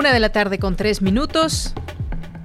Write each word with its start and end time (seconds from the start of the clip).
Una 0.00 0.14
de 0.14 0.20
la 0.20 0.30
tarde 0.30 0.58
con 0.58 0.76
tres 0.76 1.02
minutos. 1.02 1.74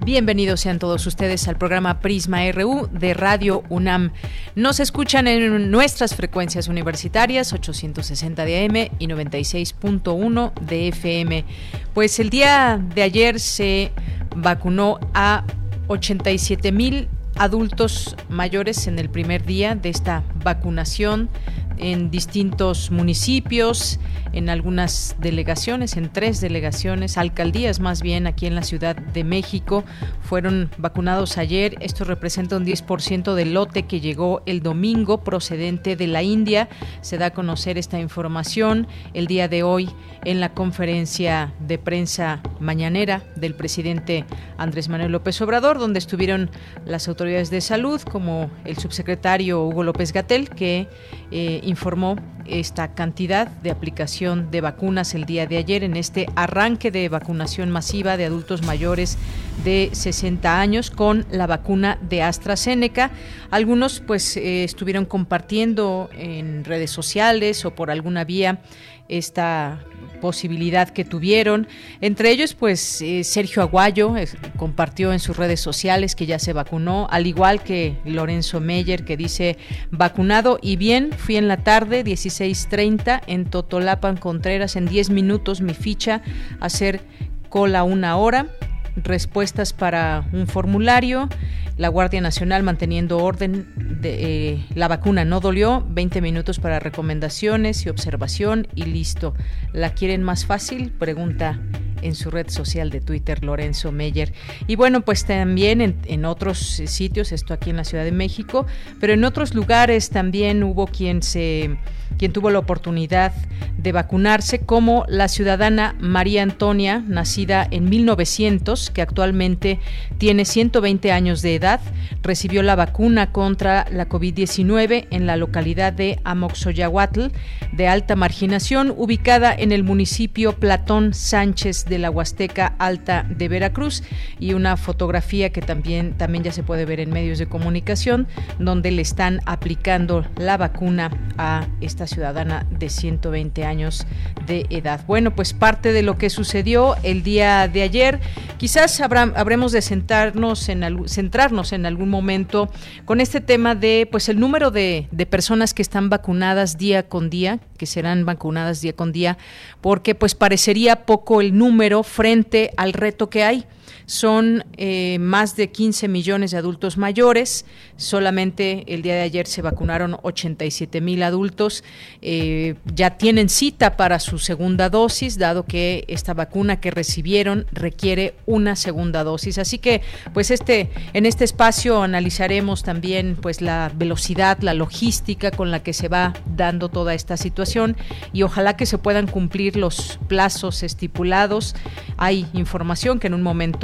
Bienvenidos 0.03 0.59
sean 0.59 0.77
todos 0.77 1.07
ustedes 1.07 1.47
al 1.47 1.57
programa 1.57 2.01
Prisma 2.01 2.39
RU 2.51 2.89
de 2.91 3.13
Radio 3.13 3.63
UNAM. 3.69 4.11
Nos 4.55 4.81
escuchan 4.81 5.25
en 5.25 5.71
nuestras 5.71 6.15
frecuencias 6.15 6.67
universitarias 6.67 7.53
860 7.53 8.43
de 8.43 8.65
AM 8.65 8.75
y 8.99 9.07
96.1 9.07 10.53
de 10.59 10.89
FM. 10.89 11.45
Pues 11.93 12.19
el 12.19 12.29
día 12.29 12.77
de 12.93 13.03
ayer 13.03 13.39
se 13.39 13.93
vacunó 14.35 14.99
a 15.13 15.45
87 15.87 16.73
mil 16.73 17.07
adultos 17.37 18.17
mayores 18.27 18.85
en 18.87 18.99
el 18.99 19.09
primer 19.09 19.45
día 19.45 19.75
de 19.75 19.87
esta 19.87 20.23
vacunación 20.43 21.29
en 21.77 22.11
distintos 22.11 22.91
municipios, 22.91 23.99
en 24.35 24.49
algunas 24.49 25.15
delegaciones, 25.19 25.95
en 25.95 26.11
tres 26.11 26.41
delegaciones, 26.41 27.17
alcaldías 27.17 27.79
más 27.79 28.01
bien 28.01 28.27
aquí 28.27 28.45
en 28.45 28.53
la 28.53 28.63
Ciudad 28.63 28.95
de 28.95 29.23
México, 29.23 29.85
fueron 30.21 30.69
vacunados 30.77 31.37
ayer. 31.37 31.77
Esto 31.79 32.03
representa 32.03 32.57
un 32.57 32.65
10% 32.65 33.33
del 33.33 33.53
lote 33.53 33.83
que 33.83 34.01
llegó 34.01 34.43
el 34.45 34.61
domingo 34.61 35.23
procedente 35.23 35.95
de 35.95 36.07
la 36.07 36.21
India. 36.21 36.67
Se 37.01 37.17
da 37.17 37.27
a 37.27 37.33
conocer 37.33 37.77
esta 37.77 37.99
información 37.99 38.87
el 39.13 39.25
día 39.27 39.47
de 39.47 39.63
hoy 39.63 39.89
en 40.25 40.41
la 40.41 40.53
conferencia 40.53 41.53
de 41.59 41.77
prensa 41.77 42.41
mañanera 42.59 43.23
del 43.37 43.55
presidente 43.55 44.25
Andrés 44.57 44.89
Manuel 44.89 45.13
López 45.13 45.39
Obrador, 45.41 45.79
donde 45.79 45.99
estuvieron 45.99 46.49
las 46.85 47.07
autoridades 47.07 47.49
de 47.49 47.61
salud 47.61 48.01
como 48.01 48.49
el 48.65 48.77
subsecretario 48.77 49.63
Hugo 49.63 49.83
López 49.83 50.11
Gatel, 50.11 50.49
que 50.49 50.89
eh, 51.31 51.61
informó 51.63 52.17
esta 52.45 52.93
cantidad 52.93 53.47
de 53.47 53.71
aplicación 53.71 54.51
de 54.51 54.61
vacunas 54.61 55.13
el 55.13 55.25
día 55.25 55.47
de 55.47 55.57
ayer 55.57 55.83
en 55.83 55.95
este 55.95 56.27
arranque 56.35 56.91
de 56.91 57.09
vacunación 57.09 57.71
masiva 57.71 58.17
de 58.17 58.25
adultos 58.25 58.63
mayores 58.63 59.17
de 59.63 59.89
60 59.91 60.59
años 60.59 60.91
con 60.91 61.25
la 61.31 61.47
vacuna 61.47 61.97
de 62.01 62.21
AstraZeneca. 62.21 63.11
Algunos 63.51 63.99
pues 63.99 64.37
eh, 64.37 64.63
estuvieron 64.63 65.05
compartiendo 65.05 66.09
en 66.17 66.63
redes 66.63 66.91
sociales 66.91 67.65
o 67.65 67.71
por 67.71 67.91
alguna 67.91 68.23
vía 68.23 68.61
esta 69.07 69.79
posibilidad 70.15 70.89
que 70.89 71.05
tuvieron. 71.05 71.67
Entre 72.01 72.31
ellos, 72.31 72.53
pues 72.53 73.01
eh, 73.01 73.23
Sergio 73.23 73.61
Aguayo 73.61 74.13
compartió 74.57 75.13
en 75.13 75.19
sus 75.19 75.37
redes 75.37 75.59
sociales 75.59 76.15
que 76.15 76.25
ya 76.25 76.39
se 76.39 76.53
vacunó, 76.53 77.07
al 77.11 77.27
igual 77.27 77.61
que 77.61 77.97
Lorenzo 78.05 78.59
Meyer 78.59 79.05
que 79.05 79.17
dice 79.17 79.57
vacunado 79.91 80.59
y 80.61 80.75
bien, 80.75 81.11
fui 81.17 81.35
en 81.35 81.47
la 81.47 81.57
tarde 81.57 82.03
16:30 82.03 83.21
en 83.27 83.45
Totolapan 83.45 84.17
Contreras 84.17 84.75
en 84.75 84.85
10 84.85 85.09
minutos 85.09 85.61
mi 85.61 85.73
ficha 85.73 86.21
hacer 86.59 87.01
cola 87.49 87.83
una 87.83 88.17
hora 88.17 88.47
respuestas 88.95 89.73
para 89.73 90.25
un 90.31 90.47
formulario, 90.47 91.29
la 91.77 91.89
Guardia 91.89 92.21
Nacional 92.21 92.63
manteniendo 92.63 93.17
orden, 93.17 93.67
de, 93.75 94.53
eh, 94.53 94.65
la 94.75 94.87
vacuna 94.87 95.25
no 95.25 95.39
dolió, 95.39 95.85
20 95.89 96.21
minutos 96.21 96.59
para 96.59 96.79
recomendaciones 96.79 97.85
y 97.85 97.89
observación 97.89 98.67
y 98.75 98.85
listo. 98.85 99.33
¿La 99.73 99.91
quieren 99.91 100.23
más 100.23 100.45
fácil? 100.45 100.91
Pregunta 100.91 101.59
en 102.01 102.15
su 102.15 102.29
red 102.29 102.49
social 102.49 102.89
de 102.91 103.01
Twitter 103.01 103.43
Lorenzo 103.43 103.91
Meyer. 103.91 104.33
Y 104.67 104.75
bueno, 104.75 105.01
pues 105.01 105.25
también 105.25 105.81
en, 105.81 105.97
en, 106.05 106.25
otros 106.25 106.59
sitios, 106.59 107.31
esto 107.31 107.53
aquí 107.53 107.71
en 107.71 107.77
la 107.77 107.83
Ciudad 107.83 108.03
de 108.03 108.11
México, 108.11 108.65
pero 108.99 109.13
en 109.13 109.23
otros 109.23 109.53
lugares 109.55 110.09
también 110.09 110.63
hubo 110.63 110.87
quien 110.87 111.23
se 111.23 111.77
quien 112.17 112.31
tuvo 112.31 112.49
la 112.49 112.59
oportunidad 112.59 113.33
de 113.77 113.91
vacunarse, 113.91 114.59
como 114.59 115.05
la 115.07 115.27
ciudadana 115.27 115.95
María 115.99 116.43
Antonia, 116.43 117.03
nacida 117.05 117.67
en 117.69 117.89
1900, 117.89 118.89
que 118.89 119.01
actualmente 119.01 119.79
tiene 120.17 120.45
120 120.45 121.11
años 121.11 121.41
de 121.41 121.55
edad, 121.55 121.81
recibió 122.23 122.63
la 122.63 122.75
vacuna 122.75 123.31
contra 123.31 123.85
la 123.91 124.09
COVID-19 124.09 125.07
en 125.11 125.27
la 125.27 125.37
localidad 125.37 125.93
de 125.93 126.19
Amoxoyahuatl, 126.23 127.27
de 127.73 127.87
alta 127.87 128.15
marginación, 128.15 128.93
ubicada 128.95 129.53
en 129.53 129.71
el 129.71 129.83
municipio 129.83 130.53
Platón 130.53 131.13
Sánchez 131.13 131.85
de 131.85 131.99
la 131.99 132.09
Huasteca 132.09 132.75
Alta 132.79 133.25
de 133.29 133.47
Veracruz, 133.49 134.03
y 134.39 134.53
una 134.53 134.77
fotografía 134.77 135.51
que 135.51 135.61
también, 135.61 136.13
también 136.13 136.43
ya 136.43 136.51
se 136.51 136.63
puede 136.63 136.85
ver 136.85 136.99
en 136.99 137.11
medios 137.11 137.37
de 137.37 137.45
comunicación, 137.45 138.27
donde 138.57 138.91
le 138.91 139.01
están 139.01 139.41
aplicando 139.45 140.25
la 140.37 140.57
vacuna 140.57 141.11
a 141.37 141.67
esta 141.95 142.07
ciudadana 142.07 142.65
de 142.69 142.89
120 142.89 143.63
años 143.63 144.05
de 144.45 144.65
edad. 144.69 144.99
Bueno, 145.07 145.33
pues 145.33 145.53
parte 145.53 145.93
de 145.93 146.03
lo 146.03 146.17
que 146.17 146.29
sucedió 146.29 146.97
el 147.03 147.23
día 147.23 147.69
de 147.69 147.83
ayer, 147.83 148.19
quizás 148.57 148.99
habremos 148.99 149.71
de 149.71 149.81
sentarnos 149.81 150.67
en, 150.67 151.07
centrarnos 151.07 151.71
en 151.71 151.85
algún 151.85 152.09
momento 152.09 152.69
con 153.05 153.21
este 153.21 153.39
tema 153.39 153.75
de 153.75 154.09
pues 154.11 154.27
el 154.27 154.41
número 154.41 154.71
de, 154.71 155.07
de 155.11 155.25
personas 155.25 155.73
que 155.73 155.81
están 155.81 156.09
vacunadas 156.09 156.77
día 156.77 157.07
con 157.07 157.29
día, 157.29 157.59
que 157.77 157.85
serán 157.85 158.25
vacunadas 158.25 158.81
día 158.81 158.91
con 158.91 159.13
día, 159.13 159.37
porque 159.79 160.15
pues 160.15 160.35
parecería 160.35 161.05
poco 161.05 161.39
el 161.39 161.57
número 161.57 162.03
frente 162.03 162.71
al 162.75 162.91
reto 162.91 163.29
que 163.29 163.45
hay 163.45 163.65
son 164.05 164.65
eh, 164.77 165.17
más 165.19 165.55
de 165.55 165.71
15 165.71 166.07
millones 166.07 166.51
de 166.51 166.57
adultos 166.57 166.97
mayores. 166.97 167.65
Solamente 167.97 168.83
el 168.87 169.01
día 169.01 169.15
de 169.15 169.21
ayer 169.21 169.47
se 169.47 169.61
vacunaron 169.61 170.17
87 170.21 171.01
mil 171.01 171.23
adultos. 171.23 171.83
Eh, 172.21 172.75
ya 172.93 173.17
tienen 173.17 173.49
cita 173.49 173.97
para 173.97 174.19
su 174.19 174.39
segunda 174.39 174.89
dosis, 174.89 175.37
dado 175.37 175.65
que 175.65 176.05
esta 176.07 176.33
vacuna 176.33 176.79
que 176.79 176.91
recibieron 176.91 177.65
requiere 177.71 178.35
una 178.45 178.75
segunda 178.75 179.23
dosis. 179.23 179.57
Así 179.57 179.77
que, 179.77 180.01
pues 180.33 180.51
este, 180.51 180.89
en 181.13 181.25
este 181.25 181.43
espacio 181.43 182.01
analizaremos 182.03 182.83
también, 182.83 183.37
pues 183.41 183.61
la 183.61 183.91
velocidad, 183.95 184.59
la 184.61 184.73
logística 184.73 185.51
con 185.51 185.71
la 185.71 185.83
que 185.83 185.93
se 185.93 186.07
va 186.07 186.33
dando 186.55 186.89
toda 186.89 187.13
esta 187.13 187.37
situación 187.37 187.95
y 188.33 188.43
ojalá 188.43 188.75
que 188.75 188.85
se 188.85 188.97
puedan 188.97 189.27
cumplir 189.27 189.75
los 189.75 190.19
plazos 190.27 190.83
estipulados. 190.83 191.75
Hay 192.17 192.47
información 192.53 193.19
que 193.19 193.27
en 193.27 193.33
un 193.33 193.41
momento 193.41 193.74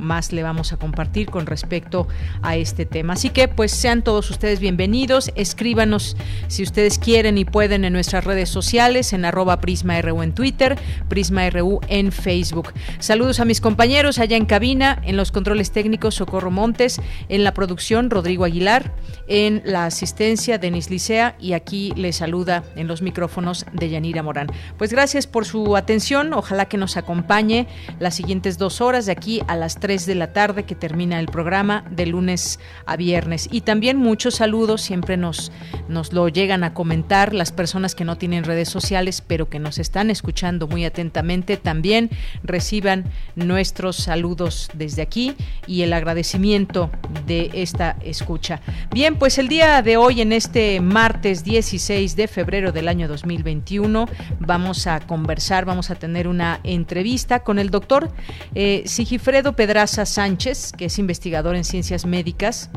más 0.00 0.32
le 0.32 0.42
vamos 0.42 0.72
a 0.72 0.76
compartir 0.76 1.30
con 1.30 1.46
respecto 1.46 2.06
a 2.42 2.56
este 2.56 2.86
tema. 2.86 3.14
Así 3.14 3.30
que 3.30 3.48
pues 3.48 3.72
sean 3.72 4.02
todos 4.02 4.30
ustedes 4.30 4.60
bienvenidos, 4.60 5.30
escríbanos 5.34 6.16
si 6.48 6.62
ustedes 6.62 6.98
quieren 6.98 7.38
y 7.38 7.44
pueden 7.44 7.84
en 7.84 7.92
nuestras 7.92 8.24
redes 8.24 8.48
sociales, 8.48 9.12
en 9.12 9.24
arroba 9.24 9.60
PrismaRU 9.60 10.22
en 10.22 10.34
Twitter, 10.34 10.78
PrismaRU 11.08 11.80
en 11.88 12.12
Facebook. 12.12 12.72
Saludos 12.98 13.40
a 13.40 13.44
mis 13.44 13.60
compañeros 13.60 14.18
allá 14.18 14.36
en 14.36 14.46
cabina, 14.46 15.00
en 15.04 15.16
los 15.16 15.32
controles 15.32 15.72
técnicos 15.72 16.16
Socorro 16.16 16.50
Montes, 16.50 17.00
en 17.28 17.44
la 17.44 17.54
producción 17.54 18.10
Rodrigo 18.10 18.44
Aguilar, 18.44 18.92
en 19.28 19.62
la 19.64 19.86
asistencia 19.86 20.58
Denis 20.58 20.90
Licea 20.90 21.36
y 21.40 21.52
aquí 21.52 21.92
les 21.96 22.16
saluda 22.16 22.64
en 22.76 22.86
los 22.86 23.02
micrófonos 23.02 23.66
de 23.72 23.90
Yanira 23.90 24.22
Morán. 24.22 24.48
Pues 24.78 24.92
gracias 24.92 25.26
por 25.26 25.44
su 25.44 25.76
atención, 25.76 26.32
ojalá 26.32 26.66
que 26.66 26.76
nos 26.76 26.96
acompañe 26.96 27.66
las 27.98 28.14
siguientes 28.14 28.58
dos 28.58 28.80
horas 28.80 29.06
de 29.06 29.12
aquí 29.12 29.31
a 29.46 29.56
las 29.56 29.80
3 29.80 30.06
de 30.06 30.14
la 30.14 30.32
tarde 30.32 30.64
que 30.64 30.74
termina 30.74 31.18
el 31.18 31.26
programa 31.26 31.84
de 31.90 32.06
lunes 32.06 32.60
a 32.86 32.96
viernes. 32.96 33.48
Y 33.50 33.62
también 33.62 33.96
muchos 33.96 34.36
saludos, 34.36 34.82
siempre 34.82 35.16
nos, 35.16 35.52
nos 35.88 36.12
lo 36.12 36.28
llegan 36.28 36.64
a 36.64 36.74
comentar 36.74 37.34
las 37.34 37.52
personas 37.52 37.94
que 37.94 38.04
no 38.04 38.18
tienen 38.18 38.44
redes 38.44 38.68
sociales, 38.68 39.22
pero 39.26 39.48
que 39.48 39.58
nos 39.58 39.78
están 39.78 40.10
escuchando 40.10 40.66
muy 40.66 40.84
atentamente. 40.84 41.56
También 41.56 42.10
reciban 42.42 43.04
nuestros 43.36 43.96
saludos 43.96 44.70
desde 44.74 45.02
aquí 45.02 45.34
y 45.66 45.82
el 45.82 45.92
agradecimiento 45.92 46.90
de 47.26 47.50
esta 47.54 47.96
escucha. 48.02 48.60
Bien, 48.92 49.16
pues 49.16 49.38
el 49.38 49.48
día 49.48 49.82
de 49.82 49.96
hoy, 49.96 50.20
en 50.20 50.32
este 50.32 50.80
martes 50.80 51.44
16 51.44 52.16
de 52.16 52.28
febrero 52.28 52.72
del 52.72 52.88
año 52.88 53.08
2021, 53.08 54.08
vamos 54.40 54.86
a 54.86 55.00
conversar, 55.00 55.64
vamos 55.64 55.90
a 55.90 55.94
tener 55.94 56.28
una 56.28 56.60
entrevista 56.64 57.40
con 57.40 57.58
el 57.58 57.70
doctor 57.70 58.10
eh, 58.54 58.82
Sigifredo 59.22 59.54
Pedraza 59.54 60.04
Sánchez, 60.04 60.72
que 60.76 60.86
es 60.86 60.98
investigador 60.98 61.54
en 61.54 61.62
ciencias 61.62 62.04
médicas 62.06 62.70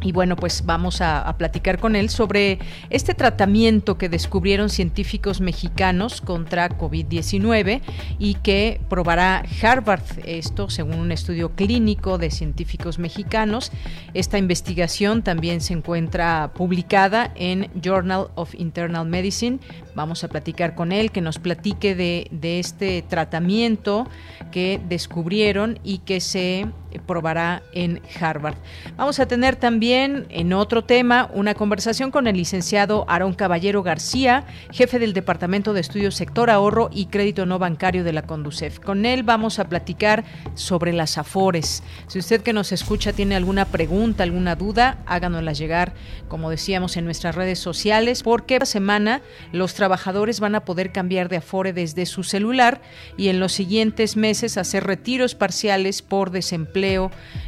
y 0.00 0.12
bueno, 0.12 0.36
pues 0.36 0.64
vamos 0.64 1.00
a, 1.00 1.34
platicar 1.38 1.78
con 1.78 1.94
él 1.94 2.08
sobre 2.08 2.58
este 2.90 3.14
tratamiento 3.14 3.98
que 3.98 4.08
descubrieron 4.08 4.70
científicos 4.70 5.40
mexicanos 5.40 6.20
contra 6.20 6.68
COVID-19 6.68 7.80
y 8.18 8.34
que 8.34 8.80
probará 8.88 9.44
Harvard, 9.62 10.02
esto 10.24 10.70
según 10.70 10.98
un 10.98 11.12
estudio 11.12 11.52
clínico 11.52 12.18
de 12.18 12.30
científicos 12.30 12.98
mexicanos. 12.98 13.70
Esta 14.14 14.38
investigación 14.38 15.22
también 15.22 15.60
se 15.60 15.74
encuentra 15.74 16.52
publicada 16.54 17.32
en 17.34 17.70
Journal 17.80 18.28
of 18.34 18.54
Internal 18.54 19.06
Medicine. 19.06 19.58
Vamos 19.94 20.24
a 20.24 20.28
platicar 20.28 20.74
con 20.74 20.92
él, 20.92 21.10
que 21.10 21.20
nos 21.20 21.38
platique 21.38 21.94
de, 21.94 22.28
de 22.30 22.60
este 22.60 23.02
tratamiento 23.02 24.08
que 24.52 24.80
descubrieron 24.88 25.78
y 25.82 25.98
que 25.98 26.20
se 26.20 26.66
probará 27.06 27.62
en 27.72 28.00
Harvard. 28.18 28.56
Vamos 28.96 29.20
a 29.20 29.26
tener 29.26 29.56
también 29.56 30.26
en 30.30 30.52
otro 30.52 30.84
tema 30.84 31.30
una 31.34 31.54
conversación 31.54 32.10
con 32.10 32.26
el 32.26 32.36
licenciado 32.36 33.04
Aarón 33.08 33.34
Caballero 33.34 33.82
García, 33.82 34.44
jefe 34.72 34.98
del 34.98 35.12
Departamento 35.12 35.72
de 35.72 35.80
Estudios 35.80 36.14
Sector 36.14 36.50
Ahorro 36.50 36.88
y 36.92 37.06
Crédito 37.06 37.46
No 37.46 37.58
Bancario 37.58 38.04
de 38.04 38.12
la 38.12 38.22
Conducef. 38.22 38.78
Con 38.78 39.04
él 39.04 39.22
vamos 39.22 39.58
a 39.58 39.68
platicar 39.68 40.24
sobre 40.54 40.92
las 40.92 41.18
AFORES. 41.18 41.82
Si 42.06 42.18
usted 42.18 42.42
que 42.42 42.52
nos 42.52 42.72
escucha 42.72 43.12
tiene 43.12 43.36
alguna 43.36 43.66
pregunta, 43.66 44.22
alguna 44.22 44.56
duda, 44.56 44.98
háganosla 45.06 45.52
llegar, 45.52 45.92
como 46.28 46.48
decíamos, 46.50 46.96
en 46.96 47.04
nuestras 47.04 47.34
redes 47.34 47.58
sociales, 47.58 48.22
porque 48.22 48.54
esta 48.54 48.66
semana 48.66 49.20
los 49.52 49.74
trabajadores 49.74 50.40
van 50.40 50.54
a 50.54 50.64
poder 50.64 50.92
cambiar 50.92 51.28
de 51.28 51.36
Afore 51.36 51.72
desde 51.72 52.06
su 52.06 52.22
celular 52.22 52.80
y 53.16 53.28
en 53.28 53.40
los 53.40 53.52
siguientes 53.52 54.16
meses 54.16 54.56
hacer 54.56 54.84
retiros 54.84 55.34
parciales 55.34 56.02
por 56.02 56.30
desempleo 56.30 56.77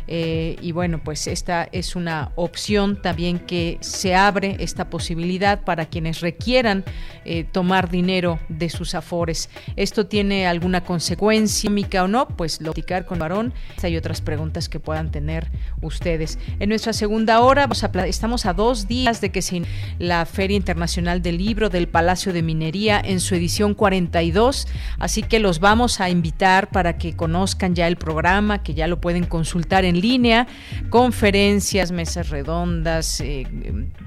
eh, 0.07 0.57
y 0.61 0.73
bueno, 0.73 1.01
pues 1.03 1.27
esta 1.27 1.69
es 1.71 1.95
una 1.97 2.33
opción 2.35 3.01
también 3.01 3.39
que 3.39 3.79
se 3.81 4.15
abre 4.15 4.57
esta 4.59 4.91
posibilidad 4.91 5.63
para 5.63 5.87
quienes 5.87 6.21
requieran 6.21 6.85
eh, 7.25 7.45
tomar 7.45 7.91
dinero 7.91 8.41
de 8.49 8.71
sus 8.71 8.95
afores. 8.95 9.51
¿Esto 9.77 10.07
tiene 10.07 10.47
alguna 10.47 10.83
consecuencia 10.83 11.71
o 12.03 12.09
no? 12.09 12.27
Pues 12.29 12.61
lo 12.61 12.73
platicar 12.81 13.05
con 13.05 13.19
varón. 13.19 13.53
Hay 13.83 13.97
otras 13.97 14.21
preguntas 14.21 14.69
que 14.69 14.81
puedan 14.81 15.11
tener 15.11 15.49
ustedes. 15.83 16.39
En 16.59 16.69
nuestra 16.69 16.93
segunda 16.93 17.41
hora 17.41 17.69
estamos 18.07 18.47
a 18.47 18.55
dos 18.55 18.89
días 18.89 19.21
de 19.21 19.31
que 19.31 19.43
se 19.43 19.63
la 19.99 20.25
Feria 20.25 20.57
Internacional 20.57 21.21
del 21.21 21.39
Libro 21.39 21.69
del 21.69 21.89
Palacio 21.89 22.33
de 22.33 22.43
Minería 22.43 23.01
en 23.05 23.21
su 23.21 23.35
edición 23.35 23.75
42, 23.75 24.67
así 24.99 25.23
que 25.23 25.41
los 25.41 25.61
vamos 25.61 26.01
a 26.01 26.09
invitar 26.09 26.71
para 26.71 26.97
que 26.97 27.15
conozcan 27.15 27.75
ya 27.75 27.87
el 27.87 27.97
programa, 27.97 28.63
que 28.63 28.75
ya 28.75 28.87
lo 28.87 29.01
pueden 29.01 29.20
consultar 29.25 29.85
en 29.85 30.01
línea, 30.01 30.47
conferencias, 30.89 31.93
mesas 31.93 32.31
redondas, 32.31 33.21
eh, 33.21 33.47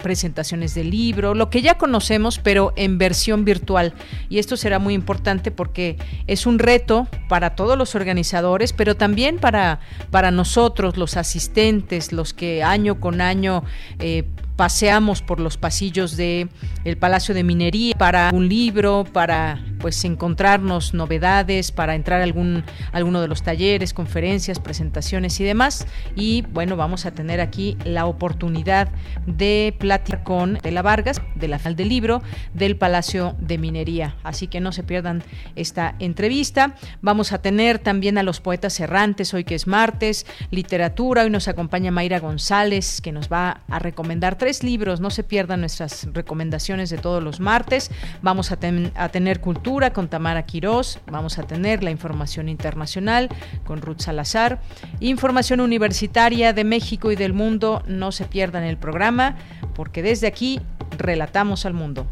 presentaciones 0.01 0.73
de 0.75 0.83
libro, 0.83 1.33
lo 1.33 1.49
que 1.49 1.61
ya 1.61 1.77
conocemos, 1.77 2.39
pero 2.39 2.73
en 2.75 2.97
versión 2.97 3.45
virtual. 3.45 3.93
Y 4.29 4.39
esto 4.39 4.57
será 4.57 4.79
muy 4.79 4.93
importante 4.93 5.51
porque 5.51 5.97
es 6.27 6.45
un 6.45 6.59
reto 6.59 7.07
para 7.29 7.55
todos 7.55 7.77
los 7.77 7.95
organizadores, 7.95 8.73
pero 8.73 8.95
también 8.95 9.37
para, 9.37 9.79
para 10.11 10.31
nosotros, 10.31 10.97
los 10.97 11.17
asistentes, 11.17 12.11
los 12.11 12.33
que 12.33 12.63
año 12.63 12.99
con 12.99 13.21
año 13.21 13.63
eh, 13.99 14.23
paseamos 14.55 15.21
por 15.21 15.39
los 15.39 15.57
pasillos 15.57 16.15
de 16.15 16.47
el 16.83 16.97
Palacio 16.97 17.33
de 17.33 17.43
Minería 17.43 17.95
para 17.97 18.29
un 18.33 18.47
libro, 18.47 19.05
para 19.11 19.63
pues 19.83 20.01
encontrarnos 20.05 20.93
novedades, 20.93 21.73
para 21.73 21.93
entrar 21.93 22.21
a 22.21 22.23
algún 22.23 22.63
alguno 22.93 23.19
de 23.19 23.27
los 23.27 23.43
talleres, 23.43 23.93
conferencias, 23.93 24.61
presentaciones 24.61 25.37
y 25.41 25.43
demás. 25.43 25.85
Y 26.15 26.43
bueno, 26.53 26.77
vamos 26.77 27.05
a 27.05 27.11
tener 27.11 27.41
aquí 27.41 27.77
la 27.83 28.05
oportunidad 28.05 28.87
de 29.25 29.75
platicar 29.77 30.23
con 30.23 30.53
De 30.53 30.71
la 30.71 30.83
Vargas, 30.83 31.21
de 31.35 31.49
la 31.49 31.59
final 31.59 31.75
del 31.75 31.89
libro 31.89 32.21
del 32.53 32.77
Palacio 32.77 33.35
de 33.39 33.57
Minería. 33.57 34.15
Así 34.23 34.47
que 34.47 34.61
no 34.61 34.71
se 34.71 34.83
pierdan 34.83 35.21
esta 35.57 35.95
entrevista. 35.99 36.75
Vamos 37.01 37.33
a 37.33 37.41
tener 37.41 37.77
también 37.77 38.17
a 38.17 38.23
los 38.23 38.39
poetas 38.39 38.79
errantes 38.79 39.33
hoy 39.33 39.43
que 39.43 39.55
es 39.55 39.67
martes, 39.67 40.25
literatura. 40.49 41.23
Hoy 41.23 41.29
nos 41.29 41.49
acompaña 41.49 41.91
Mayra 41.91 42.21
González, 42.21 43.01
que 43.01 43.11
nos 43.11 43.27
va 43.29 43.63
a 43.67 43.79
recomendar 43.79 44.37
tres 44.37 44.63
libros. 44.63 45.01
No 45.01 45.09
se 45.09 45.23
pierdan 45.23 45.59
nuestras 45.59 46.07
recomendaciones 46.13 46.89
de 46.89 46.99
todos 46.99 47.21
los 47.21 47.41
martes. 47.41 47.91
Vamos 48.21 48.53
a, 48.53 48.57
tener 48.57 49.41
cultura 49.41 49.72
con 49.73 50.07
Tamara 50.07 50.45
Quirós. 50.45 50.99
Vamos 51.07 51.39
a 51.39 51.43
tener 51.43 51.83
la 51.83 51.89
información 51.89 52.47
internacional 52.47 53.29
con 53.65 53.81
Ruth 53.81 54.01
Salazar. 54.01 54.61
Información 54.99 55.61
universitaria 55.61 56.53
de 56.53 56.63
México 56.63 57.11
y 57.11 57.15
del 57.15 57.33
mundo. 57.33 57.81
No 57.87 58.11
se 58.11 58.25
pierdan 58.25 58.63
el 58.63 58.77
programa 58.77 59.35
porque 59.73 60.03
desde 60.03 60.27
aquí 60.27 60.61
relatamos 60.99 61.65
al 61.65 61.73
mundo. 61.73 62.05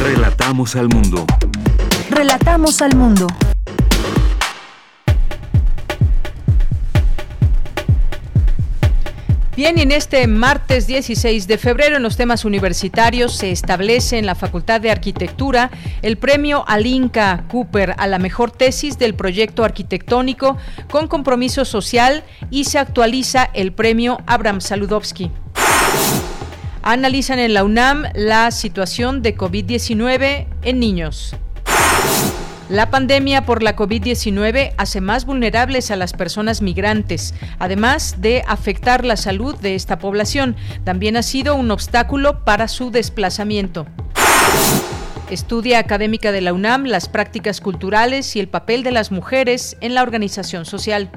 Relatamos 0.00 0.74
al 0.74 0.88
mundo. 0.88 1.26
Relatamos 2.08 2.80
al 2.80 2.96
mundo. 2.96 3.26
Bien, 9.54 9.78
en 9.78 9.92
este 9.92 10.26
martes 10.28 10.86
16 10.86 11.46
de 11.46 11.58
febrero 11.58 11.96
en 11.96 12.02
los 12.02 12.16
temas 12.16 12.46
universitarios 12.46 13.36
se 13.36 13.50
establece 13.50 14.16
en 14.16 14.24
la 14.24 14.34
Facultad 14.34 14.80
de 14.80 14.90
Arquitectura 14.90 15.70
el 16.00 16.16
premio 16.16 16.64
Alinka 16.66 17.44
Cooper 17.48 17.94
a 17.98 18.06
la 18.06 18.18
mejor 18.18 18.50
tesis 18.50 18.96
del 18.96 19.14
proyecto 19.14 19.62
arquitectónico 19.62 20.56
con 20.90 21.06
compromiso 21.06 21.66
social 21.66 22.24
y 22.50 22.64
se 22.64 22.78
actualiza 22.78 23.50
el 23.52 23.72
premio 23.72 24.22
Abraham 24.26 24.62
Saludowski. 24.62 25.30
Analizan 26.82 27.38
en 27.38 27.52
la 27.52 27.62
UNAM 27.62 28.04
la 28.14 28.50
situación 28.52 29.20
de 29.20 29.36
COVID-19 29.36 30.46
en 30.62 30.80
niños. 30.80 31.36
La 32.72 32.88
pandemia 32.88 33.44
por 33.44 33.62
la 33.62 33.76
COVID-19 33.76 34.72
hace 34.78 35.02
más 35.02 35.26
vulnerables 35.26 35.90
a 35.90 35.96
las 35.96 36.14
personas 36.14 36.62
migrantes, 36.62 37.34
además 37.58 38.22
de 38.22 38.42
afectar 38.48 39.04
la 39.04 39.18
salud 39.18 39.54
de 39.56 39.74
esta 39.74 39.98
población. 39.98 40.56
También 40.82 41.18
ha 41.18 41.22
sido 41.22 41.54
un 41.54 41.70
obstáculo 41.70 42.46
para 42.46 42.68
su 42.68 42.90
desplazamiento. 42.90 43.84
Estudia 45.28 45.80
académica 45.80 46.32
de 46.32 46.40
la 46.40 46.54
UNAM 46.54 46.84
las 46.86 47.10
prácticas 47.10 47.60
culturales 47.60 48.36
y 48.36 48.40
el 48.40 48.48
papel 48.48 48.84
de 48.84 48.92
las 48.92 49.12
mujeres 49.12 49.76
en 49.82 49.94
la 49.94 50.02
organización 50.02 50.64
social. 50.64 51.10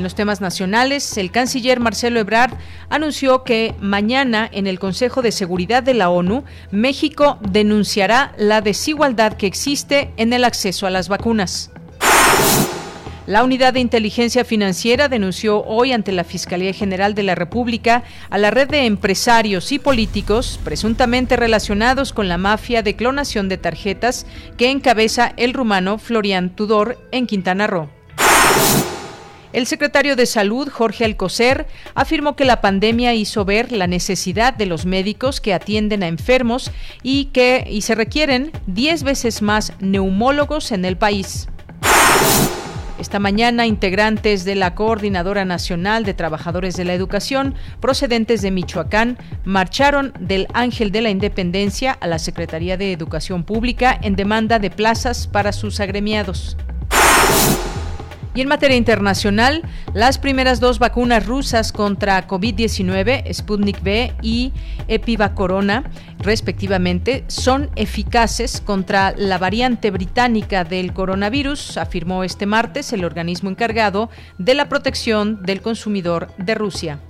En 0.00 0.04
los 0.04 0.14
temas 0.14 0.40
nacionales, 0.40 1.18
el 1.18 1.30
canciller 1.30 1.78
Marcelo 1.78 2.20
Ebrard 2.20 2.54
anunció 2.88 3.44
que 3.44 3.74
mañana 3.82 4.48
en 4.50 4.66
el 4.66 4.78
Consejo 4.78 5.20
de 5.20 5.30
Seguridad 5.30 5.82
de 5.82 5.92
la 5.92 6.08
ONU, 6.08 6.42
México 6.70 7.38
denunciará 7.42 8.32
la 8.38 8.62
desigualdad 8.62 9.34
que 9.34 9.46
existe 9.46 10.10
en 10.16 10.32
el 10.32 10.44
acceso 10.44 10.86
a 10.86 10.90
las 10.90 11.10
vacunas. 11.10 11.70
La 13.26 13.44
Unidad 13.44 13.74
de 13.74 13.80
Inteligencia 13.80 14.42
Financiera 14.42 15.10
denunció 15.10 15.62
hoy 15.64 15.92
ante 15.92 16.12
la 16.12 16.24
Fiscalía 16.24 16.72
General 16.72 17.14
de 17.14 17.22
la 17.22 17.34
República 17.34 18.02
a 18.30 18.38
la 18.38 18.50
red 18.50 18.70
de 18.70 18.86
empresarios 18.86 19.70
y 19.70 19.78
políticos 19.78 20.58
presuntamente 20.64 21.36
relacionados 21.36 22.14
con 22.14 22.26
la 22.26 22.38
mafia 22.38 22.82
de 22.82 22.96
clonación 22.96 23.50
de 23.50 23.58
tarjetas 23.58 24.24
que 24.56 24.70
encabeza 24.70 25.34
el 25.36 25.52
rumano 25.52 25.98
Florian 25.98 26.56
Tudor 26.56 26.96
en 27.12 27.26
Quintana 27.26 27.66
Roo. 27.66 27.90
El 29.52 29.66
secretario 29.66 30.14
de 30.14 30.26
Salud, 30.26 30.68
Jorge 30.68 31.04
Alcocer, 31.04 31.66
afirmó 31.96 32.36
que 32.36 32.44
la 32.44 32.60
pandemia 32.60 33.14
hizo 33.14 33.44
ver 33.44 33.72
la 33.72 33.88
necesidad 33.88 34.54
de 34.54 34.66
los 34.66 34.86
médicos 34.86 35.40
que 35.40 35.52
atienden 35.52 36.04
a 36.04 36.08
enfermos 36.08 36.70
y 37.02 37.26
que 37.26 37.66
y 37.68 37.82
se 37.82 37.96
requieren 37.96 38.52
10 38.68 39.02
veces 39.02 39.42
más 39.42 39.72
neumólogos 39.80 40.70
en 40.70 40.84
el 40.84 40.96
país. 40.96 41.48
Esta 43.00 43.18
mañana, 43.18 43.66
integrantes 43.66 44.44
de 44.44 44.54
la 44.54 44.74
Coordinadora 44.76 45.44
Nacional 45.44 46.04
de 46.04 46.14
Trabajadores 46.14 46.76
de 46.76 46.84
la 46.84 46.94
Educación, 46.94 47.54
procedentes 47.80 48.42
de 48.42 48.52
Michoacán, 48.52 49.18
marcharon 49.44 50.12
del 50.20 50.46
Ángel 50.52 50.92
de 50.92 51.00
la 51.00 51.10
Independencia 51.10 51.92
a 51.92 52.06
la 52.06 52.20
Secretaría 52.20 52.76
de 52.76 52.92
Educación 52.92 53.42
Pública 53.42 53.98
en 54.00 54.14
demanda 54.14 54.60
de 54.60 54.70
plazas 54.70 55.26
para 55.26 55.52
sus 55.52 55.80
agremiados. 55.80 56.56
Y 58.34 58.40
en 58.42 58.48
materia 58.48 58.76
internacional, 58.76 59.62
las 59.92 60.18
primeras 60.18 60.60
dos 60.60 60.78
vacunas 60.78 61.26
rusas 61.26 61.72
contra 61.72 62.28
COVID-19, 62.28 63.32
Sputnik 63.32 63.82
V 63.82 64.14
y 64.22 64.52
Epiva 64.86 65.34
Corona, 65.34 65.90
respectivamente, 66.18 67.24
son 67.26 67.70
eficaces 67.74 68.60
contra 68.60 69.14
la 69.16 69.38
variante 69.38 69.90
británica 69.90 70.62
del 70.62 70.92
coronavirus, 70.92 71.76
afirmó 71.76 72.22
este 72.22 72.46
martes 72.46 72.92
el 72.92 73.04
organismo 73.04 73.50
encargado 73.50 74.10
de 74.38 74.54
la 74.54 74.68
protección 74.68 75.42
del 75.42 75.60
consumidor 75.60 76.28
de 76.38 76.54
Rusia. 76.54 77.00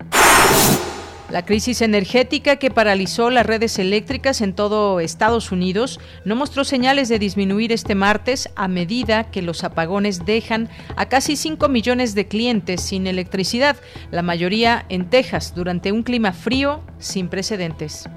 La 1.30 1.44
crisis 1.44 1.80
energética 1.80 2.56
que 2.56 2.72
paralizó 2.72 3.30
las 3.30 3.46
redes 3.46 3.78
eléctricas 3.78 4.40
en 4.40 4.52
todo 4.52 4.98
Estados 4.98 5.52
Unidos 5.52 6.00
no 6.24 6.34
mostró 6.34 6.64
señales 6.64 7.08
de 7.08 7.20
disminuir 7.20 7.70
este 7.70 7.94
martes 7.94 8.48
a 8.56 8.66
medida 8.66 9.30
que 9.30 9.40
los 9.40 9.62
apagones 9.62 10.24
dejan 10.26 10.68
a 10.96 11.06
casi 11.06 11.36
5 11.36 11.68
millones 11.68 12.16
de 12.16 12.26
clientes 12.26 12.80
sin 12.80 13.06
electricidad, 13.06 13.76
la 14.10 14.22
mayoría 14.22 14.86
en 14.88 15.08
Texas, 15.08 15.54
durante 15.54 15.92
un 15.92 16.02
clima 16.02 16.32
frío 16.32 16.80
sin 16.98 17.28
precedentes. 17.28 18.08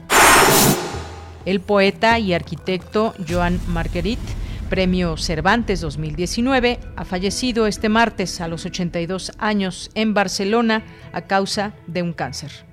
El 1.45 1.61
poeta 1.61 2.17
y 2.17 2.33
arquitecto 2.33 3.13
Joan 3.29 3.59
Marguerite 3.67 4.43
Premio 4.73 5.17
Cervantes 5.17 5.81
2019, 5.81 6.79
ha 6.95 7.05
fallecido 7.05 7.67
este 7.67 7.89
martes 7.89 8.41
a 8.41 8.47
los 8.47 8.65
82 8.65 9.33
años 9.37 9.91
en 9.93 10.15
Barcelona 10.15 10.83
a 11.11 11.21
causa 11.21 11.73
de 11.85 12.01
un 12.01 12.11
cáncer. 12.11 12.65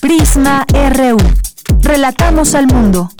Prisma 0.00 0.64
RU. 0.94 1.16
Relatamos 1.80 2.54
al 2.54 2.66
mundo. 2.66 3.10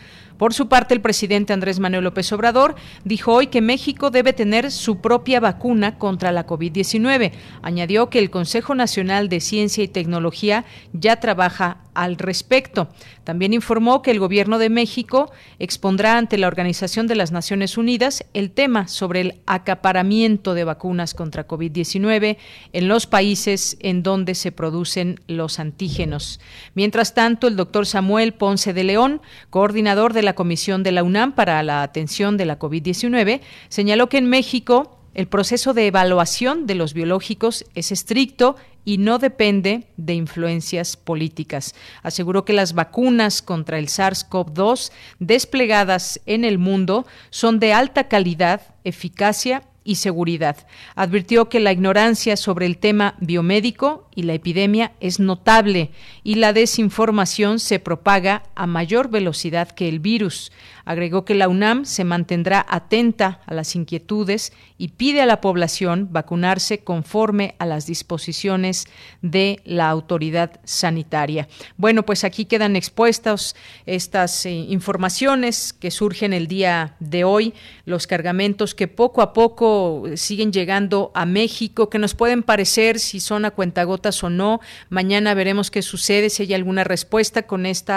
Por 0.42 0.56
su 0.56 0.68
parte, 0.68 0.96
el 0.96 1.02
presidente 1.02 1.54
Andrés 1.54 1.80
Manuel 1.80 2.04
López 2.04 2.34
Obrador 2.34 2.74
dijo 3.04 3.32
hoy 3.32 3.46
que 3.46 3.62
México 3.62 4.10
debe 4.10 4.34
tener 4.34 4.72
su 4.72 5.00
propia 5.00 5.40
vacuna 5.40 6.00
contra 6.00 6.32
la 6.32 6.48
COVID-19. 6.48 7.32
Añadió 7.62 8.10
que 8.10 8.18
el 8.18 8.32
Consejo 8.32 8.74
Nacional 8.74 9.30
de 9.30 9.40
Ciencia 9.40 9.84
y 9.84 9.88
Tecnología 9.88 10.66
ya 10.94 11.20
trabaja 11.20 11.78
al 11.94 12.18
respecto. 12.18 12.90
También 13.24 13.54
informó 13.54 14.02
que 14.02 14.12
el 14.12 14.20
Gobierno 14.20 14.58
de 14.58 14.70
México 14.70 15.32
expondrá 15.60 16.18
ante 16.18 16.38
la 16.38 16.48
Organización 16.48 17.08
de 17.08 17.16
las 17.16 17.32
Naciones 17.32 17.78
Unidas 17.78 18.26
el 18.34 18.52
tema 18.52 18.88
sobre 18.88 19.22
el 19.22 19.42
acaparamiento 19.46 20.54
de 20.54 20.64
vacunas 20.64 21.14
contra 21.14 21.48
COVID-19 21.48 22.38
en 22.74 22.88
los 22.88 23.08
países 23.08 23.78
en 23.80 24.04
donde 24.04 24.36
se 24.36 24.52
producen 24.52 25.20
los 25.28 25.60
antígenos. 25.60 26.40
Mientras 26.74 27.14
tanto, 27.14 27.48
el 27.48 27.56
doctor 27.56 27.86
Samuel 27.86 28.34
Ponce 28.34 28.74
de 28.74 28.84
León, 28.84 29.22
coordinador 29.50 30.14
de 30.14 30.24
la 30.24 30.34
Comisión 30.34 30.84
de 30.84 30.92
la 30.92 31.04
UNAM 31.04 31.34
para 31.34 31.62
la 31.64 31.84
Atención 31.84 32.38
de 32.38 32.46
la 32.46 32.60
COVID-19, 32.60 33.42
señaló 33.70 34.10
que 34.10 34.18
en 34.18 34.30
México 34.30 35.01
el 35.14 35.28
proceso 35.28 35.74
de 35.74 35.88
evaluación 35.88 36.68
de 36.68 36.76
los 36.76 36.94
biológicos 36.94 37.66
es 37.76 37.92
estricto 37.92 38.56
y 38.86 38.98
no 38.98 39.20
depende 39.20 39.88
de 39.98 40.14
influencias 40.14 40.98
políticas. 40.98 41.76
Aseguró 42.02 42.46
que 42.46 42.54
las 42.54 42.74
vacunas 42.74 43.42
contra 43.42 43.78
el 43.78 43.88
SARS-CoV-2 43.88 44.92
desplegadas 45.20 46.20
en 46.26 46.46
el 46.46 46.58
mundo 46.58 47.06
son 47.30 47.60
de 47.60 47.74
alta 47.74 48.08
calidad, 48.08 48.76
eficacia 48.84 49.64
y 49.84 49.96
seguridad. 49.96 50.58
Advirtió 50.96 51.50
que 51.50 51.60
la 51.60 51.72
ignorancia 51.72 52.38
sobre 52.38 52.66
el 52.66 52.78
tema 52.78 53.16
biomédico 53.20 54.08
y 54.16 54.24
la 54.24 54.34
epidemia 54.34 54.94
es 55.00 55.20
notable 55.20 55.92
y 56.24 56.36
la 56.36 56.54
desinformación 56.54 57.60
se 57.60 57.80
propaga 57.80 58.44
a 58.56 58.68
mayor 58.68 59.10
velocidad 59.10 59.70
que 59.70 59.88
el 59.88 60.00
virus. 60.00 60.52
Agregó 60.84 61.26
que 61.26 61.36
la 61.36 61.48
UNAM 61.48 61.86
se 61.86 62.04
mantendrá 62.04 62.66
atenta 62.68 63.42
a 63.46 63.54
las 63.54 63.76
inquietudes 63.76 64.52
y 64.78 64.90
pide 64.90 65.22
a 65.22 65.26
la 65.26 65.40
población 65.40 66.10
vacunarse 66.12 66.80
conforme 66.80 67.56
a 67.60 67.66
las 67.66 67.86
disposiciones 67.86 68.88
de 69.22 69.62
la 69.64 69.90
autoridad 69.90 70.60
sanitaria. 70.64 71.48
Bueno, 71.78 72.04
pues 72.04 72.24
aquí 72.24 72.46
quedan 72.46 72.76
expuestas 72.76 73.56
estas 73.86 74.46
eh, 74.46 74.52
informaciones 74.52 75.72
que 75.74 75.92
surgen 75.92 76.34
el 76.34 76.48
día 76.48 76.96
de 77.00 77.24
hoy, 77.24 77.54
los 77.86 78.08
cargamentos 78.08 78.74
que 78.74 78.88
poco 78.88 79.22
a 79.22 79.34
poco 79.34 80.04
siguen 80.16 80.52
llegando 80.52 81.12
a 81.14 81.26
México, 81.26 81.90
que 81.90 82.00
nos 82.00 82.16
pueden 82.16 82.42
parecer 82.42 83.00
si 83.00 83.20
son 83.20 83.46
a 83.46 83.52
cuentagotas 83.52 84.01
o 84.24 84.30
no. 84.30 84.60
Mañana 84.90 85.34
veremos 85.34 85.72
qué 85.72 85.82
sucede, 85.82 86.30
si 86.30 86.44
hay 86.44 86.54
alguna 86.54 86.84
respuesta 86.84 87.44
con 87.44 87.66
este 87.66 87.94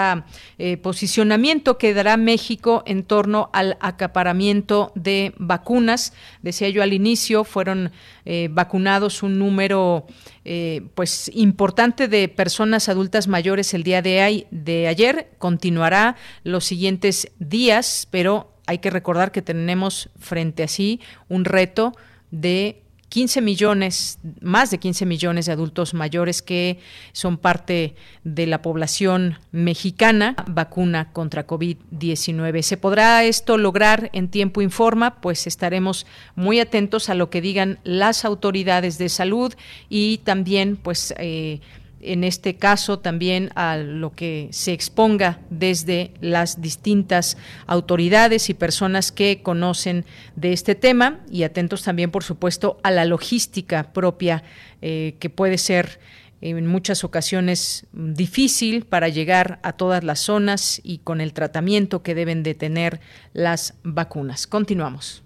posicionamiento 0.81 1.77
que 1.77 1.93
dará 1.93 2.17
México 2.17 2.83
en 2.85 3.03
torno 3.03 3.49
al 3.53 3.77
acaparamiento 3.79 4.91
de 4.95 5.33
vacunas. 5.37 6.13
Decía 6.41 6.69
yo 6.69 6.83
al 6.83 6.93
inicio, 6.93 7.43
fueron 7.43 7.91
eh, 8.25 8.49
vacunados 8.51 9.23
un 9.23 9.39
número 9.39 10.05
eh, 10.43 10.81
pues 10.95 11.31
importante 11.33 12.07
de 12.07 12.27
personas 12.27 12.89
adultas 12.89 13.27
mayores 13.27 13.73
el 13.73 13.83
día 13.83 14.01
de, 14.01 14.47
de 14.51 14.87
ayer. 14.87 15.29
Continuará 15.37 16.15
los 16.43 16.65
siguientes 16.65 17.31
días, 17.39 18.07
pero 18.11 18.51
hay 18.67 18.79
que 18.79 18.89
recordar 18.89 19.31
que 19.31 19.41
tenemos 19.41 20.09
frente 20.19 20.63
a 20.63 20.67
sí 20.67 20.99
un 21.29 21.45
reto 21.45 21.93
de 22.31 22.81
15 23.15 23.39
millones, 23.39 24.19
más 24.41 24.71
de 24.71 24.77
15 24.77 25.05
millones 25.05 25.45
de 25.45 25.53
adultos 25.53 25.93
mayores 25.93 26.41
que 26.41 26.79
son 27.13 27.37
parte 27.37 27.95
de 28.25 28.45
la 28.45 28.61
población 28.61 29.39
mexicana 29.53 30.35
vacuna 30.47 31.13
contra 31.13 31.47
COVID-19. 31.47 32.61
¿Se 32.61 32.75
podrá 32.75 33.23
esto 33.23 33.57
lograr 33.57 34.09
en 34.11 34.27
tiempo 34.27 34.61
informa? 34.61 35.21
Pues 35.21 35.47
estaremos 35.47 36.05
muy 36.35 36.59
atentos 36.59 37.07
a 37.07 37.15
lo 37.15 37.29
que 37.29 37.39
digan 37.39 37.79
las 37.85 38.25
autoridades 38.25 38.97
de 38.97 39.07
salud 39.07 39.53
y 39.87 40.17
también 40.25 40.75
pues 40.75 41.13
eh, 41.17 41.61
en 42.01 42.23
este 42.23 42.55
caso 42.55 42.99
también 42.99 43.49
a 43.55 43.77
lo 43.77 44.11
que 44.11 44.47
se 44.51 44.73
exponga 44.73 45.39
desde 45.49 46.11
las 46.21 46.61
distintas 46.61 47.37
autoridades 47.65 48.49
y 48.49 48.53
personas 48.53 49.11
que 49.11 49.41
conocen 49.41 50.05
de 50.35 50.53
este 50.53 50.75
tema 50.75 51.19
y 51.31 51.43
atentos 51.43 51.83
también, 51.83 52.11
por 52.11 52.23
supuesto, 52.23 52.79
a 52.83 52.91
la 52.91 53.05
logística 53.05 53.91
propia 53.93 54.43
eh, 54.81 55.15
que 55.19 55.29
puede 55.29 55.57
ser 55.57 55.99
en 56.41 56.67
muchas 56.67 57.03
ocasiones 57.03 57.87
difícil 57.91 58.85
para 58.85 59.09
llegar 59.09 59.59
a 59.63 59.73
todas 59.73 60.03
las 60.03 60.19
zonas 60.19 60.79
y 60.83 60.99
con 60.99 61.21
el 61.21 61.33
tratamiento 61.33 62.03
que 62.03 62.13
deben 62.13 62.43
de 62.43 62.53
tener 62.53 62.99
las 63.33 63.73
vacunas. 63.83 64.45
Continuamos. 64.45 65.23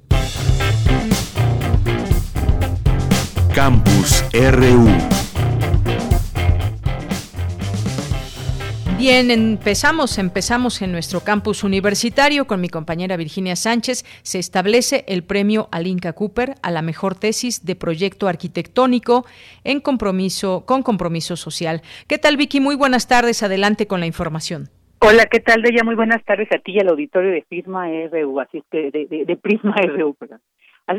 Campus 3.54 4.24
RU 4.32 4.88
Bien, 9.00 9.32
empezamos, 9.32 10.18
empezamos 10.18 10.82
en 10.82 10.92
nuestro 10.92 11.22
campus 11.22 11.64
universitario 11.64 12.48
con 12.48 12.60
mi 12.60 12.68
compañera 12.68 13.16
Virginia 13.16 13.56
Sánchez. 13.56 14.04
Se 14.24 14.40
establece 14.40 15.06
el 15.08 15.24
premio 15.24 15.70
Alinka 15.72 16.12
Cooper 16.12 16.56
a 16.62 16.70
la 16.70 16.82
mejor 16.82 17.16
tesis 17.16 17.66
de 17.66 17.78
proyecto 17.78 18.28
arquitectónico 18.28 19.24
en 19.64 19.80
compromiso, 19.80 20.66
con 20.66 20.84
compromiso 20.84 21.38
social. 21.38 21.82
¿Qué 22.10 22.18
tal, 22.18 22.36
Vicky? 22.36 22.60
Muy 22.60 22.76
buenas 22.76 23.08
tardes. 23.08 23.42
Adelante 23.42 23.88
con 23.88 24.02
la 24.02 24.06
información. 24.06 24.68
Hola, 25.00 25.28
¿qué 25.32 25.40
tal, 25.40 25.62
Deya? 25.62 25.86
Muy 25.86 25.96
buenas 25.96 26.22
tardes 26.26 26.50
a 26.52 26.60
ti 26.60 26.74
y 26.74 26.80
al 26.82 26.90
auditorio 26.90 27.32
de 27.32 27.46
Prisma 27.48 27.88
RU, 28.12 28.42
así 28.42 28.58
es 28.58 28.66
que 28.70 28.92
de, 28.92 29.26
de, 29.26 29.38
Prisma 29.38 29.76
RU, 29.98 30.14
perdón. 30.16 30.42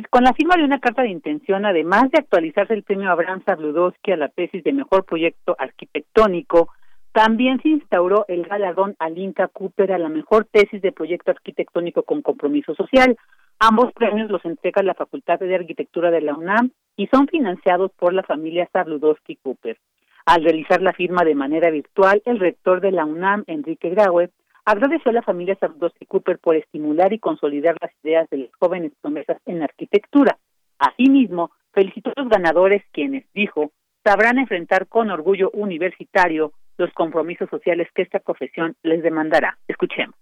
Con 0.08 0.24
la 0.24 0.32
firma 0.32 0.56
de 0.56 0.64
una 0.64 0.80
carta 0.80 1.02
de 1.02 1.10
intención, 1.10 1.66
además 1.66 2.10
de 2.12 2.20
actualizarse 2.20 2.72
el 2.72 2.82
premio 2.82 3.10
Abraham 3.10 3.42
Sabludowski 3.44 4.12
a 4.12 4.16
la 4.16 4.28
tesis 4.28 4.64
de 4.64 4.72
mejor 4.72 5.04
proyecto 5.04 5.54
arquitectónico 5.58 6.70
También 7.12 7.60
se 7.60 7.68
instauró 7.68 8.24
el 8.28 8.44
galardón 8.44 8.94
Alinka 9.00 9.48
Cooper 9.48 9.92
a 9.92 9.98
la 9.98 10.08
mejor 10.08 10.44
tesis 10.44 10.80
de 10.80 10.92
proyecto 10.92 11.32
arquitectónico 11.32 12.04
con 12.04 12.22
compromiso 12.22 12.74
social. 12.74 13.16
Ambos 13.58 13.92
premios 13.92 14.30
los 14.30 14.44
entrega 14.44 14.82
la 14.82 14.94
Facultad 14.94 15.40
de 15.40 15.54
Arquitectura 15.54 16.12
de 16.12 16.20
la 16.20 16.34
UNAM 16.34 16.70
y 16.96 17.08
son 17.08 17.26
financiados 17.26 17.90
por 17.98 18.14
la 18.14 18.22
familia 18.22 18.68
Sarludowski 18.72 19.36
Cooper. 19.36 19.76
Al 20.24 20.44
realizar 20.44 20.80
la 20.82 20.92
firma 20.92 21.24
de 21.24 21.34
manera 21.34 21.70
virtual, 21.70 22.22
el 22.24 22.38
rector 22.38 22.80
de 22.80 22.92
la 22.92 23.04
UNAM, 23.04 23.42
Enrique 23.48 23.90
Graue, 23.90 24.30
agradeció 24.64 25.10
a 25.10 25.14
la 25.14 25.22
familia 25.22 25.56
Sarludowski 25.58 26.06
Cooper 26.06 26.38
por 26.38 26.54
estimular 26.54 27.12
y 27.12 27.18
consolidar 27.18 27.76
las 27.80 27.90
ideas 28.04 28.30
de 28.30 28.38
los 28.38 28.50
jóvenes 28.60 28.92
promesas 29.00 29.38
en 29.46 29.62
arquitectura. 29.64 30.38
Asimismo, 30.78 31.50
felicitó 31.72 32.10
a 32.14 32.20
los 32.20 32.30
ganadores 32.30 32.84
quienes, 32.92 33.24
dijo, 33.34 33.72
sabrán 34.04 34.38
enfrentar 34.38 34.86
con 34.86 35.10
orgullo 35.10 35.50
universitario 35.52 36.52
los 36.80 36.92
compromisos 36.94 37.48
sociales 37.50 37.88
que 37.94 38.02
esta 38.02 38.18
profesión 38.18 38.74
les 38.82 39.02
demandará. 39.02 39.58
Escuchemos. 39.68 40.16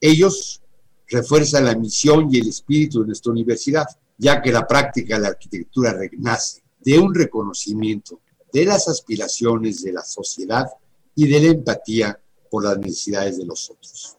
Ellos 0.00 0.62
refuerzan 1.08 1.66
la 1.66 1.76
misión 1.76 2.28
y 2.32 2.38
el 2.38 2.48
espíritu 2.48 3.00
de 3.00 3.08
nuestra 3.08 3.30
universidad, 3.30 3.86
ya 4.16 4.40
que 4.40 4.50
la 4.50 4.66
práctica 4.66 5.16
de 5.16 5.22
la 5.22 5.28
arquitectura 5.28 5.92
renace 5.92 6.62
de 6.80 6.98
un 6.98 7.14
reconocimiento 7.14 8.20
de 8.52 8.64
las 8.64 8.88
aspiraciones 8.88 9.82
de 9.82 9.92
la 9.92 10.02
sociedad 10.02 10.66
y 11.14 11.28
de 11.28 11.40
la 11.40 11.46
empatía 11.48 12.18
por 12.50 12.64
las 12.64 12.78
necesidades 12.78 13.38
de 13.38 13.44
los 13.44 13.70
otros. 13.70 14.16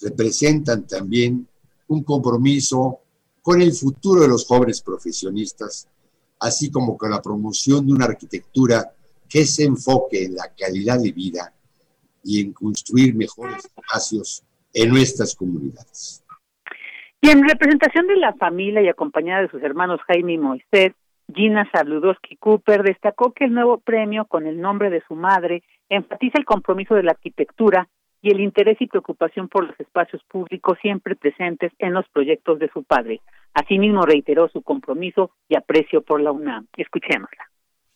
Representan 0.00 0.86
también 0.86 1.48
un 1.88 2.02
compromiso 2.02 3.00
con 3.40 3.62
el 3.62 3.72
futuro 3.72 4.22
de 4.22 4.28
los 4.28 4.46
jóvenes 4.46 4.82
profesionistas, 4.82 5.88
así 6.38 6.70
como 6.70 6.96
con 6.98 7.10
la 7.10 7.22
promoción 7.22 7.86
de 7.86 7.92
una 7.92 8.06
arquitectura 8.06 8.92
que 9.32 9.46
se 9.46 9.64
enfoque 9.64 10.24
en 10.26 10.34
la 10.34 10.52
calidad 10.54 10.98
de 11.02 11.10
vida 11.10 11.54
y 12.22 12.42
en 12.42 12.52
construir 12.52 13.14
mejores 13.14 13.64
espacios 13.64 14.44
en 14.74 14.90
nuestras 14.90 15.34
comunidades. 15.34 16.22
Y 17.22 17.30
en 17.30 17.48
representación 17.48 18.06
de 18.08 18.16
la 18.16 18.34
familia 18.34 18.82
y 18.82 18.88
acompañada 18.88 19.42
de 19.42 19.48
sus 19.48 19.62
hermanos 19.62 20.00
Jaime 20.06 20.34
y 20.34 20.38
Moisés, 20.38 20.92
Gina 21.32 21.66
Saludowski 21.72 22.36
Cooper 22.36 22.82
destacó 22.82 23.32
que 23.32 23.44
el 23.44 23.54
nuevo 23.54 23.78
premio, 23.78 24.26
con 24.26 24.46
el 24.46 24.60
nombre 24.60 24.90
de 24.90 25.02
su 25.08 25.14
madre, 25.14 25.62
enfatiza 25.88 26.38
el 26.38 26.44
compromiso 26.44 26.94
de 26.94 27.04
la 27.04 27.12
arquitectura 27.12 27.88
y 28.20 28.32
el 28.32 28.40
interés 28.40 28.76
y 28.80 28.86
preocupación 28.86 29.48
por 29.48 29.66
los 29.66 29.80
espacios 29.80 30.22
públicos 30.24 30.76
siempre 30.82 31.16
presentes 31.16 31.72
en 31.78 31.94
los 31.94 32.06
proyectos 32.10 32.58
de 32.58 32.68
su 32.70 32.82
padre. 32.82 33.20
Asimismo, 33.54 34.02
reiteró 34.02 34.48
su 34.48 34.60
compromiso 34.60 35.30
y 35.48 35.56
aprecio 35.56 36.02
por 36.02 36.20
la 36.20 36.32
UNAM. 36.32 36.66
Escuchémosla 36.76 37.51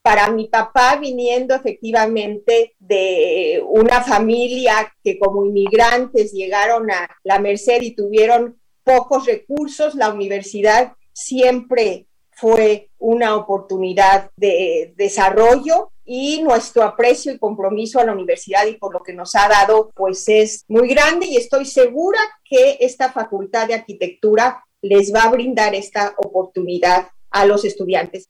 para 0.06 0.30
mi 0.30 0.46
papá 0.46 0.98
viniendo 1.00 1.52
efectivamente 1.52 2.76
de 2.78 3.60
una 3.68 4.04
familia 4.04 4.94
que 5.02 5.18
como 5.18 5.44
inmigrantes 5.44 6.30
llegaron 6.30 6.92
a 6.92 7.10
la 7.24 7.40
Merced 7.40 7.82
y 7.82 7.96
tuvieron 7.96 8.56
pocos 8.84 9.26
recursos, 9.26 9.96
la 9.96 10.12
universidad 10.12 10.92
siempre 11.12 12.06
fue 12.30 12.90
una 12.98 13.34
oportunidad 13.34 14.30
de 14.36 14.94
desarrollo 14.96 15.90
y 16.04 16.40
nuestro 16.40 16.84
aprecio 16.84 17.32
y 17.32 17.40
compromiso 17.40 17.98
a 17.98 18.04
la 18.04 18.12
universidad 18.12 18.64
y 18.66 18.74
por 18.74 18.92
lo 18.92 19.02
que 19.02 19.12
nos 19.12 19.34
ha 19.34 19.48
dado 19.48 19.90
pues 19.92 20.28
es 20.28 20.64
muy 20.68 20.86
grande 20.86 21.26
y 21.26 21.36
estoy 21.36 21.64
segura 21.64 22.20
que 22.44 22.76
esta 22.78 23.10
facultad 23.10 23.66
de 23.66 23.74
arquitectura 23.74 24.64
les 24.82 25.12
va 25.12 25.24
a 25.24 25.30
brindar 25.30 25.74
esta 25.74 26.14
oportunidad 26.16 27.08
a 27.28 27.44
los 27.44 27.64
estudiantes. 27.64 28.28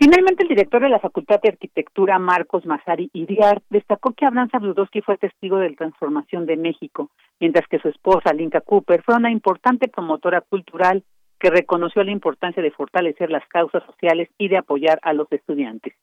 Finalmente, 0.00 0.44
el 0.44 0.50
director 0.50 0.80
de 0.80 0.90
la 0.90 1.00
Facultad 1.00 1.40
de 1.42 1.48
Arquitectura, 1.48 2.20
Marcos 2.20 2.64
Mazari 2.64 3.10
Iriar, 3.14 3.62
destacó 3.68 4.12
que 4.12 4.26
Abraham 4.26 4.48
Sabludowski 4.48 5.02
fue 5.02 5.18
testigo 5.18 5.58
de 5.58 5.70
la 5.70 5.76
transformación 5.76 6.46
de 6.46 6.56
México, 6.56 7.10
mientras 7.40 7.66
que 7.66 7.80
su 7.80 7.88
esposa, 7.88 8.32
Linka 8.32 8.60
Cooper, 8.60 9.02
fue 9.02 9.16
una 9.16 9.32
importante 9.32 9.88
promotora 9.88 10.40
cultural 10.40 11.02
que 11.40 11.50
reconoció 11.50 12.04
la 12.04 12.12
importancia 12.12 12.62
de 12.62 12.70
fortalecer 12.70 13.28
las 13.28 13.44
causas 13.48 13.82
sociales 13.86 14.28
y 14.38 14.46
de 14.46 14.58
apoyar 14.58 15.00
a 15.02 15.12
los 15.12 15.26
estudiantes. 15.32 15.94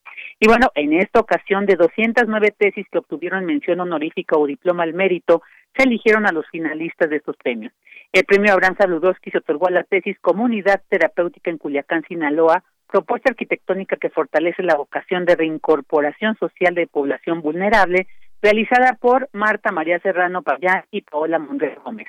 Y 0.41 0.47
bueno, 0.49 0.67
en 0.75 0.91
esta 0.91 1.21
ocasión, 1.21 1.65
de 1.65 1.77
209 1.77 2.53
tesis 2.57 2.85
que 2.91 2.97
obtuvieron 2.97 3.45
mención 3.45 3.79
honorífica 3.79 4.37
o 4.37 4.45
diploma 4.45 4.83
al 4.83 4.93
mérito, 4.93 5.41
se 5.73 5.83
eligieron 5.83 6.27
a 6.27 6.33
los 6.33 6.45
finalistas 6.49 7.09
de 7.09 7.17
estos 7.17 7.37
premios. 7.37 7.71
El 8.11 8.25
premio 8.25 8.51
Abraham 8.51 8.75
Sabludowski 8.77 9.31
se 9.31 9.37
otorgó 9.37 9.67
a 9.67 9.71
la 9.71 9.83
tesis 9.83 10.19
Comunidad 10.19 10.81
Terapéutica 10.89 11.49
en 11.49 11.57
Culiacán, 11.57 12.03
Sinaloa, 12.07 12.63
propuesta 12.87 13.31
arquitectónica 13.31 13.97
que 13.97 14.09
fortalece 14.09 14.63
la 14.63 14.75
vocación 14.75 15.25
de 15.25 15.35
reincorporación 15.35 16.35
social 16.37 16.75
de 16.75 16.87
población 16.87 17.41
vulnerable, 17.41 18.07
realizada 18.41 18.97
por 18.99 19.29
Marta 19.33 19.71
María 19.71 19.99
Serrano 19.99 20.41
Payán 20.41 20.83
y 20.91 21.01
Paola 21.01 21.39
Monreal 21.39 21.79
Gómez. 21.83 22.07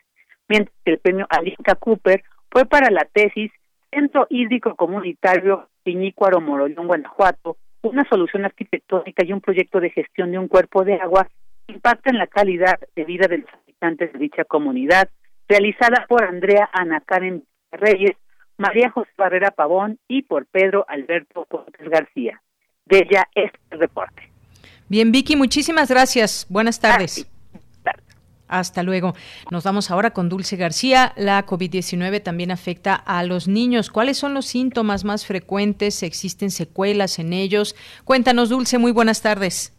Mientras 0.48 0.76
que 0.84 0.92
el 0.92 0.98
premio 0.98 1.26
Alinka 1.28 1.74
Cooper 1.76 2.22
fue 2.50 2.66
para 2.66 2.90
la 2.90 3.06
tesis 3.12 3.50
Centro 3.90 4.26
Hídrico 4.30 4.76
Comunitario 4.76 5.68
Piñícuaro 5.82 6.40
Morollón, 6.40 6.86
Guanajuato, 6.86 7.56
una 7.82 8.04
solución 8.08 8.44
arquitectónica 8.44 9.24
y 9.24 9.32
un 9.32 9.40
proyecto 9.40 9.80
de 9.80 9.90
gestión 9.90 10.32
de 10.32 10.38
un 10.38 10.48
cuerpo 10.48 10.84
de 10.84 10.94
agua 10.94 11.28
que 11.66 11.74
impacta 11.74 12.10
en 12.10 12.18
la 12.18 12.26
calidad 12.26 12.78
de 12.94 13.04
vida 13.04 13.26
de 13.28 13.38
los 13.38 13.50
habitantes 13.62 14.12
de 14.12 14.18
dicha 14.18 14.44
comunidad, 14.44 15.08
realizada 15.48 16.04
por 16.08 16.24
Andrea 16.24 16.68
Ana 16.72 17.00
Karen 17.00 17.44
Reyes, 17.72 18.16
María 18.58 18.90
José 18.90 19.10
Barrera 19.16 19.50
Pavón 19.50 19.98
y 20.08 20.22
por 20.22 20.46
Pedro 20.46 20.84
Alberto 20.88 21.44
Cortés 21.46 21.88
García. 21.88 22.40
De 22.84 22.98
ella 22.98 23.28
este 23.34 23.58
reporte. 23.76 24.30
Bien, 24.88 25.10
Vicky, 25.10 25.36
muchísimas 25.36 25.90
gracias. 25.90 26.46
Buenas 26.48 26.80
tardes. 26.80 27.28
Hasta 28.48 28.84
luego. 28.84 29.14
Nos 29.50 29.64
vamos 29.64 29.90
ahora 29.90 30.10
con 30.10 30.28
Dulce 30.28 30.56
García. 30.56 31.12
La 31.16 31.44
COVID-19 31.44 32.22
también 32.22 32.52
afecta 32.52 32.94
a 32.94 33.24
los 33.24 33.48
niños. 33.48 33.90
¿Cuáles 33.90 34.18
son 34.18 34.34
los 34.34 34.46
síntomas 34.46 35.04
más 35.04 35.26
frecuentes? 35.26 36.02
¿Existen 36.04 36.50
secuelas 36.50 37.18
en 37.18 37.32
ellos? 37.32 37.74
Cuéntanos, 38.04 38.48
Dulce, 38.48 38.78
muy 38.78 38.92
buenas 38.92 39.20
tardes. 39.20 39.72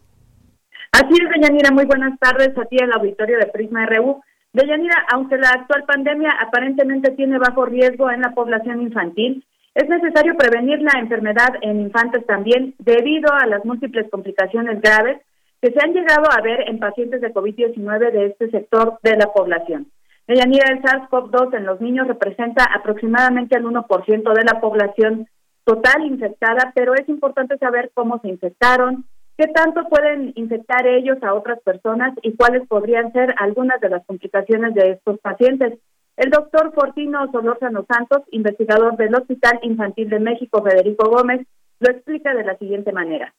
Así 0.92 1.14
es, 1.14 1.50
doña 1.50 1.70
muy 1.70 1.84
buenas 1.84 2.18
tardes 2.18 2.56
a 2.56 2.64
ti 2.64 2.76
el 2.78 2.92
auditorio 2.92 3.38
de 3.38 3.46
Prisma 3.46 3.86
RU. 3.86 4.20
Deyanira, 4.58 5.06
aunque 5.12 5.36
la 5.36 5.50
actual 5.50 5.84
pandemia 5.84 6.32
aparentemente 6.40 7.12
tiene 7.12 7.38
bajo 7.38 7.64
riesgo 7.64 8.10
en 8.10 8.22
la 8.22 8.34
población 8.34 8.82
infantil, 8.82 9.44
es 9.72 9.88
necesario 9.88 10.34
prevenir 10.36 10.82
la 10.82 10.98
enfermedad 10.98 11.50
en 11.62 11.80
infantes 11.80 12.26
también 12.26 12.74
debido 12.80 13.32
a 13.32 13.46
las 13.46 13.64
múltiples 13.64 14.10
complicaciones 14.10 14.80
graves 14.80 15.22
que 15.62 15.70
se 15.70 15.78
han 15.80 15.92
llegado 15.92 16.24
a 16.32 16.42
ver 16.42 16.68
en 16.68 16.80
pacientes 16.80 17.20
de 17.20 17.32
COVID-19 17.32 18.10
de 18.10 18.26
este 18.26 18.50
sector 18.50 18.98
de 19.04 19.16
la 19.16 19.32
población. 19.32 19.86
Deyanira, 20.26 20.72
el 20.72 20.82
SARS-CoV-2 20.82 21.56
en 21.56 21.64
los 21.64 21.80
niños 21.80 22.08
representa 22.08 22.64
aproximadamente 22.64 23.56
el 23.56 23.64
1% 23.64 24.32
de 24.34 24.44
la 24.44 24.60
población 24.60 25.28
total 25.62 26.04
infectada, 26.04 26.72
pero 26.74 26.94
es 26.94 27.08
importante 27.08 27.58
saber 27.58 27.92
cómo 27.94 28.18
se 28.22 28.28
infectaron, 28.28 29.04
¿Qué 29.38 29.46
tanto 29.46 29.88
pueden 29.88 30.32
infectar 30.34 30.84
ellos 30.88 31.16
a 31.22 31.32
otras 31.32 31.60
personas 31.60 32.12
y 32.22 32.34
cuáles 32.34 32.66
podrían 32.66 33.12
ser 33.12 33.36
algunas 33.38 33.80
de 33.80 33.88
las 33.88 34.04
complicaciones 34.04 34.74
de 34.74 34.90
estos 34.90 35.20
pacientes? 35.20 35.78
El 36.16 36.30
doctor 36.30 36.72
Fortino 36.74 37.30
Solórzano 37.30 37.86
Santos, 37.88 38.22
investigador 38.32 38.96
del 38.96 39.14
Hospital 39.14 39.60
Infantil 39.62 40.10
de 40.10 40.18
México, 40.18 40.60
Federico 40.60 41.08
Gómez, 41.08 41.46
lo 41.78 41.88
explica 41.88 42.34
de 42.34 42.42
la 42.42 42.58
siguiente 42.58 42.90
manera. 42.90 43.32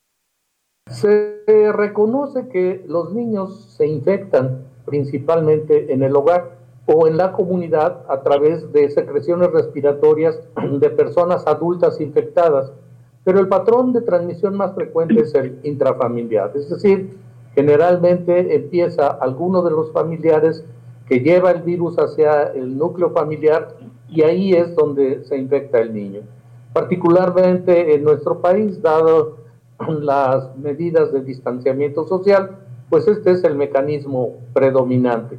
Se 0.88 1.44
reconoce 1.74 2.48
que 2.48 2.82
los 2.88 3.14
niños 3.14 3.76
se 3.76 3.86
infectan 3.86 4.64
principalmente 4.86 5.92
en 5.92 6.02
el 6.02 6.16
hogar 6.16 6.52
o 6.86 7.10
en 7.10 7.18
la 7.18 7.34
comunidad 7.34 8.06
a 8.08 8.24
través 8.24 8.72
de 8.72 8.90
secreciones 8.90 9.52
respiratorias 9.52 10.40
de 10.80 10.90
personas 10.92 11.46
adultas 11.46 12.00
infectadas 12.00 12.72
pero 13.30 13.42
el 13.42 13.48
patrón 13.48 13.94
de 13.94 14.02
transmisión 14.02 14.58
más 14.58 14.74
frecuente 14.74 15.22
es 15.22 15.36
el 15.36 15.60
intrafamiliar, 15.62 16.52
es 16.56 16.68
decir, 16.68 17.16
generalmente 17.54 18.56
empieza 18.56 19.06
alguno 19.06 19.62
de 19.62 19.70
los 19.70 19.92
familiares 19.92 20.66
que 21.08 21.20
lleva 21.20 21.52
el 21.52 21.62
virus 21.62 21.96
hacia 22.00 22.46
el 22.54 22.76
núcleo 22.76 23.12
familiar 23.12 23.76
y 24.10 24.24
ahí 24.24 24.54
es 24.54 24.76
donde 24.76 25.24
se 25.26 25.38
infecta 25.38 25.80
el 25.80 25.94
niño. 25.94 26.22
Particularmente 26.74 27.94
en 27.94 28.04
nuestro 28.04 28.42
país, 28.42 28.82
dado 28.82 29.38
las 29.88 30.58
medidas 30.58 31.14
de 31.14 31.22
distanciamiento 31.22 32.08
social, 32.08 32.58
pues 32.90 33.08
este 33.08 33.30
es 33.30 33.44
el 33.44 33.54
mecanismo 33.54 34.38
predominante. 34.54 35.38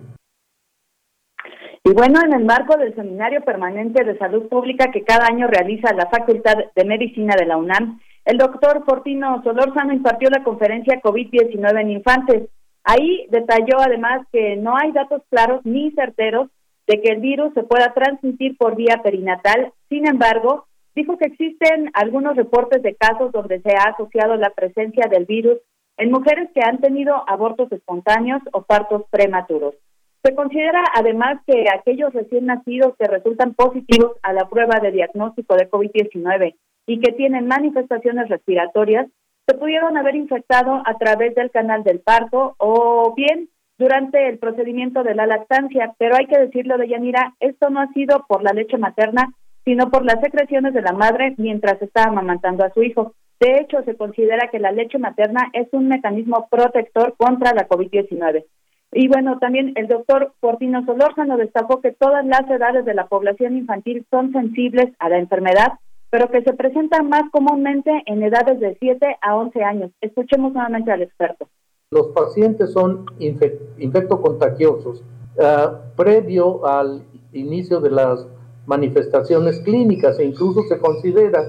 Y 1.90 1.92
bueno, 1.92 2.20
en 2.24 2.32
el 2.32 2.44
marco 2.44 2.76
del 2.76 2.94
Seminario 2.94 3.40
Permanente 3.40 4.04
de 4.04 4.16
Salud 4.16 4.48
Pública 4.48 4.92
que 4.92 5.02
cada 5.02 5.26
año 5.26 5.48
realiza 5.48 5.92
la 5.92 6.06
Facultad 6.06 6.54
de 6.76 6.84
Medicina 6.84 7.34
de 7.36 7.46
la 7.46 7.56
UNAM, 7.56 7.98
el 8.24 8.38
doctor 8.38 8.84
Fortino 8.84 9.42
Solórzano 9.42 9.92
impartió 9.92 10.30
la 10.30 10.44
conferencia 10.44 11.02
COVID-19 11.02 11.80
en 11.80 11.90
infantes. 11.90 12.48
Ahí 12.84 13.26
detalló 13.30 13.80
además 13.80 14.24
que 14.30 14.54
no 14.54 14.76
hay 14.76 14.92
datos 14.92 15.22
claros 15.30 15.62
ni 15.64 15.90
certeros 15.90 16.48
de 16.86 17.00
que 17.02 17.12
el 17.12 17.20
virus 17.20 17.52
se 17.54 17.64
pueda 17.64 17.92
transmitir 17.92 18.56
por 18.56 18.76
vía 18.76 19.00
perinatal. 19.02 19.72
Sin 19.88 20.06
embargo, 20.06 20.66
dijo 20.94 21.18
que 21.18 21.26
existen 21.26 21.90
algunos 21.94 22.36
reportes 22.36 22.84
de 22.84 22.94
casos 22.94 23.32
donde 23.32 23.62
se 23.62 23.72
ha 23.72 23.90
asociado 23.90 24.36
la 24.36 24.50
presencia 24.50 25.08
del 25.10 25.24
virus 25.24 25.58
en 25.96 26.12
mujeres 26.12 26.50
que 26.54 26.60
han 26.64 26.78
tenido 26.78 27.28
abortos 27.28 27.72
espontáneos 27.72 28.42
o 28.52 28.62
partos 28.62 29.02
prematuros. 29.10 29.74
Se 30.22 30.34
considera 30.34 30.84
además 30.94 31.40
que 31.46 31.64
aquellos 31.72 32.12
recién 32.12 32.46
nacidos 32.46 32.94
que 32.98 33.06
resultan 33.06 33.54
positivos 33.54 34.16
a 34.22 34.34
la 34.34 34.48
prueba 34.48 34.78
de 34.80 34.92
diagnóstico 34.92 35.56
de 35.56 35.70
COVID-19 35.70 36.56
y 36.86 37.00
que 37.00 37.12
tienen 37.12 37.46
manifestaciones 37.46 38.28
respiratorias 38.28 39.06
se 39.46 39.56
pudieron 39.56 39.96
haber 39.96 40.16
infectado 40.16 40.82
a 40.84 40.98
través 40.98 41.34
del 41.34 41.50
canal 41.50 41.84
del 41.84 42.00
parto 42.00 42.54
o 42.58 43.14
bien 43.16 43.48
durante 43.78 44.28
el 44.28 44.38
procedimiento 44.38 45.02
de 45.02 45.14
la 45.14 45.26
lactancia, 45.26 45.94
pero 45.98 46.16
hay 46.16 46.26
que 46.26 46.38
decirlo 46.38 46.76
de 46.76 46.88
Yanira, 46.88 47.34
esto 47.40 47.70
no 47.70 47.80
ha 47.80 47.90
sido 47.94 48.26
por 48.28 48.42
la 48.42 48.52
leche 48.52 48.76
materna, 48.76 49.32
sino 49.64 49.90
por 49.90 50.04
las 50.04 50.20
secreciones 50.20 50.74
de 50.74 50.82
la 50.82 50.92
madre 50.92 51.34
mientras 51.38 51.80
está 51.80 52.04
amamantando 52.04 52.62
a 52.62 52.72
su 52.74 52.82
hijo. 52.82 53.14
De 53.40 53.56
hecho, 53.56 53.82
se 53.84 53.96
considera 53.96 54.48
que 54.50 54.58
la 54.58 54.70
leche 54.70 54.98
materna 54.98 55.48
es 55.54 55.66
un 55.72 55.88
mecanismo 55.88 56.46
protector 56.50 57.14
contra 57.16 57.54
la 57.54 57.66
COVID-19. 57.66 58.44
Y 58.92 59.08
bueno, 59.08 59.38
también 59.38 59.72
el 59.76 59.86
doctor 59.86 60.32
Portino 60.40 60.84
Solórzano 60.84 61.36
destacó 61.36 61.80
que 61.80 61.92
todas 61.92 62.26
las 62.26 62.48
edades 62.50 62.84
de 62.84 62.94
la 62.94 63.06
población 63.06 63.56
infantil 63.56 64.04
son 64.10 64.32
sensibles 64.32 64.92
a 64.98 65.08
la 65.08 65.18
enfermedad, 65.18 65.74
pero 66.10 66.28
que 66.28 66.42
se 66.42 66.52
presentan 66.54 67.08
más 67.08 67.30
comúnmente 67.30 67.90
en 68.06 68.22
edades 68.22 68.58
de 68.58 68.76
7 68.80 69.18
a 69.22 69.36
11 69.36 69.62
años. 69.62 69.90
Escuchemos 70.00 70.52
nuevamente 70.52 70.90
al 70.90 71.02
experto. 71.02 71.48
Los 71.92 72.08
pacientes 72.08 72.72
son 72.72 73.06
infectocontagiosos 73.18 75.02
uh, 75.36 75.96
previo 75.96 76.66
al 76.66 77.02
inicio 77.32 77.80
de 77.80 77.90
las 77.90 78.26
manifestaciones 78.66 79.60
clínicas 79.60 80.18
e 80.18 80.24
incluso 80.24 80.62
se 80.68 80.78
considera 80.78 81.42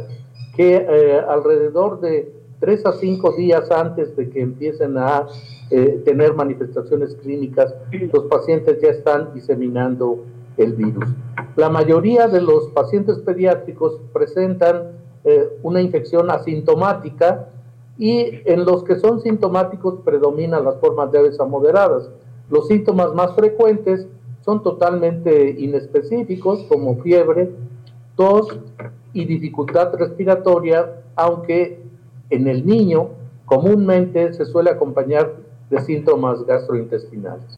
que 0.56 0.76
eh, 0.76 1.20
alrededor 1.28 2.00
de 2.02 2.41
tres 2.62 2.86
a 2.86 2.94
cinco 2.94 3.34
días 3.34 3.70
antes 3.72 4.16
de 4.16 4.30
que 4.30 4.40
empiecen 4.40 4.98
a 4.98 5.28
eh, 5.72 6.02
tener 6.06 6.36
manifestaciones 6.36 7.16
clínicas, 7.16 7.74
los 8.14 8.26
pacientes 8.26 8.80
ya 8.82 8.90
están 8.90 9.34
diseminando 9.34 10.24
el 10.58 10.74
virus. 10.74 11.10
La 11.56 11.70
mayoría 11.70 12.28
de 12.28 12.40
los 12.40 12.68
pacientes 12.68 13.18
pediátricos 13.20 14.00
presentan 14.14 14.92
eh, 15.24 15.50
una 15.64 15.82
infección 15.82 16.30
asintomática 16.30 17.50
y 17.98 18.42
en 18.46 18.64
los 18.64 18.84
que 18.84 18.96
son 18.96 19.22
sintomáticos 19.22 20.00
predominan 20.06 20.64
las 20.64 20.80
formas 20.80 21.12
leves 21.12 21.40
a 21.40 21.46
moderadas. 21.46 22.10
Los 22.50 22.68
síntomas 22.68 23.14
más 23.16 23.34
frecuentes 23.34 24.08
son 24.46 24.62
totalmente 24.62 25.56
inespecíficos 25.58 26.64
como 26.70 26.96
fiebre, 27.02 27.52
tos 28.16 28.60
y 29.14 29.26
dificultad 29.26 29.94
respiratoria, 29.96 31.02
aunque 31.16 31.81
en 32.32 32.48
el 32.48 32.66
niño 32.66 33.10
comúnmente 33.46 34.34
se 34.34 34.46
suele 34.46 34.72
acompañar 34.72 35.34
de 35.70 35.80
síntomas 35.82 36.46
gastrointestinales. 36.46 37.56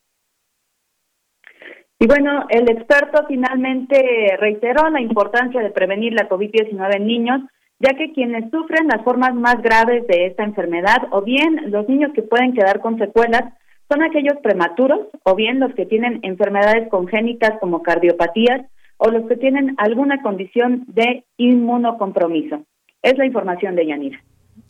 Y 2.00 2.08
bueno, 2.08 2.46
el 2.50 2.70
experto 2.70 3.24
finalmente 3.28 4.36
reiteró 4.38 4.90
la 4.90 5.00
importancia 5.00 5.62
de 5.62 5.70
prevenir 5.70 6.14
la 6.14 6.28
COVID-19 6.28 6.98
en 6.98 7.08
niños, 7.08 7.42
ya 7.80 7.96
que 7.96 8.12
quienes 8.12 8.52
sufren 8.52 8.88
las 8.88 9.04
formas 9.04 9.34
más 9.36 9.62
graves 9.62 10.06
de 10.08 10.26
esta 10.26 10.44
enfermedad, 10.44 11.08
o 11.12 11.22
bien 11.22 11.72
los 11.72 11.88
niños 11.88 12.12
que 12.14 12.22
pueden 12.22 12.54
quedar 12.54 12.82
con 12.82 12.98
secuelas, 12.98 13.54
son 13.90 14.04
aquellos 14.04 14.38
prematuros, 14.42 15.00
o 15.24 15.36
bien 15.36 15.60
los 15.60 15.74
que 15.76 15.86
tienen 15.86 16.20
enfermedades 16.24 16.90
congénitas 16.90 17.60
como 17.62 17.84
cardiopatías, 17.84 18.66
o 18.98 19.10
los 19.10 19.28
que 19.28 19.38
tienen 19.38 19.76
alguna 19.78 20.22
condición 20.22 20.84
de 20.88 21.24
inmunocompromiso. 21.38 22.64
Es 23.02 23.18
la 23.18 23.26
información 23.26 23.76
de 23.76 23.86
Yanira. 23.86 24.20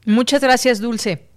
Muchas 0.06 0.42
gracias, 0.42 0.80
Dulce. 0.80 1.28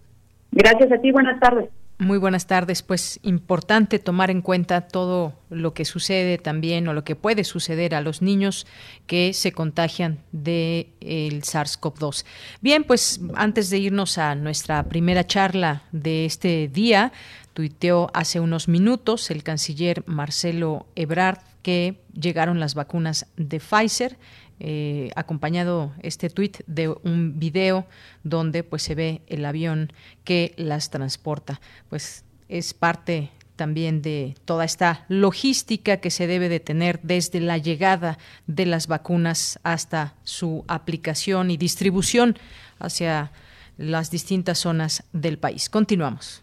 Gracias 0.51 0.91
a 0.91 0.99
ti, 0.99 1.13
buenas 1.13 1.39
tardes. 1.41 1.69
Muy 1.99 2.19
buenas 2.19 2.47
tardes. 2.47 2.83
Pues 2.83 3.19
importante 3.23 3.99
tomar 3.99 4.31
en 4.31 4.43
cuenta 4.43 4.83
todo 4.83 5.33
lo 5.49 5.73
que 5.73 5.87
sucede 5.87 6.37
también 6.37 6.87
o 6.89 6.93
lo 6.93 7.05
que 7.05 7.17
puede 7.17 7.43
suceder 7.43 7.95
a 7.95 8.03
los 8.03 8.21
niños 8.21 8.67
que 9.07 9.33
se 9.33 9.53
contagian 9.53 10.19
del 10.31 10.89
el 11.01 11.43
SARS-CoV-2. 11.43 12.27
Bien, 12.61 12.85
pues 12.85 13.21
antes 13.35 13.71
de 13.71 13.79
irnos 13.79 14.19
a 14.19 14.35
nuestra 14.35 14.83
primera 14.83 15.27
charla 15.27 15.85
de 15.91 16.27
este 16.27 16.69
día, 16.69 17.13
tuiteó 17.55 18.11
hace 18.13 18.41
unos 18.41 18.69
minutos 18.69 19.31
el 19.31 19.43
canciller 19.43 20.05
Marcelo 20.07 20.87
Ebrard 20.97 21.39
que 21.63 22.03
llegaron 22.13 22.61
las 22.61 22.75
vacunas 22.75 23.27
de 23.39 23.59
Pfizer 23.59 24.19
eh, 24.59 25.11
acompañado 25.17 25.93
este 26.03 26.31
tuit 26.31 26.59
de 26.67 26.89
un 26.89 27.39
video 27.39 27.87
donde 28.25 28.63
pues 28.63 28.83
se 28.83 28.95
ve 28.95 29.23
el 29.27 29.45
avión 29.45 29.93
que 30.25 30.55
las 30.57 30.91
transporta. 30.91 31.61
Pues 31.89 32.25
es 32.49 32.75
parte 32.75 33.31
también 33.57 34.03
de 34.03 34.35
toda 34.45 34.65
esta 34.65 35.05
logística 35.09 35.97
que 35.99 36.11
se 36.11 36.27
debe 36.27 36.49
de 36.49 36.61
tener 36.61 37.01
desde 37.03 37.41
la 37.41 37.59
llegada 37.59 38.19
de 38.47 38.67
las 38.67 38.87
vacunas 38.87 39.59
hasta 39.63 40.15
su 40.25 40.65
aplicación 40.69 41.51
y 41.51 41.57
distribución 41.57 42.39
hacia 42.79 43.33
las 43.79 44.11
distintas 44.11 44.59
zonas 44.59 45.05
del 45.13 45.39
país. 45.39 45.69
Continuamos. 45.69 46.43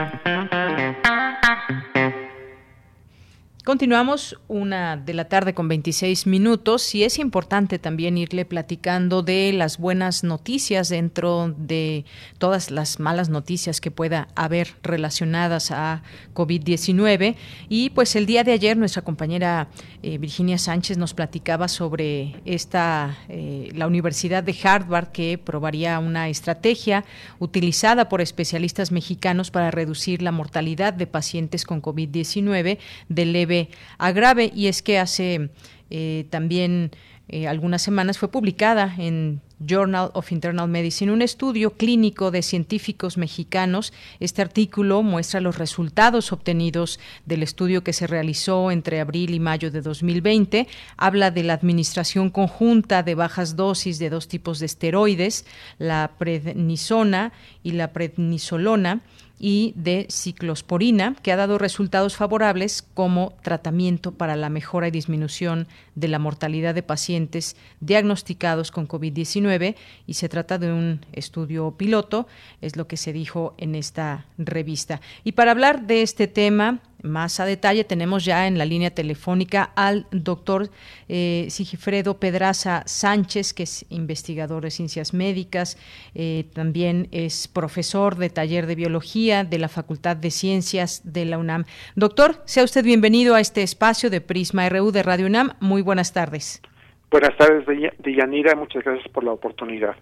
Continuamos 3.71 4.37
una 4.49 4.97
de 4.97 5.13
la 5.13 5.29
tarde 5.29 5.53
con 5.53 5.69
26 5.69 6.27
minutos 6.27 6.93
y 6.93 7.05
es 7.05 7.17
importante 7.17 7.79
también 7.79 8.17
irle 8.17 8.43
platicando 8.43 9.23
de 9.23 9.53
las 9.53 9.77
buenas 9.77 10.25
noticias 10.25 10.89
dentro 10.89 11.55
de 11.57 12.03
todas 12.37 12.69
las 12.69 12.99
malas 12.99 13.29
noticias 13.29 13.79
que 13.79 13.89
pueda 13.89 14.27
haber 14.35 14.75
relacionadas 14.83 15.71
a 15.71 16.03
COVID-19. 16.33 17.37
Y 17.69 17.91
pues 17.91 18.17
el 18.17 18.25
día 18.25 18.43
de 18.43 18.51
ayer 18.51 18.75
nuestra 18.75 19.03
compañera 19.03 19.69
eh, 20.03 20.17
Virginia 20.17 20.57
Sánchez 20.57 20.97
nos 20.97 21.13
platicaba 21.13 21.69
sobre 21.69 22.41
esta, 22.43 23.19
eh, 23.29 23.69
la 23.73 23.87
Universidad 23.87 24.43
de 24.43 24.53
Harvard 24.61 25.13
que 25.13 25.37
probaría 25.37 25.97
una 25.99 26.27
estrategia 26.27 27.05
utilizada 27.39 28.09
por 28.09 28.19
especialistas 28.19 28.91
mexicanos 28.91 29.49
para 29.49 29.71
reducir 29.71 30.21
la 30.21 30.33
mortalidad 30.33 30.91
de 30.91 31.07
pacientes 31.07 31.63
con 31.63 31.81
COVID-19 31.81 32.77
de 33.07 33.25
leve 33.25 33.60
agrave 33.97 34.51
y 34.53 34.67
es 34.67 34.81
que 34.81 34.99
hace 34.99 35.49
eh, 35.89 36.25
también 36.29 36.91
eh, 37.27 37.47
algunas 37.47 37.81
semanas 37.81 38.17
fue 38.17 38.29
publicada 38.29 38.93
en 38.97 39.41
Journal 39.65 40.09
of 40.13 40.31
Internal 40.31 40.67
Medicine 40.67 41.11
un 41.11 41.21
estudio 41.21 41.71
clínico 41.77 42.31
de 42.31 42.41
científicos 42.41 43.17
mexicanos. 43.17 43.93
Este 44.19 44.41
artículo 44.41 45.03
muestra 45.03 45.39
los 45.39 45.57
resultados 45.57 46.31
obtenidos 46.31 46.99
del 47.25 47.43
estudio 47.43 47.83
que 47.83 47.93
se 47.93 48.07
realizó 48.07 48.71
entre 48.71 48.99
abril 48.99 49.33
y 49.33 49.39
mayo 49.39 49.71
de 49.71 49.81
2020. 49.81 50.67
Habla 50.97 51.31
de 51.31 51.43
la 51.43 51.53
administración 51.53 52.29
conjunta 52.29 53.03
de 53.03 53.15
bajas 53.15 53.55
dosis 53.55 53.99
de 53.99 54.09
dos 54.09 54.27
tipos 54.27 54.59
de 54.59 54.65
esteroides, 54.65 55.45
la 55.77 56.11
prednisona 56.17 57.31
y 57.63 57.71
la 57.71 57.93
prednisolona 57.93 59.01
y 59.43 59.73
de 59.75 60.05
ciclosporina, 60.11 61.15
que 61.23 61.31
ha 61.31 61.35
dado 61.35 61.57
resultados 61.57 62.15
favorables 62.15 62.83
como 62.93 63.33
tratamiento 63.41 64.11
para 64.11 64.35
la 64.35 64.49
mejora 64.49 64.87
y 64.87 64.91
disminución 64.91 65.67
de 65.95 66.07
la 66.07 66.19
mortalidad 66.19 66.75
de 66.75 66.83
pacientes 66.83 67.55
diagnosticados 67.79 68.69
con 68.69 68.87
COVID-19 68.87 69.75
y 70.05 70.13
se 70.13 70.29
trata 70.29 70.59
de 70.59 70.71
un 70.71 71.03
estudio 71.11 71.71
piloto, 71.71 72.27
es 72.61 72.75
lo 72.75 72.87
que 72.87 72.97
se 72.97 73.13
dijo 73.13 73.55
en 73.57 73.73
esta 73.73 74.27
revista. 74.37 75.01
Y 75.23 75.31
para 75.31 75.49
hablar 75.49 75.87
de 75.87 76.03
este 76.03 76.27
tema, 76.27 76.79
más 77.03 77.39
a 77.39 77.45
detalle 77.45 77.83
tenemos 77.83 78.25
ya 78.25 78.47
en 78.47 78.57
la 78.57 78.65
línea 78.65 78.91
telefónica 78.91 79.71
al 79.75 80.05
doctor 80.11 80.69
eh, 81.09 81.47
Sigifredo 81.49 82.19
Pedraza 82.19 82.83
Sánchez, 82.85 83.53
que 83.53 83.63
es 83.63 83.85
investigador 83.89 84.63
de 84.63 84.71
ciencias 84.71 85.13
médicas, 85.13 85.77
eh, 86.15 86.45
también 86.53 87.07
es 87.11 87.47
profesor 87.47 88.15
de 88.15 88.29
taller 88.29 88.65
de 88.65 88.75
biología 88.75 89.43
de 89.43 89.59
la 89.59 89.67
Facultad 89.67 90.15
de 90.15 90.31
Ciencias 90.31 91.01
de 91.03 91.25
la 91.25 91.37
UNAM. 91.37 91.65
Doctor, 91.95 92.41
sea 92.45 92.63
usted 92.63 92.83
bienvenido 92.83 93.35
a 93.35 93.39
este 93.39 93.63
espacio 93.63 94.09
de 94.09 94.21
Prisma 94.21 94.67
RU 94.69 94.91
de 94.91 95.03
Radio 95.03 95.25
UNAM. 95.25 95.51
Muy 95.59 95.81
buenas 95.81 96.13
tardes. 96.13 96.61
Buenas 97.09 97.35
tardes, 97.37 97.65
Deyanira. 97.99 98.55
Muchas 98.55 98.83
gracias 98.83 99.07
por 99.11 99.23
la 99.23 99.31
oportunidad 99.31 99.95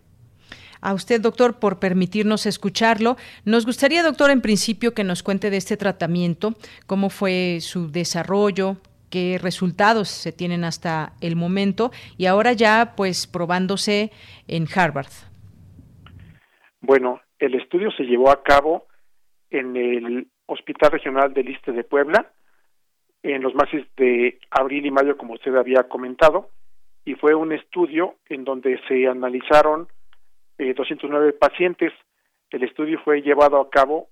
a 0.82 0.94
usted, 0.94 1.22
doctor, 1.22 1.60
por 1.60 1.80
permitirnos 1.80 2.46
escucharlo. 2.46 3.18
Nos 3.46 3.66
gustaría, 3.66 4.04
doctor, 4.04 4.32
en 4.32 4.42
principio 4.42 4.94
que 4.94 5.04
nos 5.04 5.24
cuente 5.24 5.50
de 5.50 5.58
este 5.58 5.78
tratamiento, 5.78 6.54
cómo 6.88 7.10
fue 7.10 7.60
su 7.62 7.92
desarrollo, 7.92 8.78
qué 9.10 9.40
resultados 9.42 10.08
se 10.10 10.32
tienen 10.32 10.64
hasta 10.64 11.14
el 11.22 11.36
momento 11.36 11.92
y 12.18 12.28
ahora 12.28 12.54
ya 12.54 12.94
pues 12.96 13.28
probándose 13.28 14.12
en 14.48 14.68
Harvard. 14.74 15.12
Bueno, 16.82 17.22
el 17.40 17.56
estudio 17.56 17.92
se 17.92 18.04
llevó 18.04 18.32
a 18.32 18.44
cabo 18.44 18.88
en 19.50 19.76
el 19.76 20.28
Hospital 20.46 20.92
Regional 20.92 21.34
del 21.34 21.50
Iste 21.50 21.72
de 21.72 21.84
Puebla, 21.84 22.32
en 23.24 23.42
los 23.42 23.54
meses 23.54 23.86
de 23.98 24.40
abril 24.50 24.86
y 24.86 24.92
mayo, 24.92 25.18
como 25.18 25.34
usted 25.34 25.56
había 25.56 25.84
comentado, 25.84 26.50
y 27.04 27.16
fue 27.16 27.36
un 27.36 27.52
estudio 27.52 28.16
en 28.30 28.46
donde 28.46 28.80
se 28.88 29.08
analizaron 29.08 29.88
eh, 30.60 30.74
209 30.74 31.34
pacientes. 31.34 31.92
El 32.52 32.64
estudio 32.64 33.00
fue 33.04 33.22
llevado 33.22 33.60
a 33.60 33.70
cabo 33.70 34.10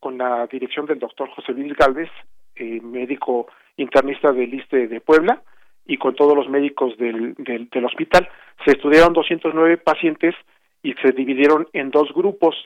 con 0.00 0.18
la 0.18 0.46
dirección 0.46 0.86
del 0.86 0.98
doctor 0.98 1.30
José 1.30 1.52
Luis 1.52 1.74
Galvez, 1.74 2.10
eh, 2.56 2.80
médico 2.82 3.46
internista 3.76 4.32
del 4.32 4.52
ISTE 4.52 4.88
de 4.88 5.00
Puebla, 5.00 5.42
y 5.86 5.96
con 5.96 6.14
todos 6.14 6.36
los 6.36 6.48
médicos 6.48 6.96
del, 6.98 7.34
del, 7.34 7.84
hospital. 7.84 8.28
Se 8.64 8.72
estudiaron 8.72 9.12
209 9.12 9.78
pacientes 9.78 10.34
y 10.82 10.94
se 10.94 11.12
dividieron 11.12 11.68
en 11.72 11.90
dos 11.90 12.12
grupos. 12.12 12.56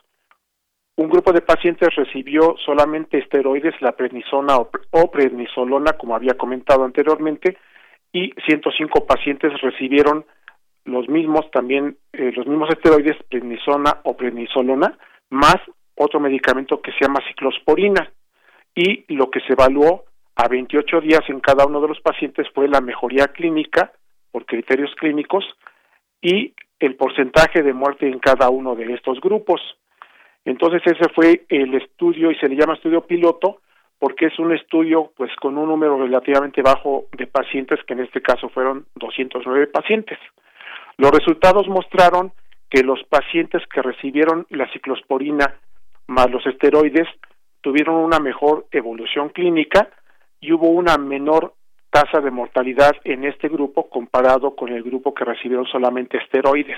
Un 0.96 1.10
grupo 1.10 1.32
de 1.32 1.42
pacientes 1.42 1.94
recibió 1.94 2.56
solamente 2.64 3.18
esteroides, 3.18 3.74
la 3.80 3.92
prednisona 3.92 4.56
o 4.56 5.10
prednisolona, 5.10 5.92
como 5.92 6.14
había 6.14 6.34
comentado 6.34 6.84
anteriormente, 6.84 7.58
y 8.12 8.32
105 8.46 9.06
pacientes 9.06 9.52
recibieron 9.60 10.24
los 10.84 11.08
mismos 11.08 11.50
también 11.50 11.96
eh, 12.12 12.32
los 12.34 12.46
mismos 12.46 12.70
esteroides 12.70 13.16
prednisona 13.28 14.00
o 14.04 14.16
prednisolona 14.16 14.98
más 15.30 15.56
otro 15.94 16.20
medicamento 16.20 16.80
que 16.80 16.92
se 16.92 17.04
llama 17.04 17.20
ciclosporina 17.28 18.10
y 18.74 19.04
lo 19.14 19.30
que 19.30 19.40
se 19.40 19.52
evaluó 19.52 20.04
a 20.36 20.48
28 20.48 21.00
días 21.02 21.20
en 21.28 21.40
cada 21.40 21.66
uno 21.66 21.80
de 21.80 21.88
los 21.88 22.00
pacientes 22.00 22.46
fue 22.54 22.68
la 22.68 22.80
mejoría 22.80 23.28
clínica 23.28 23.92
por 24.30 24.46
criterios 24.46 24.94
clínicos 24.96 25.44
y 26.22 26.54
el 26.78 26.96
porcentaje 26.96 27.62
de 27.62 27.74
muerte 27.74 28.08
en 28.08 28.18
cada 28.18 28.48
uno 28.48 28.74
de 28.74 28.92
estos 28.94 29.20
grupos. 29.20 29.60
Entonces 30.44 30.80
ese 30.86 31.08
fue 31.14 31.44
el 31.48 31.74
estudio 31.74 32.30
y 32.30 32.36
se 32.36 32.48
le 32.48 32.56
llama 32.56 32.74
estudio 32.74 33.02
piloto 33.02 33.60
porque 33.98 34.26
es 34.26 34.38
un 34.38 34.52
estudio 34.54 35.12
pues 35.14 35.30
con 35.36 35.58
un 35.58 35.68
número 35.68 35.98
relativamente 35.98 36.62
bajo 36.62 37.04
de 37.16 37.26
pacientes 37.26 37.78
que 37.86 37.92
en 37.92 38.00
este 38.00 38.22
caso 38.22 38.48
fueron 38.48 38.86
209 38.94 39.66
pacientes. 39.66 40.18
Los 41.00 41.12
resultados 41.12 41.66
mostraron 41.66 42.30
que 42.68 42.82
los 42.82 43.02
pacientes 43.04 43.62
que 43.72 43.80
recibieron 43.80 44.46
la 44.50 44.70
ciclosporina 44.70 45.54
más 46.08 46.30
los 46.30 46.46
esteroides 46.46 47.08
tuvieron 47.62 47.94
una 47.94 48.18
mejor 48.18 48.66
evolución 48.70 49.30
clínica 49.30 49.88
y 50.40 50.52
hubo 50.52 50.68
una 50.68 50.98
menor 50.98 51.54
tasa 51.88 52.20
de 52.20 52.30
mortalidad 52.30 52.92
en 53.04 53.24
este 53.24 53.48
grupo 53.48 53.88
comparado 53.88 54.54
con 54.54 54.68
el 54.74 54.82
grupo 54.82 55.14
que 55.14 55.24
recibieron 55.24 55.64
solamente 55.68 56.18
esteroides. 56.18 56.76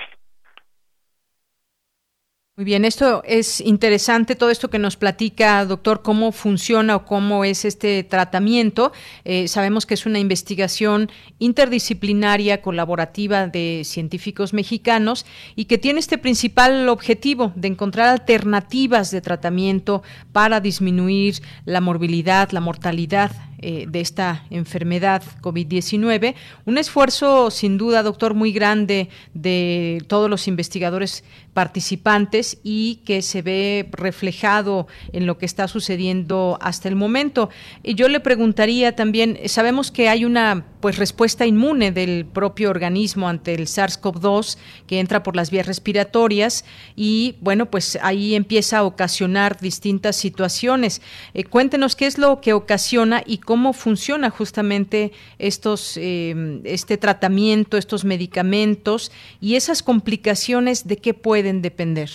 Muy 2.55 2.65
bien, 2.65 2.85
esto 2.85 3.23
es 3.25 3.61
interesante, 3.61 4.35
todo 4.35 4.51
esto 4.51 4.69
que 4.69 4.77
nos 4.77 4.95
platica, 4.95 5.65
doctor, 5.65 6.03
cómo 6.03 6.31
funciona 6.31 6.97
o 6.97 7.03
cómo 7.03 7.45
es 7.45 7.65
este 7.65 8.03
tratamiento. 8.03 8.91
Eh, 9.25 9.47
sabemos 9.47 9.87
que 9.87 9.95
es 9.95 10.05
una 10.05 10.19
investigación 10.19 11.09
interdisciplinaria, 11.39 12.61
colaborativa 12.61 13.47
de 13.47 13.81
científicos 13.85 14.53
mexicanos 14.53 15.25
y 15.55 15.65
que 15.65 15.79
tiene 15.79 15.99
este 15.99 16.19
principal 16.19 16.89
objetivo 16.89 17.53
de 17.55 17.69
encontrar 17.69 18.09
alternativas 18.09 19.09
de 19.09 19.21
tratamiento 19.21 20.03
para 20.31 20.59
disminuir 20.59 21.41
la 21.65 21.81
morbilidad, 21.81 22.51
la 22.51 22.61
mortalidad 22.61 23.31
eh, 23.65 23.85
de 23.87 24.01
esta 24.01 24.43
enfermedad 24.49 25.23
COVID-19. 25.41 26.35
Un 26.65 26.77
esfuerzo, 26.77 27.49
sin 27.49 27.77
duda, 27.77 28.03
doctor, 28.03 28.33
muy 28.33 28.51
grande 28.51 29.07
de 29.33 30.03
todos 30.07 30.29
los 30.29 30.49
investigadores 30.49 31.23
participantes 31.53 32.57
y 32.63 33.01
que 33.05 33.21
se 33.21 33.41
ve 33.41 33.89
reflejado 33.91 34.87
en 35.11 35.25
lo 35.25 35.37
que 35.37 35.45
está 35.45 35.67
sucediendo 35.67 36.57
hasta 36.61 36.89
el 36.89 36.95
momento. 36.95 37.49
Y 37.83 37.95
yo 37.95 38.07
le 38.07 38.19
preguntaría 38.19 38.95
también, 38.95 39.39
sabemos 39.45 39.91
que 39.91 40.09
hay 40.09 40.25
una 40.25 40.65
pues 40.81 40.97
respuesta 40.97 41.45
inmune 41.45 41.93
del 41.93 42.25
propio 42.25 42.69
organismo 42.69 43.29
ante 43.29 43.53
el 43.53 43.67
SARS-CoV-2 43.67 44.57
que 44.85 44.99
entra 44.99 45.23
por 45.23 45.35
las 45.35 45.49
vías 45.49 45.65
respiratorias 45.65 46.65
y 46.95 47.37
bueno, 47.39 47.67
pues 47.71 47.97
ahí 48.01 48.35
empieza 48.35 48.79
a 48.79 48.83
ocasionar 48.83 49.59
distintas 49.61 50.17
situaciones. 50.17 51.01
Eh, 51.33 51.45
cuéntenos 51.45 51.95
qué 51.95 52.05
es 52.05 52.17
lo 52.17 52.41
que 52.41 52.51
ocasiona 52.51 53.23
y 53.25 53.37
cómo 53.37 53.71
funciona 53.71 54.29
justamente 54.29 55.13
estos 55.39 55.97
eh, 55.97 56.61
este 56.65 56.97
tratamiento, 56.97 57.77
estos 57.77 58.03
medicamentos 58.03 59.11
y 59.39 59.55
esas 59.55 59.83
complicaciones 59.83 60.87
de 60.87 60.97
qué 60.97 61.13
pueden 61.43 61.61
depender. 61.61 62.07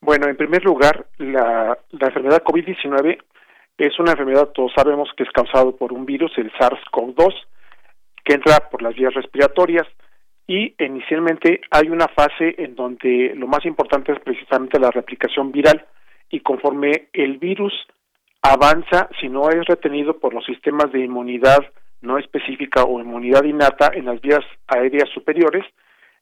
Bueno, 0.00 0.26
en 0.26 0.38
primer 0.38 0.64
lugar, 0.64 1.06
la, 1.18 1.76
enfermedad 1.92 2.42
COVID-19 2.42 3.18
es 3.76 3.98
una 3.98 4.12
enfermedad, 4.12 4.48
todos 4.54 4.72
sabemos 4.74 5.10
que 5.14 5.24
es 5.24 5.30
causado 5.32 5.76
por 5.76 5.92
un 5.92 6.06
virus, 6.06 6.32
el 6.38 6.50
SARS-CoV-2, 6.52 7.34
que 8.24 8.34
entra 8.34 8.70
por 8.70 8.80
las 8.80 8.94
vías 8.94 9.12
respiratorias 9.12 9.86
y 10.46 10.74
inicialmente 10.82 11.60
hay 11.70 11.90
una 11.90 12.08
fase 12.08 12.54
en 12.56 12.74
donde 12.74 13.34
lo 13.36 13.46
más 13.48 13.66
importante 13.66 14.12
es 14.12 14.20
precisamente 14.20 14.78
la 14.78 14.90
replicación 14.90 15.52
viral 15.52 15.84
y 16.30 16.40
conforme 16.40 17.08
el 17.12 17.36
virus 17.36 17.74
avanza, 18.40 19.10
si 19.20 19.28
no 19.28 19.50
es 19.50 19.62
retenido 19.66 20.18
por 20.18 20.32
los 20.32 20.46
sistemas 20.46 20.90
de 20.90 21.00
inmunidad 21.00 21.66
no 22.00 22.16
específica 22.16 22.84
o 22.84 22.98
inmunidad 22.98 23.44
innata 23.44 23.90
en 23.92 24.06
las 24.06 24.22
vías 24.22 24.44
aéreas 24.68 25.10
superiores, 25.10 25.66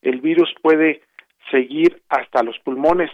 el 0.04 0.20
virus 0.20 0.52
puede 0.62 1.02
seguir 1.50 2.02
hasta 2.08 2.42
los 2.42 2.58
pulmones 2.60 3.10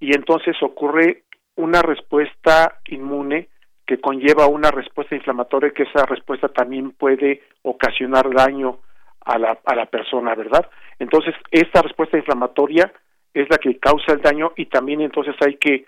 y 0.00 0.14
entonces 0.14 0.56
ocurre 0.62 1.22
una 1.56 1.82
respuesta 1.82 2.80
inmune 2.88 3.48
que 3.86 4.00
conlleva 4.00 4.46
una 4.46 4.70
respuesta 4.70 5.14
inflamatoria 5.14 5.70
que 5.70 5.84
esa 5.84 6.06
respuesta 6.06 6.48
también 6.48 6.92
puede 6.92 7.42
ocasionar 7.62 8.32
daño 8.32 8.78
a 9.24 9.38
la, 9.38 9.58
a 9.64 9.74
la 9.74 9.86
persona, 9.86 10.34
¿verdad? 10.34 10.68
Entonces, 10.98 11.34
esta 11.50 11.82
respuesta 11.82 12.16
inflamatoria 12.16 12.92
es 13.34 13.48
la 13.50 13.58
que 13.58 13.78
causa 13.78 14.12
el 14.12 14.20
daño 14.20 14.52
y 14.56 14.66
también 14.66 15.00
entonces 15.00 15.34
hay 15.44 15.56
que, 15.56 15.86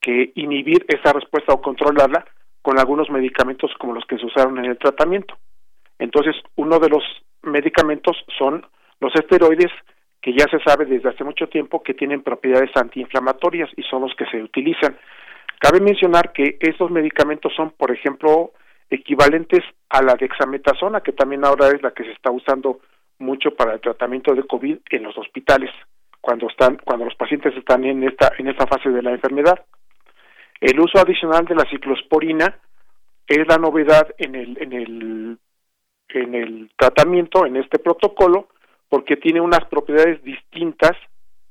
que 0.00 0.32
inhibir 0.34 0.84
esa 0.88 1.12
respuesta 1.12 1.52
o 1.52 1.60
controlarla 1.60 2.24
con 2.62 2.78
algunos 2.78 3.10
medicamentos 3.10 3.70
como 3.78 3.94
los 3.94 4.04
que 4.06 4.18
se 4.18 4.26
usaron 4.26 4.58
en 4.58 4.66
el 4.66 4.78
tratamiento. 4.78 5.36
Entonces, 5.98 6.36
uno 6.56 6.78
de 6.78 6.88
los 6.88 7.02
medicamentos 7.42 8.16
son 8.38 8.66
los 9.00 9.14
esteroides, 9.14 9.72
que 10.20 10.32
ya 10.32 10.46
se 10.50 10.60
sabe 10.60 10.84
desde 10.84 11.08
hace 11.08 11.24
mucho 11.24 11.48
tiempo 11.48 11.82
que 11.82 11.94
tienen 11.94 12.22
propiedades 12.22 12.70
antiinflamatorias 12.76 13.70
y 13.76 13.82
son 13.84 14.02
los 14.02 14.14
que 14.14 14.26
se 14.26 14.42
utilizan. 14.42 14.96
Cabe 15.58 15.80
mencionar 15.80 16.32
que 16.32 16.56
estos 16.60 16.90
medicamentos 16.90 17.52
son, 17.54 17.70
por 17.72 17.90
ejemplo, 17.90 18.52
equivalentes 18.90 19.60
a 19.88 20.02
la 20.02 20.14
dexametasona, 20.14 21.00
que 21.00 21.12
también 21.12 21.44
ahora 21.44 21.68
es 21.68 21.82
la 21.82 21.92
que 21.92 22.04
se 22.04 22.12
está 22.12 22.30
usando 22.30 22.80
mucho 23.18 23.54
para 23.54 23.74
el 23.74 23.80
tratamiento 23.80 24.34
de 24.34 24.44
COVID 24.44 24.78
en 24.90 25.02
los 25.02 25.16
hospitales, 25.16 25.70
cuando 26.20 26.48
están, 26.48 26.78
cuando 26.84 27.04
los 27.04 27.14
pacientes 27.14 27.54
están 27.56 27.84
en 27.84 28.04
esta, 28.04 28.32
en 28.38 28.48
esta 28.48 28.66
fase 28.66 28.90
de 28.90 29.02
la 29.02 29.12
enfermedad. 29.12 29.64
El 30.60 30.78
uso 30.80 30.98
adicional 30.98 31.44
de 31.46 31.54
la 31.54 31.64
ciclosporina 31.70 32.58
es 33.26 33.46
la 33.46 33.56
novedad 33.56 34.08
en 34.18 34.34
el, 34.34 34.58
en 34.60 34.72
el, 34.72 35.38
en 36.08 36.34
el 36.34 36.70
tratamiento, 36.76 37.46
en 37.46 37.56
este 37.56 37.78
protocolo, 37.78 38.48
porque 38.90 39.16
tiene 39.16 39.40
unas 39.40 39.64
propiedades 39.70 40.22
distintas 40.22 40.92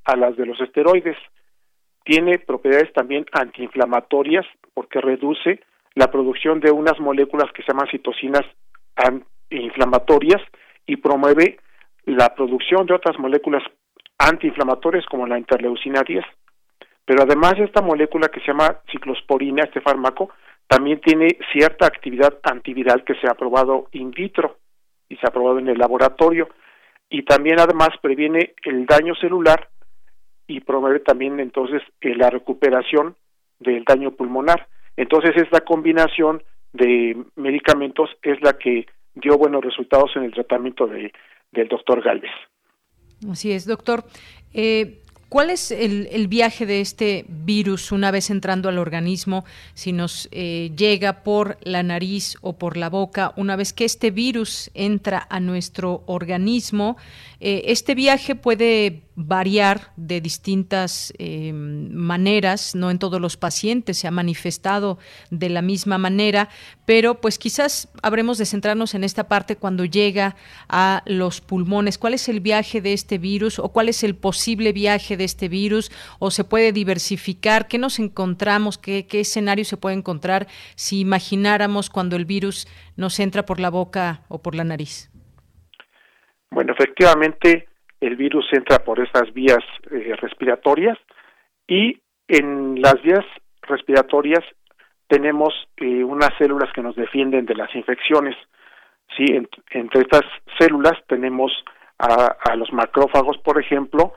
a 0.06 0.16
las 0.16 0.38
de 0.38 0.46
los 0.46 0.62
esteroides 0.62 1.18
tiene 2.10 2.40
propiedades 2.40 2.92
también 2.94 3.26
antiinflamatorias 3.32 4.46
porque 4.74 5.02
reduce 5.02 5.60
la 5.96 6.10
producción 6.10 6.60
de 6.60 6.72
unas 6.72 7.00
moléculas 7.00 7.52
que 7.54 7.62
se 7.62 7.72
llaman 7.72 7.90
citocinas 7.92 8.46
antiinflamatorias 8.96 10.42
y 10.86 10.98
promueve 10.98 11.60
la 12.06 12.34
producción 12.34 12.86
de 12.88 12.96
otras 12.96 13.20
moléculas 13.20 13.64
antiinflamatorias 14.18 15.06
como 15.06 15.28
la 15.28 15.38
interleucina 15.38 16.02
10. 16.02 16.26
Pero 17.06 17.24
además 17.24 17.54
esta 17.60 17.82
molécula 17.82 18.30
que 18.30 18.40
se 18.40 18.48
llama 18.48 18.82
ciclosporina, 18.92 19.64
este 19.64 19.82
fármaco, 19.82 20.32
también 20.68 21.02
tiene 21.02 21.28
cierta 21.52 21.86
actividad 21.86 22.40
antiviral 22.44 23.04
que 23.04 23.16
se 23.16 23.28
ha 23.28 23.36
probado 23.36 23.88
in 23.92 24.12
vitro 24.12 24.58
y 25.10 25.16
se 25.18 25.28
ha 25.28 25.32
probado 25.32 25.60
en 25.60 25.68
el 25.68 25.78
laboratorio 25.78 26.50
y 27.10 27.24
también 27.24 27.60
además 27.60 27.90
previene 28.02 28.54
el 28.64 28.86
daño 28.86 29.16
celular 29.16 29.70
y 30.48 30.62
promover 30.62 31.04
también 31.04 31.40
entonces 31.40 31.82
eh, 32.02 32.16
la 32.16 32.30
recuperación 32.30 33.16
del 33.60 33.84
daño 33.84 34.12
pulmonar. 34.12 34.68
Entonces 34.98 35.36
esta 35.38 35.62
combinación 35.62 36.44
de 36.74 37.18
medicamentos 37.36 38.10
es 38.22 38.42
la 38.42 38.54
que 38.54 38.86
dio 39.16 39.38
buenos 39.38 39.64
resultados 39.64 40.12
en 40.16 40.24
el 40.24 40.34
tratamiento 40.34 40.88
de, 40.88 41.12
del 41.52 41.68
doctor 41.68 42.02
Galvez. 42.02 42.32
Así 43.30 43.52
es, 43.52 43.66
doctor. 43.66 44.04
Eh, 44.54 45.02
¿Cuál 45.30 45.52
es 45.52 45.70
el, 45.70 46.28
viaje 46.28 46.66
de 46.66 46.82
este 46.82 47.24
virus 47.28 47.92
una 47.92 48.10
vez 48.10 48.32
entrando 48.32 48.68
al 48.68 48.80
organismo? 48.80 49.46
Si 49.76 49.94
nos 49.94 50.28
eh, 50.32 50.72
llega 50.76 51.22
por 51.22 51.60
la 51.62 51.84
nariz 51.84 52.36
o 52.42 52.54
por 52.54 52.78
la 52.78 52.90
boca, 52.90 53.34
una 53.38 53.56
vez 53.56 53.72
que 53.72 53.86
este 53.86 54.10
virus 54.10 54.72
entra 54.74 55.28
a 55.30 55.40
nuestro 55.40 56.02
organismo, 56.08 56.98
eh, 57.40 57.62
este 57.66 57.94
viaje 57.94 58.34
puede 58.34 59.04
variar 59.22 59.92
de 59.98 60.22
distintas 60.22 61.14
eh, 61.18 61.52
maneras, 61.52 62.74
no 62.74 62.90
en 62.90 63.00
todos 63.00 63.20
los 63.20 63.36
pacientes 63.36 63.98
se 63.98 64.08
ha 64.08 64.12
manifestado 64.12 64.98
de 65.30 65.50
la 65.50 65.62
misma 65.62 65.98
manera, 65.98 66.48
pero 66.86 67.20
pues 67.20 67.38
quizás 67.38 67.90
habremos 68.02 68.38
de 68.38 68.46
centrarnos 68.46 68.96
en 68.96 69.04
esta 69.04 69.28
parte 69.28 69.58
cuando 69.58 69.84
llega 69.84 70.38
a 70.70 71.04
los 71.06 71.42
pulmones. 71.42 71.98
¿Cuál 71.98 72.14
es 72.14 72.30
el 72.30 72.40
viaje 72.40 72.80
de 72.80 72.94
este 72.94 73.18
virus 73.18 73.60
o 73.60 73.70
cuál 73.70 73.90
es 73.90 74.06
el 74.06 74.16
posible 74.16 74.72
viaje 74.72 75.18
de 75.18 75.26
este 75.26 75.50
virus 75.50 75.92
o 76.20 76.32
se 76.32 76.46
puede 76.46 76.72
diversificar? 76.72 77.68
¿Qué 77.68 77.78
nos 77.78 78.00
encontramos? 78.00 78.78
¿Qué, 78.78 79.06
qué 79.06 79.20
escenario 79.20 79.66
se 79.66 79.76
puede 79.76 79.98
encontrar 79.98 80.48
si 80.76 81.02
imagináramos 81.02 81.90
cuando 81.90 82.16
el 82.16 82.24
virus 82.24 82.70
nos 82.96 83.20
entra 83.20 83.46
por 83.46 83.60
la 83.60 83.70
boca 83.70 84.22
o 84.30 84.42
por 84.42 84.56
la 84.56 84.64
nariz? 84.64 85.12
Bueno, 86.52 86.74
efectivamente, 86.74 87.69
el 88.02 88.16
virus 88.16 88.48
entra 88.52 88.80
por 88.80 89.00
esas 89.00 89.34
vías 89.34 89.64
eh, 89.92 90.16
respiratorias 90.22 90.98
y 91.68 92.00
en 92.28 92.82
las 92.82 93.02
vías 93.02 93.26
respiratorias 93.64 94.44
tenemos 95.08 95.54
eh, 95.78 96.04
unas 96.04 96.30
células 96.38 96.72
que 96.74 96.82
nos 96.82 96.96
defienden 96.96 97.46
de 97.46 97.56
las 97.56 97.74
infecciones. 97.76 98.36
Sí, 99.18 99.26
entre 99.72 100.02
estas 100.02 100.22
células 100.58 100.94
tenemos 101.08 101.52
a, 101.98 102.36
a, 102.52 102.56
los 102.56 102.72
macrófagos, 102.72 103.38
por 103.40 103.60
ejemplo, 103.60 104.14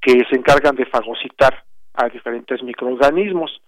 que 0.00 0.24
se 0.28 0.36
encargan 0.36 0.74
de 0.74 0.86
fagocitar 0.86 1.64
a 1.94 2.08
diferentes 2.08 2.62
microorganismos. 2.62 3.62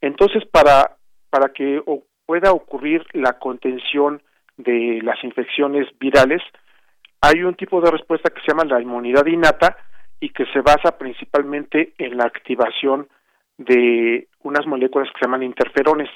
Entonces, 0.00 0.44
para, 0.46 0.96
para 1.30 1.50
que 1.50 1.80
pueda 2.26 2.52
ocurrir 2.52 3.06
la 3.12 3.38
contención 3.38 4.20
de 4.56 5.00
las 5.02 5.22
infecciones 5.22 5.86
virales, 5.98 6.42
hay 7.20 7.42
un 7.42 7.54
tipo 7.54 7.80
de 7.80 7.90
respuesta 7.90 8.30
que 8.30 8.40
se 8.40 8.48
llama 8.48 8.64
la 8.64 8.80
inmunidad 8.80 9.26
innata 9.26 9.76
y 10.20 10.30
que 10.30 10.46
se 10.46 10.60
basa 10.60 10.98
principalmente 10.98 11.92
en 11.98 12.16
la 12.16 12.24
activación 12.24 13.08
de 13.56 14.28
unas 14.42 14.66
moléculas 14.66 15.08
que 15.12 15.18
se 15.18 15.26
llaman 15.26 15.42
interferones, 15.42 16.08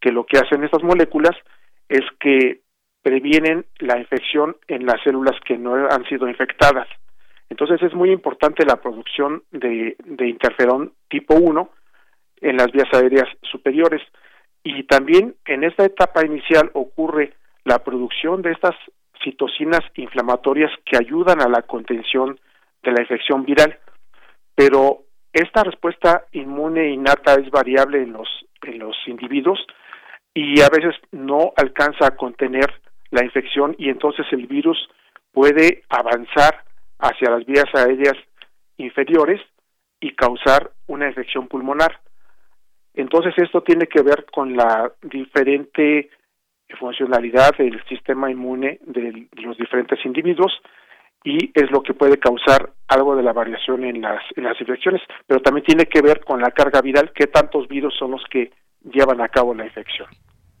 que 0.00 0.12
lo 0.12 0.24
que 0.26 0.38
hacen 0.38 0.64
estas 0.64 0.82
moléculas 0.82 1.36
es 1.88 2.02
que 2.20 2.60
previenen 3.02 3.64
la 3.78 3.98
infección 3.98 4.56
en 4.66 4.84
las 4.84 5.02
células 5.02 5.36
que 5.46 5.56
no 5.56 5.74
han 5.74 6.04
sido 6.08 6.28
infectadas. 6.28 6.88
Entonces 7.48 7.82
es 7.82 7.94
muy 7.94 8.10
importante 8.10 8.66
la 8.66 8.76
producción 8.76 9.42
de, 9.50 9.96
interferón 10.18 10.92
tipo 11.08 11.34
1 11.34 11.70
en 12.42 12.56
las 12.56 12.70
vías 12.72 12.92
aéreas 12.92 13.28
superiores 13.42 14.02
y 14.62 14.82
también 14.84 15.34
en 15.46 15.64
esta 15.64 15.84
etapa 15.84 16.24
inicial 16.24 16.70
ocurre 16.74 17.32
la 17.64 17.78
producción 17.78 18.42
de 18.42 18.52
estas 18.52 18.74
citocinas 19.22 19.80
inflamatorias 19.94 20.70
que 20.84 20.96
ayudan 20.96 21.40
a 21.40 21.48
la 21.48 21.62
contención 21.62 22.38
de 22.82 22.92
la 22.92 23.02
infección 23.02 23.44
viral, 23.44 23.78
pero 24.54 25.04
esta 25.32 25.62
respuesta 25.62 26.24
inmune 26.32 26.90
innata 26.90 27.34
es 27.34 27.50
variable 27.50 28.02
en 28.02 28.12
los, 28.12 28.28
en 28.62 28.78
los 28.78 28.96
individuos 29.06 29.58
y 30.34 30.60
a 30.60 30.68
veces 30.68 30.94
no 31.12 31.52
alcanza 31.56 32.06
a 32.06 32.16
contener 32.16 32.72
la 33.10 33.24
infección 33.24 33.74
y 33.78 33.88
entonces 33.88 34.26
el 34.32 34.46
virus 34.46 34.78
puede 35.32 35.82
avanzar 35.88 36.64
hacia 36.98 37.30
las 37.30 37.44
vías 37.44 37.66
aéreas 37.74 38.16
inferiores 38.76 39.40
y 40.00 40.14
causar 40.14 40.70
una 40.86 41.08
infección 41.08 41.48
pulmonar. 41.48 42.00
Entonces 42.94 43.34
esto 43.36 43.62
tiene 43.62 43.86
que 43.86 44.02
ver 44.02 44.26
con 44.32 44.56
la 44.56 44.92
diferente 45.02 46.10
funcionalidad 46.76 47.56
del 47.56 47.82
sistema 47.88 48.30
inmune 48.30 48.78
de 48.84 49.28
los 49.36 49.56
diferentes 49.56 50.04
individuos 50.04 50.52
y 51.24 51.50
es 51.54 51.70
lo 51.70 51.82
que 51.82 51.94
puede 51.94 52.18
causar 52.18 52.72
algo 52.86 53.16
de 53.16 53.22
la 53.22 53.32
variación 53.32 53.84
en 53.84 54.00
las, 54.00 54.22
infecciones, 54.60 55.02
pero 55.26 55.40
también 55.40 55.66
tiene 55.66 55.86
que 55.86 56.00
ver 56.00 56.24
con 56.24 56.40
la 56.40 56.50
carga 56.50 56.80
viral, 56.80 57.12
qué 57.14 57.26
tantos 57.26 57.68
virus 57.68 57.94
son 57.98 58.12
los 58.12 58.22
que 58.30 58.52
llevan 58.84 59.20
a 59.20 59.28
cabo 59.28 59.54
la 59.54 59.64
infección. 59.64 60.08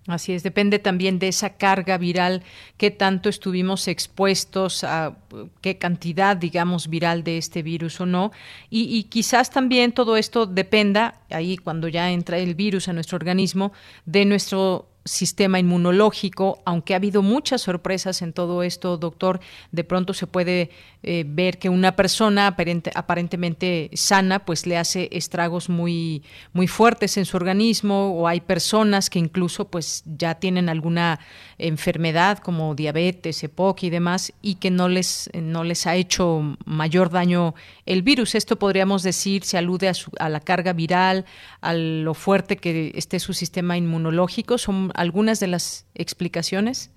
Así 0.08 0.32
es, 0.32 0.42
depende 0.42 0.78
también 0.78 1.18
de 1.18 1.28
esa 1.28 1.58
carga 1.58 1.98
viral, 1.98 2.42
qué 2.78 2.90
tanto 2.90 3.28
estuvimos 3.28 3.88
expuestos 3.88 4.82
a 4.82 5.18
qué 5.60 5.76
cantidad, 5.76 6.34
digamos, 6.34 6.88
viral 6.88 7.22
de 7.24 7.36
este 7.36 7.62
virus 7.62 8.00
o 8.00 8.06
no. 8.06 8.32
Y, 8.70 9.04
quizás 9.04 9.50
también 9.50 9.92
todo 9.92 10.16
esto 10.16 10.46
dependa, 10.46 11.20
ahí 11.30 11.58
cuando 11.58 11.88
ya 11.88 12.10
entra 12.10 12.38
el 12.38 12.54
virus 12.54 12.88
a 12.88 12.94
nuestro 12.94 13.16
organismo, 13.16 13.72
de 14.06 14.24
nuestro 14.24 14.88
sistema 15.08 15.58
inmunológico, 15.58 16.60
aunque 16.64 16.94
ha 16.94 16.96
habido 16.98 17.22
muchas 17.22 17.62
sorpresas 17.62 18.22
en 18.22 18.32
todo 18.32 18.62
esto, 18.62 18.96
doctor, 18.96 19.40
de 19.72 19.84
pronto 19.84 20.14
se 20.14 20.26
puede 20.26 20.70
eh, 21.02 21.24
ver 21.26 21.58
que 21.58 21.68
una 21.68 21.94
persona 21.94 22.48
aparente, 22.48 22.90
aparentemente 22.94 23.90
sana, 23.94 24.40
pues 24.40 24.66
le 24.66 24.76
hace 24.76 25.08
estragos 25.12 25.68
muy, 25.68 26.22
muy 26.52 26.66
fuertes 26.66 27.16
en 27.16 27.24
su 27.24 27.36
organismo, 27.36 28.12
o 28.18 28.26
hay 28.26 28.40
personas 28.40 29.08
que 29.08 29.18
incluso 29.18 29.68
pues 29.68 30.02
ya 30.06 30.34
tienen 30.34 30.68
alguna 30.68 31.20
enfermedad 31.58 32.38
como 32.38 32.74
diabetes, 32.74 33.42
EPOC 33.44 33.84
y 33.84 33.90
demás, 33.90 34.32
y 34.42 34.56
que 34.56 34.70
no 34.70 34.88
les, 34.88 35.30
no 35.40 35.64
les 35.64 35.86
ha 35.86 35.94
hecho 35.94 36.56
mayor 36.64 37.10
daño 37.10 37.54
el 37.86 38.02
virus. 38.02 38.34
Esto 38.34 38.58
podríamos 38.58 39.02
decir, 39.02 39.44
se 39.44 39.58
alude 39.58 39.88
a, 39.88 39.94
su, 39.94 40.10
a 40.18 40.28
la 40.28 40.40
carga 40.40 40.72
viral, 40.72 41.24
a 41.60 41.74
lo 41.74 42.14
fuerte 42.14 42.56
que 42.56 42.92
esté 42.94 43.20
su 43.20 43.34
sistema 43.34 43.76
inmunológico. 43.76 44.58
Son 44.58 44.90
algunas 44.94 45.40
de 45.40 45.46
las 45.46 45.86
explicaciones? 45.94 46.90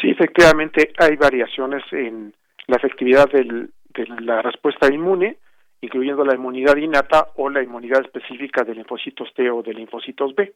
Sí, 0.00 0.10
efectivamente 0.10 0.92
hay 0.98 1.16
variaciones 1.16 1.82
en 1.92 2.34
la 2.66 2.76
efectividad 2.76 3.30
del, 3.30 3.70
de 3.90 4.06
la 4.20 4.42
respuesta 4.42 4.92
inmune, 4.92 5.36
incluyendo 5.80 6.24
la 6.24 6.34
inmunidad 6.34 6.76
innata 6.76 7.28
o 7.36 7.50
la 7.50 7.62
inmunidad 7.62 8.00
específica 8.00 8.64
de 8.64 8.74
linfocitos 8.74 9.32
T 9.34 9.50
o 9.50 9.62
de 9.62 9.74
linfocitos 9.74 10.34
B. 10.34 10.52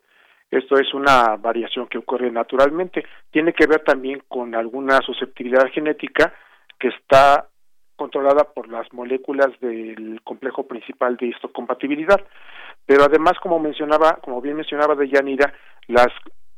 Esto 0.51 0.79
es 0.79 0.94
una 0.94 1.37
variación 1.37 1.88
que 1.88 1.99
ocurre 1.99 2.31
naturalmente. 2.31 3.05
Tiene 3.31 3.53
que 3.53 3.66
ver 3.66 3.81
también 3.81 4.22
con 4.29 4.55
alguna 4.55 4.99
susceptibilidad 4.99 5.68
genética 5.72 6.33
que 6.79 6.88
está 6.88 7.49
controlada 7.96 8.44
por 8.44 8.68
las 8.68 8.92
moléculas 8.92 9.49
del 9.61 10.20
complejo 10.22 10.66
principal 10.66 11.16
de 11.16 11.29
histocompatibilidad. 11.29 12.20
Pero 12.85 13.05
además, 13.05 13.33
como 13.42 13.59
mencionaba, 13.59 14.18
como 14.22 14.40
bien 14.40 14.57
mencionaba 14.57 14.94
de 14.94 15.09
Yanira, 15.09 15.53
las, 15.88 16.09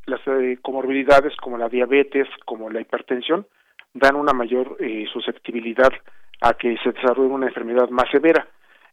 las 0.09 0.21
eh, 0.27 0.59
comorbilidades 0.63 1.37
como 1.37 1.59
la 1.59 1.69
diabetes, 1.69 2.27
como 2.45 2.71
la 2.71 2.81
hipertensión, 2.81 3.47
dan 3.95 4.17
una 4.17 4.33
mayor 4.33 4.77
eh, 4.81 5.07
susceptibilidad 5.13 5.93
a 6.41 6.55
que 6.55 6.77
se 6.83 6.93
desarrolle 6.93 7.33
una 7.33 7.49
enfermedad 7.49 7.89
más 7.91 8.11
severa. 8.11 8.49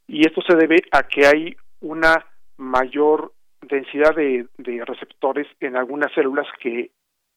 Y 0.07 0.25
esto 0.25 0.41
se 0.41 0.55
debe 0.55 0.77
a 0.91 1.03
que 1.03 1.25
hay 1.25 1.55
una 1.81 2.25
mayor 2.57 3.33
densidad 3.61 4.15
de, 4.15 4.47
de 4.57 4.85
receptores 4.85 5.47
en 5.59 5.75
algunas 5.75 6.11
células 6.13 6.47
que 6.59 6.91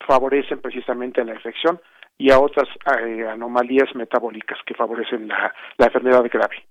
favorecen 0.06 0.60
precisamente 0.60 1.24
la 1.24 1.34
infección 1.34 1.80
y 2.16 2.30
a 2.30 2.40
otras 2.40 2.68
eh, 3.00 3.26
anomalías 3.28 3.94
metabólicas 3.94 4.58
que 4.66 4.74
favorecen 4.74 5.28
la, 5.28 5.54
la 5.76 5.86
enfermedad 5.86 6.24
grave. 6.30 6.64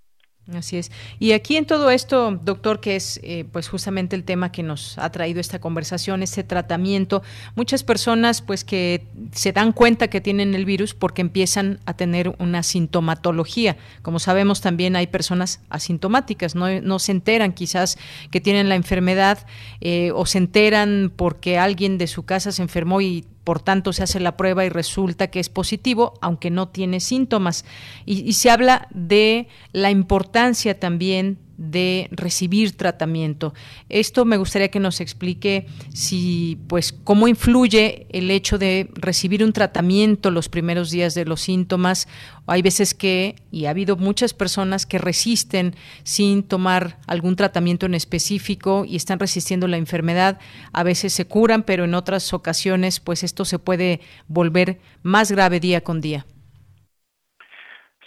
Así 0.53 0.77
es. 0.77 0.91
Y 1.19 1.33
aquí 1.33 1.57
en 1.57 1.65
todo 1.65 1.89
esto, 1.91 2.31
doctor, 2.41 2.79
que 2.79 2.95
es 2.95 3.19
eh, 3.21 3.43
pues 3.51 3.67
justamente 3.67 4.15
el 4.15 4.23
tema 4.23 4.49
que 4.49 4.63
nos 4.63 4.97
ha 4.97 5.11
traído 5.11 5.41
esta 5.41 5.59
conversación, 5.59 6.23
ese 6.23 6.41
tratamiento, 6.43 7.21
muchas 7.55 7.83
personas 7.83 8.41
pues 8.41 8.63
que 8.63 9.05
se 9.33 9.51
dan 9.51 9.73
cuenta 9.73 10.07
que 10.07 10.21
tienen 10.21 10.55
el 10.55 10.63
virus 10.63 10.93
porque 10.93 11.21
empiezan 11.21 11.79
a 11.85 11.95
tener 11.95 12.33
una 12.39 12.63
sintomatología. 12.63 13.75
Como 14.01 14.19
sabemos 14.19 14.61
también 14.61 14.95
hay 14.95 15.07
personas 15.07 15.59
asintomáticas, 15.69 16.55
no, 16.55 16.79
no 16.79 16.99
se 16.99 17.11
enteran 17.11 17.51
quizás 17.51 17.97
que 18.31 18.39
tienen 18.39 18.69
la 18.69 18.75
enfermedad 18.75 19.45
eh, 19.81 20.11
o 20.15 20.25
se 20.25 20.37
enteran 20.37 21.11
porque 21.13 21.57
alguien 21.57 21.97
de 21.97 22.07
su 22.07 22.23
casa 22.23 22.53
se 22.53 22.61
enfermó 22.61 23.01
y 23.01 23.25
por 23.47 23.61
tanto 23.61 23.93
se 23.93 24.03
hace 24.03 24.19
la 24.19 24.35
prueba 24.35 24.65
y 24.65 24.69
resulta 24.69 25.27
que 25.27 25.39
es 25.39 25.47
positivo, 25.47 26.15
aunque 26.19 26.51
no 26.51 26.67
tiene 26.67 26.99
síntomas. 26.99 27.63
Y, 28.05 28.33
se 28.33 28.49
habla 28.49 28.89
de 28.93 29.47
la 29.71 29.89
importancia 29.89 30.77
también 30.81 31.39
de 31.57 32.07
recibir 32.11 32.77
tratamiento. 32.77 33.53
Esto 33.89 34.25
me 34.25 34.37
gustaría 34.37 34.69
que 34.69 34.79
nos 34.79 35.01
explique 35.01 35.65
si, 35.93 36.59
pues, 36.69 36.93
cómo 36.93 37.27
influye 37.27 38.07
el 38.11 38.29
hecho 38.31 38.57
de 38.57 38.89
recibir 38.93 39.43
un 39.43 39.53
tratamiento 39.53 40.31
los 40.31 40.49
primeros 40.49 40.91
días 40.91 41.15
de 41.15 41.25
los 41.25 41.41
síntomas. 41.41 42.07
Hay 42.45 42.61
veces 42.61 42.93
que, 42.93 43.35
y 43.51 43.65
ha 43.65 43.71
habido 43.71 43.97
muchas 43.97 44.33
personas 44.33 44.85
que 44.85 44.99
resisten 44.99 45.75
sin 46.03 46.43
tomar 46.43 46.99
algún 47.07 47.35
tratamiento 47.35 47.87
en 47.87 47.95
específico 47.95 48.85
y 48.85 48.95
están 48.95 49.19
resistiendo 49.19 49.67
la 49.67 49.77
enfermedad. 49.77 50.39
A 50.73 50.83
veces 50.83 51.11
se 51.13 51.27
curan, 51.27 51.63
pero 51.63 51.85
en 51.85 51.95
otras 51.95 52.33
ocasiones, 52.33 52.99
pues, 52.99 53.23
esto 53.23 53.45
se 53.45 53.59
puede 53.59 53.99
volver 54.27 54.79
más 55.01 55.31
grave 55.31 55.59
día 55.59 55.81
con 55.81 56.01
día. 56.01 56.25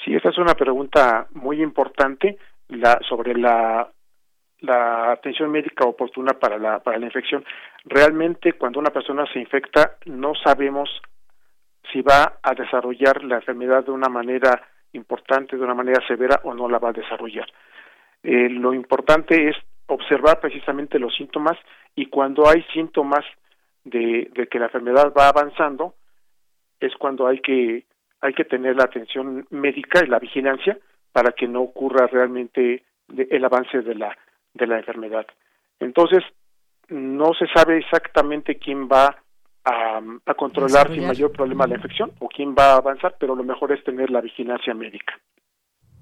Sí, 0.04 0.14
esta 0.14 0.30
es 0.30 0.38
una 0.38 0.54
pregunta 0.54 1.28
muy 1.34 1.62
importante 1.62 2.38
la, 2.70 2.98
sobre 3.08 3.34
la, 3.34 3.90
atención 5.12 5.50
médica 5.50 5.86
oportuna 5.86 6.34
para 6.34 6.58
la, 6.58 6.80
para 6.80 6.98
la 6.98 7.06
infección. 7.06 7.44
Realmente 7.84 8.54
cuando 8.54 8.78
una 8.78 8.90
persona 8.90 9.24
se 9.32 9.38
infecta 9.38 9.96
no 10.06 10.34
sabemos 10.34 10.90
si 11.90 12.02
va 12.02 12.38
a 12.42 12.54
desarrollar 12.54 13.24
la 13.24 13.36
enfermedad 13.36 13.84
de 13.84 13.90
una 13.90 14.08
manera 14.08 14.62
importante 14.92 15.56
de 15.56 15.62
una 15.62 15.74
manera 15.74 16.04
severa 16.06 16.40
o 16.44 16.54
no 16.54 16.68
la 16.68 16.78
va 16.78 16.90
a 16.90 16.92
desarrollar. 16.92 17.46
Eh, 18.22 18.48
lo 18.50 18.74
importante 18.74 19.48
es 19.48 19.56
observar 19.86 20.40
precisamente 20.40 20.98
los 20.98 21.14
síntomas 21.14 21.56
y 21.94 22.06
cuando 22.06 22.48
hay 22.48 22.62
síntomas 22.72 23.24
de, 23.84 24.30
que 24.50 24.58
la 24.58 24.66
enfermedad 24.66 25.12
va 25.16 25.28
avanzando, 25.28 25.94
es 26.78 26.94
cuando 26.96 27.26
hay 27.26 27.40
que, 27.40 27.84
hay 28.20 28.34
que 28.34 28.44
tener 28.44 28.76
la 28.76 28.84
atención 28.84 29.46
médica 29.50 30.04
y 30.04 30.08
la 30.08 30.18
vigilancia 30.18 30.78
para 31.12 31.32
que 31.32 31.48
no 31.48 31.62
ocurra 31.62 32.06
realmente 32.06 32.84
el 33.08 33.44
avance 33.44 33.82
de 33.82 33.94
la, 33.94 34.16
de 34.54 34.66
la 34.66 34.78
enfermedad. 34.78 35.26
Entonces, 35.78 36.22
no 36.88 37.32
se 37.34 37.46
sabe 37.54 37.78
exactamente 37.78 38.56
quién 38.56 38.88
va 38.88 39.16
a, 39.64 40.00
a 40.26 40.34
controlar 40.34 40.92
sin 40.92 41.06
mayor 41.06 41.32
problema 41.32 41.66
la 41.66 41.76
infección 41.76 42.12
o 42.18 42.28
quién 42.28 42.54
va 42.58 42.72
a 42.72 42.76
avanzar, 42.76 43.16
pero 43.18 43.34
lo 43.34 43.44
mejor 43.44 43.72
es 43.72 43.82
tener 43.84 44.10
la 44.10 44.20
vigilancia 44.20 44.74
médica. 44.74 45.18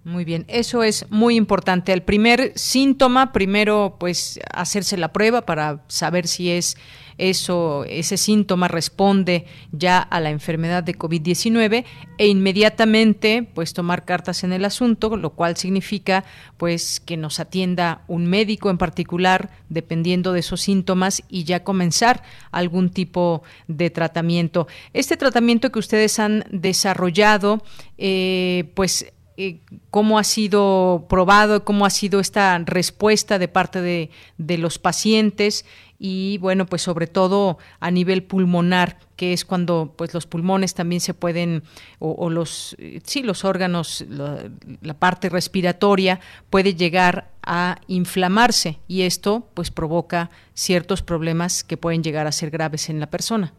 Muy 0.09 0.25
bien, 0.25 0.47
eso 0.49 0.83
es 0.83 1.05
muy 1.11 1.37
importante. 1.37 1.93
El 1.93 2.03
primer 2.03 2.53
síntoma, 2.55 3.31
primero 3.31 3.97
pues 4.01 4.41
hacerse 4.55 4.97
la 4.97 5.13
prueba 5.13 5.43
para 5.43 5.85
saber 5.89 6.27
si 6.27 6.51
es 6.51 6.79
eso, 7.19 7.85
ese 7.85 8.17
síntoma 8.17 8.69
responde 8.69 9.45
ya 9.71 9.99
a 9.99 10.21
la 10.21 10.31
enfermedad 10.31 10.83
de 10.83 10.97
COVID-19 10.97 11.85
e 12.17 12.27
inmediatamente 12.27 13.47
pues 13.53 13.75
tomar 13.75 14.07
cartas 14.07 14.45
en 14.45 14.55
el 14.55 14.65
asunto, 14.65 15.15
lo 15.15 15.31
cual 15.31 15.59
significa 15.59 16.25
pues 16.57 17.01
que 17.01 17.19
nos 17.19 17.39
atienda 17.39 18.01
un 18.09 18.25
médico 18.29 18.71
en 18.71 18.79
particular 18.79 19.51
dependiendo 19.69 20.33
de 20.33 20.41
esos 20.41 20.63
síntomas 20.63 21.23
y 21.29 21.45
ya 21.45 21.65
comenzar 21.65 22.23
algún 22.51 22.89
tipo 22.89 23.43
de 23.67 23.91
tratamiento. 23.91 24.69
Este 24.95 25.19
tratamiento 25.19 25.71
que 25.71 25.81
ustedes 25.81 26.19
han 26.19 26.47
desarrollado, 26.51 27.63
eh, 27.99 28.71
pues 28.73 29.13
eh, 29.41 29.61
cómo 29.91 30.19
ha 30.19 30.25
sido 30.25 31.07
probado, 31.09 31.65
cómo 31.65 31.87
ha 31.87 31.91
sido 31.91 32.19
esta 32.19 32.59
respuesta 32.59 33.39
de 33.39 33.47
parte 33.47 33.81
de, 33.81 34.59
los 34.59 34.81
pacientes 34.81 35.65
y 35.97 36.39
bueno, 36.39 36.67
pues 36.67 36.83
sobre 36.83 37.07
todo 37.07 37.57
a 37.79 37.93
nivel 37.93 38.25
pulmonar, 38.25 38.99
que 39.15 39.33
es 39.33 39.45
cuando 39.45 39.95
pues 39.97 40.13
los 40.13 40.27
pulmones 40.27 40.75
también 40.75 41.01
se 41.01 41.15
pueden 41.15 41.63
o, 42.01 42.29
los 42.31 42.77
sí 43.05 43.23
los 43.23 43.45
órganos 43.45 44.05
la, 44.09 44.51
la, 44.83 44.95
parte 44.95 45.29
respiratoria 45.29 46.19
puede 46.51 46.75
llegar 46.75 47.31
a 47.45 47.81
inflamarse 47.87 48.81
y 48.89 49.03
esto 49.03 49.47
pues 49.55 49.71
provoca 49.71 50.31
ciertos 50.53 51.03
problemas 51.03 51.63
que 51.63 51.77
pueden 51.77 52.03
llegar 52.03 52.27
a 52.27 52.33
ser 52.33 52.51
graves 52.51 52.89
en 52.91 52.99
la 52.99 53.09
persona. 53.09 53.55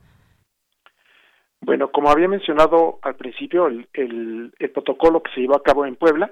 Bueno, 1.61 1.91
como 1.91 2.09
había 2.09 2.27
mencionado 2.27 2.99
al 3.01 3.15
principio, 3.15 3.67
el, 3.67 3.87
el, 3.93 4.71
protocolo 4.71 5.21
que 5.21 5.31
se 5.33 5.41
llevó 5.41 5.55
a 5.55 5.63
cabo 5.63 5.85
en 5.85 5.95
Puebla 5.95 6.31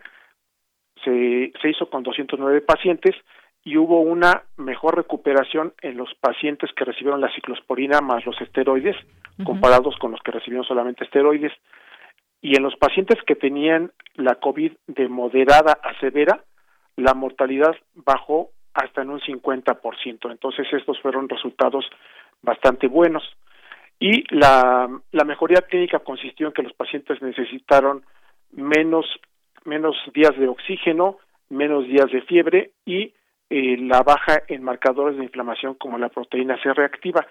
se, 1.03 1.51
se 1.61 1.69
hizo 1.69 1.89
con 1.89 2.03
209 2.03 2.61
pacientes 2.61 3.15
y 3.63 3.75
hubo 3.75 3.99
una 3.99 4.43
mejor 4.55 4.95
recuperación 4.95 5.73
en 5.81 5.97
los 5.97 6.13
pacientes 6.21 6.71
que 6.73 6.85
recibieron 6.85 7.19
la 7.19 7.33
ciclosporina 7.33 7.99
más 7.99 8.25
los 8.25 8.39
esteroides, 8.39 8.95
comparados 9.43 9.97
con 9.97 10.11
los 10.11 10.21
que 10.21 10.31
recibieron 10.31 10.65
solamente 10.65 11.03
esteroides. 11.03 11.51
Y 12.41 12.55
en 12.55 12.63
los 12.63 12.77
pacientes 12.77 13.21
que 13.27 13.35
tenían 13.35 13.91
la 14.15 14.35
COVID 14.35 14.71
de 14.87 15.09
moderada 15.09 15.73
a 15.83 15.99
severa, 15.99 16.45
la 16.95 17.13
mortalidad 17.13 17.75
bajó 17.93 18.51
hasta 18.73 19.01
en 19.01 19.09
un 19.09 19.19
50%. 19.19 20.31
Entonces 20.31 20.67
estos 20.71 21.01
fueron 21.01 21.27
resultados 21.27 21.85
bastante 22.41 22.87
buenos 22.87 23.23
y 23.99 24.23
la, 24.35 24.89
la 25.11 25.23
mejoría 25.23 25.61
clínica 25.61 25.99
consistió 25.99 26.47
en 26.47 26.53
que 26.53 26.63
los 26.63 26.73
pacientes 26.73 27.21
necesitaron 27.21 28.03
menos, 28.51 29.05
menos 29.65 29.95
días 30.13 30.37
de 30.37 30.47
oxígeno, 30.47 31.17
menos 31.49 31.85
días 31.85 32.11
de 32.11 32.21
fiebre 32.21 32.71
y 32.85 33.13
eh, 33.49 33.77
la 33.77 34.03
baja 34.03 34.43
en 34.47 34.63
marcadores 34.63 35.17
de 35.17 35.23
inflamación 35.23 35.75
como 35.75 35.97
la 35.97 36.09
proteína 36.09 36.61
C 36.61 36.73
reactiva. 36.73 37.25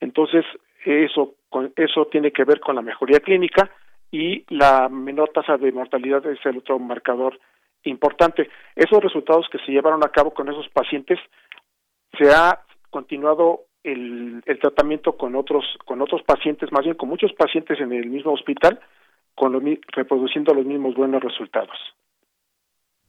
Entonces, 0.00 0.44
eso, 0.84 1.34
eso 1.76 2.06
tiene 2.06 2.32
que 2.32 2.44
ver 2.44 2.60
con 2.60 2.74
la 2.74 2.82
mejoría 2.82 3.20
clínica 3.20 3.70
y 4.10 4.44
la 4.48 4.88
menor 4.88 5.30
tasa 5.30 5.58
de 5.58 5.70
mortalidad 5.70 6.24
es 6.26 6.38
el 6.44 6.58
otro 6.58 6.78
marcador 6.78 7.38
importante. 7.84 8.48
Esos 8.74 9.02
resultados 9.02 9.48
que 9.50 9.58
se 9.58 9.72
llevaron 9.72 10.02
a 10.04 10.08
cabo 10.08 10.32
con 10.32 10.48
esos 10.48 10.68
pacientes 10.70 11.18
se 12.18 12.32
ha 12.32 12.60
continuado 12.90 13.66
el, 13.84 14.42
el, 14.44 14.58
tratamiento 14.58 15.16
con 15.16 15.34
otros 15.34 15.64
con 15.84 16.02
otros 16.02 16.22
pacientes, 16.22 16.70
más 16.72 16.84
bien 16.84 16.96
con 16.96 17.08
muchos 17.08 17.32
pacientes 17.32 17.80
en 17.80 17.92
el 17.92 18.10
mismo 18.10 18.32
hospital, 18.32 18.80
con 19.34 19.60
reproduciendo 19.92 20.54
los 20.54 20.66
mismos 20.66 20.94
buenos 20.94 21.22
resultados. 21.22 21.76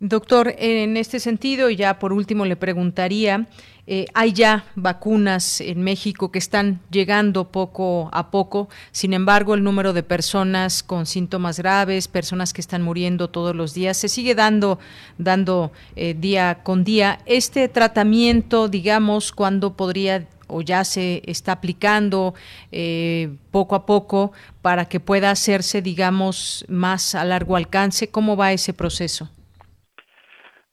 Doctor, 0.03 0.55
en 0.57 0.97
este 0.97 1.19
sentido, 1.19 1.69
ya 1.69 1.99
por 1.99 2.11
último 2.11 2.43
le 2.45 2.55
preguntaría, 2.55 3.45
eh, 3.85 4.07
hay 4.15 4.33
ya 4.33 4.65
vacunas 4.73 5.61
en 5.61 5.83
México 5.83 6.31
que 6.31 6.39
están 6.39 6.79
llegando 6.89 7.51
poco 7.51 8.09
a 8.11 8.31
poco, 8.31 8.67
sin 8.89 9.13
embargo, 9.13 9.53
el 9.53 9.63
número 9.63 9.93
de 9.93 10.01
personas 10.01 10.81
con 10.81 11.05
síntomas 11.05 11.59
graves, 11.59 12.07
personas 12.07 12.51
que 12.51 12.61
están 12.61 12.81
muriendo 12.81 13.29
todos 13.29 13.55
los 13.55 13.75
días, 13.75 13.95
se 13.95 14.07
sigue 14.07 14.33
dando, 14.33 14.79
dando 15.19 15.71
eh, 15.95 16.15
día 16.15 16.63
con 16.63 16.83
día. 16.83 17.19
Este 17.27 17.67
tratamiento, 17.67 18.69
digamos, 18.69 19.31
¿cuándo 19.31 19.73
podría 19.77 20.25
o 20.51 20.61
ya 20.61 20.83
se 20.83 21.21
está 21.25 21.53
aplicando 21.53 22.33
eh, 22.71 23.29
poco 23.51 23.75
a 23.75 23.85
poco 23.85 24.31
para 24.61 24.85
que 24.85 24.99
pueda 24.99 25.31
hacerse, 25.31 25.81
digamos, 25.81 26.65
más 26.69 27.15
a 27.15 27.23
largo 27.23 27.55
alcance? 27.55 28.11
¿Cómo 28.11 28.35
va 28.35 28.51
ese 28.51 28.73
proceso? 28.73 29.29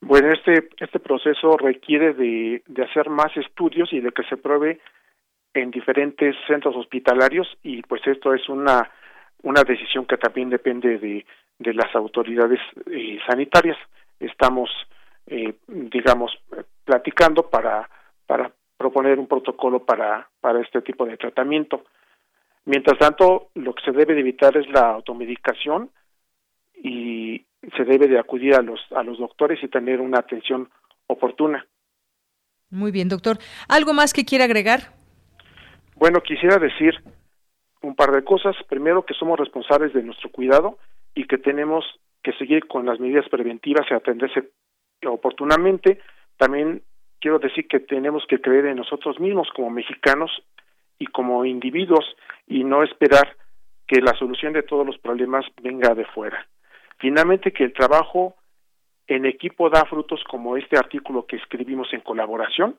Bueno, 0.01 0.33
este, 0.33 0.69
este 0.79 1.01
proceso 1.01 1.57
requiere 1.57 2.15
de, 2.15 2.63
de 2.67 2.83
hacer 2.85 3.11
más 3.11 3.37
estudios 3.37 3.93
y 3.93 4.01
de 4.01 4.11
que 4.13 4.23
se 4.25 4.37
pruebe 4.37 4.81
en 5.55 5.71
diferentes 5.71 6.37
centros 6.47 6.77
hospitalarios 6.77 7.49
y 7.63 7.83
pues 7.83 8.07
esto 8.07 8.33
es 8.33 8.49
una, 8.49 8.91
una 9.43 9.63
decisión 9.63 10.07
que 10.07 10.17
también 10.17 10.51
depende 10.51 10.99
de, 10.99 11.27
de 11.59 11.75
las 11.75 11.95
autoridades 11.95 12.61
eh, 12.91 13.19
sanitarias. 13.27 13.77
Estamos, 14.21 14.71
eh, 15.27 15.55
digamos, 15.67 16.33
platicando 16.85 17.49
para, 17.49 17.89
para 18.27 18.53
proponer 18.79 19.19
un 19.19 19.27
protocolo 19.27 19.85
para, 19.85 20.31
para 20.41 20.61
este 20.63 20.81
tipo 20.81 21.05
de 21.05 21.19
tratamiento. 21.19 21.85
Mientras 22.65 22.99
tanto, 22.99 23.51
lo 23.55 23.75
que 23.75 23.85
se 23.85 23.93
debe 23.93 24.15
de 24.15 24.21
evitar 24.21 24.57
es 24.57 24.69
la 24.71 24.91
automedicación 24.91 25.91
y 26.75 27.45
se 27.77 27.85
debe 27.85 28.07
de 28.07 28.19
acudir 28.19 28.55
a 28.55 28.63
los 28.63 28.81
a 28.93 29.03
los 29.03 29.19
doctores 29.19 29.63
y 29.63 29.69
tener 29.69 30.01
una 30.01 30.21
atención 30.21 30.71
oportuna. 31.09 31.67
Muy 32.71 32.93
bien, 32.93 33.09
doctor. 33.09 33.39
¿Algo 33.69 33.95
más 33.95 34.13
que 34.13 34.25
quiera 34.25 34.45
agregar? 34.45 34.93
Bueno, 35.97 36.21
quisiera 36.21 36.59
decir 36.59 36.95
un 37.83 37.97
par 37.97 38.13
de 38.13 38.23
cosas. 38.23 38.55
Primero, 38.69 39.05
que 39.05 39.15
somos 39.15 39.39
responsables 39.39 39.93
de 39.93 40.03
nuestro 40.03 40.31
cuidado 40.31 40.79
y 41.15 41.27
que 41.27 41.39
tenemos 41.39 41.85
que 42.23 42.33
seguir 42.35 42.67
con 42.69 42.87
las 42.87 43.01
medidas 43.01 43.29
preventivas 43.29 43.87
y 43.91 43.95
atenderse 43.95 44.51
oportunamente. 45.07 46.01
También 46.37 46.83
quiero 47.21 47.39
decir 47.39 47.67
que 47.69 47.81
tenemos 47.81 48.25
que 48.29 48.41
creer 48.41 48.67
en 48.67 48.77
nosotros 48.77 49.19
mismos 49.21 49.49
como 49.55 49.71
mexicanos 49.71 50.31
y 50.99 51.07
como 51.07 51.45
individuos 51.45 52.05
y 52.47 52.65
no 52.65 52.83
esperar 52.83 53.37
que 53.87 54.01
la 54.01 54.13
solución 54.15 54.53
de 54.53 54.63
todos 54.63 54.87
los 54.87 54.99
problemas 54.99 55.47
venga 55.63 55.95
de 55.95 56.05
fuera. 56.07 56.47
Finalmente, 56.99 57.53
que 57.53 57.65
el 57.65 57.73
trabajo 57.73 58.35
en 59.09 59.25
equipo 59.25 59.71
da 59.71 59.85
frutos 59.87 60.23
como 60.25 60.57
este 60.57 60.77
artículo 60.77 61.27
que 61.27 61.37
escribimos 61.37 61.93
en 61.93 62.01
colaboración. 62.01 62.77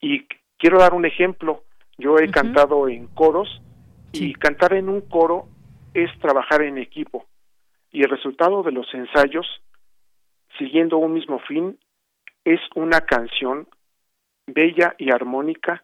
Y 0.00 0.26
quiero 0.58 0.78
dar 0.78 0.92
un 0.94 1.06
ejemplo. 1.06 1.64
Yo 1.96 2.18
he 2.18 2.30
cantado 2.30 2.88
en 2.88 3.06
coros 3.08 3.62
y 4.12 4.34
cantar 4.34 4.74
en 4.74 4.88
un 4.88 5.00
coro 5.00 5.46
es 5.94 6.10
trabajar 6.18 6.62
en 6.62 6.78
equipo. 6.78 7.26
Y 7.90 8.02
el 8.02 8.10
resultado 8.10 8.62
de 8.62 8.72
los 8.72 8.92
ensayos, 8.92 9.46
siguiendo 10.58 10.98
un 10.98 11.14
mismo 11.14 11.38
fin, 11.38 11.78
es 12.44 12.60
una 12.74 13.00
canción 13.02 13.66
bella 14.46 14.94
y 14.98 15.10
armónica 15.10 15.82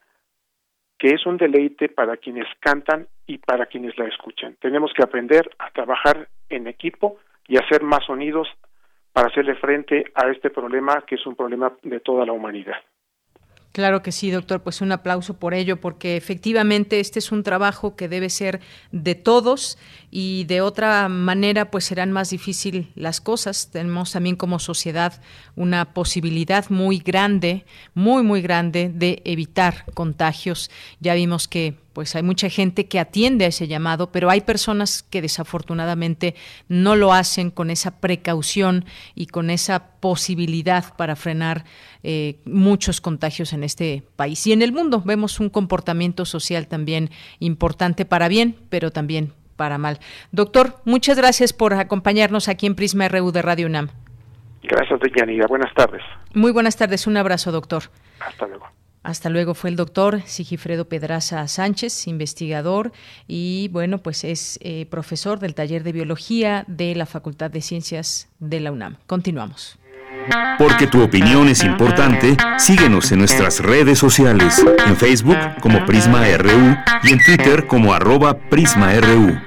que 0.99 1.15
es 1.15 1.25
un 1.25 1.39
deleite 1.39 1.89
para 1.89 2.19
quienes 2.19 2.47
cantan 2.61 3.09
y 3.27 3.39
para 3.39 3.67
quienes 3.67 3.97
la 3.97 4.07
escuchan. 4.07 4.57
Tenemos 4.61 4.93
que 4.95 5.03
aprender 5.03 5.51
a 5.59 5.71
trabajar 5.71 6.29
en 6.51 6.67
equipo 6.67 7.19
y 7.49 7.57
hacer 7.57 7.83
más 7.83 8.05
sonidos 8.05 8.49
para 9.13 9.29
hacerle 9.29 9.55
frente 9.55 10.05
a 10.15 10.31
este 10.31 10.51
problema 10.51 11.03
que 11.07 11.15
es 11.15 11.27
un 11.27 11.35
problema 11.35 11.73
de 11.83 12.01
toda 12.01 12.27
la 12.27 12.33
humanidad. 12.33 12.77
Claro 13.73 14.03
que 14.03 14.11
sí, 14.11 14.31
doctor. 14.33 14.62
Pues 14.62 14.81
un 14.81 14.91
aplauso 14.91 15.35
por 15.35 15.55
ello, 15.55 15.81
porque 15.81 16.16
efectivamente 16.16 16.99
este 16.99 17.21
es 17.21 17.31
un 17.31 17.45
trabajo 17.45 17.95
que 17.95 18.09
debe 18.09 18.29
ser 18.29 18.61
de 18.91 19.14
todos 19.14 19.79
y 20.11 20.45
de 20.45 20.61
otra 20.61 21.09
manera 21.09 21.71
pues 21.71 21.85
serán 21.85 22.11
más 22.11 22.31
difíciles 22.31 22.87
las 22.97 23.21
cosas. 23.21 23.71
Tenemos 23.71 24.11
también 24.11 24.35
como 24.35 24.59
sociedad 24.59 25.21
una 25.55 25.93
posibilidad 25.95 26.68
muy 26.68 26.99
grande, 26.99 27.64
muy, 27.95 28.25
muy 28.25 28.43
grande 28.43 28.91
de 28.93 29.23
evitar 29.25 29.85
contagios. 29.95 30.68
Ya 30.99 31.14
vimos 31.14 31.47
que 31.47 31.77
pues 31.93 32.14
hay 32.16 32.22
mucha 32.22 32.49
gente 32.49 32.86
que 32.86 32.99
atiende 32.99 33.45
a 33.45 33.49
ese 33.49 33.68
llamado, 33.68 34.12
pero 34.12 34.30
hay 34.30 34.41
personas 34.41 35.03
que 35.03 35.22
desafortunadamente 35.22 36.34
no 36.68 36.97
lo 36.97 37.12
hacen 37.12 37.51
con 37.51 37.70
esa 37.70 38.01
precaución 38.01 38.84
y 39.14 39.26
con 39.26 39.51
esa 39.51 39.91
posibilidad 40.01 40.97
para 40.97 41.16
frenar 41.16 41.64
eh, 42.03 42.36
muchos 42.45 43.01
contagios 43.01 43.53
en 43.53 43.64
este 43.64 44.03
país 44.16 44.47
y 44.47 44.53
en 44.53 44.62
el 44.62 44.72
mundo. 44.72 45.03
Vemos 45.05 45.41
un 45.41 45.51
comportamiento 45.51 46.24
social 46.24 46.66
también 46.66 47.11
importante 47.38 48.05
para 48.05 48.28
bien, 48.28 48.57
pero 48.68 48.91
también 48.91 49.32
para 49.57 49.76
mal. 49.76 49.99
Doctor, 50.32 50.76
muchas 50.84 51.18
gracias 51.18 51.53
por 51.53 51.74
acompañarnos 51.74 52.49
aquí 52.49 52.66
en 52.66 52.74
Prisma 52.74 53.09
RU 53.09 53.30
de 53.30 53.43
Radio 53.43 53.66
UNAM. 53.66 53.88
Gracias, 54.62 55.01
Deyanira. 55.01 55.47
Buenas 55.47 55.72
tardes. 55.74 56.03
Muy 56.34 56.53
buenas 56.53 56.76
tardes. 56.76 57.07
Un 57.07 57.16
abrazo, 57.16 57.53
doctor. 57.53 57.84
Hasta 58.20 58.47
luego. 58.47 58.66
Hasta 59.03 59.31
luego 59.31 59.55
fue 59.55 59.71
el 59.71 59.77
doctor 59.77 60.23
Sigifredo 60.27 60.89
Pedraza 60.89 61.47
Sánchez, 61.49 62.07
investigador 62.07 62.93
y 63.27 63.69
bueno, 63.69 63.99
pues 63.99 64.25
es 64.25 64.59
eh, 64.63 64.87
profesor 64.91 65.39
del 65.39 65.55
taller 65.55 65.83
de 65.85 65.93
biología 65.93 66.65
de 66.67 66.95
la 66.95 67.07
Facultad 67.07 67.51
de 67.51 67.63
Ciencias 67.63 68.29
de 68.41 68.61
la 68.61 68.73
UNAM. 68.73 68.97
Continuamos. 69.07 69.79
Porque 70.59 70.87
tu 70.87 71.03
opinión 71.03 71.49
es 71.49 71.65
importante, 71.65 72.37
síguenos 72.59 73.11
en 73.13 73.21
nuestras 73.21 73.61
redes 73.61 73.99
sociales, 73.99 74.63
en 74.87 74.97
Facebook 74.97 75.39
como 75.61 75.85
Prisma 75.87 76.25
RU 76.37 76.77
y 77.05 77.13
en 77.13 77.25
Twitter 77.25 77.67
como 77.67 77.95
arroba 77.95 78.35
PrismaRU. 78.35 79.41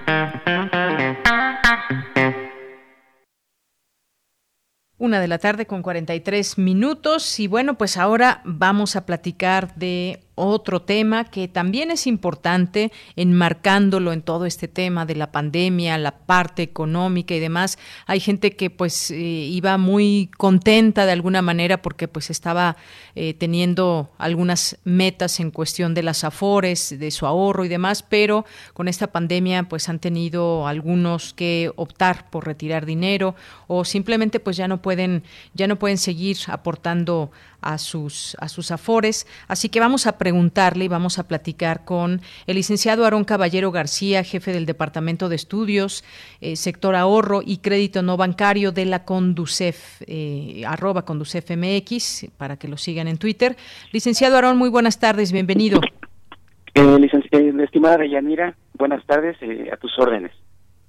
Una 5.04 5.20
de 5.20 5.28
la 5.28 5.38
tarde 5.38 5.66
con 5.66 5.82
43 5.82 6.58
minutos. 6.58 7.38
Y 7.38 7.48
bueno, 7.48 7.78
pues 7.78 7.98
ahora 7.98 8.40
vamos 8.46 8.96
a 8.96 9.06
platicar 9.06 9.76
de 9.76 10.22
otro 10.36 10.82
tema 10.82 11.26
que 11.26 11.48
también 11.48 11.92
es 11.92 12.08
importante, 12.08 12.92
enmarcándolo 13.16 14.12
en 14.14 14.22
todo 14.22 14.46
este 14.46 14.68
tema 14.68 15.06
de 15.06 15.16
la 15.16 15.32
pandemia, 15.32 15.98
la 15.98 16.18
parte 16.18 16.64
económica 16.64 17.36
y 17.36 17.40
demás. 17.40 17.78
Hay 18.06 18.20
gente 18.20 18.56
que 18.56 18.70
pues 18.70 19.12
eh, 19.12 19.16
iba 19.16 19.78
muy 19.78 20.32
contenta 20.38 21.06
de 21.06 21.12
alguna 21.12 21.42
manera 21.42 21.82
porque 21.82 22.08
pues 22.08 22.30
estaba 22.30 22.78
eh, 23.16 23.34
teniendo 23.34 24.12
algunas 24.18 24.78
metas 24.84 25.40
en 25.40 25.52
cuestión 25.52 25.94
de 25.94 26.04
las 26.04 26.24
afores, 26.24 26.98
de 26.98 27.12
su 27.12 27.26
ahorro 27.26 27.66
y 27.66 27.70
demás, 27.70 28.04
pero 28.04 28.46
con 28.74 28.88
esta 28.88 29.08
pandemia 29.08 29.64
pues 29.64 29.90
han 29.90 30.00
tenido 30.00 30.68
algunos 30.68 31.34
que 31.34 31.72
optar 31.76 32.30
por 32.30 32.46
retirar 32.46 32.86
dinero 32.86 33.36
o 33.68 33.86
simplemente 33.86 34.40
pues 34.40 34.58
ya 34.58 34.68
no 34.68 34.82
pueden 34.82 35.24
ya 35.54 35.68
no 35.68 35.78
pueden 35.78 35.98
seguir 35.98 36.38
aportando 36.48 37.32
a 37.64 37.78
sus, 37.78 38.36
a 38.40 38.50
sus 38.50 38.72
afores. 38.72 39.26
Así 39.48 39.70
que 39.70 39.80
vamos 39.80 40.06
a 40.06 40.18
preguntarle 40.24 40.86
y 40.86 40.88
vamos 40.88 41.20
a 41.20 41.28
platicar 41.28 41.84
con 41.84 42.22
el 42.48 42.56
licenciado 42.56 43.04
Aarón 43.04 43.26
Caballero 43.26 43.72
García, 43.72 44.24
jefe 44.24 44.54
del 44.54 44.66
Departamento 44.66 45.28
de 45.28 45.36
Estudios, 45.36 46.06
eh, 46.40 46.56
Sector 46.56 46.96
Ahorro 46.96 47.42
y 47.46 47.58
Crédito 47.58 48.02
No 48.04 48.16
Bancario 48.16 48.72
de 48.72 48.86
la 48.86 49.04
Conducef, 49.04 50.02
eh, 50.08 50.64
arroba 50.66 51.04
Conducef 51.04 51.52
MX, 51.52 52.28
para 52.38 52.56
que 52.56 52.70
lo 52.70 52.78
sigan 52.78 53.10
en 53.10 53.18
Twitter. 53.18 53.58
Licenciado 53.92 54.36
Aarón, 54.36 54.58
muy 54.58 54.70
buenas 54.70 54.98
tardes, 54.98 55.34
bienvenido. 55.34 55.82
Eh, 56.74 56.98
licenciada, 57.02 57.62
estimada 57.62 58.06
Yanira, 58.06 58.56
buenas 58.78 59.06
tardes, 59.06 59.36
a 59.74 59.76
tus 59.76 59.92
órdenes. 60.00 60.32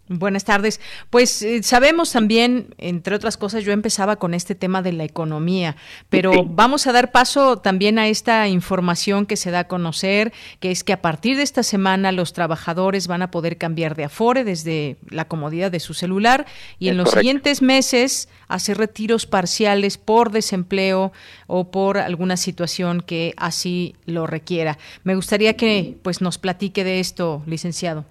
Buenas 0.08 0.44
tardes. 0.44 0.82
Pues 1.08 1.40
eh, 1.40 1.62
sabemos 1.62 2.12
también, 2.12 2.74
entre 2.76 3.16
otras 3.16 3.38
cosas, 3.38 3.64
yo 3.64 3.72
empezaba 3.72 4.16
con 4.16 4.34
este 4.34 4.54
tema 4.54 4.82
de 4.82 4.92
la 4.92 5.04
economía, 5.04 5.76
pero 6.10 6.44
vamos 6.44 6.86
a 6.86 6.92
dar 6.92 7.10
paso 7.10 7.56
también 7.56 7.98
a 7.98 8.08
esta 8.08 8.46
información 8.48 9.24
que 9.24 9.36
se 9.36 9.50
da 9.50 9.60
a 9.60 9.68
conocer, 9.68 10.34
que 10.60 10.70
es 10.70 10.84
que 10.84 10.92
a 10.92 11.00
partir 11.00 11.38
de 11.38 11.42
esta 11.42 11.62
semana 11.62 12.12
los 12.12 12.34
trabajadores 12.34 13.06
van 13.06 13.22
a 13.22 13.30
poder 13.30 13.56
cambiar 13.56 13.96
de 13.96 14.04
afore 14.04 14.44
desde 14.44 14.98
la 15.08 15.26
comodidad 15.26 15.70
de 15.70 15.80
su 15.80 15.94
celular 15.94 16.44
y 16.78 16.88
en 16.88 16.98
los 16.98 17.10
siguientes 17.10 17.62
meses 17.62 18.28
hacer 18.46 18.76
retiros 18.76 19.24
parciales 19.24 19.96
por 19.96 20.32
desempleo 20.32 21.12
o 21.46 21.70
por 21.70 21.96
alguna 21.96 22.36
situación 22.36 23.00
que 23.00 23.32
así 23.38 23.96
lo 24.04 24.26
requiera. 24.26 24.76
Me 25.02 25.14
gustaría 25.14 25.56
que 25.56 25.96
pues 26.02 26.20
nos 26.20 26.36
platique 26.36 26.84
de 26.84 27.00
esto, 27.00 27.42
licenciado. 27.46 28.04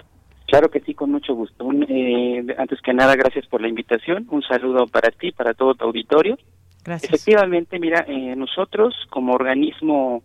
Claro 0.47 0.69
que 0.69 0.81
sí, 0.81 0.93
con 0.93 1.11
mucho 1.11 1.33
gusto. 1.33 1.69
Eh, 1.87 2.45
antes 2.57 2.81
que 2.81 2.93
nada, 2.93 3.15
gracias 3.15 3.47
por 3.47 3.61
la 3.61 3.67
invitación. 3.67 4.27
Un 4.29 4.43
saludo 4.43 4.87
para 4.87 5.09
ti, 5.11 5.31
para 5.31 5.53
todo 5.53 5.73
tu 5.73 5.85
auditorio. 5.85 6.37
Gracias. 6.83 7.11
Efectivamente, 7.11 7.79
mira, 7.79 8.05
eh, 8.07 8.35
nosotros 8.35 8.93
como 9.09 9.33
organismo 9.33 10.21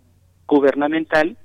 gubernamental, 0.46 1.36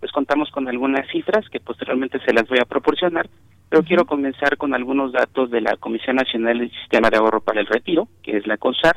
pues 0.00 0.10
contamos 0.12 0.50
con 0.50 0.66
algunas 0.68 1.06
cifras 1.10 1.48
que 1.50 1.60
posteriormente 1.60 2.18
se 2.24 2.32
las 2.32 2.48
voy 2.48 2.58
a 2.58 2.64
proporcionar, 2.64 3.28
pero 3.68 3.84
quiero 3.84 4.06
comenzar 4.06 4.56
con 4.56 4.74
algunos 4.74 5.12
datos 5.12 5.50
de 5.50 5.60
la 5.60 5.76
Comisión 5.76 6.16
Nacional 6.16 6.58
del 6.58 6.70
Sistema 6.70 7.10
de 7.10 7.18
Ahorro 7.18 7.40
para 7.40 7.60
el 7.60 7.66
Retiro, 7.66 8.08
que 8.22 8.36
es 8.36 8.46
la 8.46 8.56
CONSAR, 8.56 8.96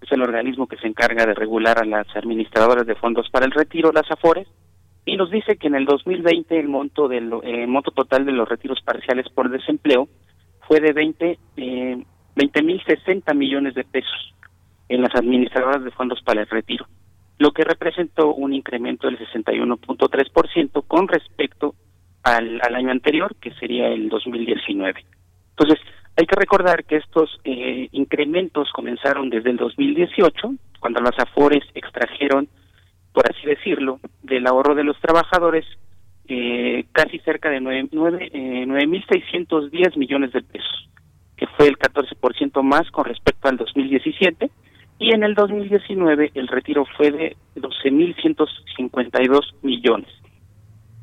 es 0.00 0.10
el 0.10 0.22
organismo 0.22 0.66
que 0.66 0.76
se 0.76 0.88
encarga 0.88 1.24
de 1.24 1.34
regular 1.34 1.78
a 1.78 1.84
las 1.84 2.06
administradoras 2.16 2.86
de 2.86 2.96
fondos 2.96 3.30
para 3.30 3.46
el 3.46 3.52
retiro, 3.52 3.92
las 3.92 4.10
AFORES, 4.10 4.48
y 5.04 5.16
nos 5.16 5.30
dice 5.30 5.56
que 5.56 5.66
en 5.66 5.74
el 5.74 5.84
2020 5.84 6.58
el 6.58 6.68
monto 6.68 7.08
del 7.08 7.32
eh, 7.42 7.66
monto 7.66 7.90
total 7.90 8.24
de 8.24 8.32
los 8.32 8.48
retiros 8.48 8.80
parciales 8.82 9.28
por 9.30 9.50
desempleo 9.50 10.08
fue 10.68 10.80
de 10.80 10.92
20 10.92 11.38
eh, 11.56 12.04
mil 12.36 12.82
60 12.84 13.34
millones 13.34 13.74
de 13.74 13.84
pesos 13.84 14.34
en 14.88 15.02
las 15.02 15.14
administradoras 15.14 15.82
de 15.84 15.90
fondos 15.90 16.20
para 16.22 16.42
el 16.42 16.48
retiro, 16.48 16.86
lo 17.38 17.52
que 17.52 17.64
representó 17.64 18.34
un 18.34 18.52
incremento 18.52 19.08
del 19.08 19.18
61.3% 19.18 20.84
con 20.86 21.08
respecto 21.08 21.74
al, 22.22 22.60
al 22.62 22.74
año 22.74 22.90
anterior, 22.90 23.34
que 23.40 23.52
sería 23.54 23.88
el 23.88 24.08
2019. 24.08 25.04
Entonces, 25.50 25.78
hay 26.16 26.26
que 26.26 26.36
recordar 26.36 26.84
que 26.84 26.96
estos 26.96 27.40
eh, 27.44 27.88
incrementos 27.92 28.70
comenzaron 28.72 29.30
desde 29.30 29.50
el 29.50 29.56
2018, 29.56 30.54
cuando 30.78 31.00
las 31.00 31.18
AFORES 31.18 31.64
extrajeron 31.74 32.48
por 33.12 33.30
así 33.30 33.46
decirlo, 33.46 34.00
del 34.22 34.46
ahorro 34.46 34.74
de 34.74 34.84
los 34.84 34.98
trabajadores, 35.00 35.66
eh, 36.28 36.86
casi 36.92 37.18
cerca 37.20 37.48
de 37.50 37.60
9.610 37.60 38.30
eh, 38.32 39.98
millones 39.98 40.32
de 40.32 40.42
pesos, 40.42 40.88
que 41.36 41.46
fue 41.48 41.68
el 41.68 41.76
14% 41.78 42.62
más 42.62 42.90
con 42.90 43.04
respecto 43.04 43.48
al 43.48 43.58
2017, 43.58 44.50
y 44.98 45.12
en 45.12 45.24
el 45.24 45.34
2019 45.34 46.30
el 46.34 46.48
retiro 46.48 46.86
fue 46.96 47.10
de 47.10 47.36
12.152 47.56 49.40
millones. 49.62 50.08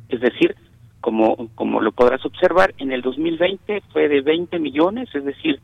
Es 0.07 0.21
decir, 0.21 0.55
como, 1.01 1.49
como 1.55 1.81
lo 1.81 1.91
podrás 1.91 2.23
observar, 2.25 2.73
en 2.77 2.91
el 2.91 3.01
2020 3.01 3.81
fue 3.91 4.07
de 4.07 4.21
20 4.21 4.59
millones, 4.59 5.09
es 5.13 5.25
decir, 5.25 5.59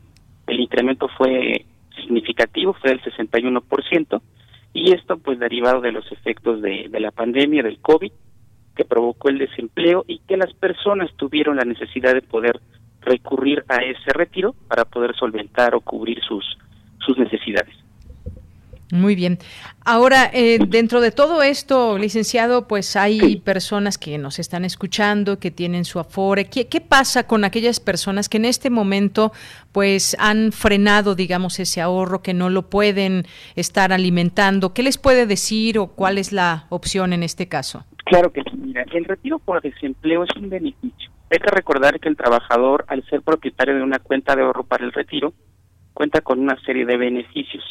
el 0.46 0.60
incremento 0.60 1.08
fue 1.16 1.64
significativo, 1.96 2.74
fue 2.74 2.90
del 2.90 3.02
61%, 3.02 4.20
y 4.76 4.92
esto 4.92 5.16
pues 5.16 5.38
derivado 5.38 5.80
de 5.80 5.92
los 5.92 6.10
efectos 6.12 6.60
de, 6.60 6.88
la 7.00 7.10
pandemia 7.10 7.62
del 7.62 7.78
COVID 7.78 8.12
que 8.76 8.84
provocó 8.84 9.30
el 9.30 9.38
desempleo 9.38 10.04
y 10.06 10.18
que 10.20 10.36
las 10.36 10.52
personas 10.52 11.10
tuvieron 11.16 11.56
la 11.56 11.64
necesidad 11.64 12.12
de 12.12 12.20
poder 12.20 12.60
recurrir 13.00 13.64
a 13.68 13.76
ese 13.76 14.12
retiro 14.12 14.54
para 14.68 14.84
poder 14.84 15.14
solventar 15.16 15.74
o 15.74 15.80
cubrir 15.80 16.20
sus 16.22 16.44
sus 16.98 17.16
necesidades. 17.18 17.74
Muy 18.92 19.16
bien. 19.16 19.38
Ahora, 19.84 20.30
eh, 20.32 20.58
dentro 20.68 21.00
de 21.00 21.10
todo 21.10 21.42
esto, 21.42 21.98
licenciado, 21.98 22.68
pues 22.68 22.94
hay 22.94 23.40
personas 23.40 23.98
que 23.98 24.16
nos 24.16 24.38
están 24.38 24.64
escuchando, 24.64 25.40
que 25.40 25.50
tienen 25.50 25.84
su 25.84 25.98
afore. 25.98 26.44
¿Qué, 26.44 26.68
¿Qué, 26.68 26.80
pasa 26.80 27.26
con 27.26 27.44
aquellas 27.44 27.80
personas 27.80 28.28
que 28.28 28.36
en 28.36 28.44
este 28.44 28.70
momento, 28.70 29.32
pues, 29.72 30.16
han 30.20 30.52
frenado, 30.52 31.16
digamos, 31.16 31.58
ese 31.58 31.80
ahorro, 31.80 32.22
que 32.22 32.32
no 32.32 32.48
lo 32.48 32.70
pueden 32.70 33.24
estar 33.56 33.92
alimentando? 33.92 34.72
¿Qué 34.72 34.84
les 34.84 34.98
puede 34.98 35.26
decir 35.26 35.78
o 35.78 35.88
cuál 35.88 36.16
es 36.16 36.32
la 36.32 36.66
opción 36.68 37.12
en 37.12 37.24
este 37.24 37.48
caso? 37.48 37.84
Claro 38.04 38.32
que 38.32 38.42
sí. 38.42 38.56
Mira, 38.56 38.84
el 38.92 39.04
retiro 39.04 39.40
por 39.40 39.62
desempleo 39.62 40.22
es 40.22 40.30
un 40.36 40.48
beneficio. 40.48 41.10
Hay 41.30 41.38
que 41.38 41.50
recordar 41.50 41.98
que 41.98 42.08
el 42.08 42.16
trabajador, 42.16 42.84
al 42.86 43.04
ser 43.08 43.22
propietario 43.22 43.74
de 43.74 43.82
una 43.82 43.98
cuenta 43.98 44.36
de 44.36 44.42
ahorro 44.42 44.62
para 44.62 44.84
el 44.84 44.92
retiro, 44.92 45.32
cuenta 45.92 46.20
con 46.20 46.38
una 46.38 46.56
serie 46.60 46.86
de 46.86 46.96
beneficios 46.96 47.64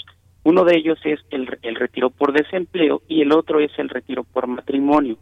uno 0.45 0.63
de 0.63 0.77
ellos 0.77 0.99
es 1.05 1.19
el, 1.31 1.47
retiro 1.75 2.11
por 2.11 2.31
desempleo 2.31 3.01
y 3.07 3.23
el 3.23 3.31
otro 3.31 3.59
es 3.59 3.71
el 3.79 3.89
retiro 3.89 4.23
por 4.23 4.45
matrimonio. 4.45 5.17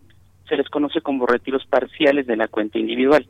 Se 0.49 0.57
les 0.57 0.67
conoce 0.67 0.99
como 0.99 1.25
retiros 1.25 1.65
parciales 1.65 2.27
de 2.27 2.35
la 2.35 2.49
cuenta 2.49 2.77
individual, 2.77 3.25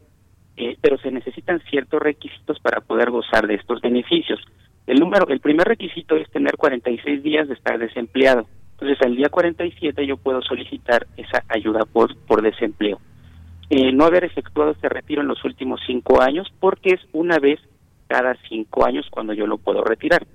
eh, 0.57 0.75
pero 0.81 0.97
se 0.97 1.11
necesitan 1.11 1.61
ciertos 1.69 2.01
requisitos 2.01 2.59
para 2.61 2.81
poder 2.81 3.11
gozar 3.11 3.45
de 3.45 3.53
estos 3.53 3.79
beneficios. 3.79 4.39
El 4.87 4.99
número, 4.99 5.27
el 5.27 5.39
primer 5.39 5.67
requisito 5.67 6.15
es 6.15 6.27
tener 6.31 6.57
46 6.57 7.21
días 7.21 7.47
de 7.47 7.53
estar 7.53 7.77
desempleado. 7.77 8.47
Entonces, 8.71 8.97
al 9.05 9.15
día 9.15 9.29
47 9.29 10.07
yo 10.07 10.17
puedo 10.17 10.41
solicitar 10.41 11.05
esa 11.15 11.43
ayuda 11.47 11.81
por, 11.85 12.17
por 12.25 12.41
desempleo. 12.41 12.99
Eh, 13.69 13.91
no 13.91 14.05
haber 14.05 14.23
efectuado 14.23 14.71
este 14.71 14.89
retiro 14.89 15.21
en 15.21 15.27
los 15.27 15.45
últimos 15.45 15.79
cinco 15.85 16.23
años, 16.23 16.51
porque 16.59 16.95
es 16.95 17.01
una 17.11 17.37
vez 17.37 17.59
cada 18.07 18.35
cinco 18.49 18.83
años 18.83 19.05
cuando 19.11 19.33
yo 19.33 19.45
lo 19.45 19.59
puedo 19.59 19.83
retirar 19.83 20.25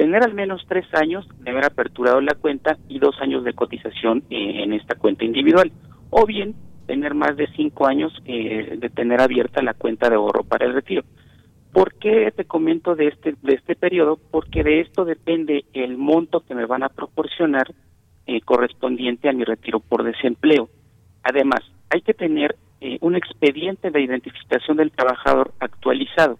tener 0.00 0.24
al 0.24 0.32
menos 0.32 0.64
tres 0.66 0.86
años 0.94 1.28
de 1.40 1.50
haber 1.50 1.66
aperturado 1.66 2.22
la 2.22 2.34
cuenta 2.34 2.78
y 2.88 2.98
dos 2.98 3.20
años 3.20 3.44
de 3.44 3.52
cotización 3.52 4.22
eh, 4.30 4.62
en 4.62 4.72
esta 4.72 4.94
cuenta 4.94 5.26
individual, 5.26 5.70
o 6.08 6.24
bien 6.24 6.54
tener 6.86 7.12
más 7.12 7.36
de 7.36 7.46
cinco 7.54 7.86
años 7.86 8.10
eh, 8.24 8.78
de 8.78 8.88
tener 8.88 9.20
abierta 9.20 9.60
la 9.60 9.74
cuenta 9.74 10.08
de 10.08 10.16
ahorro 10.16 10.42
para 10.42 10.64
el 10.64 10.72
retiro. 10.72 11.02
¿Por 11.74 11.92
qué 11.96 12.32
te 12.34 12.46
comento 12.46 12.96
de 12.96 13.08
este, 13.08 13.34
de 13.42 13.52
este 13.52 13.76
periodo? 13.76 14.18
Porque 14.30 14.64
de 14.64 14.80
esto 14.80 15.04
depende 15.04 15.66
el 15.74 15.98
monto 15.98 16.40
que 16.48 16.54
me 16.54 16.64
van 16.64 16.82
a 16.82 16.88
proporcionar 16.88 17.70
eh, 18.26 18.40
correspondiente 18.40 19.28
a 19.28 19.34
mi 19.34 19.44
retiro 19.44 19.80
por 19.80 20.02
desempleo. 20.02 20.70
Además, 21.24 21.60
hay 21.90 22.00
que 22.00 22.14
tener 22.14 22.56
un 23.02 23.14
expediente 23.14 23.90
de 23.90 24.00
identificación 24.00 24.78
del 24.78 24.92
trabajador 24.92 25.52
actualizado, 25.60 26.38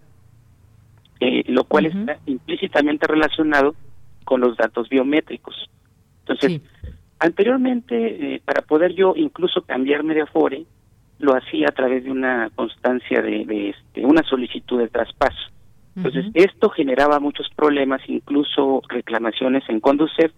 eh, 1.21 1.43
lo 1.47 1.63
cual 1.65 1.85
está 1.85 2.17
implícitamente 2.25 3.05
relacionado 3.05 3.75
con 4.25 4.41
los 4.41 4.57
datos 4.57 4.89
biométricos. 4.89 5.69
Entonces, 6.21 6.61
anteriormente, 7.19 8.41
para 8.43 8.63
poder 8.63 8.95
yo 8.95 9.13
incluso 9.15 9.61
cambiarme 9.61 10.15
de 10.15 10.23
Afore, 10.23 10.65
lo 11.19 11.35
hacía 11.35 11.67
a 11.69 11.71
través 11.73 12.03
de 12.03 12.11
una 12.11 12.49
constancia 12.55 13.21
de, 13.21 13.69
este, 13.69 14.03
una 14.03 14.23
solicitud 14.23 14.79
de 14.79 14.89
traspaso. 14.89 15.51
Entonces, 15.95 16.25
esto 16.33 16.69
generaba 16.69 17.19
muchos 17.19 17.47
problemas, 17.55 18.01
incluso 18.07 18.81
reclamaciones 18.89 19.63
en 19.69 19.79
Conducef, 19.79 20.31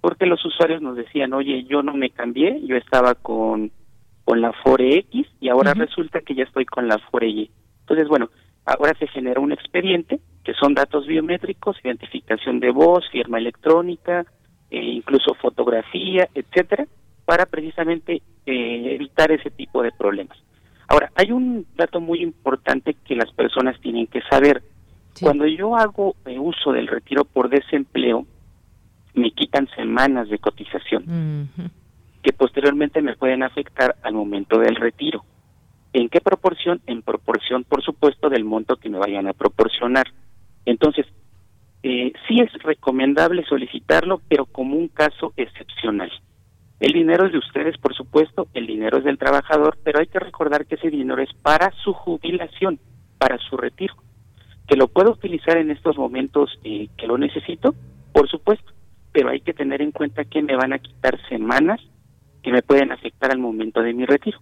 porque 0.00 0.26
los 0.26 0.44
usuarios 0.44 0.82
nos 0.82 0.96
decían, 0.96 1.32
oye, 1.32 1.64
yo 1.64 1.82
no 1.82 1.94
me 1.94 2.10
cambié, 2.10 2.60
yo 2.66 2.76
estaba 2.76 3.14
con, 3.14 3.70
con 4.24 4.40
la 4.40 4.52
Fore 4.52 4.96
X 4.96 5.28
y 5.40 5.48
ahora 5.48 5.74
resulta 5.74 6.22
que 6.22 6.34
ya 6.34 6.42
estoy 6.42 6.64
con 6.64 6.88
la 6.88 6.98
Fore 6.98 7.28
Y. 7.28 7.50
Entonces, 7.80 8.08
bueno, 8.08 8.30
ahora 8.64 8.94
se 8.98 9.06
genera 9.08 9.40
un 9.40 9.52
expediente 9.52 10.20
que 10.44 10.54
son 10.54 10.74
datos 10.74 11.06
biométricos, 11.06 11.78
identificación 11.82 12.60
de 12.60 12.70
voz, 12.70 13.08
firma 13.10 13.38
electrónica, 13.38 14.26
e 14.70 14.78
incluso 14.78 15.34
fotografía, 15.34 16.28
etcétera, 16.34 16.86
para 17.24 17.46
precisamente 17.46 18.22
eh, 18.46 18.94
evitar 18.94 19.30
ese 19.30 19.50
tipo 19.50 19.82
de 19.82 19.92
problemas. 19.92 20.36
Ahora, 20.88 21.10
hay 21.14 21.32
un 21.32 21.66
dato 21.76 22.00
muy 22.00 22.22
importante 22.22 22.94
que 23.06 23.16
las 23.16 23.32
personas 23.32 23.80
tienen 23.80 24.06
que 24.06 24.20
saber. 24.22 24.62
Cuando 25.20 25.46
yo 25.46 25.76
hago 25.76 26.16
eh, 26.26 26.38
uso 26.38 26.72
del 26.72 26.88
retiro 26.88 27.24
por 27.24 27.48
desempleo, 27.48 28.26
me 29.14 29.30
quitan 29.30 29.68
semanas 29.76 30.28
de 30.28 30.38
cotización 30.38 31.48
que 32.22 32.32
posteriormente 32.32 33.00
me 33.00 33.16
pueden 33.16 33.42
afectar 33.42 33.96
al 34.02 34.14
momento 34.14 34.58
del 34.58 34.76
retiro. 34.76 35.24
¿En 35.94 36.08
qué 36.08 36.20
proporción? 36.20 36.82
En 36.88 37.02
proporción, 37.02 37.62
por 37.62 37.80
supuesto, 37.80 38.28
del 38.28 38.44
monto 38.44 38.76
que 38.76 38.90
me 38.90 38.98
vayan 38.98 39.28
a 39.28 39.32
proporcionar. 39.32 40.06
Entonces, 40.66 41.06
eh, 41.84 42.12
sí 42.26 42.40
es 42.40 42.52
recomendable 42.64 43.44
solicitarlo, 43.44 44.20
pero 44.28 44.44
como 44.44 44.76
un 44.76 44.88
caso 44.88 45.32
excepcional. 45.36 46.10
El 46.80 46.94
dinero 46.94 47.26
es 47.26 47.32
de 47.32 47.38
ustedes, 47.38 47.78
por 47.78 47.94
supuesto, 47.94 48.48
el 48.54 48.66
dinero 48.66 48.98
es 48.98 49.04
del 49.04 49.18
trabajador, 49.18 49.78
pero 49.84 50.00
hay 50.00 50.08
que 50.08 50.18
recordar 50.18 50.66
que 50.66 50.74
ese 50.74 50.90
dinero 50.90 51.22
es 51.22 51.32
para 51.42 51.70
su 51.84 51.92
jubilación, 51.92 52.80
para 53.18 53.38
su 53.38 53.56
retiro. 53.56 53.94
Que 54.66 54.74
lo 54.74 54.88
puedo 54.88 55.12
utilizar 55.12 55.58
en 55.58 55.70
estos 55.70 55.96
momentos 55.96 56.58
eh, 56.64 56.88
que 56.96 57.06
lo 57.06 57.18
necesito, 57.18 57.72
por 58.12 58.28
supuesto, 58.28 58.72
pero 59.12 59.28
hay 59.28 59.42
que 59.42 59.54
tener 59.54 59.80
en 59.80 59.92
cuenta 59.92 60.24
que 60.24 60.42
me 60.42 60.56
van 60.56 60.72
a 60.72 60.80
quitar 60.80 61.20
semanas 61.28 61.80
que 62.42 62.50
me 62.50 62.62
pueden 62.62 62.90
afectar 62.90 63.30
al 63.30 63.38
momento 63.38 63.80
de 63.80 63.94
mi 63.94 64.04
retiro. 64.06 64.40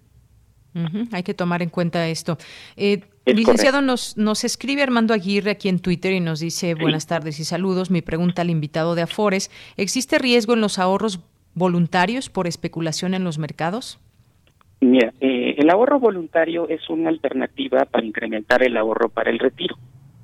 Hay 1.11 1.23
que 1.23 1.33
tomar 1.33 1.61
en 1.61 1.69
cuenta 1.69 2.07
esto. 2.07 2.37
Eh, 2.75 3.01
licenciado, 3.25 3.81
nos, 3.81 4.17
nos 4.17 4.43
escribe 4.43 4.81
Armando 4.81 5.13
Aguirre 5.13 5.51
aquí 5.51 5.69
en 5.69 5.79
Twitter 5.79 6.13
y 6.13 6.19
nos 6.19 6.39
dice 6.39 6.73
buenas 6.75 7.07
tardes 7.07 7.39
y 7.39 7.43
saludos. 7.43 7.91
Mi 7.91 8.01
pregunta 8.01 8.41
al 8.41 8.49
invitado 8.49 8.95
de 8.95 9.03
Afores, 9.03 9.51
¿existe 9.77 10.17
riesgo 10.19 10.53
en 10.53 10.61
los 10.61 10.79
ahorros 10.79 11.19
voluntarios 11.53 12.29
por 12.29 12.47
especulación 12.47 13.13
en 13.13 13.23
los 13.23 13.37
mercados? 13.37 13.99
Mira, 14.81 15.13
eh, 15.21 15.55
el 15.57 15.69
ahorro 15.69 15.99
voluntario 15.99 16.67
es 16.67 16.89
una 16.89 17.09
alternativa 17.09 17.85
para 17.85 18.05
incrementar 18.05 18.63
el 18.63 18.75
ahorro 18.75 19.09
para 19.09 19.31
el 19.31 19.39
retiro. 19.39 19.77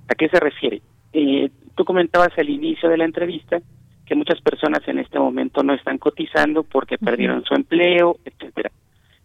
¿A 0.10 0.16
qué 0.16 0.28
se 0.28 0.40
refiere? 0.40 0.82
Eh, 1.14 1.50
tú 1.76 1.86
comentabas 1.86 2.38
al 2.38 2.50
inicio 2.50 2.90
de 2.90 2.98
la 2.98 3.06
entrevista 3.06 3.62
que 4.06 4.16
muchas 4.16 4.42
personas 4.42 4.82
en 4.88 5.00
este 5.00 5.20
momento 5.20 5.64
no 5.64 5.74
están 5.74 5.98
cotizando 5.98 6.64
porque 6.64 6.98
perdieron 6.98 7.44
su 7.46 7.54
empleo, 7.54 8.18
etcétera. 8.26 8.72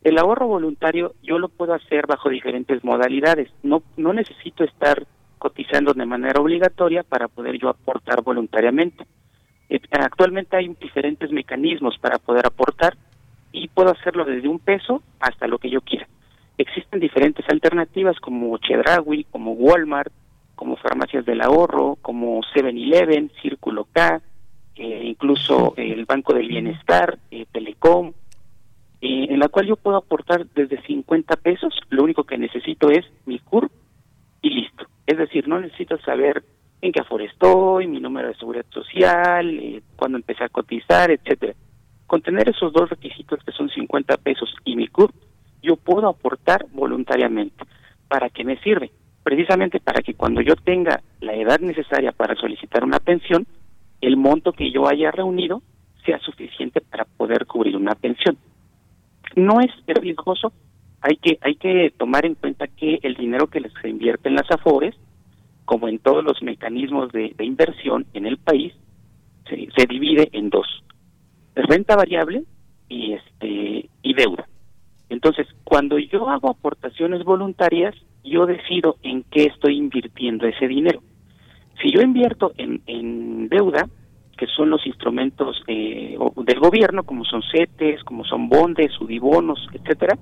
El 0.05 0.19
ahorro 0.19 0.47
voluntario 0.47 1.15
yo 1.23 1.39
lo 1.39 1.49
puedo 1.49 1.73
hacer 1.73 2.07
bajo 2.07 2.29
diferentes 2.29 2.85
modalidades. 2.85 3.51
No 3.63 3.83
no 3.97 4.13
necesito 4.13 4.63
estar 4.63 5.07
cotizando 5.39 5.95
de 5.95 6.07
manera 6.07 6.41
obligatoria 6.41 7.03
para 7.03 7.29
poder 7.29 7.59
yo 7.59 7.71
aportar 7.71 8.23
voluntariamente. 8.23 9.05
Eh, 9.69 9.81
actualmente 9.93 10.57
hay 10.57 10.69
diferentes 10.81 11.31
mecanismos 11.33 11.99
para 11.99 12.19
poder 12.19 12.47
aportar 12.47 12.97
y 13.51 13.69
puedo 13.69 13.91
hacerlo 13.91 14.25
desde 14.25 14.49
un 14.49 14.59
peso 14.59 15.03
hasta 15.21 15.47
lo 15.47 15.59
que 15.59 15.71
yo 15.71 15.81
quiera. 15.81 16.07
Existen 16.59 17.01
diferentes 17.01 17.45
alternativas 17.49 18.19
como 18.21 18.57
Chedraui, 18.59 19.25
como 19.25 19.53
Walmart, 19.53 20.13
como 20.55 20.77
Farmacias 20.77 21.25
del 21.25 21.41
Ahorro, 21.41 21.97
como 22.01 22.41
7-Eleven, 22.55 23.31
Círculo 23.43 23.87
K, 23.93 24.21
eh, 24.77 25.01
incluso 25.05 25.75
el 25.77 26.05
Banco 26.05 26.35
del 26.35 26.49
Bienestar, 26.49 27.19
eh, 27.31 27.47
Telecom, 27.51 28.13
en 29.07 29.39
la 29.39 29.49
cual 29.49 29.67
yo 29.67 29.77
puedo 29.77 29.99
aportar 29.99 30.47
desde 30.55 30.81
50 30.83 31.37
pesos, 31.37 31.75
lo 31.91 32.05
único 32.05 32.25
que 32.25 32.39
necesito 32.39 32.91
es 32.91 33.05
mi 33.27 33.39
CURP 33.39 33.71
y 34.41 34.51
listo. 34.51 34.87
Es 35.07 35.19
decir, 35.19 35.47
no 35.47 35.61
necesito 35.61 35.99
saber 35.99 36.43
en 36.81 36.93
qué 36.93 37.01
aforo 37.01 37.25
estoy, 37.25 37.87
mi 37.87 38.01
número 38.01 38.29
de 38.29 38.35
seguridad 38.37 38.65
social, 38.71 39.59
eh, 39.59 39.83
cuándo 39.97 40.17
empecé 40.17 40.45
a 40.45 40.49
cotizar, 40.49 41.11
etcétera. 41.11 41.55
Con 42.07 42.23
tener 42.23 42.49
esos 42.49 42.73
dos 42.73 42.89
requisitos 42.89 43.43
que 43.45 43.53
son 43.53 43.69
50 43.69 44.17
pesos 44.19 44.55
y 44.65 44.77
mi 44.77 44.89
CURP, 44.89 45.15
yo 45.63 45.77
puedo 45.77 46.09
aportar 46.09 46.67
voluntariamente. 46.73 47.65
¿Para 48.09 48.31
qué 48.31 48.45
me 48.45 48.59
sirve? 48.61 48.91
Precisamente 49.23 49.81
para 49.81 50.03
que 50.03 50.15
cuando 50.15 50.41
yo 50.41 50.57
tenga 50.57 51.03
la 51.21 51.35
edad 51.35 51.61
necesaria 51.61 52.13
para 52.13 52.35
solicitar 52.37 52.85
una 52.85 53.01
pensión, 53.01 53.47
el 54.01 54.17
monto 54.17 54.53
que 54.53 54.71
yo 54.71 54.89
haya 54.89 55.11
reunido 55.11 55.63
sea 56.05 56.19
suficiente 56.21 56.81
para 56.81 57.05
poder 57.05 57.47
cubrir 57.47 57.77
una 57.77 57.95
pensión. 57.95 58.37
No 59.37 59.61
es 59.61 59.71
riesgoso, 59.87 60.53
hay 61.01 61.17
que 61.17 61.39
hay 61.43 61.57
que 61.57 61.93
tomar 61.97 62.25
en 62.25 62.35
cuenta 62.35 62.67
que 62.67 62.99
el 63.03 63.15
dinero 63.15 63.49
que 63.49 63.61
les 63.61 63.73
invierte 63.85 64.29
en 64.29 64.37
las 64.37 64.51
AFORES 64.51 64.95
como 65.65 65.89
en 65.89 65.99
todos 65.99 66.23
los 66.23 66.43
mecanismos 66.43 67.11
de, 67.13 67.35
inversión 67.41 68.07
en 68.13 68.27
el 68.27 68.37
país, 68.37 68.75
se, 69.49 69.87
divide 69.87 70.29
en 70.33 70.51
dos: 70.51 70.67
renta 71.55 71.97
variable 71.97 72.45
y 72.89 73.13
este 73.13 73.89
y 74.03 74.15
deuda. 74.15 74.47
Entonces, 75.09 75.47
cuando 75.65 75.99
yo 75.99 76.29
hago 76.29 76.51
aportaciones 76.51 77.25
voluntarias, 77.25 77.95
yo 78.25 78.47
decido 78.47 78.97
en 79.03 79.23
qué 79.25 79.45
estoy 79.45 79.77
invirtiendo 79.77 80.47
ese 80.47 80.67
dinero. 80.67 81.03
Si 81.83 81.91
yo 81.93 82.01
invierto 82.01 82.53
en 82.57 83.49
deuda, 83.49 83.89
que 84.37 84.47
son 84.47 84.71
los 84.71 84.87
instrumentos 84.87 85.63
eh, 85.67 86.17
del 86.45 86.61
gobierno, 86.61 87.05
como 87.05 87.25
son 87.25 87.43
CETES, 87.43 88.05
como 88.05 88.25
son 88.25 88.49
bondes, 88.49 88.93
sudibonos, 88.93 89.69
etcétera, 89.73 90.17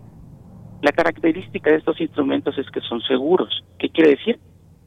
la 0.83 0.93
característica 0.93 1.71
de 1.71 1.77
estos 1.77 2.01
instrumentos 2.01 2.59
es 2.59 2.69
que 2.71 2.81
son 2.81 3.01
seguros. 3.03 3.65
¿Qué 3.79 3.89
quiere 3.89 4.11
decir? 4.11 4.39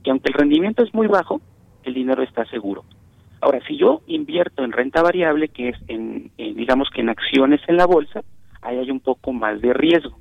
que 0.06 0.12
aunque 0.12 0.30
el 0.32 0.36
rendimiento 0.36 0.84
es 0.84 0.94
muy 0.94 1.08
bajo, 1.08 1.42
el 1.84 1.96
dinero 1.96 2.22
está 2.22 2.46
seguro. 2.46 2.86
Ahora, 3.42 3.60
si 3.68 3.76
yo 3.76 4.02
invierto 4.06 4.64
en 4.64 4.72
renta 4.72 5.02
variable, 5.02 5.50
que 5.50 5.70
es 5.70 5.78
en, 5.88 6.32
digamos 6.38 6.90
que 6.94 7.02
en 7.02 7.10
acciones 7.10 7.60
en 7.68 7.78
la 7.78 7.88
bolsa, 7.88 8.24
ahí 8.62 8.78
hay 8.78 8.92
un 8.92 9.00
poco 9.00 9.34
más 9.34 9.60
de 9.62 9.74
riesgo. 9.74 10.18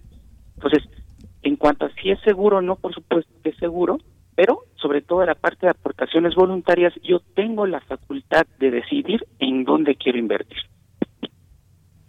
Entonces, 0.57 0.83
en 1.43 1.57
cuanto 1.57 1.85
a 1.85 1.91
si 1.91 2.11
es 2.11 2.21
seguro 2.23 2.59
o 2.59 2.63
no, 2.63 2.77
por 2.77 2.95
supuesto 2.95 3.31
que 3.43 3.51
es 3.51 3.57
seguro, 3.59 3.99
pero 4.35 4.65
sobre 4.77 5.03
todo 5.03 5.25
la 5.25 5.35
parte 5.35 5.67
de 5.67 5.71
aportaciones 5.71 6.35
voluntarias, 6.35 6.93
yo 7.03 7.21
tengo 7.35 7.67
la 7.67 7.81
facultad 7.81 8.47
de 8.59 8.71
decidir 8.71 9.27
en 9.39 9.65
dónde 9.65 9.97
quiero 9.97 10.19
invertir. 10.19 10.59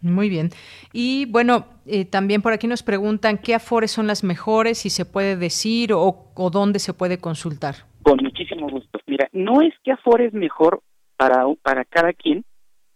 Muy 0.01 0.29
bien. 0.29 0.49
Y 0.93 1.25
bueno, 1.31 1.65
eh, 1.87 2.05
también 2.05 2.43
por 2.43 2.53
aquí 2.53 2.67
nos 2.67 2.83
preguntan 2.83 3.39
qué 3.39 3.55
afores 3.55 3.89
son 3.89 4.05
las 4.05 4.23
mejores, 4.23 4.77
si 4.77 4.91
se 4.91 5.05
puede 5.05 5.35
decir 5.35 5.93
o, 5.93 6.31
dónde 6.51 6.77
se 6.79 6.93
puede 6.93 7.17
consultar. 7.17 7.75
Con 8.03 8.19
muchísimo 8.21 8.69
gusto. 8.69 8.99
Mira, 9.07 9.29
no 9.33 9.61
es 9.61 9.73
que 9.83 9.91
afore 9.91 10.27
es 10.27 10.33
mejor 10.33 10.81
para, 11.17 11.45
para 11.63 11.85
cada 11.85 12.13
quien, 12.13 12.45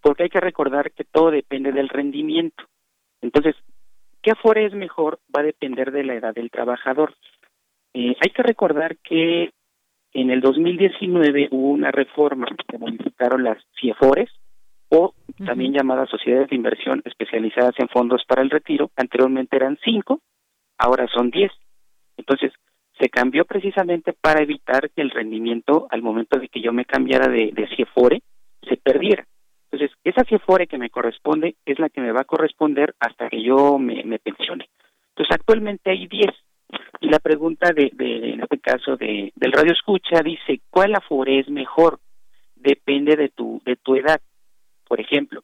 porque 0.01 0.23
hay 0.23 0.29
que 0.29 0.39
recordar 0.39 0.91
que 0.91 1.03
todo 1.03 1.31
depende 1.31 1.71
del 1.71 1.89
rendimiento. 1.89 2.63
Entonces, 3.21 3.55
¿qué 4.21 4.31
afore 4.31 4.65
es 4.65 4.73
mejor? 4.73 5.19
Va 5.35 5.41
a 5.41 5.45
depender 5.45 5.91
de 5.91 6.03
la 6.03 6.13
edad 6.13 6.35
del 6.35 6.51
trabajador. 6.51 7.15
Eh, 7.93 8.15
hay 8.19 8.29
que 8.31 8.43
recordar 8.43 8.97
que 8.97 9.51
en 10.13 10.31
el 10.31 10.41
2019 10.41 11.49
hubo 11.51 11.69
una 11.69 11.91
reforma 11.91 12.47
que 12.67 12.77
modificaron 12.77 13.43
las 13.43 13.57
CIEFORES, 13.79 14.29
o 14.89 15.13
también 15.45 15.73
llamadas 15.73 16.09
sociedades 16.09 16.49
de 16.49 16.55
inversión 16.55 17.01
especializadas 17.05 17.75
en 17.77 17.87
fondos 17.89 18.23
para 18.27 18.41
el 18.41 18.49
retiro. 18.49 18.89
Anteriormente 18.95 19.55
eran 19.55 19.77
cinco, 19.83 20.19
ahora 20.77 21.07
son 21.13 21.29
diez. 21.29 21.51
Entonces, 22.17 22.51
se 22.99 23.09
cambió 23.09 23.45
precisamente 23.45 24.13
para 24.13 24.41
evitar 24.41 24.89
que 24.89 25.01
el 25.01 25.11
rendimiento 25.11 25.87
al 25.91 26.01
momento 26.01 26.39
de 26.39 26.49
que 26.49 26.61
yo 26.61 26.73
me 26.73 26.85
cambiara 26.85 27.27
de, 27.27 27.51
de 27.53 27.67
CIEFORE 27.75 28.21
se 28.67 28.77
perdiera. 28.77 29.25
Entonces, 29.71 29.95
esa 30.03 30.25
CIEFORE 30.25 30.67
que 30.67 30.79
me 30.79 30.89
corresponde 30.89 31.55
es 31.65 31.79
la 31.79 31.89
que 31.89 32.01
me 32.01 32.11
va 32.11 32.21
a 32.21 32.25
corresponder 32.25 32.95
hasta 32.99 33.29
que 33.29 33.43
yo 33.43 33.77
me, 33.77 34.03
me 34.03 34.19
pensione. 34.19 34.69
Entonces 35.09 35.35
actualmente 35.35 35.91
hay 35.91 36.07
10. 36.07 36.27
Y 37.01 37.09
la 37.09 37.19
pregunta 37.19 37.71
de, 37.71 37.91
en 37.97 38.41
este 38.41 38.59
caso 38.59 38.97
de, 38.97 39.31
del 39.35 39.51
radio 39.51 39.73
escucha 39.73 40.21
dice, 40.23 40.61
¿cuál 40.69 40.95
afore 40.95 41.39
es 41.39 41.49
mejor? 41.49 41.99
Depende 42.55 43.15
de 43.15 43.29
tu, 43.29 43.61
de 43.65 43.75
tu 43.77 43.95
edad. 43.95 44.19
Por 44.87 44.99
ejemplo, 44.99 45.43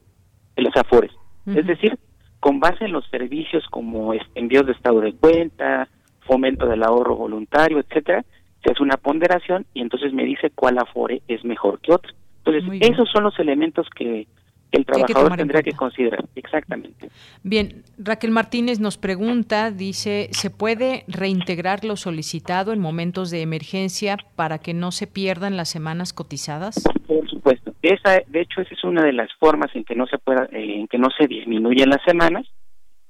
de 0.56 0.62
las 0.62 0.76
AFORES. 0.76 1.12
Es 1.46 1.66
decir, 1.66 1.98
con 2.40 2.60
base 2.60 2.84
en 2.84 2.92
los 2.92 3.08
servicios 3.08 3.64
como 3.70 4.12
envíos 4.34 4.66
de 4.66 4.72
estado 4.72 5.00
de 5.00 5.12
cuenta, 5.14 5.88
fomento 6.26 6.66
del 6.66 6.82
ahorro 6.82 7.16
voluntario, 7.16 7.78
etcétera, 7.78 8.24
se 8.62 8.72
hace 8.72 8.82
una 8.82 8.96
ponderación 8.96 9.66
y 9.74 9.80
entonces 9.80 10.12
me 10.12 10.24
dice 10.24 10.50
cuál 10.54 10.78
Afore 10.78 11.22
es 11.28 11.44
mejor 11.44 11.80
que 11.80 11.92
otro. 11.92 12.12
Entonces, 12.44 12.80
esos 12.80 13.08
son 13.10 13.24
los 13.24 13.38
elementos 13.38 13.88
que 13.90 14.26
el 14.72 14.86
trabajador 14.86 15.36
tendría 15.36 15.62
que 15.62 15.72
considerar. 15.72 16.24
Exactamente. 16.34 17.10
Bien, 17.42 17.84
Raquel 17.98 18.30
Martínez 18.30 18.80
nos 18.80 18.98
pregunta, 18.98 19.70
dice, 19.70 20.28
¿se 20.32 20.50
puede 20.50 21.04
reintegrar 21.08 21.84
lo 21.84 21.96
solicitado 21.96 22.72
en 22.72 22.80
momentos 22.80 23.30
de 23.30 23.42
emergencia 23.42 24.16
para 24.34 24.58
que 24.58 24.74
no 24.74 24.90
se 24.90 25.06
pierdan 25.06 25.56
las 25.56 25.68
semanas 25.68 26.12
cotizadas? 26.12 26.82
Por 27.06 27.28
supuesto. 27.42 27.74
Esa, 27.82 28.22
de 28.26 28.40
hecho, 28.40 28.60
esa 28.60 28.74
es 28.74 28.84
una 28.84 29.02
de 29.02 29.12
las 29.12 29.32
formas 29.34 29.74
en 29.74 29.84
que 29.84 29.94
no 29.94 30.06
se 30.06 30.18
pueda, 30.18 30.48
eh, 30.52 30.80
en 30.80 30.88
que 30.88 30.98
no 30.98 31.08
se 31.10 31.26
disminuyen 31.26 31.90
las 31.90 32.02
semanas. 32.04 32.46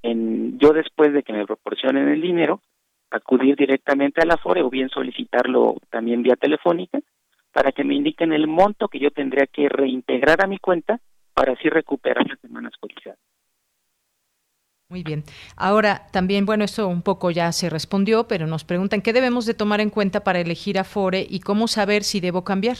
En, 0.02 0.58
yo 0.58 0.72
después 0.72 1.12
de 1.12 1.22
que 1.22 1.32
me 1.32 1.46
proporcionen 1.46 2.08
el 2.08 2.20
dinero, 2.20 2.60
acudir 3.10 3.56
directamente 3.56 4.22
a 4.22 4.26
la 4.26 4.38
FORE 4.38 4.62
o 4.62 4.70
bien 4.70 4.88
solicitarlo 4.88 5.76
también 5.90 6.22
vía 6.22 6.36
telefónica 6.36 6.98
para 7.52 7.70
que 7.72 7.84
me 7.84 7.94
indiquen 7.94 8.32
el 8.32 8.46
monto 8.46 8.88
que 8.88 8.98
yo 8.98 9.10
tendría 9.10 9.46
que 9.46 9.68
reintegrar 9.68 10.42
a 10.42 10.46
mi 10.46 10.58
cuenta 10.58 10.98
para 11.34 11.52
así 11.52 11.68
recuperar 11.68 12.26
las 12.26 12.40
semanas 12.40 12.72
cotizadas. 12.80 13.18
Muy 14.88 15.02
bien. 15.02 15.24
Ahora, 15.56 16.06
también, 16.10 16.44
bueno, 16.44 16.64
esto 16.64 16.86
un 16.88 17.02
poco 17.02 17.30
ya 17.30 17.50
se 17.52 17.70
respondió, 17.70 18.26
pero 18.28 18.46
nos 18.46 18.64
preguntan 18.64 19.00
qué 19.00 19.12
debemos 19.12 19.46
de 19.46 19.54
tomar 19.54 19.80
en 19.80 19.90
cuenta 19.90 20.24
para 20.24 20.40
elegir 20.40 20.78
Afore 20.78 21.26
y 21.28 21.40
cómo 21.40 21.68
saber 21.68 22.02
si 22.02 22.20
debo 22.20 22.44
cambiar. 22.44 22.76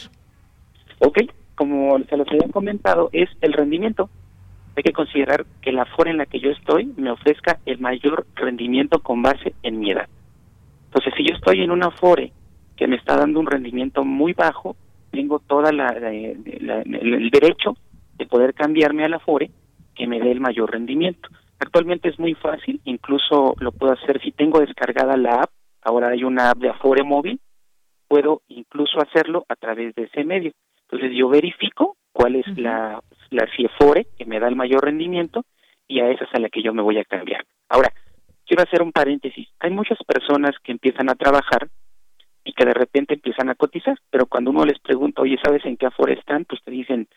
Ok, 0.99 1.17
como 1.55 1.97
se 1.99 2.17
los 2.17 2.27
había 2.27 2.49
comentado, 2.51 3.09
es 3.11 3.29
el 3.41 3.53
rendimiento. 3.53 4.09
Hay 4.75 4.83
que 4.83 4.91
considerar 4.91 5.45
que 5.61 5.71
la 5.71 5.83
Afore 5.83 6.11
en 6.11 6.17
la 6.17 6.25
que 6.25 6.39
yo 6.39 6.49
estoy 6.49 6.91
me 6.97 7.11
ofrezca 7.11 7.59
el 7.65 7.79
mayor 7.79 8.25
rendimiento 8.35 8.99
con 8.99 9.21
base 9.21 9.53
en 9.61 9.79
mi 9.79 9.91
edad. 9.91 10.07
Entonces, 10.85 11.13
si 11.15 11.23
yo 11.27 11.35
estoy 11.35 11.61
en 11.61 11.71
una 11.71 11.87
Afore 11.87 12.31
que 12.75 12.87
me 12.87 12.95
está 12.95 13.15
dando 13.15 13.39
un 13.39 13.45
rendimiento 13.45 14.03
muy 14.03 14.33
bajo, 14.33 14.75
tengo 15.13 15.39
toda 15.39 15.71
la, 15.71 15.87
el 15.89 17.29
derecho 17.31 17.77
de 18.17 18.25
poder 18.25 18.53
cambiarme 18.53 19.05
a 19.05 19.09
la 19.09 19.19
FORE 19.19 19.51
que 19.95 20.07
me 20.07 20.19
dé 20.19 20.31
el 20.31 20.39
mayor 20.39 20.71
rendimiento. 20.71 21.29
Actualmente 21.59 22.09
es 22.09 22.19
muy 22.19 22.33
fácil, 22.33 22.81
incluso 22.83 23.55
lo 23.59 23.71
puedo 23.71 23.93
hacer 23.93 24.19
si 24.21 24.31
tengo 24.31 24.59
descargada 24.59 25.15
la 25.15 25.43
app, 25.43 25.51
ahora 25.83 26.09
hay 26.09 26.23
una 26.23 26.49
app 26.49 26.57
de 26.57 26.69
Afore 26.69 27.03
móvil, 27.03 27.39
puedo 28.07 28.41
incluso 28.47 28.99
hacerlo 28.99 29.45
a 29.47 29.55
través 29.55 29.93
de 29.95 30.03
ese 30.03 30.23
medio. 30.23 30.51
Entonces 30.93 31.17
yo 31.17 31.27
verifico 31.27 31.97
cuál 32.11 32.35
es 32.35 32.45
la, 32.55 33.01
la 33.31 33.47
CIEFORE 33.55 34.05
que 34.15 34.25
me 34.25 34.39
da 34.39 34.47
el 34.47 34.55
mayor 34.55 34.85
rendimiento 34.85 35.43
y 35.87 35.99
a 35.99 36.11
esa 36.11 36.25
es 36.25 36.29
a 36.35 36.39
la 36.39 36.49
que 36.49 36.61
yo 36.61 36.71
me 36.71 36.83
voy 36.83 36.99
a 36.99 37.03
cambiar. 37.03 37.43
Ahora, 37.67 37.91
quiero 38.45 38.61
hacer 38.61 38.83
un 38.83 38.91
paréntesis. 38.91 39.49
Hay 39.59 39.71
muchas 39.71 39.97
personas 40.05 40.51
que 40.63 40.71
empiezan 40.71 41.09
a 41.09 41.15
trabajar 41.15 41.67
y 42.45 42.53
que 42.53 42.63
de 42.63 42.75
repente 42.75 43.15
empiezan 43.15 43.49
a 43.49 43.55
cotizar, 43.55 43.97
pero 44.11 44.27
cuando 44.27 44.51
uno 44.51 44.65
les 44.65 44.77
pregunta, 44.77 45.23
oye, 45.23 45.39
¿sabes 45.43 45.65
en 45.65 45.77
qué 45.77 45.87
Afore 45.87 46.13
están? 46.13 46.45
Pues 46.45 46.61
te 46.61 46.69
dicen, 46.69 47.07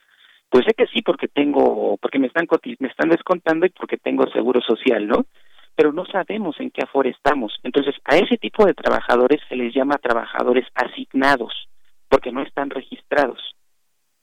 pues 0.48 0.64
sé 0.64 0.72
que 0.72 0.86
sí 0.86 1.02
porque 1.02 1.28
tengo, 1.28 1.98
porque 1.98 2.18
me 2.18 2.28
están 2.28 2.46
me 2.78 2.88
están 2.88 3.10
descontando 3.10 3.66
y 3.66 3.70
porque 3.70 3.98
tengo 3.98 4.26
seguro 4.28 4.62
social, 4.62 5.06
¿no? 5.06 5.26
Pero 5.74 5.92
no 5.92 6.06
sabemos 6.06 6.58
en 6.60 6.70
qué 6.70 6.80
aforo 6.82 7.10
estamos. 7.10 7.60
Entonces, 7.62 7.94
a 8.06 8.16
ese 8.16 8.38
tipo 8.38 8.64
de 8.64 8.72
trabajadores 8.72 9.42
se 9.50 9.56
les 9.56 9.74
llama 9.74 9.98
trabajadores 9.98 10.66
asignados, 10.74 11.68
porque 12.08 12.32
no 12.32 12.40
están 12.40 12.70
registrados. 12.70 13.55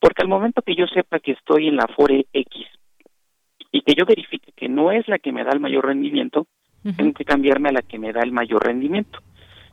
Porque 0.00 0.22
al 0.22 0.28
momento 0.28 0.62
que 0.62 0.74
yo 0.74 0.86
sepa 0.86 1.18
que 1.20 1.32
estoy 1.32 1.68
en 1.68 1.76
la 1.76 1.84
Afore 1.84 2.26
X 2.32 2.66
y 3.72 3.82
que 3.82 3.94
yo 3.94 4.04
verifique 4.04 4.52
que 4.52 4.68
no 4.68 4.92
es 4.92 5.06
la 5.08 5.18
que 5.18 5.32
me 5.32 5.44
da 5.44 5.52
el 5.52 5.60
mayor 5.60 5.86
rendimiento, 5.86 6.46
tengo 6.96 7.12
que 7.14 7.24
cambiarme 7.24 7.70
a 7.70 7.72
la 7.72 7.82
que 7.82 7.98
me 7.98 8.12
da 8.12 8.20
el 8.22 8.30
mayor 8.30 8.64
rendimiento. 8.64 9.18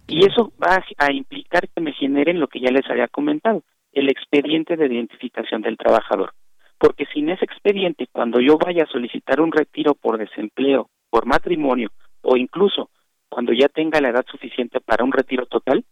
Y 0.08 0.26
eso 0.26 0.52
va 0.62 0.84
a 0.98 1.12
implicar 1.12 1.70
que 1.70 1.82
me 1.82 1.94
generen 1.94 2.40
lo 2.40 2.48
que 2.48 2.60
ya 2.60 2.72
les 2.72 2.90
había 2.90 3.08
comentado, 3.08 3.64
el 3.92 4.10
expediente 4.10 4.76
de 4.76 4.88
identificación 4.88 5.62
del 5.62 5.78
trabajador. 5.78 6.34
Porque 6.78 7.06
sin 7.14 7.30
ese 7.30 7.46
expediente, 7.46 8.08
cuando 8.12 8.40
yo 8.40 8.58
vaya 8.58 8.84
a 8.84 8.92
solicitar 8.92 9.40
un 9.40 9.52
retiro 9.52 9.94
por 9.94 10.18
desempleo, 10.18 10.90
por 11.10 11.26
matrimonio 11.26 11.92
o 12.24 12.36
incluso 12.36 12.90
cuando 13.30 13.54
ya 13.54 13.68
tenga 13.68 14.02
la 14.02 14.10
edad 14.10 14.26
suficiente 14.30 14.80
para 14.80 15.04
un 15.04 15.12
retiro 15.12 15.46
total, 15.46 15.86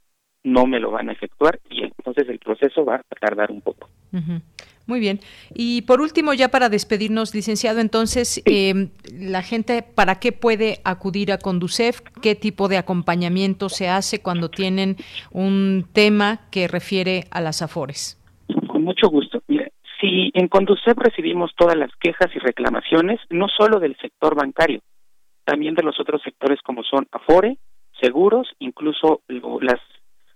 no 0.44 0.66
me 0.66 0.80
lo 0.80 0.92
van 0.92 1.10
a 1.10 1.14
efectuar 1.14 1.60
y 1.70 1.84
entonces 1.84 2.28
el 2.28 2.40
proceso 2.40 2.84
va 2.84 2.96
a 2.96 3.16
tardar 3.20 3.52
un 3.52 3.62
poco. 3.62 3.88
Muy 4.88 5.00
bien. 5.00 5.20
Y 5.54 5.84
por 5.84 6.02
último, 6.02 6.34
ya 6.34 6.50
para 6.50 6.68
despedirnos, 6.68 7.34
licenciado, 7.34 7.80
entonces, 7.80 8.42
em, 8.46 8.90
la 9.14 9.42
gente, 9.42 9.84
¿para 9.84 10.20
qué 10.20 10.32
puede 10.32 10.80
acudir 10.84 11.32
a 11.32 11.38
Conducef? 11.38 12.02
¿Qué 12.22 12.36
tipo 12.36 12.68
de 12.68 12.78
acompañamiento 12.78 13.70
se 13.70 13.88
hace 13.88 14.22
cuando 14.22 14.50
tienen 14.50 14.98
un 15.32 15.86
tema 15.94 16.42
que 16.52 16.68
refiere 16.68 17.26
a 17.32 17.42
las 17.42 17.62
AFORES? 17.62 18.20
Con 18.68 18.84
mucho 18.84 19.08
gusto. 19.08 19.42
Mira, 19.48 19.70
si 20.02 20.32
en 20.34 20.48
Conducef 20.48 20.98
recibimos 20.98 21.52
todas 21.56 21.78
las 21.78 21.92
quejas 22.00 22.30
y 22.36 22.40
reclamaciones, 22.40 23.20
no 23.30 23.48
solo 23.48 23.80
del 23.80 23.96
sector 23.98 24.36
bancario, 24.36 24.82
también 25.46 25.76
de 25.76 25.84
los 25.84 26.00
otros 26.00 26.22
sectores 26.24 26.60
como 26.64 26.84
son 26.84 27.08
Afore, 27.12 27.58
seguros, 28.02 28.48
incluso 28.60 29.22
las 29.28 29.80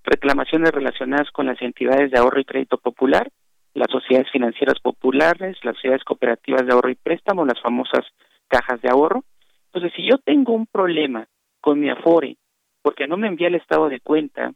reclamaciones 0.03 0.71
relacionadas 0.71 1.31
con 1.31 1.47
las 1.47 1.61
entidades 1.61 2.11
de 2.11 2.19
ahorro 2.19 2.39
y 2.39 2.45
crédito 2.45 2.77
popular, 2.77 3.31
las 3.75 3.91
sociedades 3.91 4.31
financieras 4.31 4.79
populares, 4.79 5.57
las 5.63 5.75
sociedades 5.75 6.03
cooperativas 6.03 6.65
de 6.65 6.73
ahorro 6.73 6.89
y 6.89 6.95
préstamo, 6.95 7.45
las 7.45 7.61
famosas 7.61 8.05
cajas 8.47 8.81
de 8.81 8.89
ahorro. 8.89 9.23
Entonces, 9.67 9.91
si 9.95 10.09
yo 10.09 10.17
tengo 10.17 10.53
un 10.53 10.65
problema 10.65 11.27
con 11.59 11.79
mi 11.79 11.89
Afore, 11.89 12.37
porque 12.81 13.07
no 13.07 13.17
me 13.17 13.27
envía 13.27 13.49
el 13.49 13.55
estado 13.55 13.89
de 13.89 13.99
cuenta, 13.99 14.53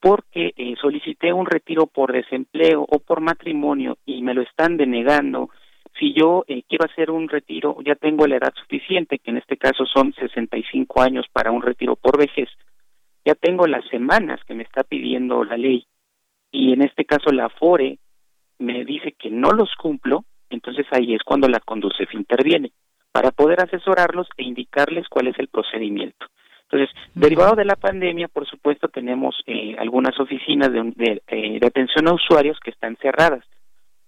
porque 0.00 0.52
eh, 0.56 0.74
solicité 0.80 1.32
un 1.32 1.46
retiro 1.46 1.86
por 1.86 2.12
desempleo 2.12 2.82
o 2.88 2.98
por 2.98 3.20
matrimonio 3.20 3.98
y 4.04 4.22
me 4.22 4.34
lo 4.34 4.42
están 4.42 4.76
denegando, 4.76 5.50
si 5.98 6.12
yo 6.12 6.44
eh, 6.48 6.62
quiero 6.68 6.84
hacer 6.84 7.10
un 7.10 7.28
retiro, 7.28 7.78
ya 7.84 7.94
tengo 7.94 8.26
la 8.26 8.36
edad 8.36 8.52
suficiente, 8.54 9.18
que 9.18 9.30
en 9.30 9.38
este 9.38 9.56
caso 9.56 9.86
son 9.86 10.12
65 10.12 11.00
años 11.00 11.26
para 11.32 11.52
un 11.52 11.62
retiro 11.62 11.96
por 11.96 12.18
vejez, 12.18 12.48
ya 13.24 13.34
tengo 13.34 13.66
las 13.66 13.86
semanas 13.88 14.40
que 14.46 14.54
me 14.54 14.64
está 14.64 14.82
pidiendo 14.82 15.44
la 15.44 15.56
ley 15.56 15.86
y 16.50 16.72
en 16.72 16.82
este 16.82 17.04
caso 17.04 17.30
la 17.32 17.46
Afore 17.46 17.98
me 18.58 18.84
dice 18.84 19.12
que 19.12 19.30
no 19.30 19.50
los 19.50 19.74
cumplo, 19.76 20.24
entonces 20.50 20.86
ahí 20.90 21.14
es 21.14 21.22
cuando 21.22 21.48
la 21.48 21.60
Conducef 21.60 22.12
interviene 22.14 22.72
para 23.12 23.30
poder 23.30 23.60
asesorarlos 23.60 24.28
e 24.36 24.42
indicarles 24.44 25.08
cuál 25.08 25.28
es 25.28 25.38
el 25.38 25.48
procedimiento. 25.48 26.26
Entonces, 26.68 26.94
derivado 27.14 27.54
de 27.54 27.64
la 27.64 27.76
pandemia, 27.76 28.26
por 28.28 28.46
supuesto, 28.46 28.88
tenemos 28.88 29.40
eh, 29.46 29.76
algunas 29.78 30.18
oficinas 30.18 30.72
de, 30.72 31.22
eh, 31.28 31.60
de, 31.60 31.66
atención 31.66 32.08
a 32.08 32.14
usuarios 32.14 32.58
que 32.60 32.70
están 32.70 32.96
cerradas, 32.96 33.44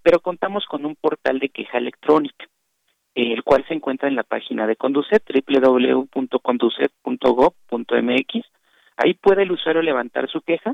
pero 0.03 0.19
contamos 0.19 0.65
con 0.65 0.85
un 0.85 0.95
portal 0.95 1.39
de 1.39 1.49
queja 1.49 1.77
electrónica, 1.77 2.45
el 3.15 3.43
cual 3.43 3.65
se 3.67 3.73
encuentra 3.73 4.09
en 4.09 4.15
la 4.15 4.23
página 4.23 4.67
de 4.67 4.75
Conducet, 4.75 5.23
www.conducet.gov.mx. 5.47 8.45
Ahí 8.97 9.13
puede 9.13 9.43
el 9.43 9.51
usuario 9.51 9.81
levantar 9.81 10.29
su 10.29 10.41
queja 10.41 10.73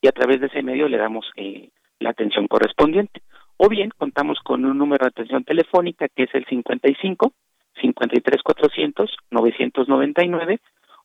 y 0.00 0.08
a 0.08 0.12
través 0.12 0.40
de 0.40 0.48
ese 0.48 0.62
medio 0.62 0.88
le 0.88 0.98
damos 0.98 1.30
eh, 1.36 1.70
la 2.02 2.10
atención 2.10 2.48
correspondiente. 2.48 3.22
O 3.56 3.68
bien 3.68 3.90
contamos 3.96 4.40
con 4.42 4.64
un 4.64 4.78
número 4.78 5.04
de 5.04 5.08
atención 5.08 5.44
telefónica 5.44 6.08
que 6.08 6.24
es 6.24 6.34
el 6.34 6.44
55 6.46 7.32
53 7.80 8.42
400 8.42 9.16
999 9.30 10.58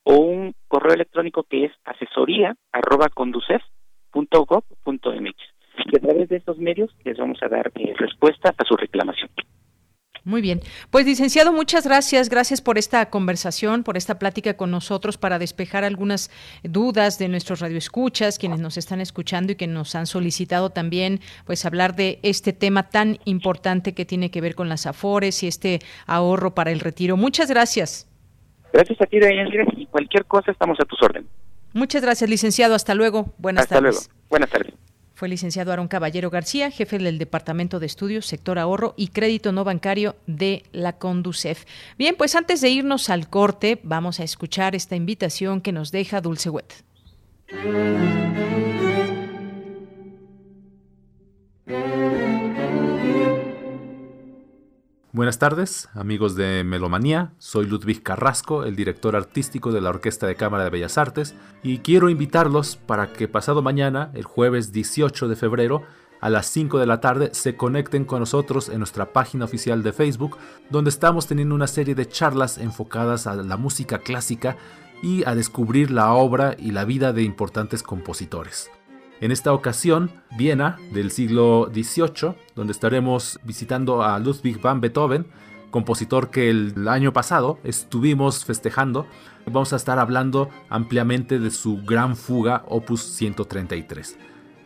o 0.03 0.15
un 0.15 0.55
correo 0.67 0.93
electrónico 0.93 1.43
que 1.43 1.65
es 1.65 1.71
asesoría 1.85 2.55
arroba 2.71 3.09
conducef.gov.mx. 3.09 5.35
Y 5.85 5.95
a 5.95 5.99
través 5.99 6.29
de 6.29 6.37
estos 6.37 6.57
medios 6.57 6.89
les 7.03 7.17
vamos 7.17 7.37
a 7.43 7.47
dar 7.47 7.71
eh, 7.75 7.93
respuesta 7.97 8.55
a 8.57 8.63
su 8.63 8.75
reclamación. 8.75 9.29
Muy 10.28 10.41
bien. 10.41 10.59
Pues 10.91 11.05
licenciado, 11.05 11.53
muchas 11.53 11.88
gracias. 11.88 12.28
Gracias 12.28 12.59
por 12.59 12.78
esta 12.78 13.09
conversación, 13.09 13.84
por 13.84 13.95
esta 13.95 14.19
plática 14.19 14.57
con 14.57 14.69
nosotros 14.71 15.17
para 15.17 15.39
despejar 15.39 15.86
algunas 15.86 16.30
dudas 16.63 17.17
de 17.17 17.30
nuestros 17.30 17.61
radioescuchas, 17.61 18.38
quienes 18.38 18.59
nos 18.59 18.75
están 18.75 18.99
escuchando 18.99 19.53
y 19.53 19.55
que 19.55 19.67
nos 19.67 19.95
han 19.95 20.05
solicitado 20.05 20.69
también 20.69 21.21
pues 21.45 21.63
hablar 21.65 21.95
de 21.95 22.19
este 22.23 22.51
tema 22.51 22.89
tan 22.89 23.19
importante 23.23 23.93
que 23.93 24.03
tiene 24.03 24.30
que 24.30 24.41
ver 24.41 24.53
con 24.53 24.67
las 24.67 24.86
afores 24.86 25.43
y 25.43 25.47
este 25.47 25.80
ahorro 26.07 26.53
para 26.53 26.71
el 26.71 26.82
retiro. 26.82 27.15
Muchas 27.15 27.49
gracias. 27.49 28.05
Gracias 28.73 28.99
a 28.99 29.05
ti, 29.05 29.21
Daniel. 29.21 29.47
Y 29.78 29.86
cualquier 29.86 30.25
cosa 30.25 30.51
estamos 30.51 30.78
a 30.82 30.84
tus 30.84 31.01
órdenes. 31.01 31.30
Muchas 31.71 32.01
gracias, 32.01 32.30
licenciado. 32.30 32.75
Hasta 32.75 32.95
luego. 32.95 33.34
Buenas 33.38 33.69
tardes. 33.69 33.95
Hasta 33.95 34.09
luego. 34.09 34.28
Buenas 34.30 34.49
tardes. 34.49 34.73
Fue 35.18 35.30
licenciado 35.30 35.72
Aaron 35.72 35.88
Caballero 35.88 36.30
García, 36.30 36.70
jefe 36.70 36.99
del 36.99 37.18
Departamento 37.18 37.80
de 37.80 37.88
Estudios, 37.88 38.28
Sector 38.28 38.59
Ahorro 38.59 38.93
y 38.97 39.07
Crédito 39.07 39.51
No 39.51 39.63
Bancario 39.63 40.15
de 40.28 40.61
la 40.72 40.99
Conducef. 40.99 41.65
Bien, 41.97 42.13
pues 42.15 42.36
antes 42.36 42.61
de 42.61 42.70
irnos 42.70 43.09
al 43.09 43.28
corte, 43.28 43.80
vamos 43.82 44.20
a 44.20 44.24
escuchar 44.24 44.76
esta 44.76 44.95
invitación 44.95 45.61
que 45.61 45.72
nos 45.72 45.89
deja 45.91 46.22
Dulce 46.22 46.51
Wet. 46.51 46.72
Buenas 55.14 55.39
tardes, 55.39 55.88
amigos 55.93 56.36
de 56.36 56.66
Melomanía. 56.66 57.32
Soy 57.38 57.66
Ludwig 57.66 58.03
Carrasco, 58.03 58.66
el 58.66 58.76
director 58.76 59.16
artístico 59.16 59.72
de 59.72 59.80
la 59.80 59.89
Orquesta 59.89 60.28
de 60.28 60.36
Cámara 60.36 60.66
de 60.66 60.70
Bellas 60.70 60.97
Artes, 60.97 61.34
y 61.64 61.78
quiero 61.78 62.10
invitarlos 62.10 62.76
para 62.76 63.14
que 63.14 63.30
pasado 63.30 63.62
mañana, 63.62 64.12
el 64.16 64.26
jueves 64.26 64.74
18 64.74 65.30
de 65.30 65.38
febrero, 65.38 65.84
a 66.20 66.30
las 66.30 66.47
5 66.47 66.78
de 66.78 66.86
la 66.88 66.99
tarde, 66.99 67.30
se 67.32 67.55
conecten 67.55 68.03
con 68.03 68.20
nosotros 68.20 68.68
en 68.68 68.80
nuestra 68.80 69.14
página 69.14 69.45
oficial 69.45 69.82
de 69.82 69.93
Facebook, 69.93 70.38
donde 70.70 70.89
estamos 70.89 71.26
teniendo 71.26 71.55
una 71.55 71.68
serie 71.68 71.95
de 71.95 72.10
charlas 72.10 72.58
enfocadas 72.58 73.28
a 73.28 73.36
la 73.36 73.55
música 73.55 73.99
clásica 73.99 74.58
y 75.01 75.24
a 75.26 75.36
descubrir 75.36 75.89
la 75.89 76.12
obra 76.12 76.58
y 76.60 76.72
la 76.72 76.84
vida 76.84 77.14
de 77.14 77.24
importantes 77.24 77.82
compositores. 77.82 78.70
En 79.20 79.32
esta 79.32 79.51
ocasión, 79.51 80.11
Viena 80.38 80.78
del 80.93 81.09
siglo 81.09 81.72
XVIII, 81.74 82.36
donde 82.55 82.72
estaremos 82.72 83.39
visitando 83.43 84.03
a 84.03 84.20
Ludwig 84.20 84.61
van 84.61 84.80
Beethoven, 84.80 85.26
compositor 85.72 86.30
que 86.30 86.51
el 86.51 86.88
año 86.88 87.13
pasado 87.13 87.57
estuvimos 87.63 88.45
festejando. 88.45 89.07
Vamos 89.47 89.74
a 89.74 89.78
estar 89.78 89.97
hablando 89.97 90.49
ampliamente 90.70 91.39
de 91.39 91.49
su 91.49 91.84
gran 91.84 92.15
fuga 92.15 92.63
Opus 92.68 93.01
133. 93.01 94.20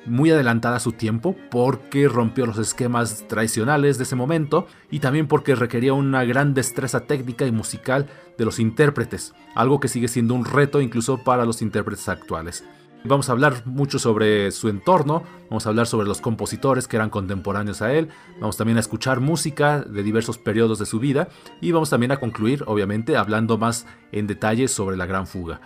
Muy 0.05 0.31
adelantada 0.31 0.77
a 0.77 0.81
su 0.81 0.93
tiempo 0.93 1.35
porque 1.49 2.09
rompió 2.09 2.45
los 2.45 2.57
esquemas 2.57 3.25
tradicionales 3.29 3.97
de 3.97 4.03
ese 4.03 4.15
momento 4.15 4.67
y 4.89 4.99
también 4.99 5.27
porque 5.27 5.55
requería 5.55 5.93
una 5.93 6.25
gran 6.25 6.53
destreza 6.53 7.01
técnica 7.01 7.45
y 7.45 7.51
musical 7.51 8.07
de 8.37 8.45
los 8.45 8.59
intérpretes, 8.59 9.33
algo 9.55 9.79
que 9.79 9.87
sigue 9.87 10.09
siendo 10.09 10.33
un 10.33 10.43
reto 10.43 10.81
incluso 10.81 11.23
para 11.23 11.45
los 11.45 11.61
intérpretes 11.61 12.09
actuales. 12.09 12.65
Vamos 13.03 13.29
a 13.29 13.31
hablar 13.31 13.63
mucho 13.65 13.97
sobre 13.97 14.51
su 14.51 14.69
entorno, 14.69 15.23
vamos 15.49 15.65
a 15.65 15.69
hablar 15.69 15.87
sobre 15.87 16.07
los 16.07 16.21
compositores 16.21 16.87
que 16.87 16.97
eran 16.97 17.09
contemporáneos 17.09 17.81
a 17.81 17.93
él, 17.93 18.09
vamos 18.39 18.57
también 18.57 18.77
a 18.77 18.81
escuchar 18.81 19.19
música 19.19 19.81
de 19.81 20.03
diversos 20.03 20.37
periodos 20.37 20.77
de 20.77 20.85
su 20.85 20.99
vida 20.99 21.27
y 21.61 21.71
vamos 21.71 21.89
también 21.89 22.11
a 22.11 22.17
concluir, 22.17 22.63
obviamente, 22.67 23.17
hablando 23.17 23.57
más 23.57 23.87
en 24.11 24.27
detalle 24.27 24.67
sobre 24.67 24.97
la 24.97 25.07
gran 25.07 25.25
fuga. 25.25 25.61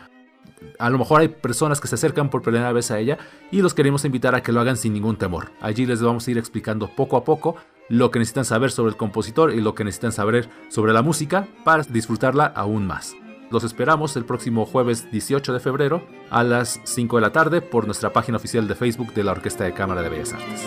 A 0.80 0.90
lo 0.90 0.98
mejor 0.98 1.22
hay 1.22 1.28
personas 1.28 1.82
que 1.82 1.90
se 1.90 1.96
acercan 1.96 2.30
por 2.30 2.42
primera 2.42 2.72
vez 2.72 2.90
a 2.90 3.00
ella 3.00 3.18
y 3.52 3.62
los 3.62 3.74
queremos 3.74 4.06
invitar 4.06 4.34
a 4.34 4.42
que 4.42 4.54
lo 4.54 4.62
hagan 4.62 4.78
sin 4.78 4.94
ningún 4.94 5.18
temor. 5.18 5.52
Allí 5.60 5.86
les 5.86 6.02
vamos 6.02 6.26
a 6.26 6.32
ir 6.32 6.38
explicando 6.38 6.90
poco 6.96 7.18
a 7.18 7.26
poco 7.26 7.58
lo 7.90 8.12
que 8.12 8.20
necesitan 8.20 8.46
saber 8.46 8.72
sobre 8.72 8.92
el 8.92 8.98
compositor 8.98 9.54
y 9.54 9.60
lo 9.60 9.76
que 9.76 9.84
necesitan 9.84 10.14
saber 10.14 10.50
sobre 10.70 10.94
la 10.94 11.02
música 11.02 11.48
para 11.66 11.84
disfrutarla 11.84 12.46
aún 12.46 12.88
más. 12.88 13.14
Los 13.52 13.64
esperamos 13.64 14.16
el 14.18 14.26
próximo 14.26 14.66
jueves 14.66 15.12
18 15.12 15.54
de 15.54 15.60
febrero 15.60 16.04
a 16.30 16.44
las 16.44 16.82
5 16.84 17.18
de 17.18 17.22
la 17.22 17.32
tarde 17.32 17.62
por 17.62 17.86
nuestra 17.86 18.12
página 18.12 18.38
oficial 18.38 18.68
de 18.68 18.76
Facebook 18.76 19.14
de 19.14 19.24
la 19.24 19.32
Orquesta 19.32 19.64
de 19.64 19.74
Cámara 19.74 20.02
de 20.02 20.10
Bellas 20.10 20.34
Artes. 20.34 20.66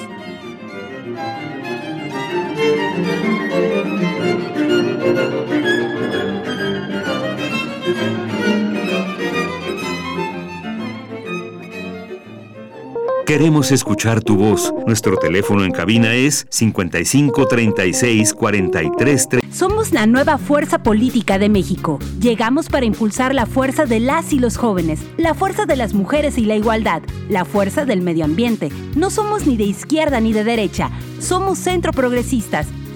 Queremos 13.29 13.72
escuchar 13.72 14.22
tu 14.22 14.37
voz. 14.37 14.72
Nuestro 14.87 15.18
teléfono 15.18 15.62
en 15.62 15.70
cabina 15.70 16.14
es 16.14 16.47
55 16.49 17.47
36 17.47 18.33
43 18.33 19.29
Somos 19.53 19.93
la 19.93 20.07
nueva 20.07 20.39
fuerza 20.39 20.83
política 20.83 21.39
de 21.39 21.51
México. 21.51 21.99
Llegamos 22.22 22.70
para 22.70 22.87
impulsar 22.87 23.35
la 23.35 23.45
fuerza 23.45 23.85
de 23.85 24.01
las 24.01 24.33
y 24.33 24.39
los 24.39 24.57
jóvenes, 24.57 25.01
la 25.18 25.35
fuerza 25.35 25.66
de 25.66 25.76
las 25.76 25.93
mujeres 25.93 26.39
y 26.39 26.47
la 26.47 26.57
igualdad, 26.57 27.03
la 27.29 27.45
fuerza 27.45 27.85
del 27.85 28.01
medio 28.01 28.24
ambiente. 28.24 28.70
No 28.97 29.11
somos 29.11 29.47
ni 29.47 29.59
de 29.59 29.64
izquierda 29.64 30.20
ni 30.20 30.33
de 30.33 30.45
derecha, 30.45 30.91
somos 31.20 31.59
centro 31.59 31.93
progresistas 31.93 32.66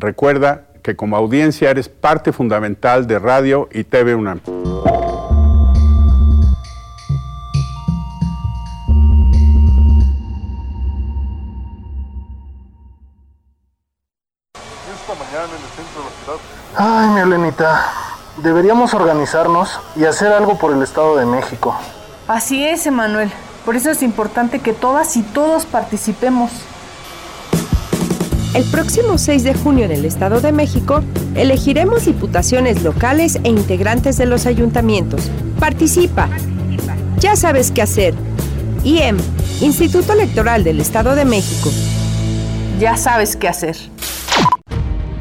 Recuerda 0.00 0.66
que 0.84 0.94
como 0.94 1.16
audiencia 1.16 1.70
eres 1.70 1.88
parte 1.88 2.32
fundamental 2.32 3.08
de 3.08 3.18
Radio 3.18 3.68
y 3.72 3.82
TV 3.82 4.14
UNAM. 4.14 4.40
Ay, 16.76 17.08
mi 17.08 17.20
Elenita, 17.20 17.90
deberíamos 18.36 18.94
organizarnos 18.94 19.80
y 19.96 20.04
hacer 20.04 20.32
algo 20.32 20.60
por 20.60 20.72
el 20.72 20.80
Estado 20.80 21.16
de 21.16 21.26
México. 21.26 21.76
Así 22.28 22.64
es, 22.64 22.86
Emanuel. 22.86 23.32
Por 23.64 23.74
eso 23.74 23.90
es 23.90 24.04
importante 24.04 24.60
que 24.60 24.72
todas 24.72 25.16
y 25.16 25.22
todos 25.22 25.66
participemos. 25.66 26.52
El 28.54 28.64
próximo 28.64 29.18
6 29.18 29.44
de 29.44 29.52
junio 29.52 29.84
en 29.84 29.92
el 29.92 30.06
Estado 30.06 30.40
de 30.40 30.52
México 30.52 31.02
elegiremos 31.34 32.06
diputaciones 32.06 32.82
locales 32.82 33.38
e 33.44 33.48
integrantes 33.50 34.16
de 34.16 34.24
los 34.24 34.46
ayuntamientos. 34.46 35.30
Participa. 35.60 36.30
Ya 37.20 37.36
sabes 37.36 37.70
qué 37.70 37.82
hacer. 37.82 38.14
IEM, 38.84 39.18
Instituto 39.60 40.14
Electoral 40.14 40.64
del 40.64 40.80
Estado 40.80 41.14
de 41.14 41.26
México. 41.26 41.70
Ya 42.80 42.96
sabes 42.96 43.36
qué 43.36 43.48
hacer. 43.48 43.76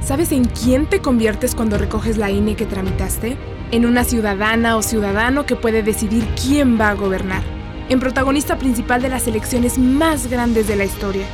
¿Sabes 0.02 0.32
en 0.32 0.46
quién 0.46 0.88
te 0.90 1.00
conviertes 1.02 1.54
cuando 1.54 1.78
recoges 1.78 2.18
la 2.18 2.32
INE 2.32 2.56
que 2.56 2.66
tramitaste? 2.66 3.36
En 3.72 3.86
una 3.86 4.06
ciudadana 4.06 4.78
o 4.78 4.82
ciudadano 4.82 5.46
que 5.46 5.58
puede 5.58 5.84
decidir 5.84 6.26
quién 6.42 6.80
va 6.80 6.92
a 6.92 6.94
gobernar. 6.94 7.44
En 7.90 8.00
protagonista 8.00 8.58
principal 8.58 9.02
de 9.02 9.10
las 9.10 9.28
elecciones 9.28 9.78
más 9.78 10.28
grandes 10.28 10.68
de 10.68 10.78
la 10.78 10.86
historia. 10.86 11.26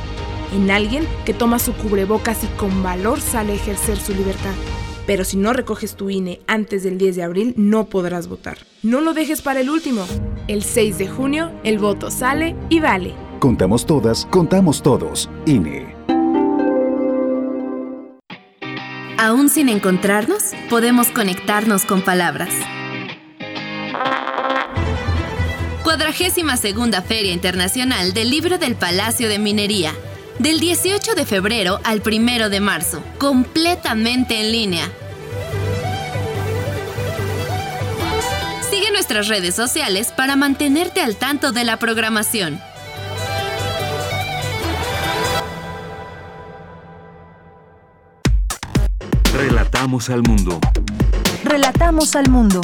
En 0.54 0.70
alguien 0.70 1.04
que 1.24 1.34
toma 1.34 1.58
su 1.58 1.72
cubrebocas 1.72 2.44
y 2.44 2.46
con 2.56 2.84
valor 2.84 3.20
sale 3.20 3.52
a 3.52 3.56
ejercer 3.56 3.98
su 3.98 4.14
libertad. 4.14 4.54
Pero 5.04 5.24
si 5.24 5.36
no 5.36 5.52
recoges 5.52 5.96
tu 5.96 6.10
INE 6.10 6.40
antes 6.46 6.84
del 6.84 6.96
10 6.96 7.16
de 7.16 7.22
abril, 7.24 7.54
no 7.56 7.86
podrás 7.86 8.28
votar. 8.28 8.58
No 8.84 9.00
lo 9.00 9.14
dejes 9.14 9.42
para 9.42 9.60
el 9.60 9.68
último. 9.68 10.06
El 10.46 10.62
6 10.62 10.98
de 10.98 11.08
junio, 11.08 11.50
el 11.64 11.80
voto 11.80 12.08
sale 12.08 12.54
y 12.68 12.78
vale. 12.78 13.14
Contamos 13.40 13.84
todas, 13.84 14.26
contamos 14.26 14.80
todos. 14.80 15.28
INE. 15.44 15.92
Aún 19.18 19.48
sin 19.48 19.68
encontrarnos, 19.68 20.52
podemos 20.70 21.08
conectarnos 21.08 21.84
con 21.84 22.00
palabras. 22.02 22.54
Cuadragésima 25.82 26.56
segunda 26.56 27.02
Feria 27.02 27.32
Internacional 27.32 28.14
del 28.14 28.30
Libro 28.30 28.58
del 28.58 28.76
Palacio 28.76 29.28
de 29.28 29.40
Minería. 29.40 29.92
Del 30.38 30.58
18 30.58 31.14
de 31.14 31.24
febrero 31.26 31.80
al 31.84 32.02
1 32.04 32.48
de 32.50 32.60
marzo, 32.60 33.02
completamente 33.18 34.40
en 34.40 34.50
línea. 34.50 34.90
Sigue 38.68 38.90
nuestras 38.90 39.28
redes 39.28 39.54
sociales 39.54 40.12
para 40.12 40.34
mantenerte 40.34 41.00
al 41.00 41.14
tanto 41.14 41.52
de 41.52 41.62
la 41.62 41.78
programación. 41.78 42.60
Relatamos 49.32 50.10
al 50.10 50.22
mundo. 50.22 50.58
Relatamos 51.44 52.16
al 52.16 52.28
mundo. 52.28 52.60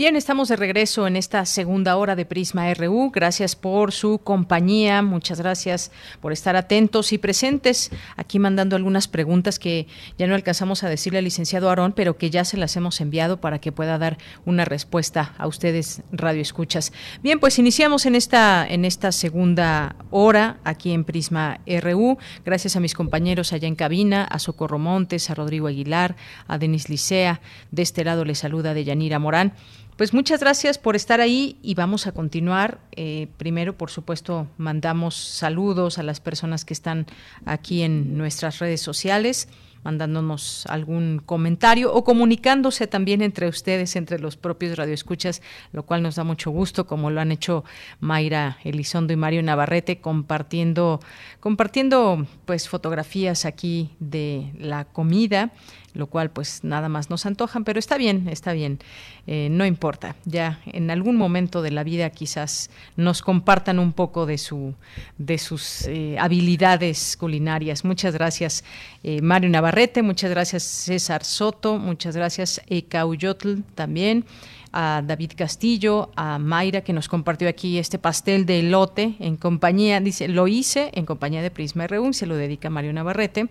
Bien, 0.00 0.16
estamos 0.16 0.48
de 0.48 0.56
regreso 0.56 1.06
en 1.06 1.14
esta 1.14 1.44
segunda 1.44 1.94
hora 1.98 2.16
de 2.16 2.24
Prisma 2.24 2.72
RU. 2.72 3.10
Gracias 3.10 3.54
por 3.54 3.92
su 3.92 4.16
compañía, 4.16 5.02
muchas 5.02 5.38
gracias 5.38 5.92
por 6.22 6.32
estar 6.32 6.56
atentos 6.56 7.12
y 7.12 7.18
presentes. 7.18 7.90
Aquí 8.16 8.38
mandando 8.38 8.76
algunas 8.76 9.08
preguntas 9.08 9.58
que 9.58 9.86
ya 10.16 10.26
no 10.26 10.34
alcanzamos 10.34 10.84
a 10.84 10.88
decirle 10.88 11.18
al 11.18 11.24
licenciado 11.24 11.68
Aarón, 11.68 11.92
pero 11.92 12.16
que 12.16 12.30
ya 12.30 12.46
se 12.46 12.56
las 12.56 12.78
hemos 12.78 12.98
enviado 13.02 13.42
para 13.42 13.58
que 13.58 13.72
pueda 13.72 13.98
dar 13.98 14.16
una 14.46 14.64
respuesta 14.64 15.34
a 15.36 15.46
ustedes, 15.46 16.00
Radio 16.12 16.40
Escuchas. 16.40 16.94
Bien, 17.22 17.38
pues 17.38 17.58
iniciamos 17.58 18.06
en 18.06 18.14
esta, 18.14 18.66
en 18.66 18.86
esta 18.86 19.12
segunda 19.12 19.96
hora 20.10 20.60
aquí 20.64 20.92
en 20.92 21.04
Prisma 21.04 21.60
RU. 21.66 22.16
Gracias 22.46 22.74
a 22.74 22.80
mis 22.80 22.94
compañeros 22.94 23.52
allá 23.52 23.68
en 23.68 23.76
cabina, 23.76 24.24
a 24.24 24.38
Socorro 24.38 24.78
Montes, 24.78 25.28
a 25.28 25.34
Rodrigo 25.34 25.66
Aguilar, 25.66 26.16
a 26.48 26.56
Denis 26.56 26.88
Licea. 26.88 27.42
De 27.70 27.82
este 27.82 28.02
lado 28.02 28.24
le 28.24 28.34
saluda 28.34 28.72
Deyanira 28.72 29.18
Morán. 29.18 29.52
Pues 30.00 30.14
muchas 30.14 30.40
gracias 30.40 30.78
por 30.78 30.96
estar 30.96 31.20
ahí 31.20 31.58
y 31.60 31.74
vamos 31.74 32.06
a 32.06 32.12
continuar. 32.12 32.80
Eh, 32.92 33.28
primero, 33.36 33.76
por 33.76 33.90
supuesto, 33.90 34.46
mandamos 34.56 35.14
saludos 35.14 35.98
a 35.98 36.02
las 36.02 36.20
personas 36.20 36.64
que 36.64 36.72
están 36.72 37.04
aquí 37.44 37.82
en 37.82 38.16
nuestras 38.16 38.60
redes 38.60 38.80
sociales 38.80 39.46
mandándonos 39.82 40.66
algún 40.66 41.22
comentario 41.24 41.92
o 41.92 42.04
comunicándose 42.04 42.86
también 42.86 43.22
entre 43.22 43.48
ustedes, 43.48 43.96
entre 43.96 44.18
los 44.18 44.36
propios 44.36 44.76
radioescuchas, 44.76 45.42
lo 45.72 45.84
cual 45.84 46.02
nos 46.02 46.16
da 46.16 46.24
mucho 46.24 46.50
gusto, 46.50 46.86
como 46.86 47.10
lo 47.10 47.20
han 47.20 47.32
hecho 47.32 47.64
Mayra 48.00 48.58
Elizondo 48.64 49.12
y 49.12 49.16
Mario 49.16 49.42
Navarrete, 49.42 50.00
compartiendo, 50.00 51.00
compartiendo 51.40 52.26
pues 52.44 52.68
fotografías 52.68 53.44
aquí 53.44 53.90
de 54.00 54.52
la 54.58 54.84
comida 54.84 55.52
lo 55.94 56.06
cual 56.06 56.30
pues 56.30 56.64
nada 56.64 56.88
más 56.88 57.10
nos 57.10 57.26
antojan, 57.26 57.64
pero 57.64 57.78
está 57.78 57.96
bien, 57.96 58.28
está 58.28 58.52
bien, 58.52 58.78
eh, 59.26 59.48
no 59.50 59.66
importa, 59.66 60.16
ya 60.24 60.60
en 60.66 60.90
algún 60.90 61.16
momento 61.16 61.62
de 61.62 61.70
la 61.70 61.84
vida 61.84 62.10
quizás 62.10 62.70
nos 62.96 63.22
compartan 63.22 63.78
un 63.78 63.92
poco 63.92 64.26
de, 64.26 64.38
su, 64.38 64.74
de 65.18 65.38
sus 65.38 65.86
eh, 65.86 66.16
habilidades 66.18 67.16
culinarias. 67.16 67.84
Muchas 67.84 68.14
gracias 68.14 68.64
eh, 69.02 69.20
Mario 69.22 69.50
Navarrete, 69.50 70.02
muchas 70.02 70.30
gracias 70.30 70.62
César 70.62 71.24
Soto, 71.24 71.78
muchas 71.78 72.16
gracias 72.16 72.60
Eka 72.68 73.06
Uyotl 73.06 73.62
también 73.74 74.24
a 74.72 75.02
David 75.04 75.32
Castillo, 75.36 76.10
a 76.16 76.38
Mayra 76.38 76.82
que 76.82 76.92
nos 76.92 77.08
compartió 77.08 77.48
aquí 77.48 77.78
este 77.78 77.98
pastel 77.98 78.46
de 78.46 78.60
elote 78.60 79.16
en 79.18 79.36
compañía, 79.36 80.00
dice, 80.00 80.28
lo 80.28 80.46
hice 80.48 80.90
en 80.94 81.06
compañía 81.06 81.42
de 81.42 81.50
Prisma 81.50 81.86
RU, 81.86 82.12
se 82.12 82.26
lo 82.26 82.36
dedica 82.36 82.70
Mario 82.70 82.92
Navarrete, 82.92 83.48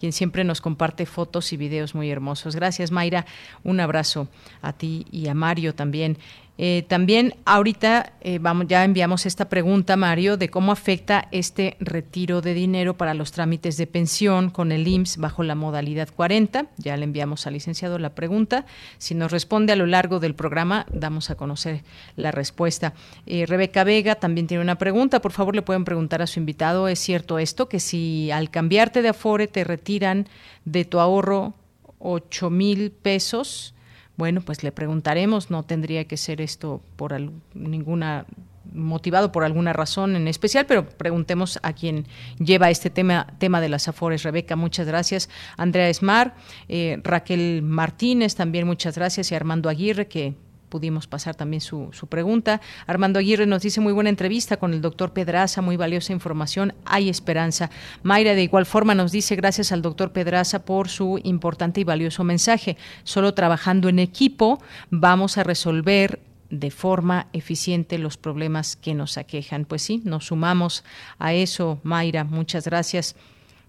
quien 0.00 0.12
siempre 0.12 0.44
nos 0.44 0.60
comparte 0.60 1.06
fotos 1.06 1.52
y 1.52 1.56
videos 1.56 1.94
muy 1.94 2.10
hermosos. 2.10 2.56
Gracias 2.56 2.90
Mayra, 2.90 3.26
un 3.64 3.80
abrazo 3.80 4.28
a 4.62 4.72
ti 4.72 5.06
y 5.10 5.28
a 5.28 5.34
Mario 5.34 5.74
también. 5.74 6.18
Eh, 6.58 6.84
también 6.86 7.34
ahorita 7.46 8.12
eh, 8.20 8.38
vamos, 8.38 8.66
ya 8.68 8.84
enviamos 8.84 9.24
esta 9.24 9.48
pregunta, 9.48 9.96
Mario, 9.96 10.36
de 10.36 10.50
cómo 10.50 10.70
afecta 10.70 11.28
este 11.32 11.76
retiro 11.80 12.42
de 12.42 12.52
dinero 12.52 12.96
para 12.96 13.14
los 13.14 13.32
trámites 13.32 13.78
de 13.78 13.86
pensión 13.86 14.50
con 14.50 14.70
el 14.70 14.86
IMSS 14.86 15.16
bajo 15.16 15.42
la 15.42 15.54
modalidad 15.54 16.10
40. 16.14 16.66
Ya 16.76 16.96
le 16.96 17.04
enviamos 17.04 17.46
al 17.46 17.54
licenciado 17.54 17.98
la 17.98 18.14
pregunta. 18.14 18.66
Si 18.98 19.14
nos 19.14 19.32
responde 19.32 19.72
a 19.72 19.76
lo 19.76 19.86
largo 19.86 20.20
del 20.20 20.34
programa, 20.34 20.86
damos 20.92 21.30
a 21.30 21.36
conocer 21.36 21.82
la 22.16 22.30
respuesta. 22.32 22.92
Eh, 23.26 23.46
Rebeca 23.46 23.82
Vega 23.82 24.16
también 24.16 24.46
tiene 24.46 24.62
una 24.62 24.76
pregunta. 24.76 25.22
Por 25.22 25.32
favor, 25.32 25.56
le 25.56 25.62
pueden 25.62 25.84
preguntar 25.84 26.20
a 26.20 26.26
su 26.26 26.38
invitado, 26.38 26.86
¿es 26.86 26.98
cierto 26.98 27.38
esto? 27.38 27.68
Que 27.68 27.80
si 27.80 28.30
al 28.30 28.50
cambiarte 28.50 29.00
de 29.00 29.08
Afore 29.08 29.48
te 29.48 29.64
retiran 29.64 30.28
de 30.66 30.84
tu 30.84 31.00
ahorro 31.00 31.54
8 31.98 32.50
mil 32.50 32.90
pesos, 32.90 33.74
bueno, 34.16 34.40
pues 34.40 34.62
le 34.62 34.72
preguntaremos, 34.72 35.50
no 35.50 35.62
tendría 35.62 36.06
que 36.06 36.16
ser 36.16 36.40
esto 36.40 36.82
por 36.96 37.14
ninguna 37.54 38.26
motivado 38.72 39.32
por 39.32 39.44
alguna 39.44 39.72
razón 39.72 40.16
en 40.16 40.28
especial, 40.28 40.66
pero 40.66 40.88
preguntemos 40.88 41.58
a 41.62 41.72
quien 41.72 42.06
lleva 42.38 42.70
este 42.70 42.90
tema, 42.90 43.26
tema 43.38 43.60
de 43.60 43.68
las 43.68 43.88
afores. 43.88 44.22
Rebeca, 44.22 44.56
muchas 44.56 44.86
gracias. 44.86 45.28
Andrea 45.56 45.88
Esmar, 45.88 46.34
eh, 46.68 47.00
Raquel 47.02 47.62
Martínez, 47.62 48.34
también 48.34 48.66
muchas 48.66 48.96
gracias, 48.96 49.30
y 49.30 49.34
Armando 49.34 49.68
Aguirre, 49.68 50.08
que 50.08 50.34
pudimos 50.72 51.06
pasar 51.06 51.34
también 51.34 51.60
su, 51.60 51.90
su, 51.92 52.06
pregunta. 52.06 52.62
Armando 52.86 53.18
Aguirre 53.18 53.44
nos 53.44 53.60
dice 53.60 53.82
muy 53.82 53.92
buena 53.92 54.08
entrevista 54.08 54.56
con 54.56 54.72
el 54.72 54.80
doctor 54.80 55.12
Pedraza, 55.12 55.60
muy 55.60 55.76
valiosa 55.76 56.14
información, 56.14 56.72
hay 56.86 57.10
esperanza. 57.10 57.68
Mayra 58.02 58.34
de 58.34 58.42
igual 58.42 58.64
forma 58.64 58.94
nos 58.94 59.12
dice 59.12 59.36
gracias 59.36 59.70
al 59.70 59.82
doctor 59.82 60.12
Pedraza 60.12 60.64
por 60.64 60.88
su 60.88 61.20
importante 61.24 61.82
y 61.82 61.84
valioso 61.84 62.24
mensaje. 62.24 62.78
Solo 63.04 63.34
trabajando 63.34 63.90
en 63.90 63.98
equipo 63.98 64.62
vamos 64.88 65.36
a 65.36 65.42
resolver 65.42 66.20
de 66.48 66.70
forma 66.70 67.26
eficiente 67.34 67.98
los 67.98 68.16
problemas 68.16 68.74
que 68.76 68.94
nos 68.94 69.18
aquejan. 69.18 69.66
Pues 69.66 69.82
sí, 69.82 70.00
nos 70.04 70.28
sumamos 70.28 70.84
a 71.18 71.34
eso, 71.34 71.80
Mayra. 71.82 72.24
Muchas 72.24 72.64
gracias. 72.64 73.14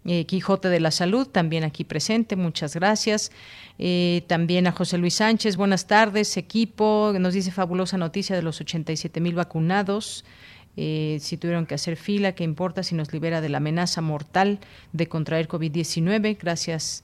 Eh, 0.05 0.25
Quijote 0.25 0.69
de 0.69 0.79
la 0.79 0.91
Salud, 0.91 1.27
también 1.27 1.63
aquí 1.65 1.83
presente, 1.83 2.35
muchas 2.35 2.75
gracias. 2.75 3.31
Eh, 3.79 4.23
también 4.27 4.67
a 4.67 4.71
José 4.71 4.97
Luis 4.97 5.15
Sánchez, 5.15 5.57
buenas 5.57 5.87
tardes, 5.87 6.37
equipo, 6.37 7.13
nos 7.19 7.33
dice 7.33 7.51
fabulosa 7.51 7.97
noticia 7.97 8.35
de 8.35 8.43
los 8.43 8.61
87 8.61 9.19
mil 9.19 9.35
vacunados. 9.35 10.25
Eh, 10.75 11.17
si 11.19 11.37
tuvieron 11.37 11.65
que 11.65 11.75
hacer 11.75 11.97
fila, 11.97 12.33
¿qué 12.33 12.43
importa 12.43 12.83
si 12.83 12.95
nos 12.95 13.13
libera 13.13 13.41
de 13.41 13.49
la 13.49 13.57
amenaza 13.57 14.01
mortal 14.01 14.59
de 14.91 15.07
contraer 15.07 15.47
COVID-19? 15.47 16.37
Gracias. 16.39 17.03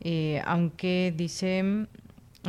Eh, 0.00 0.42
aunque 0.44 1.12
dice 1.16 1.86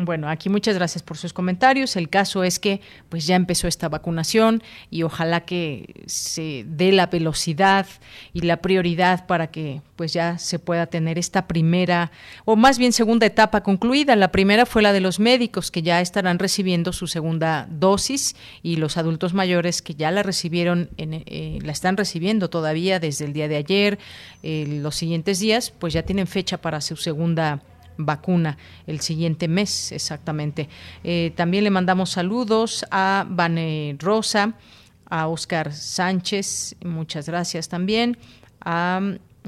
bueno, 0.05 0.29
aquí 0.29 0.49
muchas 0.49 0.75
gracias 0.75 1.03
por 1.03 1.17
sus 1.17 1.33
comentarios. 1.33 1.95
El 1.95 2.09
caso 2.09 2.43
es 2.43 2.59
que 2.59 2.81
pues 3.09 3.25
ya 3.27 3.35
empezó 3.35 3.67
esta 3.67 3.89
vacunación 3.89 4.63
y 4.89 5.03
ojalá 5.03 5.41
que 5.41 6.03
se 6.05 6.65
dé 6.67 6.91
la 6.91 7.07
velocidad 7.07 7.87
y 8.33 8.41
la 8.41 8.57
prioridad 8.57 9.25
para 9.27 9.47
que 9.47 9.81
pues 9.95 10.13
ya 10.13 10.37
se 10.37 10.59
pueda 10.59 10.85
tener 10.87 11.17
esta 11.17 11.47
primera 11.47 12.11
o 12.45 12.55
más 12.55 12.77
bien 12.77 12.93
segunda 12.93 13.25
etapa 13.25 13.61
concluida. 13.61 14.15
La 14.15 14.31
primera 14.31 14.65
fue 14.65 14.81
la 14.81 14.93
de 14.93 15.01
los 15.01 15.19
médicos 15.19 15.71
que 15.71 15.81
ya 15.81 16.01
estarán 16.01 16.39
recibiendo 16.39 16.93
su 16.93 17.07
segunda 17.07 17.67
dosis 17.69 18.35
y 18.63 18.77
los 18.77 18.97
adultos 18.97 19.33
mayores 19.33 19.81
que 19.81 19.95
ya 19.95 20.11
la 20.11 20.23
recibieron 20.23 20.89
en, 20.97 21.13
eh, 21.25 21.59
la 21.61 21.71
están 21.71 21.97
recibiendo 21.97 22.49
todavía 22.49 22.99
desde 22.99 23.25
el 23.25 23.33
día 23.33 23.47
de 23.47 23.57
ayer, 23.57 23.99
eh, 24.43 24.79
los 24.81 24.95
siguientes 24.95 25.39
días 25.39 25.71
pues 25.71 25.93
ya 25.93 26.03
tienen 26.03 26.27
fecha 26.27 26.57
para 26.57 26.81
su 26.81 26.95
segunda 26.95 27.61
vacuna 27.99 28.57
el 28.87 29.01
siguiente 29.01 29.47
mes 29.47 29.91
exactamente. 29.91 30.69
Eh, 31.03 31.33
también 31.35 31.63
le 31.63 31.69
mandamos 31.69 32.09
saludos 32.09 32.85
a 32.89 33.25
Vane 33.29 33.95
Rosa, 33.99 34.53
a 35.05 35.27
Oscar 35.27 35.73
Sánchez, 35.73 36.75
muchas 36.83 37.27
gracias 37.27 37.69
también, 37.69 38.17
a 38.61 39.01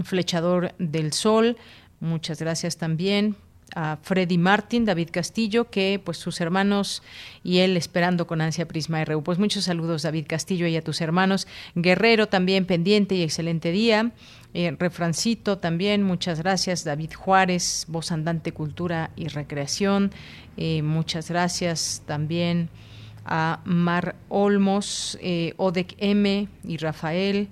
Flechador 0.03 0.73
del 0.77 1.13
Sol, 1.13 1.57
muchas 1.99 2.39
gracias 2.39 2.77
también 2.77 3.35
a 3.75 3.97
Freddy 4.01 4.37
Martin, 4.37 4.85
David 4.85 5.09
Castillo, 5.11 5.69
que 5.69 6.01
pues 6.03 6.17
sus 6.17 6.41
hermanos 6.41 7.03
y 7.43 7.59
él 7.59 7.77
esperando 7.77 8.27
con 8.27 8.41
ansia 8.41 8.67
Prisma 8.67 9.03
RU. 9.05 9.23
Pues 9.23 9.39
muchos 9.39 9.65
saludos 9.65 10.03
David 10.03 10.25
Castillo 10.27 10.67
y 10.67 10.75
a 10.75 10.83
tus 10.83 11.01
hermanos. 11.01 11.47
Guerrero 11.75 12.27
también 12.27 12.65
pendiente 12.65 13.15
y 13.15 13.23
excelente 13.23 13.71
día. 13.71 14.11
Eh, 14.53 14.75
refrancito 14.77 15.57
también, 15.57 16.03
muchas 16.03 16.39
gracias. 16.39 16.83
David 16.83 17.13
Juárez, 17.13 17.85
Voz 17.87 18.11
Andante 18.11 18.51
Cultura 18.51 19.11
y 19.15 19.27
Recreación. 19.27 20.11
Eh, 20.57 20.81
muchas 20.81 21.29
gracias 21.29 22.03
también 22.05 22.69
a 23.25 23.61
Mar 23.63 24.15
Olmos, 24.27 25.17
eh, 25.21 25.53
Odec 25.57 25.95
M 25.97 26.47
y 26.63 26.77
Rafael. 26.77 27.49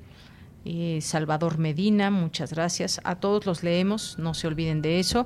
Salvador 0.99 1.57
Medina, 1.57 2.11
muchas 2.11 2.53
gracias. 2.53 3.01
A 3.03 3.15
todos 3.15 3.47
los 3.47 3.63
leemos, 3.63 4.19
no 4.19 4.35
se 4.35 4.45
olviden 4.45 4.83
de 4.83 4.99
eso 4.99 5.25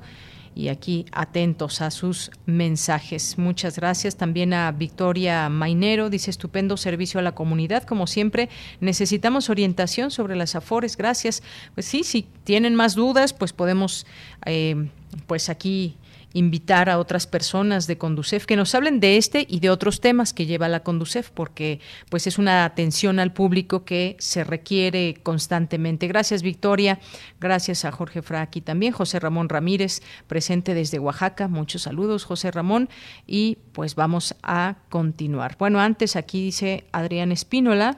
y 0.55 0.67
aquí 0.67 1.05
atentos 1.11 1.81
a 1.81 1.91
sus 1.91 2.31
mensajes. 2.45 3.37
Muchas 3.37 3.77
gracias 3.77 4.15
también 4.15 4.53
a 4.53 4.71
Victoria 4.71 5.49
Mainero, 5.49 6.09
dice 6.09 6.31
estupendo 6.31 6.77
servicio 6.77 7.19
a 7.19 7.23
la 7.23 7.35
comunidad, 7.35 7.83
como 7.83 8.07
siempre 8.07 8.49
necesitamos 8.79 9.49
orientación 9.49 10.11
sobre 10.11 10.35
las 10.35 10.55
afores, 10.55 10.97
gracias. 10.97 11.43
Pues 11.73 11.85
sí, 11.85 12.03
si 12.03 12.27
tienen 12.43 12.75
más 12.75 12.95
dudas, 12.95 13.33
pues 13.33 13.53
podemos 13.53 14.05
eh, 14.45 14.89
pues 15.27 15.49
aquí 15.49 15.95
invitar 16.33 16.89
a 16.89 16.99
otras 16.99 17.27
personas 17.27 17.87
de 17.87 17.97
Conducef 17.97 18.45
que 18.45 18.55
nos 18.55 18.73
hablen 18.75 18.99
de 18.99 19.17
este 19.17 19.45
y 19.47 19.59
de 19.59 19.69
otros 19.69 20.01
temas 20.01 20.33
que 20.33 20.45
lleva 20.45 20.67
la 20.67 20.81
Conducef, 20.81 21.29
porque 21.29 21.79
pues 22.09 22.27
es 22.27 22.37
una 22.37 22.65
atención 22.65 23.19
al 23.19 23.33
público 23.33 23.85
que 23.85 24.17
se 24.19 24.43
requiere 24.43 25.15
constantemente. 25.23 26.07
Gracias, 26.07 26.41
Victoria. 26.41 26.99
Gracias 27.39 27.85
a 27.85 27.91
Jorge 27.91 28.21
Fraki 28.21 28.61
también. 28.61 28.93
José 28.93 29.19
Ramón 29.19 29.49
Ramírez, 29.49 30.01
presente 30.27 30.73
desde 30.73 30.99
Oaxaca. 30.99 31.47
Muchos 31.47 31.83
saludos, 31.83 32.25
José 32.25 32.51
Ramón. 32.51 32.89
Y 33.27 33.59
pues 33.71 33.95
vamos 33.95 34.35
a 34.41 34.77
continuar. 34.89 35.55
Bueno, 35.59 35.79
antes 35.79 36.15
aquí 36.15 36.43
dice 36.43 36.85
Adrián 36.91 37.31
Espínola. 37.31 37.97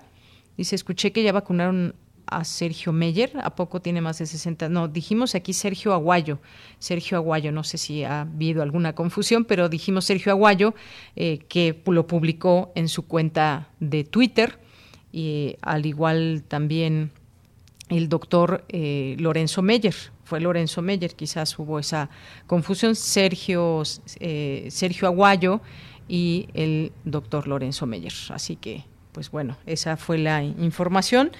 Dice, 0.57 0.75
escuché 0.75 1.11
que 1.11 1.23
ya 1.23 1.33
vacunaron 1.33 1.95
a 2.27 2.43
Sergio 2.43 2.91
Meyer, 2.91 3.31
¿a 3.41 3.55
poco 3.55 3.81
tiene 3.81 4.01
más 4.01 4.19
de 4.19 4.25
60? 4.25 4.69
No, 4.69 4.87
dijimos 4.87 5.35
aquí 5.35 5.53
Sergio 5.53 5.93
Aguayo, 5.93 6.39
Sergio 6.79 7.17
Aguayo, 7.17 7.51
no 7.51 7.63
sé 7.63 7.77
si 7.77 8.03
ha 8.03 8.21
habido 8.21 8.61
alguna 8.61 8.93
confusión, 8.93 9.45
pero 9.45 9.69
dijimos 9.69 10.05
Sergio 10.05 10.31
Aguayo, 10.31 10.75
eh, 11.15 11.39
que 11.47 11.81
lo 11.85 12.07
publicó 12.07 12.71
en 12.75 12.87
su 12.89 13.07
cuenta 13.07 13.69
de 13.79 14.03
Twitter, 14.03 14.59
y 15.11 15.55
al 15.61 15.85
igual 15.85 16.43
también 16.47 17.11
el 17.89 18.09
doctor 18.09 18.65
eh, 18.69 19.15
Lorenzo 19.19 19.61
Meyer, 19.61 19.95
fue 20.25 20.41
Lorenzo 20.41 20.81
Meyer, 20.81 21.15
quizás 21.15 21.57
hubo 21.59 21.79
esa 21.79 22.09
confusión, 22.47 22.95
Sergio, 22.95 23.83
eh, 24.19 24.67
Sergio 24.71 25.07
Aguayo 25.07 25.61
y 26.07 26.49
el 26.53 26.91
doctor 27.05 27.47
Lorenzo 27.47 27.85
Meyer. 27.85 28.13
Así 28.29 28.55
que, 28.55 28.85
pues 29.11 29.29
bueno, 29.29 29.55
esa 29.67 29.97
fue 29.97 30.17
la 30.17 30.43
información. 30.43 31.31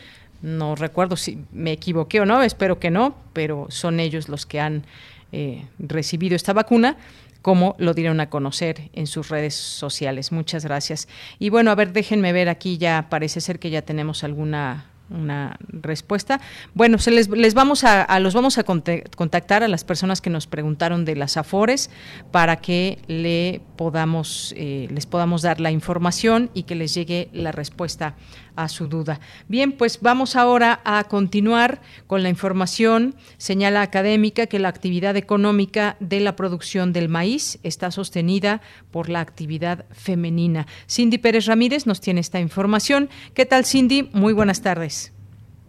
No 0.41 0.75
recuerdo 0.75 1.15
si 1.15 1.39
me 1.51 1.71
equivoqué 1.71 2.21
o 2.21 2.25
no, 2.25 2.41
espero 2.41 2.79
que 2.79 2.91
no, 2.91 3.15
pero 3.33 3.67
son 3.69 3.99
ellos 3.99 4.29
los 4.29 4.45
que 4.45 4.59
han 4.59 4.85
eh, 5.31 5.65
recibido 5.79 6.35
esta 6.35 6.53
vacuna 6.53 6.97
como 7.41 7.75
lo 7.77 7.93
dieron 7.93 8.19
a 8.21 8.29
conocer 8.31 8.89
en 8.93 9.05
sus 9.05 9.29
redes 9.29 9.53
sociales. 9.53 10.31
Muchas 10.31 10.65
gracias. 10.65 11.07
Y 11.37 11.49
bueno, 11.49 11.69
a 11.69 11.75
ver, 11.75 11.93
déjenme 11.93 12.33
ver 12.33 12.49
aquí 12.49 12.79
ya 12.79 13.05
parece 13.07 13.39
ser 13.39 13.59
que 13.59 13.69
ya 13.69 13.83
tenemos 13.83 14.23
alguna 14.23 14.85
una 15.09 15.57
respuesta. 15.67 16.41
Bueno, 16.73 16.97
se 16.97 17.11
les, 17.11 17.29
les 17.29 17.53
vamos 17.53 17.83
a, 17.83 18.19
los 18.19 18.33
vamos 18.33 18.57
a 18.57 18.63
contactar 18.63 19.63
a 19.63 19.67
las 19.67 19.83
personas 19.83 20.21
que 20.21 20.29
nos 20.29 20.47
preguntaron 20.47 21.05
de 21.05 21.15
las 21.15 21.37
Afores 21.37 21.89
para 22.31 22.57
que 22.57 22.99
le 23.07 23.61
podamos 23.75 24.53
eh, 24.57 24.87
les 24.89 25.05
podamos 25.05 25.41
dar 25.41 25.59
la 25.59 25.71
información 25.71 26.49
y 26.53 26.63
que 26.63 26.75
les 26.75 26.93
llegue 26.93 27.29
la 27.33 27.51
respuesta 27.51 28.15
a 28.55 28.67
su 28.67 28.87
duda. 28.87 29.19
Bien, 29.47 29.71
pues 29.71 30.01
vamos 30.01 30.35
ahora 30.35 30.79
a 30.83 31.03
continuar 31.05 31.81
con 32.07 32.23
la 32.23 32.29
información. 32.29 33.15
Señala 33.37 33.81
académica 33.81 34.47
que 34.47 34.59
la 34.59 34.69
actividad 34.69 35.15
económica 35.17 35.97
de 35.99 36.19
la 36.19 36.35
producción 36.35 36.93
del 36.93 37.09
maíz 37.09 37.59
está 37.63 37.91
sostenida 37.91 38.61
por 38.91 39.09
la 39.09 39.19
actividad 39.19 39.85
femenina. 39.91 40.67
Cindy 40.87 41.17
Pérez 41.17 41.45
Ramírez 41.45 41.85
nos 41.85 42.01
tiene 42.01 42.21
esta 42.21 42.39
información. 42.39 43.09
¿Qué 43.33 43.45
tal, 43.45 43.65
Cindy? 43.65 44.09
Muy 44.13 44.33
buenas 44.33 44.61
tardes. 44.61 45.13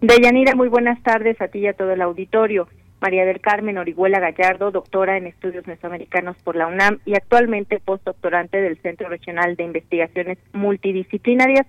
Deyanira, 0.00 0.54
muy 0.54 0.68
buenas 0.68 1.02
tardes 1.02 1.40
a 1.40 1.48
ti 1.48 1.60
y 1.60 1.66
a 1.66 1.72
todo 1.72 1.92
el 1.92 2.02
auditorio. 2.02 2.68
María 3.00 3.26
del 3.26 3.40
Carmen 3.40 3.78
Orihuela 3.78 4.20
Gallardo, 4.20 4.70
doctora 4.70 5.16
en 5.16 5.26
estudios 5.26 5.66
mesoamericanos 5.66 6.36
por 6.42 6.56
la 6.56 6.66
UNAM 6.66 6.98
y 7.04 7.14
actualmente 7.14 7.78
postdoctorante 7.78 8.60
del 8.60 8.78
Centro 8.78 9.08
Regional 9.08 9.56
de 9.56 9.64
Investigaciones 9.64 10.38
Multidisciplinarias 10.52 11.66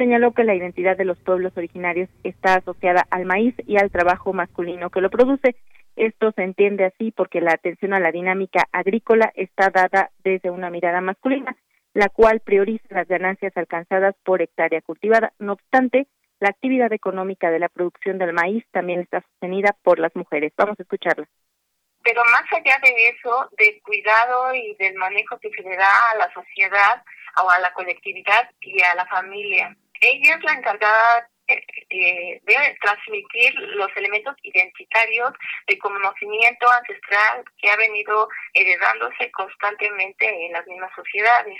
señaló 0.00 0.32
que 0.32 0.44
la 0.44 0.54
identidad 0.54 0.96
de 0.96 1.04
los 1.04 1.18
pueblos 1.18 1.52
originarios 1.58 2.08
está 2.24 2.54
asociada 2.54 3.06
al 3.10 3.26
maíz 3.26 3.54
y 3.66 3.76
al 3.76 3.90
trabajo 3.90 4.32
masculino 4.32 4.88
que 4.88 5.02
lo 5.02 5.10
produce. 5.10 5.56
Esto 5.94 6.32
se 6.32 6.42
entiende 6.42 6.86
así 6.86 7.10
porque 7.10 7.42
la 7.42 7.52
atención 7.52 7.92
a 7.92 8.00
la 8.00 8.10
dinámica 8.10 8.66
agrícola 8.72 9.30
está 9.34 9.68
dada 9.68 10.10
desde 10.24 10.48
una 10.48 10.70
mirada 10.70 11.02
masculina, 11.02 11.54
la 11.92 12.08
cual 12.08 12.40
prioriza 12.40 12.86
las 12.88 13.08
ganancias 13.08 13.54
alcanzadas 13.58 14.14
por 14.24 14.40
hectárea 14.40 14.80
cultivada. 14.80 15.34
No 15.38 15.52
obstante, 15.52 16.06
la 16.38 16.48
actividad 16.48 16.90
económica 16.94 17.50
de 17.50 17.58
la 17.58 17.68
producción 17.68 18.16
del 18.16 18.32
maíz 18.32 18.64
también 18.70 19.00
está 19.00 19.20
sostenida 19.20 19.76
por 19.82 19.98
las 19.98 20.16
mujeres. 20.16 20.54
Vamos 20.56 20.80
a 20.80 20.82
escucharla. 20.82 21.28
Pero 22.02 22.22
más 22.24 22.50
allá 22.52 22.78
de 22.82 23.08
eso, 23.08 23.50
del 23.58 23.82
cuidado 23.82 24.54
y 24.54 24.74
del 24.76 24.94
manejo 24.94 25.38
que 25.38 25.50
se 25.50 25.60
le 25.60 25.76
da 25.76 26.00
a 26.14 26.16
la 26.16 26.32
sociedad 26.32 27.02
o 27.44 27.50
a 27.50 27.58
la 27.58 27.70
colectividad 27.74 28.48
y 28.62 28.80
a 28.80 28.94
la 28.94 29.04
familia, 29.04 29.76
ella 30.00 30.36
es 30.36 30.42
la 30.44 30.52
encargada 30.52 31.28
de 31.46 32.78
transmitir 32.80 33.54
los 33.54 33.88
elementos 33.96 34.36
identitarios 34.42 35.32
de 35.66 35.78
conocimiento 35.78 36.70
ancestral 36.70 37.44
que 37.58 37.70
ha 37.70 37.76
venido 37.76 38.28
heredándose 38.54 39.30
constantemente 39.32 40.46
en 40.46 40.52
las 40.52 40.66
mismas 40.66 40.92
sociedades. 40.94 41.58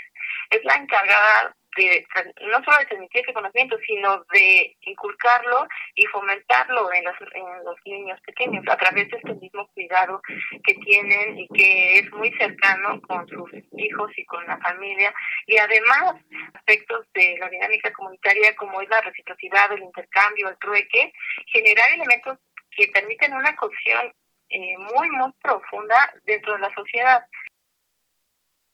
Es 0.50 0.64
la 0.64 0.74
encargada 0.74 1.56
de 1.76 2.06
no 2.42 2.62
solo 2.64 2.78
de 2.78 2.86
transmitir 2.86 3.22
ese 3.22 3.32
conocimiento, 3.32 3.76
sino 3.86 4.24
de 4.32 4.76
inculcarlo 4.82 5.66
y 5.94 6.06
fomentarlo 6.06 6.92
en 6.92 7.04
los, 7.04 7.14
en 7.32 7.64
los 7.64 7.76
niños 7.84 8.20
pequeños 8.22 8.64
a 8.68 8.76
través 8.76 9.08
de 9.10 9.16
este 9.16 9.34
mismo 9.34 9.68
cuidado 9.68 10.20
que 10.64 10.74
tienen 10.74 11.38
y 11.38 11.48
que 11.48 11.98
es 11.98 12.10
muy 12.12 12.32
cercano 12.32 13.00
con 13.02 13.26
sus 13.28 13.50
hijos 13.76 14.10
y 14.16 14.24
con 14.24 14.46
la 14.46 14.58
familia. 14.58 15.12
Y 15.46 15.58
además, 15.58 16.16
aspectos 16.54 17.06
de 17.14 17.36
la 17.38 17.48
dinámica 17.48 17.92
comunitaria 17.92 18.54
como 18.56 18.80
es 18.80 18.88
la 18.88 19.00
reciprocidad, 19.00 19.72
el 19.72 19.82
intercambio, 19.82 20.48
el 20.48 20.58
trueque, 20.58 21.12
generar 21.46 21.90
elementos 21.92 22.38
que 22.70 22.88
permiten 22.88 23.34
una 23.34 23.54
cocción 23.56 24.12
eh, 24.48 24.76
muy, 24.78 25.10
muy 25.10 25.32
profunda 25.42 26.12
dentro 26.24 26.54
de 26.54 26.60
la 26.60 26.74
sociedad. 26.74 27.24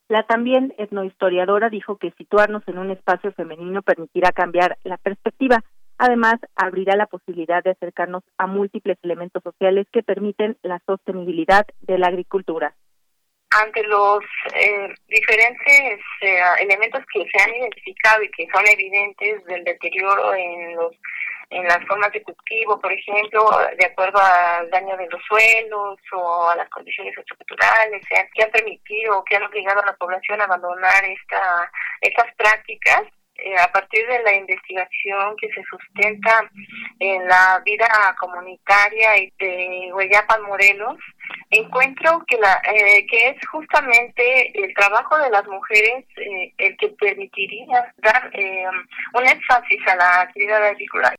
La 0.08 0.22
también 0.22 0.72
etnohistoriadora 0.78 1.68
dijo 1.68 1.96
que 1.96 2.12
situarnos 2.12 2.62
en 2.68 2.78
un 2.78 2.90
espacio 2.90 3.32
femenino 3.32 3.82
permitirá 3.82 4.30
cambiar 4.30 4.78
la 4.84 4.98
perspectiva. 4.98 5.64
Además, 5.98 6.36
abrirá 6.54 6.94
la 6.94 7.06
posibilidad 7.06 7.64
de 7.64 7.70
acercarnos 7.70 8.22
a 8.38 8.46
múltiples 8.46 8.98
elementos 9.02 9.42
sociales 9.42 9.86
que 9.90 10.02
permiten 10.02 10.56
la 10.62 10.80
sostenibilidad 10.86 11.66
de 11.80 11.98
la 11.98 12.08
agricultura. 12.08 12.74
ante 13.50 13.82
los 13.84 14.22
eh, 14.54 14.94
diferentes 15.08 16.00
eh, 16.20 16.40
elementos 16.60 17.02
que 17.12 17.24
se 17.24 17.42
han 17.42 17.54
identificado 17.54 18.22
y 18.22 18.30
que 18.30 18.46
son 18.52 18.66
evidentes 18.66 19.44
del 19.46 19.64
deterioro 19.64 20.34
en 20.34 20.76
los 20.76 20.92
en 21.50 21.64
las 21.64 21.84
formas 21.86 22.12
de 22.12 22.22
cultivo, 22.22 22.80
por 22.80 22.92
ejemplo, 22.92 23.50
de 23.78 23.86
acuerdo 23.86 24.18
al 24.20 24.68
daño 24.70 24.96
de 24.96 25.08
los 25.08 25.22
suelos 25.28 25.98
o 26.12 26.48
a 26.48 26.56
las 26.56 26.68
condiciones 26.70 27.14
socioculturales 27.14 28.04
que 28.34 28.42
han 28.42 28.50
permitido 28.50 29.18
o 29.18 29.24
que 29.24 29.36
han 29.36 29.44
obligado 29.44 29.80
a 29.82 29.86
la 29.86 29.96
población 29.96 30.40
a 30.40 30.44
abandonar 30.44 31.04
esta, 31.04 31.70
estas 32.00 32.34
prácticas, 32.34 33.04
eh, 33.38 33.54
a 33.58 33.70
partir 33.70 34.06
de 34.06 34.22
la 34.22 34.34
investigación 34.34 35.36
que 35.36 35.48
se 35.48 35.62
sustenta 35.64 36.50
en 36.98 37.28
la 37.28 37.60
vida 37.64 37.86
comunitaria 38.18 39.10
de 39.38 39.90
Hueyapan 39.92 40.42
Morelos, 40.42 40.96
encuentro 41.50 42.24
que 42.26 42.38
la 42.38 42.62
eh, 42.64 43.06
que 43.06 43.28
es 43.28 43.36
justamente 43.48 44.58
el 44.58 44.72
trabajo 44.74 45.18
de 45.18 45.28
las 45.28 45.46
mujeres 45.48 46.06
eh, 46.16 46.54
el 46.56 46.76
que 46.78 46.88
permitiría 46.88 47.92
dar 47.98 48.30
un 49.12 49.26
énfasis 49.26 49.86
a 49.86 49.96
la 49.96 50.20
actividad 50.22 50.64
agrícola. 50.64 51.14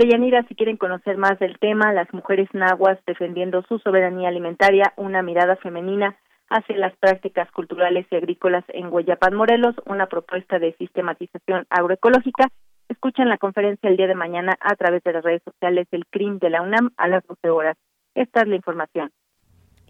Deyanira, 0.00 0.42
si 0.48 0.54
quieren 0.54 0.78
conocer 0.78 1.18
más 1.18 1.38
del 1.40 1.58
tema, 1.58 1.92
las 1.92 2.10
mujeres 2.14 2.48
nahuas 2.54 2.98
defendiendo 3.06 3.62
su 3.68 3.78
soberanía 3.80 4.30
alimentaria, 4.30 4.94
una 4.96 5.20
mirada 5.20 5.56
femenina 5.56 6.16
hacia 6.48 6.78
las 6.78 6.96
prácticas 6.96 7.50
culturales 7.50 8.06
y 8.10 8.16
agrícolas 8.16 8.64
en 8.68 8.90
Hueyapan, 8.90 9.34
Morelos, 9.34 9.74
una 9.84 10.06
propuesta 10.06 10.58
de 10.58 10.74
sistematización 10.78 11.66
agroecológica. 11.68 12.48
Escuchan 12.88 13.28
la 13.28 13.36
conferencia 13.36 13.90
el 13.90 13.98
día 13.98 14.06
de 14.06 14.14
mañana 14.14 14.56
a 14.58 14.74
través 14.74 15.02
de 15.04 15.12
las 15.12 15.22
redes 15.22 15.42
sociales 15.44 15.86
del 15.90 16.06
CRIM 16.06 16.38
de 16.38 16.48
la 16.48 16.62
UNAM 16.62 16.92
a 16.96 17.06
las 17.06 17.22
12 17.26 17.50
horas. 17.50 17.76
Esta 18.14 18.40
es 18.40 18.48
la 18.48 18.56
información. 18.56 19.10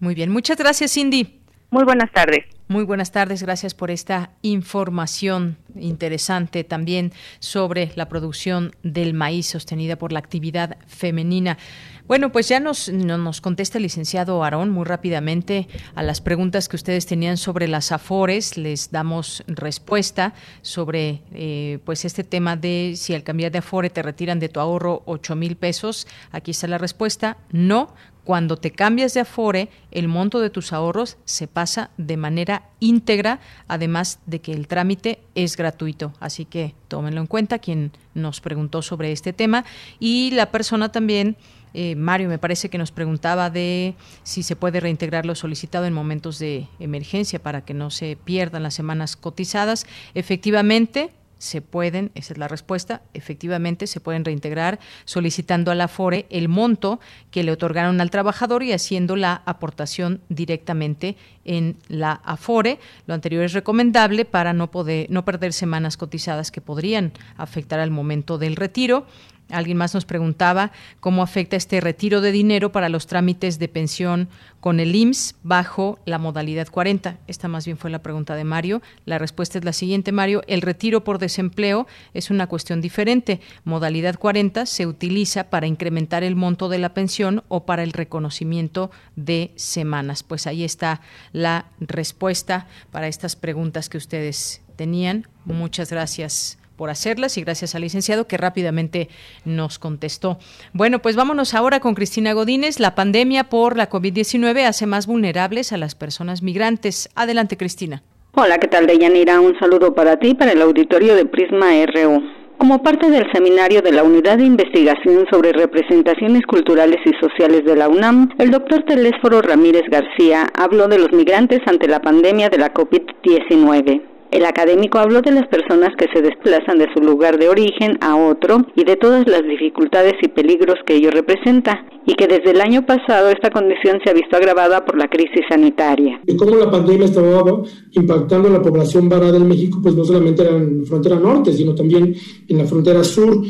Muy 0.00 0.16
bien, 0.16 0.32
muchas 0.32 0.58
gracias, 0.58 0.92
Cindy. 0.92 1.40
Muy 1.70 1.84
buenas 1.84 2.10
tardes. 2.10 2.59
Muy 2.70 2.84
buenas 2.84 3.10
tardes, 3.10 3.42
gracias 3.42 3.74
por 3.74 3.90
esta 3.90 4.30
información 4.42 5.56
interesante 5.74 6.62
también 6.62 7.12
sobre 7.40 7.90
la 7.96 8.08
producción 8.08 8.76
del 8.84 9.12
maíz 9.12 9.46
sostenida 9.46 9.96
por 9.96 10.12
la 10.12 10.20
actividad 10.20 10.78
femenina. 10.86 11.58
Bueno, 12.06 12.30
pues 12.30 12.48
ya 12.48 12.60
nos, 12.60 12.88
nos 12.88 13.40
contesta 13.40 13.78
el 13.78 13.82
licenciado 13.82 14.42
Aarón 14.42 14.70
muy 14.70 14.84
rápidamente 14.84 15.68
a 15.94 16.02
las 16.02 16.20
preguntas 16.20 16.68
que 16.68 16.76
ustedes 16.76 17.06
tenían 17.06 17.36
sobre 17.36 17.66
las 17.68 17.92
afores. 17.92 18.56
Les 18.56 18.90
damos 18.90 19.44
respuesta 19.46 20.34
sobre 20.62 21.22
eh, 21.32 21.78
pues 21.84 22.04
este 22.04 22.24
tema 22.24 22.56
de 22.56 22.94
si 22.96 23.14
al 23.14 23.22
cambiar 23.22 23.52
de 23.52 23.58
afore 23.58 23.90
te 23.90 24.02
retiran 24.02 24.40
de 24.40 24.48
tu 24.48 24.58
ahorro 24.58 25.02
8 25.06 25.36
mil 25.36 25.56
pesos. 25.56 26.08
Aquí 26.32 26.50
está 26.50 26.66
la 26.66 26.78
respuesta. 26.78 27.36
No, 27.50 27.94
cuando 28.24 28.56
te 28.56 28.70
cambias 28.70 29.14
de 29.14 29.20
Afore, 29.20 29.68
el 29.90 30.08
monto 30.08 30.40
de 30.40 30.50
tus 30.50 30.72
ahorros 30.72 31.16
se 31.24 31.46
pasa 31.46 31.90
de 31.96 32.16
manera 32.16 32.68
íntegra, 32.78 33.40
además 33.68 34.18
de 34.26 34.40
que 34.40 34.52
el 34.52 34.68
trámite 34.68 35.20
es 35.34 35.56
gratuito. 35.56 36.12
Así 36.20 36.44
que 36.44 36.74
tómenlo 36.88 37.20
en 37.20 37.26
cuenta 37.26 37.58
quien 37.58 37.92
nos 38.14 38.40
preguntó 38.40 38.82
sobre 38.82 39.12
este 39.12 39.32
tema. 39.32 39.64
Y 39.98 40.30
la 40.32 40.50
persona 40.50 40.92
también, 40.92 41.36
eh, 41.74 41.96
Mario, 41.96 42.28
me 42.28 42.38
parece 42.38 42.68
que 42.68 42.78
nos 42.78 42.92
preguntaba 42.92 43.50
de 43.50 43.94
si 44.22 44.42
se 44.42 44.56
puede 44.56 44.80
reintegrar 44.80 45.26
lo 45.26 45.34
solicitado 45.34 45.86
en 45.86 45.92
momentos 45.92 46.38
de 46.38 46.68
emergencia 46.78 47.42
para 47.42 47.64
que 47.64 47.74
no 47.74 47.90
se 47.90 48.16
pierdan 48.22 48.62
las 48.62 48.74
semanas 48.74 49.16
cotizadas. 49.16 49.86
Efectivamente, 50.14 51.10
se 51.40 51.62
pueden, 51.62 52.12
esa 52.14 52.34
es 52.34 52.38
la 52.38 52.48
respuesta, 52.48 53.00
efectivamente 53.14 53.86
se 53.86 53.98
pueden 53.98 54.26
reintegrar 54.26 54.78
solicitando 55.06 55.70
a 55.70 55.74
la 55.74 55.90
el 56.30 56.48
monto 56.48 57.00
que 57.30 57.42
le 57.42 57.50
otorgaron 57.50 58.00
al 58.00 58.10
trabajador 58.10 58.62
y 58.62 58.72
haciendo 58.72 59.16
la 59.16 59.42
aportación 59.46 60.20
directamente 60.28 61.16
en 61.44 61.76
la 61.88 62.20
AFORE. 62.24 62.78
Lo 63.06 63.14
anterior 63.14 63.42
es 63.44 63.54
recomendable 63.54 64.24
para 64.26 64.52
no 64.52 64.70
poder 64.70 65.10
no 65.10 65.24
perder 65.24 65.52
semanas 65.52 65.96
cotizadas 65.96 66.50
que 66.50 66.60
podrían 66.60 67.12
afectar 67.36 67.80
al 67.80 67.90
momento 67.90 68.36
del 68.36 68.56
retiro. 68.56 69.06
Alguien 69.50 69.76
más 69.76 69.94
nos 69.94 70.04
preguntaba 70.04 70.72
cómo 71.00 71.22
afecta 71.22 71.56
este 71.56 71.80
retiro 71.80 72.20
de 72.20 72.32
dinero 72.32 72.72
para 72.72 72.88
los 72.88 73.06
trámites 73.06 73.58
de 73.58 73.68
pensión 73.68 74.28
con 74.60 74.78
el 74.78 74.94
IMSS 74.94 75.36
bajo 75.42 75.98
la 76.04 76.18
modalidad 76.18 76.68
40. 76.68 77.18
Esta 77.26 77.48
más 77.48 77.64
bien 77.64 77.78
fue 77.78 77.90
la 77.90 78.02
pregunta 78.02 78.34
de 78.34 78.44
Mario. 78.44 78.82
La 79.06 79.18
respuesta 79.18 79.58
es 79.58 79.64
la 79.64 79.72
siguiente, 79.72 80.12
Mario. 80.12 80.42
El 80.46 80.62
retiro 80.62 81.02
por 81.02 81.18
desempleo 81.18 81.86
es 82.14 82.30
una 82.30 82.46
cuestión 82.46 82.80
diferente. 82.80 83.40
Modalidad 83.64 84.18
40 84.18 84.66
se 84.66 84.86
utiliza 84.86 85.50
para 85.50 85.66
incrementar 85.66 86.22
el 86.22 86.36
monto 86.36 86.68
de 86.68 86.78
la 86.78 86.94
pensión 86.94 87.42
o 87.48 87.64
para 87.64 87.82
el 87.82 87.92
reconocimiento 87.92 88.90
de 89.16 89.52
semanas. 89.56 90.22
Pues 90.22 90.46
ahí 90.46 90.64
está 90.64 91.00
la 91.32 91.66
respuesta 91.80 92.66
para 92.90 93.08
estas 93.08 93.36
preguntas 93.36 93.88
que 93.88 93.98
ustedes 93.98 94.62
tenían. 94.76 95.26
Muchas 95.44 95.90
gracias 95.90 96.59
por 96.80 96.88
hacerlas 96.88 97.36
y 97.36 97.42
gracias 97.42 97.74
al 97.74 97.82
licenciado 97.82 98.26
que 98.26 98.38
rápidamente 98.38 99.10
nos 99.44 99.78
contestó. 99.78 100.38
Bueno, 100.72 101.00
pues 101.00 101.14
vámonos 101.14 101.52
ahora 101.52 101.78
con 101.78 101.94
Cristina 101.94 102.32
Godínez. 102.32 102.80
La 102.80 102.94
pandemia 102.94 103.50
por 103.50 103.76
la 103.76 103.90
COVID-19 103.90 104.64
hace 104.64 104.86
más 104.86 105.06
vulnerables 105.06 105.74
a 105.74 105.76
las 105.76 105.94
personas 105.94 106.42
migrantes. 106.42 107.10
Adelante, 107.14 107.58
Cristina. 107.58 108.02
Hola, 108.32 108.56
¿qué 108.56 108.66
tal, 108.66 108.86
Deyanira? 108.86 109.42
Un 109.42 109.58
saludo 109.58 109.94
para 109.94 110.18
ti, 110.18 110.32
para 110.32 110.52
el 110.52 110.62
auditorio 110.62 111.14
de 111.16 111.26
Prisma 111.26 111.66
RU. 111.84 112.22
Como 112.56 112.82
parte 112.82 113.10
del 113.10 113.30
seminario 113.30 113.82
de 113.82 113.92
la 113.92 114.02
Unidad 114.02 114.38
de 114.38 114.44
Investigación 114.44 115.26
sobre 115.30 115.52
Representaciones 115.52 116.46
Culturales 116.46 117.00
y 117.04 117.12
Sociales 117.20 117.62
de 117.66 117.76
la 117.76 117.90
UNAM, 117.90 118.30
el 118.38 118.50
doctor 118.50 118.84
Telésforo 118.84 119.42
Ramírez 119.42 119.84
García 119.90 120.46
habló 120.54 120.88
de 120.88 120.98
los 120.98 121.12
migrantes 121.12 121.60
ante 121.66 121.88
la 121.88 122.00
pandemia 122.00 122.48
de 122.48 122.56
la 122.56 122.72
COVID-19. 122.72 124.09
El 124.30 124.44
académico 124.44 124.98
habló 124.98 125.22
de 125.22 125.32
las 125.32 125.48
personas 125.48 125.90
que 125.98 126.06
se 126.14 126.22
desplazan 126.22 126.78
de 126.78 126.86
su 126.94 127.02
lugar 127.02 127.38
de 127.38 127.48
origen 127.48 127.98
a 128.00 128.16
otro 128.16 128.58
y 128.76 128.84
de 128.84 128.96
todas 128.96 129.26
las 129.26 129.42
dificultades 129.42 130.14
y 130.22 130.28
peligros 130.28 130.76
que 130.86 130.94
ello 130.94 131.10
representa, 131.10 131.84
y 132.06 132.14
que 132.14 132.26
desde 132.26 132.52
el 132.52 132.60
año 132.60 132.86
pasado 132.86 133.28
esta 133.28 133.50
condición 133.50 133.98
se 134.04 134.10
ha 134.10 134.14
visto 134.14 134.36
agravada 134.36 134.84
por 134.84 134.96
la 134.96 135.08
crisis 135.08 135.44
sanitaria. 135.48 136.20
Y 136.26 136.36
cómo 136.36 136.56
la 136.56 136.70
pandemia 136.70 137.06
estaba 137.06 137.62
impactando 137.92 138.48
a 138.48 138.52
la 138.52 138.62
población 138.62 139.08
varada 139.08 139.36
en 139.36 139.48
México, 139.48 139.80
pues 139.82 139.94
no 139.94 140.04
solamente 140.04 140.48
en 140.48 140.80
la 140.80 140.86
frontera 140.86 141.16
norte, 141.18 141.52
sino 141.52 141.74
también 141.74 142.14
en 142.48 142.58
la 142.58 142.64
frontera 142.64 143.02
sur. 143.04 143.42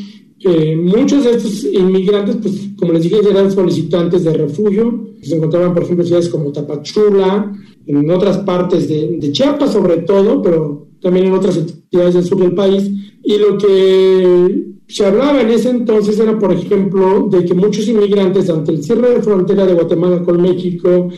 Eh, 0.43 0.75
muchos 0.75 1.25
de 1.25 1.33
estos 1.33 1.65
inmigrantes, 1.65 2.37
pues 2.41 2.71
como 2.79 2.93
les 2.93 3.03
dije, 3.03 3.19
eran 3.29 3.51
solicitantes 3.51 4.25
de 4.25 4.33
refugio. 4.33 5.09
Se 5.21 5.37
encontraban, 5.37 5.75
por 5.75 5.83
ejemplo, 5.83 6.03
en 6.03 6.09
ciudades 6.09 6.31
como 6.31 6.51
Tapachula, 6.51 7.53
en 7.87 8.11
otras 8.11 8.39
partes 8.39 8.89
de, 8.89 9.33
Chiapas 9.33 9.73
sobre 9.73 9.99
todo, 9.99 10.41
pero 10.41 10.89
también 11.01 11.27
en 11.27 11.35
otras 11.35 11.59
entidades 11.59 12.15
del 12.15 12.25
sur 12.25 12.39
del 12.39 12.55
país. 12.55 12.91
Y 13.23 13.37
lo 13.37 13.59
que 13.59 14.67
se 14.89 15.05
hablaba 15.05 15.43
en 15.43 15.51
ese 15.51 15.71
entonces 15.71 16.19
era, 16.19 16.39
por 16.39 16.53
ejemplo, 16.53 17.29
de 17.31 17.45
que 17.45 17.55
muchos 17.55 17.87
inmigrantes 17.87 18.49
ante 18.49 18.73
el 18.73 18.83
cierre 18.83 19.11
de 19.11 19.23
frontera 19.23 19.67
de 19.67 19.75
Guatemala 19.75 20.23
con 20.23 20.41
México, 20.41 21.09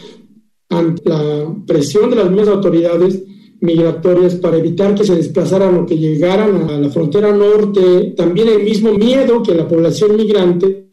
ante 0.68 1.08
la 1.08 1.54
presión 1.64 2.10
de 2.10 2.16
las 2.16 2.28
mismas 2.28 2.48
autoridades 2.48 3.22
migratorias 3.62 4.34
para 4.34 4.58
evitar 4.58 4.94
que 4.94 5.04
se 5.04 5.14
desplazaran 5.14 5.76
o 5.76 5.86
que 5.86 5.96
llegaran 5.96 6.68
a 6.68 6.78
la 6.78 6.90
frontera 6.90 7.32
norte, 7.32 8.12
también 8.16 8.48
el 8.48 8.64
mismo 8.64 8.92
miedo 8.92 9.42
que 9.42 9.54
la 9.54 9.68
población 9.68 10.16
migrante 10.16 10.88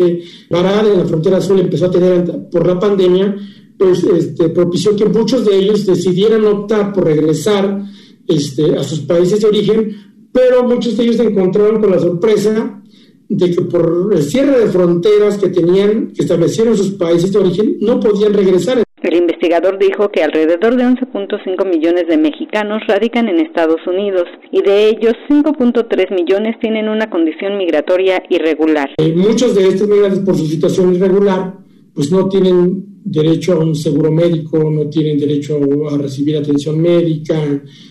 varada 0.50 0.92
en 0.92 1.00
la 1.00 1.06
frontera 1.06 1.42
sur 1.42 1.60
empezó 1.60 1.88
a 1.88 1.92
tener 1.92 2.48
por 2.52 2.66
la 2.68 2.80
pandemia, 2.80 3.36
pues 3.78 4.04
este, 4.04 4.50
propició 4.50 4.96
que 4.96 5.06
muchos 5.06 5.46
de 5.46 5.58
ellos 5.58 5.86
decidieran 5.86 6.46
optar 6.46 6.94
por 6.94 7.06
regresar 7.06 7.86
este, 8.28 8.76
a 8.78 8.84
sus 8.84 9.00
países 9.00 9.42
de 9.42 9.48
origen, 9.48 9.96
pero 10.32 10.64
muchos 10.64 10.96
de 10.96 11.04
ellos 11.04 11.16
se 11.16 11.24
encontraron 11.24 11.82
con 11.82 11.90
la 11.90 12.00
sorpresa 12.00 12.84
de 13.30 13.52
que 13.52 13.62
por 13.62 14.12
el 14.14 14.24
cierre 14.24 14.60
de 14.60 14.68
fronteras 14.68 15.40
que 15.40 15.50
tenían, 15.50 16.12
que 16.14 16.22
establecieron 16.22 16.78
sus 16.78 16.92
países 16.92 17.32
de 17.32 17.40
origen, 17.40 17.78
no 17.82 18.00
podían 18.00 18.34
regresar. 18.34 18.84
Investigador 19.30 19.78
dijo 19.78 20.10
que 20.10 20.24
alrededor 20.24 20.76
de 20.76 20.86
11.5 20.86 21.70
millones 21.70 22.08
de 22.08 22.18
mexicanos 22.18 22.82
radican 22.88 23.30
en 23.30 23.40
Estados 23.40 23.80
Unidos 23.86 24.24
y 24.52 24.64
de 24.64 24.90
ellos 24.90 25.14
5.3 25.30 26.16
millones 26.16 26.56
tienen 26.60 26.90
una 26.90 27.12
condición 27.12 27.56
migratoria 27.56 28.24
irregular. 28.32 28.90
Eh, 28.98 29.14
muchos 29.16 29.54
de 29.54 29.68
estos 29.68 29.88
migrantes 29.88 30.22
por 30.22 30.36
su 30.36 30.48
situación 30.48 30.96
irregular 30.96 31.54
pues 31.94 32.12
no 32.12 32.28
tienen 32.28 33.02
derecho 33.04 33.54
a 33.54 33.60
un 33.60 33.76
seguro 33.76 34.10
médico, 34.10 34.68
no 34.72 34.90
tienen 34.90 35.20
derecho 35.20 35.60
a 35.92 35.98
recibir 36.00 36.38
atención 36.38 36.82
médica. 36.82 37.36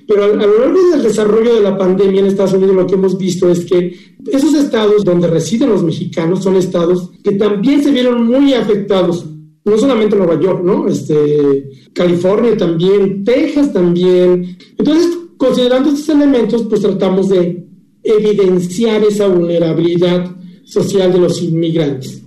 Pero 0.08 0.24
a, 0.24 0.28
lo 0.28 0.58
largo 0.58 0.90
del 0.90 1.04
desarrollo 1.04 1.54
de 1.54 1.62
la 1.62 1.78
pandemia 1.78 2.20
en 2.20 2.26
Estados 2.26 2.54
Unidos 2.54 2.74
lo 2.74 2.86
que 2.86 2.94
hemos 2.94 3.16
visto 3.16 3.48
es 3.48 3.64
que 3.64 3.94
esos 4.26 4.54
estados 4.54 5.04
donde 5.04 5.28
residen 5.28 5.70
los 5.70 5.84
mexicanos 5.84 6.42
son 6.42 6.56
estados 6.56 7.12
que 7.22 7.32
también 7.32 7.80
se 7.80 7.92
vieron 7.92 8.26
muy 8.26 8.54
afectados. 8.54 9.24
No 9.68 9.78
solamente 9.78 10.16
Nueva 10.16 10.40
York, 10.40 10.62
¿no? 10.64 10.88
Este, 10.88 11.70
California 11.92 12.56
también, 12.56 13.24
Texas 13.24 13.72
también. 13.72 14.56
Entonces, 14.76 15.18
considerando 15.36 15.90
estos 15.90 16.08
elementos, 16.08 16.64
pues 16.68 16.80
tratamos 16.80 17.28
de 17.28 17.66
evidenciar 18.02 19.02
esa 19.04 19.28
vulnerabilidad 19.28 20.34
social 20.64 21.12
de 21.12 21.18
los 21.18 21.42
inmigrantes. 21.42 22.22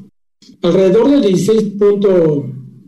Alrededor 0.62 1.10
del 1.10 1.22
16 1.22 1.74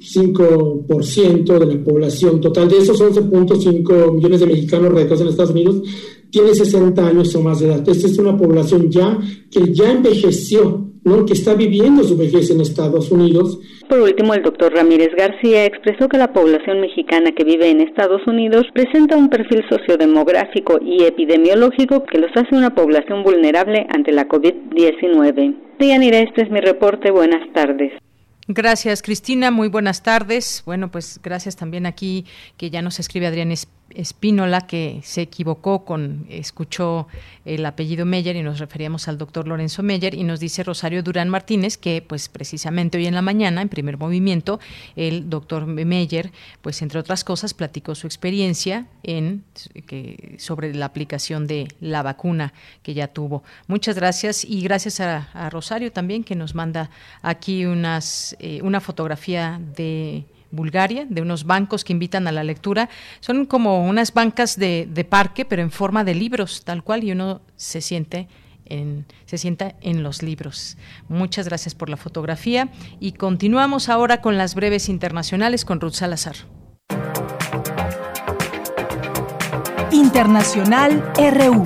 5% 0.03 1.59
de 1.59 1.65
la 1.65 1.83
población 1.83 2.41
total. 2.41 2.67
De 2.67 2.77
esos 2.77 2.99
11.5 2.99 4.13
millones 4.13 4.41
de 4.41 4.47
mexicanos 4.47 4.91
radicados 4.91 5.21
en 5.21 5.27
Estados 5.27 5.51
Unidos, 5.51 5.81
tiene 6.29 6.53
60 6.53 7.07
años 7.07 7.33
o 7.35 7.41
más 7.41 7.59
de 7.59 7.67
edad. 7.67 7.87
Esta 7.87 8.07
es 8.07 8.17
una 8.17 8.35
población 8.37 8.89
ya 8.91 9.17
que 9.49 9.73
ya 9.73 9.91
envejeció, 9.91 10.91
¿no? 11.03 11.25
que 11.25 11.33
está 11.33 11.53
viviendo 11.53 12.03
su 12.03 12.17
vejez 12.17 12.49
en 12.51 12.61
Estados 12.61 13.11
Unidos. 13.11 13.59
Por 13.87 13.99
último, 13.99 14.33
el 14.33 14.43
doctor 14.43 14.73
Ramírez 14.73 15.09
García 15.17 15.65
expresó 15.65 16.07
que 16.09 16.17
la 16.17 16.33
población 16.33 16.81
mexicana 16.81 17.31
que 17.31 17.43
vive 17.43 17.69
en 17.69 17.81
Estados 17.81 18.21
Unidos 18.27 18.65
presenta 18.73 19.17
un 19.17 19.29
perfil 19.29 19.63
sociodemográfico 19.69 20.79
y 20.81 21.03
epidemiológico 21.03 22.03
que 22.03 22.19
los 22.19 22.31
hace 22.35 22.55
una 22.55 22.73
población 22.73 23.23
vulnerable 23.23 23.85
ante 23.93 24.11
la 24.11 24.27
COVID-19. 24.27 25.55
Dianira, 25.79 26.19
este 26.19 26.43
es 26.43 26.49
mi 26.49 26.61
reporte. 26.61 27.11
Buenas 27.11 27.51
tardes. 27.53 27.91
Gracias, 28.47 29.01
Cristina. 29.01 29.51
Muy 29.51 29.69
buenas 29.69 30.03
tardes. 30.03 30.63
Bueno, 30.65 30.91
pues 30.91 31.19
gracias 31.23 31.55
también 31.55 31.85
aquí 31.85 32.25
que 32.57 32.69
ya 32.69 32.81
nos 32.81 32.99
escribe 32.99 33.27
Adrián 33.27 33.51
Espínola 33.95 34.61
que 34.61 35.01
se 35.03 35.21
equivocó 35.21 35.85
con, 35.85 36.25
escuchó 36.29 37.07
el 37.45 37.65
apellido 37.65 38.05
Meyer 38.05 38.35
y 38.35 38.43
nos 38.43 38.59
referíamos 38.59 39.07
al 39.07 39.17
doctor 39.17 39.47
Lorenzo 39.47 39.83
Meyer 39.83 40.13
y 40.13 40.23
nos 40.23 40.39
dice 40.39 40.63
Rosario 40.63 41.03
Durán 41.03 41.29
Martínez 41.29 41.77
que 41.77 42.01
pues 42.01 42.29
precisamente 42.29 42.97
hoy 42.97 43.07
en 43.07 43.15
la 43.15 43.21
mañana, 43.21 43.61
en 43.61 43.69
primer 43.69 43.97
movimiento, 43.97 44.59
el 44.95 45.29
doctor 45.29 45.65
Meyer, 45.65 46.31
pues 46.61 46.81
entre 46.81 46.99
otras 46.99 47.23
cosas, 47.23 47.53
platicó 47.53 47.95
su 47.95 48.07
experiencia 48.07 48.87
en 49.03 49.43
sobre 50.37 50.73
la 50.73 50.85
aplicación 50.85 51.47
de 51.47 51.67
la 51.79 52.03
vacuna 52.03 52.53
que 52.81 52.93
ya 52.93 53.07
tuvo. 53.07 53.43
Muchas 53.67 53.95
gracias 53.95 54.45
y 54.45 54.61
gracias 54.61 54.99
a, 54.99 55.49
Rosario 55.49 55.91
también 55.91 56.23
que 56.23 56.35
nos 56.35 56.55
manda 56.55 56.89
aquí 57.21 57.65
unas, 57.65 58.35
eh, 58.39 58.61
una 58.63 58.79
fotografía 58.79 59.59
de 59.75 60.25
Bulgaria, 60.53 61.05
de 61.09 61.21
unos 61.21 61.43
bancos 61.45 61.83
que 61.83 61.91
invitan 61.91 62.27
a 62.27 62.31
la 62.31 62.43
lectura. 62.43 62.89
Son 63.19 63.45
como 63.45 63.83
unas 63.85 64.13
bancas 64.13 64.57
de, 64.57 65.07
parque, 65.09 65.43
pero 65.43 65.61
en 65.61 65.71
forma 65.71 66.03
de 66.03 66.15
libros, 66.15 66.63
tal 66.63 66.83
cual, 66.83 67.03
y 67.03 67.11
uno 67.11 67.41
se 67.55 67.81
siente 67.81 68.27
en, 68.65 69.05
se 69.25 69.37
sienta 69.37 69.75
en 69.81 70.03
los 70.03 70.21
libros. 70.23 70.77
Muchas 71.09 71.47
gracias 71.47 71.75
por 71.75 71.89
la 71.89 71.97
fotografía 71.97 72.69
y 72.99 73.13
continuamos 73.13 73.89
ahora 73.89 74.21
con 74.21 74.37
las 74.37 74.55
breves 74.55 74.87
internacionales 74.89 75.65
con 75.65 75.81
Ruth 75.81 75.93
Salazar. 75.93 76.35
Internacional 79.91 81.11
RU. 81.17 81.63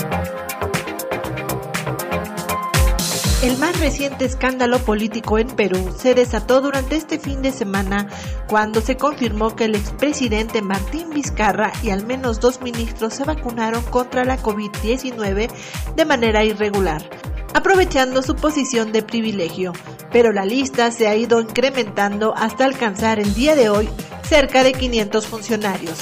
El 3.47 3.57
más 3.59 3.79
reciente 3.79 4.25
escándalo 4.25 4.79
político 4.79 5.39
en 5.39 5.47
Perú 5.47 5.95
se 5.97 6.13
desató 6.13 6.59
durante 6.59 6.97
este 6.97 7.17
fin 7.17 7.41
de 7.41 7.53
semana 7.53 8.09
cuando 8.49 8.81
se 8.81 8.97
confirmó 8.97 9.55
que 9.55 9.63
el 9.63 9.75
expresidente 9.75 10.61
Martín 10.61 11.11
Vizcarra 11.11 11.71
y 11.81 11.91
al 11.91 12.05
menos 12.05 12.41
dos 12.41 12.61
ministros 12.61 13.13
se 13.13 13.23
vacunaron 13.23 13.83
contra 13.83 14.25
la 14.25 14.37
COVID-19 14.37 15.49
de 15.95 16.05
manera 16.05 16.43
irregular, 16.43 17.01
aprovechando 17.53 18.21
su 18.21 18.35
posición 18.35 18.91
de 18.91 19.01
privilegio. 19.01 19.71
Pero 20.11 20.33
la 20.33 20.43
lista 20.43 20.91
se 20.91 21.07
ha 21.07 21.15
ido 21.15 21.39
incrementando 21.39 22.33
hasta 22.35 22.65
alcanzar 22.65 23.17
el 23.17 23.33
día 23.33 23.55
de 23.55 23.69
hoy 23.69 23.87
cerca 24.23 24.61
de 24.61 24.73
500 24.73 25.25
funcionarios. 25.25 25.97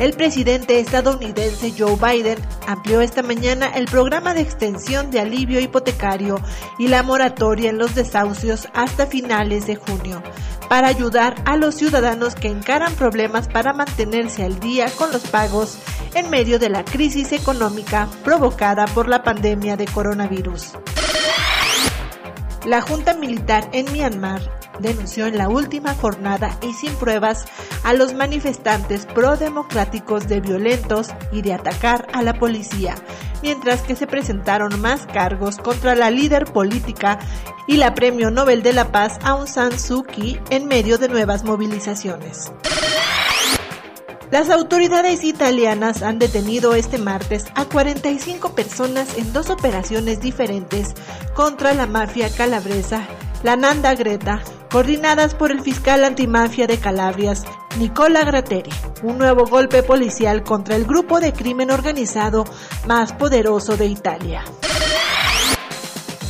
El 0.00 0.14
presidente 0.14 0.80
estadounidense 0.80 1.74
Joe 1.76 1.94
Biden 1.96 2.38
amplió 2.66 3.02
esta 3.02 3.22
mañana 3.22 3.66
el 3.66 3.84
programa 3.84 4.32
de 4.32 4.40
extensión 4.40 5.10
de 5.10 5.20
alivio 5.20 5.60
hipotecario 5.60 6.40
y 6.78 6.88
la 6.88 7.02
moratoria 7.02 7.68
en 7.68 7.76
los 7.76 7.94
desahucios 7.94 8.66
hasta 8.72 9.06
finales 9.06 9.66
de 9.66 9.76
junio 9.76 10.22
para 10.70 10.88
ayudar 10.88 11.34
a 11.44 11.58
los 11.58 11.74
ciudadanos 11.74 12.34
que 12.34 12.48
encaran 12.48 12.94
problemas 12.94 13.48
para 13.48 13.74
mantenerse 13.74 14.42
al 14.42 14.58
día 14.58 14.86
con 14.96 15.12
los 15.12 15.26
pagos 15.28 15.76
en 16.14 16.30
medio 16.30 16.58
de 16.58 16.70
la 16.70 16.82
crisis 16.82 17.32
económica 17.32 18.08
provocada 18.24 18.86
por 18.86 19.06
la 19.06 19.22
pandemia 19.22 19.76
de 19.76 19.84
coronavirus. 19.84 20.72
La 22.66 22.82
Junta 22.82 23.14
Militar 23.14 23.68
en 23.72 23.90
Myanmar 23.90 24.42
denunció 24.80 25.26
en 25.26 25.38
la 25.38 25.48
última 25.48 25.94
jornada 25.94 26.58
y 26.62 26.74
sin 26.74 26.94
pruebas 26.94 27.46
a 27.84 27.94
los 27.94 28.12
manifestantes 28.12 29.06
pro-democráticos 29.06 30.28
de 30.28 30.40
violentos 30.40 31.08
y 31.32 31.40
de 31.42 31.54
atacar 31.54 32.06
a 32.12 32.22
la 32.22 32.34
policía, 32.38 32.94
mientras 33.42 33.80
que 33.82 33.96
se 33.96 34.06
presentaron 34.06 34.78
más 34.80 35.06
cargos 35.06 35.56
contra 35.56 35.94
la 35.94 36.10
líder 36.10 36.44
política 36.44 37.18
y 37.66 37.76
la 37.76 37.94
Premio 37.94 38.30
Nobel 38.30 38.62
de 38.62 38.74
la 38.74 38.92
Paz 38.92 39.18
Aung 39.22 39.46
San 39.46 39.78
Suu 39.78 40.02
Kyi 40.04 40.38
en 40.50 40.66
medio 40.66 40.98
de 40.98 41.08
nuevas 41.08 41.44
movilizaciones. 41.44 42.52
Las 44.30 44.48
autoridades 44.48 45.24
italianas 45.24 46.02
han 46.02 46.20
detenido 46.20 46.74
este 46.76 46.98
martes 46.98 47.46
a 47.56 47.64
45 47.64 48.54
personas 48.54 49.18
en 49.18 49.32
dos 49.32 49.50
operaciones 49.50 50.20
diferentes 50.20 50.94
contra 51.34 51.74
la 51.74 51.86
mafia 51.88 52.30
calabresa, 52.30 53.08
la 53.42 53.56
Nanda 53.56 53.96
Greta, 53.96 54.40
coordinadas 54.70 55.34
por 55.34 55.50
el 55.50 55.60
fiscal 55.62 56.04
antimafia 56.04 56.68
de 56.68 56.78
Calabrias, 56.78 57.44
Nicola 57.76 58.22
Gratteri, 58.22 58.70
un 59.02 59.18
nuevo 59.18 59.46
golpe 59.46 59.82
policial 59.82 60.44
contra 60.44 60.76
el 60.76 60.84
grupo 60.84 61.18
de 61.18 61.32
crimen 61.32 61.72
organizado 61.72 62.44
más 62.86 63.12
poderoso 63.12 63.76
de 63.76 63.86
Italia. 63.86 64.44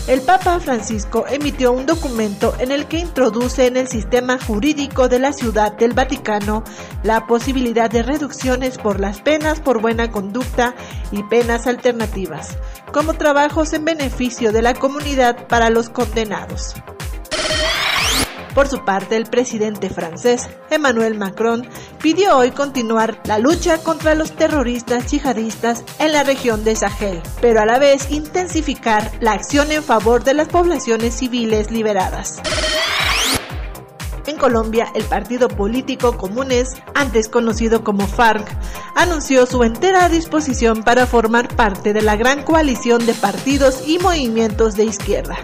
El 0.06 0.22
Papa 0.22 0.58
Francisco 0.58 1.26
emitió 1.28 1.72
un 1.72 1.86
documento 1.86 2.54
en 2.58 2.72
el 2.72 2.86
que 2.86 2.98
introduce 2.98 3.66
en 3.66 3.76
el 3.76 3.86
sistema 3.86 4.38
jurídico 4.38 5.08
de 5.08 5.18
la 5.18 5.32
Ciudad 5.32 5.72
del 5.72 5.92
Vaticano 5.92 6.64
la 7.02 7.26
posibilidad 7.26 7.90
de 7.90 8.02
reducciones 8.02 8.78
por 8.78 8.98
las 8.98 9.20
penas 9.20 9.60
por 9.60 9.80
buena 9.80 10.10
conducta 10.10 10.74
y 11.12 11.22
penas 11.24 11.66
alternativas, 11.66 12.56
como 12.92 13.14
trabajos 13.14 13.72
en 13.72 13.84
beneficio 13.84 14.52
de 14.52 14.62
la 14.62 14.74
comunidad 14.74 15.46
para 15.46 15.70
los 15.70 15.90
condenados. 15.90 16.74
Por 18.54 18.68
su 18.68 18.84
parte, 18.84 19.16
el 19.16 19.26
presidente 19.26 19.90
francés, 19.90 20.48
Emmanuel 20.70 21.16
Macron, 21.16 21.68
pidió 22.02 22.36
hoy 22.36 22.50
continuar 22.50 23.20
la 23.24 23.38
lucha 23.38 23.78
contra 23.78 24.14
los 24.14 24.32
terroristas 24.32 25.10
yihadistas 25.10 25.84
en 25.98 26.12
la 26.12 26.24
región 26.24 26.64
de 26.64 26.76
Sahel, 26.76 27.22
pero 27.40 27.60
a 27.60 27.66
la 27.66 27.78
vez 27.78 28.10
intensificar 28.10 29.10
la 29.20 29.32
acción 29.32 29.70
en 29.70 29.82
favor 29.82 30.24
de 30.24 30.34
las 30.34 30.48
poblaciones 30.48 31.14
civiles 31.14 31.70
liberadas. 31.70 32.40
En 34.30 34.36
Colombia, 34.36 34.92
el 34.94 35.02
partido 35.02 35.48
político 35.48 36.16
Comunes, 36.16 36.74
antes 36.94 37.28
conocido 37.28 37.82
como 37.82 38.06
FARC, 38.06 38.46
anunció 38.94 39.44
su 39.44 39.64
entera 39.64 40.08
disposición 40.08 40.84
para 40.84 41.04
formar 41.08 41.48
parte 41.56 41.92
de 41.92 42.00
la 42.00 42.14
gran 42.14 42.44
coalición 42.44 43.04
de 43.06 43.14
partidos 43.14 43.88
y 43.88 43.98
movimientos 43.98 44.76
de 44.76 44.84
izquierda, 44.84 45.36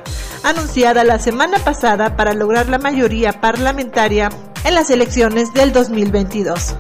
anunciada 0.45 1.03
la 1.03 1.19
semana 1.19 1.59
pasada 1.59 2.15
para 2.15 2.33
lograr 2.33 2.69
la 2.69 2.79
mayoría 2.79 3.41
parlamentaria 3.41 4.31
en 4.63 4.77
las 4.77 4.89
elecciones 4.91 5.53
del 5.53 5.73
2022. 5.73 6.77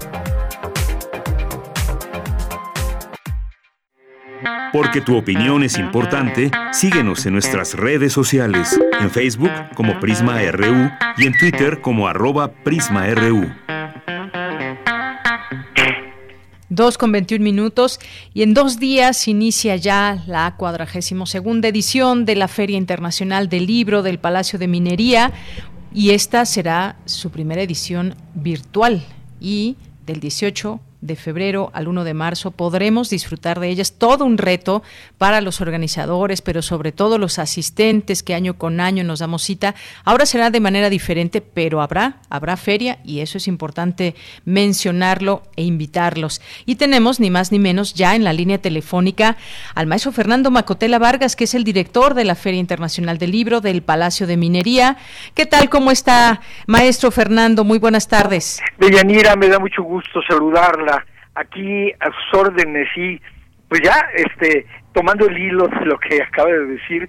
Porque 4.72 5.00
tu 5.00 5.16
opinión 5.16 5.62
es 5.62 5.78
importante, 5.78 6.50
síguenos 6.72 7.24
en 7.26 7.32
nuestras 7.32 7.74
redes 7.74 8.12
sociales, 8.12 8.78
en 9.00 9.10
Facebook 9.10 9.50
como 9.74 9.98
Prisma 10.00 10.40
RU 10.50 10.90
y 11.16 11.26
en 11.26 11.38
Twitter 11.38 11.80
como 11.80 12.08
arroba 12.08 12.52
PrismaRU. 12.52 13.46
Dos 16.68 16.98
con 16.98 17.12
21 17.12 17.42
minutos 17.42 18.00
y 18.34 18.42
en 18.42 18.52
dos 18.52 18.78
días 18.78 19.28
inicia 19.28 19.76
ya 19.76 20.22
la 20.26 20.56
cuadragésimo 20.56 21.24
segunda 21.24 21.68
edición 21.68 22.24
de 22.24 22.34
la 22.34 22.48
Feria 22.48 22.76
Internacional 22.76 23.48
del 23.48 23.66
Libro 23.66 24.02
del 24.02 24.18
Palacio 24.18 24.58
de 24.58 24.66
Minería 24.66 25.32
y 25.94 26.10
esta 26.10 26.44
será 26.44 26.96
su 27.06 27.30
primera 27.30 27.62
edición 27.62 28.16
virtual 28.34 29.02
y 29.40 29.76
del 30.04 30.20
18 30.20 30.80
de 31.06 31.16
febrero 31.16 31.70
al 31.72 31.88
1 31.88 32.04
de 32.04 32.14
marzo 32.14 32.50
podremos 32.50 33.10
disfrutar 33.10 33.60
de 33.60 33.68
ellas. 33.68 33.94
Todo 33.98 34.24
un 34.24 34.38
reto 34.38 34.82
para 35.18 35.40
los 35.40 35.60
organizadores, 35.60 36.42
pero 36.42 36.62
sobre 36.62 36.92
todo 36.92 37.18
los 37.18 37.38
asistentes 37.38 38.22
que 38.22 38.34
año 38.34 38.58
con 38.58 38.80
año 38.80 39.04
nos 39.04 39.20
damos 39.20 39.42
cita. 39.42 39.74
Ahora 40.04 40.26
será 40.26 40.50
de 40.50 40.60
manera 40.60 40.90
diferente, 40.90 41.40
pero 41.40 41.80
habrá, 41.80 42.16
habrá 42.30 42.56
feria 42.56 42.98
y 43.04 43.20
eso 43.20 43.38
es 43.38 43.48
importante 43.48 44.14
mencionarlo 44.44 45.42
e 45.56 45.62
invitarlos. 45.62 46.40
Y 46.64 46.76
tenemos 46.76 47.20
ni 47.20 47.30
más 47.30 47.52
ni 47.52 47.58
menos 47.58 47.94
ya 47.94 48.14
en 48.14 48.24
la 48.24 48.32
línea 48.32 48.58
telefónica 48.58 49.36
al 49.74 49.86
maestro 49.86 50.12
Fernando 50.12 50.50
Macotela 50.50 50.98
Vargas, 50.98 51.36
que 51.36 51.44
es 51.44 51.54
el 51.54 51.64
director 51.64 52.14
de 52.14 52.24
la 52.24 52.34
Feria 52.34 52.60
Internacional 52.60 53.18
del 53.18 53.30
Libro 53.30 53.60
del 53.60 53.82
Palacio 53.82 54.26
de 54.26 54.36
Minería. 54.36 54.96
¿Qué 55.34 55.46
tal? 55.46 55.68
¿Cómo 55.68 55.90
está, 55.90 56.40
maestro 56.66 57.10
Fernando? 57.10 57.64
Muy 57.64 57.78
buenas 57.78 58.08
tardes. 58.08 58.60
Deyanira, 58.78 59.36
me 59.36 59.48
da 59.48 59.58
mucho 59.58 59.82
gusto 59.82 60.20
saludarla 60.28 60.95
aquí 61.36 61.92
a 62.00 62.06
sus 62.06 62.40
órdenes 62.40 62.88
y 62.96 63.20
pues 63.68 63.80
ya 63.82 63.94
este 64.14 64.66
tomando 64.92 65.26
el 65.26 65.38
hilo 65.38 65.68
de 65.68 65.84
lo 65.84 65.98
que 65.98 66.22
acaba 66.22 66.50
de 66.50 66.66
decir, 66.66 67.08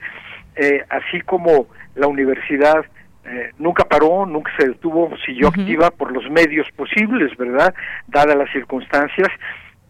eh, 0.55 0.83
así 0.89 1.21
como 1.21 1.67
la 1.95 2.07
Universidad 2.07 2.85
eh, 3.25 3.51
nunca 3.57 3.85
paró, 3.85 4.25
nunca 4.25 4.51
se 4.57 4.67
detuvo, 4.67 5.09
siguió 5.25 5.49
activa 5.49 5.91
por 5.91 6.11
los 6.11 6.29
medios 6.29 6.67
posibles, 6.75 7.35
¿verdad? 7.37 7.73
Dadas 8.07 8.35
las 8.35 8.51
circunstancias, 8.51 9.29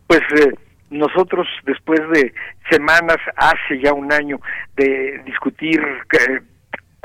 pues 0.08 0.22
eh, 0.40 0.54
nosotros 0.90 1.48
después 1.64 2.00
de 2.14 2.34
semanas, 2.70 3.18
hace 3.36 3.80
ya 3.82 3.94
un 3.94 4.12
año, 4.12 4.40
de 4.76 5.22
discutir 5.26 5.82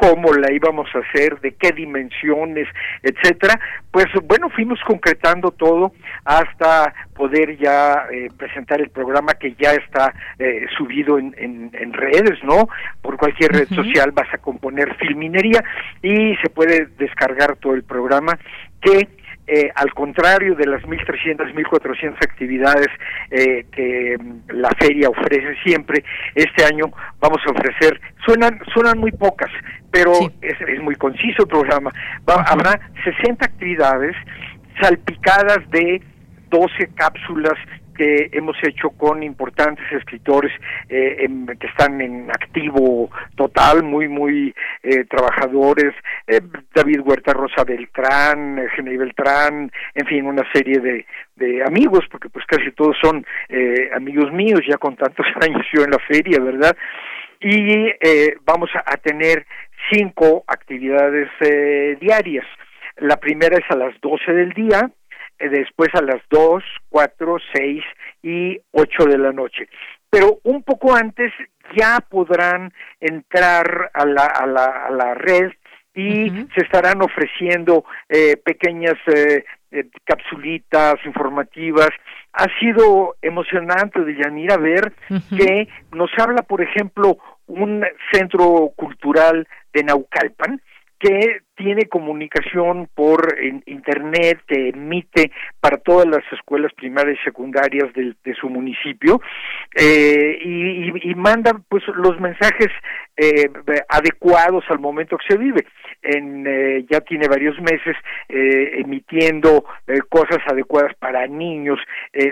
cómo 0.02 0.32
la 0.34 0.52
íbamos 0.52 0.88
a 0.96 0.98
hacer, 0.98 1.38
de 1.40 1.52
qué 1.52 1.70
dimensiones, 1.70 2.66
etcétera, 3.04 3.58
pues 3.92 4.06
bueno, 4.24 4.50
fuimos 4.50 4.80
concretando 4.84 5.52
todo 5.52 5.92
hasta 6.24 6.92
poder 7.14 7.56
ya 7.56 8.06
eh, 8.10 8.28
presentar 8.36 8.80
el 8.80 8.90
programa 8.90 9.34
que 9.34 9.54
ya 9.54 9.72
está 9.74 10.12
eh, 10.40 10.66
subido 10.76 11.18
en, 11.18 11.32
en, 11.38 11.92
redes, 11.92 12.42
¿no? 12.42 12.68
Por 13.00 13.16
cualquier 13.16 13.52
red 13.52 13.68
social 13.68 14.10
vas 14.10 14.32
a 14.34 14.38
componer 14.38 14.96
Filminería 14.96 15.62
y 16.02 16.34
se 16.42 16.50
puede 16.50 16.86
descargar 16.98 17.56
todo 17.56 17.74
el 17.74 17.84
programa 17.84 18.36
que 18.80 19.08
eh, 19.46 19.70
al 19.74 19.92
contrario 19.92 20.54
de 20.54 20.66
las 20.66 20.82
1.300, 20.82 21.52
1.400 21.52 22.14
actividades 22.22 22.88
eh, 23.30 23.66
que 23.72 24.16
mm, 24.18 24.52
la 24.52 24.70
feria 24.78 25.08
ofrece 25.08 25.56
siempre, 25.64 26.04
este 26.34 26.64
año 26.64 26.92
vamos 27.20 27.40
a 27.46 27.50
ofrecer, 27.50 28.00
suenan, 28.24 28.60
suenan 28.72 28.98
muy 28.98 29.10
pocas, 29.12 29.50
pero 29.90 30.12
es, 30.40 30.60
es, 30.60 30.80
muy 30.80 30.94
conciso 30.94 31.42
el 31.42 31.48
programa. 31.48 31.92
Habrá 32.26 32.80
60 33.04 33.44
actividades 33.44 34.16
salpicadas 34.80 35.68
de 35.70 36.00
12 36.50 36.88
cápsulas 36.94 37.58
que 37.92 38.30
hemos 38.32 38.56
hecho 38.62 38.90
con 38.90 39.22
importantes 39.22 39.84
escritores 39.92 40.52
eh, 40.88 41.26
que 41.58 41.66
están 41.66 42.00
en 42.00 42.30
activo 42.30 43.10
total, 43.36 43.82
muy, 43.82 44.08
muy 44.08 44.54
eh, 44.82 45.04
trabajadores, 45.04 45.94
eh, 46.26 46.40
David 46.74 47.00
Huerta 47.00 47.32
Rosa 47.32 47.64
Beltrán, 47.64 48.66
Genei 48.74 48.96
Beltrán, 48.96 49.70
en 49.94 50.06
fin, 50.06 50.26
una 50.26 50.42
serie 50.52 50.80
de, 50.80 51.06
amigos, 51.66 52.04
porque 52.08 52.28
pues 52.28 52.46
casi 52.46 52.70
todos 52.70 52.96
son 53.02 53.26
amigos 53.96 54.32
míos, 54.32 54.60
ya 54.68 54.78
con 54.78 54.94
tantos 54.94 55.26
años 55.40 55.66
yo 55.72 55.82
en 55.82 55.90
la 55.90 55.98
feria, 55.98 56.38
¿verdad? 56.38 56.76
Y 57.40 57.90
vamos 58.44 58.70
a, 58.76 58.84
a, 58.86 58.96
tener 58.96 59.44
cinco 59.90 60.44
actividades 60.46 61.28
diarias. 61.98 62.46
La 62.98 63.16
primera 63.16 63.56
es 63.56 63.64
a 63.70 63.76
las 63.76 64.00
12 64.00 64.32
del 64.32 64.52
día, 64.52 64.88
eh, 64.88 65.01
después 65.38 65.88
a 65.94 66.02
las 66.02 66.22
2, 66.30 66.62
4, 66.88 67.36
6 67.54 67.84
y 68.22 68.60
8 68.72 69.04
de 69.06 69.18
la 69.18 69.32
noche. 69.32 69.68
Pero 70.10 70.38
un 70.44 70.62
poco 70.62 70.94
antes 70.94 71.32
ya 71.76 72.00
podrán 72.00 72.72
entrar 73.00 73.90
a 73.94 74.04
la, 74.04 74.26
a 74.26 74.46
la, 74.46 74.66
a 74.86 74.90
la 74.90 75.14
red 75.14 75.52
y 75.94 76.30
se 76.54 76.62
estarán 76.62 77.02
ofreciendo 77.02 77.84
eh, 78.08 78.36
pequeñas 78.36 78.96
eh, 79.06 79.44
eh, 79.70 79.88
capsulitas 80.04 80.94
informativas. 81.04 81.90
Ha 82.32 82.46
sido 82.58 83.16
emocionante 83.20 84.00
de 84.00 84.16
Yanira 84.16 84.56
ver 84.56 84.92
que 85.36 85.68
nos 85.92 86.10
habla, 86.16 86.42
por 86.42 86.62
ejemplo, 86.62 87.18
un 87.46 87.84
centro 88.10 88.72
cultural 88.74 89.46
de 89.74 89.84
Naucalpan, 89.84 90.62
que 90.98 91.40
tiene 91.62 91.86
comunicación 91.86 92.88
por 92.92 93.36
internet 93.66 94.40
que 94.48 94.70
emite 94.70 95.30
para 95.60 95.76
todas 95.76 96.06
las 96.06 96.24
escuelas 96.32 96.72
primarias 96.74 97.18
y 97.20 97.24
secundarias 97.24 97.92
de, 97.94 98.34
su 98.34 98.48
municipio 98.48 99.20
eh, 99.76 100.38
y, 100.42 101.10
y, 101.10 101.14
manda 101.14 101.52
pues 101.68 101.84
los 101.94 102.18
mensajes 102.18 102.68
eh, 103.16 103.48
adecuados 103.88 104.64
al 104.70 104.80
momento 104.80 105.16
que 105.18 105.34
se 105.34 105.38
vive. 105.38 105.64
En 106.02 106.44
eh, 106.46 106.84
ya 106.90 107.00
tiene 107.00 107.28
varios 107.28 107.60
meses 107.60 107.96
emitiendo 108.28 109.64
cosas 110.08 110.38
adecuadas 110.46 110.94
para 110.98 111.26
niños 111.26 111.78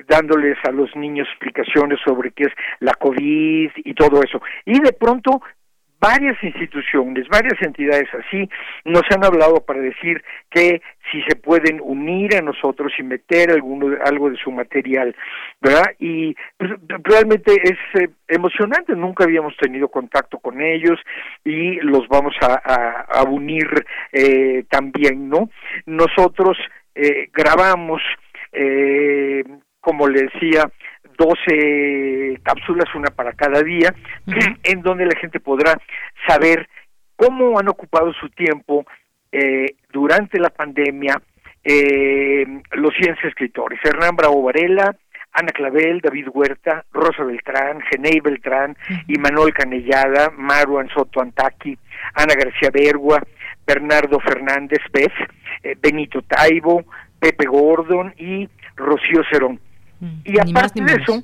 dándoles 0.08 0.56
a 0.64 0.72
los 0.72 0.94
niños 0.96 1.28
explicaciones 1.28 2.00
sobre 2.04 2.32
qué 2.32 2.44
es 2.44 2.52
la 2.80 2.94
covid 2.94 3.70
y 3.76 3.94
todo 3.94 4.22
eso. 4.22 4.40
Y 4.64 4.80
de 4.80 4.92
pronto 4.92 5.40
varias 6.00 6.42
instituciones, 6.42 7.28
varias 7.28 7.60
entidades 7.60 8.08
así 8.14 8.48
nos 8.84 9.02
han 9.10 9.24
hablado 9.24 9.64
para 9.64 9.80
decir 9.80 10.24
que 10.50 10.80
si 11.12 11.22
se 11.22 11.36
pueden 11.36 11.80
unir 11.82 12.36
a 12.36 12.40
nosotros 12.40 12.92
y 12.98 13.02
meter 13.02 13.50
alguno, 13.50 13.96
algo 14.04 14.30
de 14.30 14.36
su 14.36 14.50
material, 14.50 15.14
¿verdad? 15.60 15.92
Y 15.98 16.34
pues, 16.56 16.70
realmente 17.04 17.52
es 17.62 18.02
eh, 18.02 18.08
emocionante, 18.28 18.96
nunca 18.96 19.24
habíamos 19.24 19.54
tenido 19.56 19.88
contacto 19.88 20.38
con 20.38 20.62
ellos 20.62 20.98
y 21.44 21.76
los 21.80 22.08
vamos 22.08 22.34
a, 22.40 23.22
unir 23.28 23.68
eh, 24.12 24.64
también, 24.70 25.28
¿no? 25.28 25.50
Nosotros 25.86 26.56
eh, 26.94 27.28
grabamos, 27.32 28.02
como 29.80 30.08
le 30.08 30.22
decía, 30.22 30.64
12 31.20 32.40
cápsulas, 32.42 32.94
una 32.94 33.10
para 33.10 33.34
cada 33.34 33.62
día, 33.62 33.94
en 34.62 34.80
donde 34.80 35.04
la 35.04 35.14
gente 35.20 35.38
podrá 35.38 35.78
saber 36.26 36.66
cómo 37.14 37.58
han 37.58 37.68
ocupado 37.68 38.10
su 38.14 38.30
tiempo 38.30 38.86
eh, 39.30 39.74
durante 39.92 40.40
la 40.40 40.48
pandemia 40.48 41.20
eh, 41.62 42.46
los 42.72 42.94
100 42.98 43.18
escritores. 43.24 43.78
Hernán 43.84 44.16
Bravo 44.16 44.42
Varela, 44.42 44.96
Ana 45.32 45.52
Clavel, 45.52 46.00
David 46.00 46.28
Huerta, 46.32 46.86
Rosa 46.90 47.22
Beltrán, 47.22 47.82
Genei 47.90 48.20
Beltrán, 48.20 48.74
y 49.06 49.18
Manuel 49.18 49.52
Canellada, 49.52 50.30
Maru 50.34 50.78
Ansoto 50.78 51.20
Antaki, 51.20 51.76
Ana 52.14 52.34
García 52.34 52.70
Bergua, 52.72 53.22
Bernardo 53.66 54.18
Fernández 54.20 54.80
Pez, 54.90 55.12
eh, 55.62 55.76
Benito 55.78 56.22
Taibo, 56.22 56.82
Pepe 57.20 57.44
Gordon 57.46 58.14
y 58.16 58.48
Rocío 58.74 59.22
Cerón. 59.30 59.60
Mm, 60.00 60.20
y 60.24 60.38
aparte 60.38 60.82
de 60.82 60.92
eso, 60.92 61.22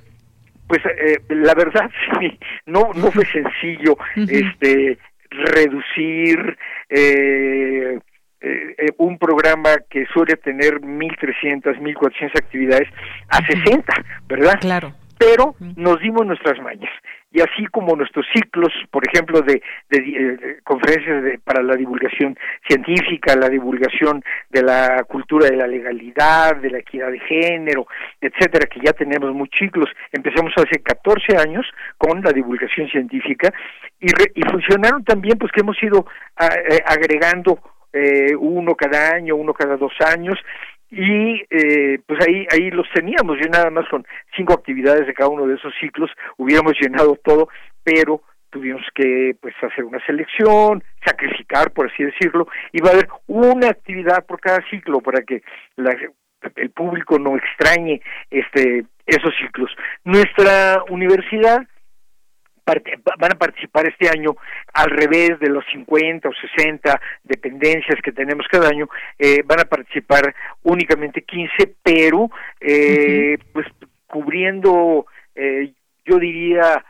pues 0.67 0.81
eh, 0.85 1.23
la 1.29 1.55
verdad 1.55 1.91
sí, 2.21 2.39
no 2.67 2.91
no 2.95 3.11
fue 3.11 3.25
sencillo 3.27 3.97
este 4.17 4.99
reducir 5.31 6.57
eh, 6.89 7.99
eh, 8.41 8.93
un 8.99 9.19
programa 9.19 9.71
que 9.91 10.07
suele 10.13 10.37
tener 10.37 10.81
1.300, 10.81 11.79
1.400 11.79 12.31
actividades 12.37 12.89
a 13.29 13.45
60, 13.45 13.93
¿verdad? 14.29 14.59
Claro. 14.61 14.95
Pero 15.19 15.55
nos 15.77 15.99
dimos 16.01 16.27
nuestras 16.27 16.61
mañas 16.61 16.91
y 17.37 17.43
así 17.43 17.67
como 17.67 17.95
nuestros 17.95 18.25
ciclos, 18.33 18.73
por 18.91 19.07
ejemplo, 19.07 19.43
de, 19.43 19.63
de, 19.91 20.59
conferencias 20.65 21.39
para 21.45 21.63
la 21.63 21.77
divulgación 21.77 22.35
científica, 22.67 23.37
la 23.37 23.51
divulgación 23.51 24.25
de 24.49 24.63
la 24.63 25.05
cultura 25.05 25.51
de 25.51 25.57
la 25.57 25.67
legalidad, 25.67 26.57
de 26.57 26.71
la 26.71 26.79
equidad 26.79 27.11
de 27.11 27.21
género, 27.21 27.87
etcétera, 28.23 28.67
que 28.67 28.81
ya 28.83 28.95
tenemos 28.95 29.35
muchos 29.35 29.59
ciclos. 29.59 29.91
Empezamos 30.13 30.51
hace 30.57 30.81
14 30.81 31.37
años 31.37 31.67
con 31.99 32.23
la 32.23 32.33
divulgación 32.33 32.89
científica 32.89 33.53
y, 34.01 34.07
y 34.35 34.43
funcionaron 34.51 35.05
también, 35.05 35.37
pues 35.37 35.53
que 35.53 35.61
hemos 35.61 35.77
ido 35.83 36.07
eh, 36.41 36.81
agregando 36.87 37.61
eh, 37.93 38.35
uno 38.35 38.75
cada 38.75 39.15
año, 39.15 39.37
uno 39.37 39.53
cada 39.53 39.77
dos 39.77 39.93
años, 40.01 40.39
y 40.91 41.43
eh, 41.51 41.99
pues 42.07 42.21
ahí 42.27 42.47
ahí 42.53 42.71
los 42.71 42.87
teníamos 42.95 43.39
yo 43.41 43.49
nada 43.51 43.71
más 43.71 43.89
con 43.89 44.07
cinco 44.37 44.53
actividades 44.53 45.07
de 45.07 45.15
cada 45.15 45.31
uno 45.31 45.47
de 45.47 45.57
esos 45.57 45.73
ciclos 45.81 46.11
hubiéramos 46.37 46.75
llenado 46.81 47.19
todo 47.25 47.49
pero 47.83 48.23
tuvimos 48.51 48.83
que 48.95 49.37
pues 49.41 49.55
hacer 49.63 49.85
una 49.85 50.05
selección 50.07 50.85
sacrificar 51.05 51.73
por 51.73 51.91
así 51.91 52.05
decirlo 52.05 52.47
y 52.73 52.81
va 52.81 52.91
a 52.91 52.93
haber 52.93 53.09
una 53.27 53.69
actividad 53.69 54.25
por 54.27 54.41
cada 54.41 54.63
ciclo 54.71 55.01
para 55.01 55.23
que 55.23 55.43
el 56.55 56.71
público 56.71 57.19
no 57.19 57.37
extrañe 57.37 58.01
este 58.31 58.85
esos 59.07 59.33
ciclos. 59.41 59.71
Nuestra 60.05 60.83
universidad 60.91 61.67
van 63.19 63.33
a 63.33 63.39
participar 63.39 63.87
este 63.87 64.09
año 64.09 64.37
al 64.73 64.91
revés 64.91 65.39
de 65.39 65.49
los 65.49 65.65
50 65.73 66.29
o 66.29 66.33
60 66.57 67.01
dependencias 67.23 68.01
que 68.03 68.13
tenemos 68.13 68.47
cada 68.51 68.69
año, 68.69 68.89
eh, 69.19 69.43
van 69.45 69.61
a 69.61 69.65
participar 69.65 70.35
únicamente 70.63 71.23
15, 71.23 71.77
pero 71.83 72.31
eh, 72.61 73.39
pues 73.53 73.67
cubriendo, 74.07 75.07
eh, 75.35 75.73
yo 76.05 76.19
diría, 76.19 76.85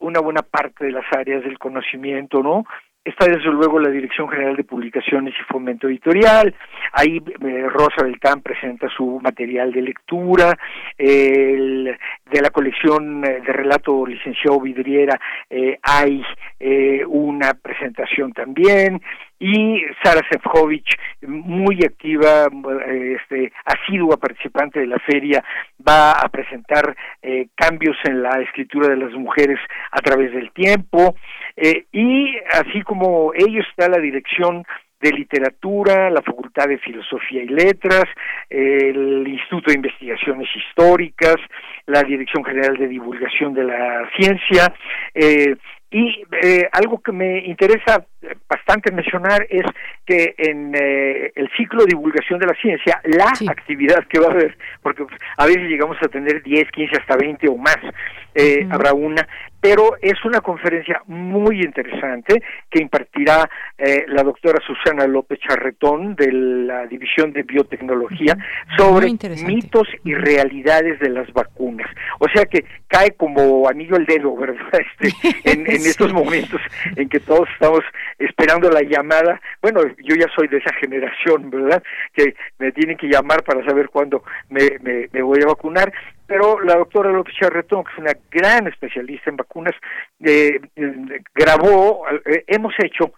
una 0.00 0.20
buena 0.20 0.42
parte 0.42 0.86
de 0.86 0.92
las 0.92 1.04
áreas 1.12 1.42
del 1.42 1.58
conocimiento, 1.58 2.42
¿no? 2.42 2.64
Está 3.06 3.26
desde 3.26 3.52
luego 3.52 3.78
la 3.78 3.88
Dirección 3.88 4.28
General 4.28 4.56
de 4.56 4.64
Publicaciones 4.64 5.32
y 5.38 5.52
Fomento 5.52 5.86
Editorial, 5.86 6.52
ahí 6.90 7.22
eh, 7.40 7.68
Rosa 7.68 8.02
Beltán 8.02 8.42
presenta 8.42 8.88
su 8.88 9.20
material 9.22 9.70
de 9.70 9.82
lectura, 9.82 10.58
de 10.98 11.96
la 12.42 12.50
colección 12.50 13.24
eh, 13.24 13.42
de 13.46 13.52
relato 13.52 14.04
licenciado 14.04 14.60
Vidriera 14.60 15.20
eh, 15.48 15.78
hay 15.82 16.20
una 17.06 17.54
presentación 17.54 18.32
también, 18.32 19.00
y 19.38 19.82
Sara 20.02 20.22
Sefcovic, 20.30 20.86
muy 21.28 21.84
activa, 21.84 22.48
este, 22.88 23.52
asidua 23.66 24.16
participante 24.16 24.80
de 24.80 24.86
la 24.86 24.98
feria, 25.00 25.44
va 25.86 26.12
a 26.12 26.28
presentar 26.30 26.96
cambios 27.54 27.96
en 28.04 28.22
la 28.22 28.40
escritura 28.40 28.88
de 28.88 28.96
las 28.96 29.12
mujeres 29.12 29.58
a 29.90 29.98
través 29.98 30.32
del 30.32 30.50
tiempo, 30.52 31.14
y 31.92 32.36
así 32.50 32.80
como 32.82 32.95
ellos 33.34 33.66
está 33.70 33.88
la 33.88 33.98
dirección 33.98 34.64
de 35.00 35.10
Literatura, 35.10 36.10
la 36.10 36.22
Facultad 36.22 36.68
de 36.68 36.78
Filosofía 36.78 37.42
y 37.42 37.48
Letras, 37.48 38.04
el 38.48 39.26
Instituto 39.28 39.70
de 39.70 39.76
Investigaciones 39.76 40.48
Históricas, 40.56 41.36
la 41.86 42.02
Dirección 42.02 42.44
General 42.44 42.76
de 42.76 42.88
Divulgación 42.88 43.52
de 43.52 43.64
la 43.64 44.10
Ciencia, 44.16 44.74
eh, 45.14 45.54
y 45.90 46.24
eh, 46.42 46.68
algo 46.72 47.00
que 47.00 47.12
me 47.12 47.38
interesa 47.46 48.04
bastante 48.48 48.90
mencionar 48.90 49.46
es 49.48 49.62
que 50.04 50.34
en 50.36 50.74
eh, 50.74 51.32
el 51.34 51.48
ciclo 51.56 51.84
de 51.84 51.90
divulgación 51.90 52.40
de 52.40 52.46
la 52.46 52.54
ciencia, 52.60 53.00
la 53.04 53.32
actividad 53.50 54.04
que 54.08 54.18
va 54.18 54.26
a 54.26 54.32
haber, 54.32 54.58
porque 54.82 55.06
a 55.36 55.46
veces 55.46 55.62
llegamos 55.62 55.96
a 56.02 56.08
tener 56.08 56.42
10, 56.42 56.70
15, 56.72 56.96
hasta 56.96 57.16
20 57.16 57.48
o 57.48 57.56
más, 57.56 57.78
eh, 58.34 58.66
habrá 58.68 58.94
una, 58.94 59.26
pero 59.66 59.96
es 60.00 60.24
una 60.24 60.40
conferencia 60.40 61.02
muy 61.06 61.60
interesante 61.60 62.40
que 62.70 62.80
impartirá 62.80 63.50
eh, 63.76 64.04
la 64.06 64.22
doctora 64.22 64.60
Susana 64.64 65.08
López 65.08 65.40
Charretón 65.40 66.14
de 66.14 66.30
la 66.30 66.86
División 66.86 67.32
de 67.32 67.42
Biotecnología 67.42 68.38
sobre 68.78 69.08
mitos 69.44 69.88
y 70.04 70.14
realidades 70.14 71.00
de 71.00 71.08
las 71.08 71.32
vacunas. 71.32 71.90
O 72.20 72.28
sea 72.28 72.44
que 72.44 72.64
cae 72.86 73.10
como 73.16 73.68
anillo 73.68 73.96
al 73.96 74.06
dedo, 74.06 74.36
¿verdad? 74.36 74.56
Este, 74.86 75.50
en, 75.50 75.60
en 75.62 75.66
estos 75.76 76.12
momentos 76.12 76.60
en 76.94 77.08
que 77.08 77.18
todos 77.18 77.48
estamos 77.54 77.80
esperando 78.20 78.70
la 78.70 78.82
llamada. 78.82 79.40
Bueno, 79.60 79.80
yo 80.04 80.14
ya 80.14 80.26
soy 80.36 80.46
de 80.46 80.58
esa 80.58 80.72
generación, 80.74 81.50
¿verdad? 81.50 81.82
Que 82.12 82.36
me 82.60 82.70
tienen 82.70 82.96
que 82.96 83.08
llamar 83.08 83.42
para 83.42 83.64
saber 83.64 83.88
cuándo 83.88 84.22
me, 84.48 84.78
me, 84.80 85.08
me 85.12 85.22
voy 85.22 85.40
a 85.42 85.46
vacunar 85.46 85.92
pero 86.26 86.60
la 86.60 86.76
doctora 86.76 87.10
López 87.10 87.34
Charretón, 87.38 87.84
que 87.84 87.92
es 87.92 87.98
una 87.98 88.12
gran 88.30 88.66
especialista 88.66 89.30
en 89.30 89.36
vacunas, 89.36 89.74
eh, 90.24 90.60
grabó, 91.34 92.04
eh, 92.24 92.44
hemos 92.46 92.74
hecho 92.78 93.12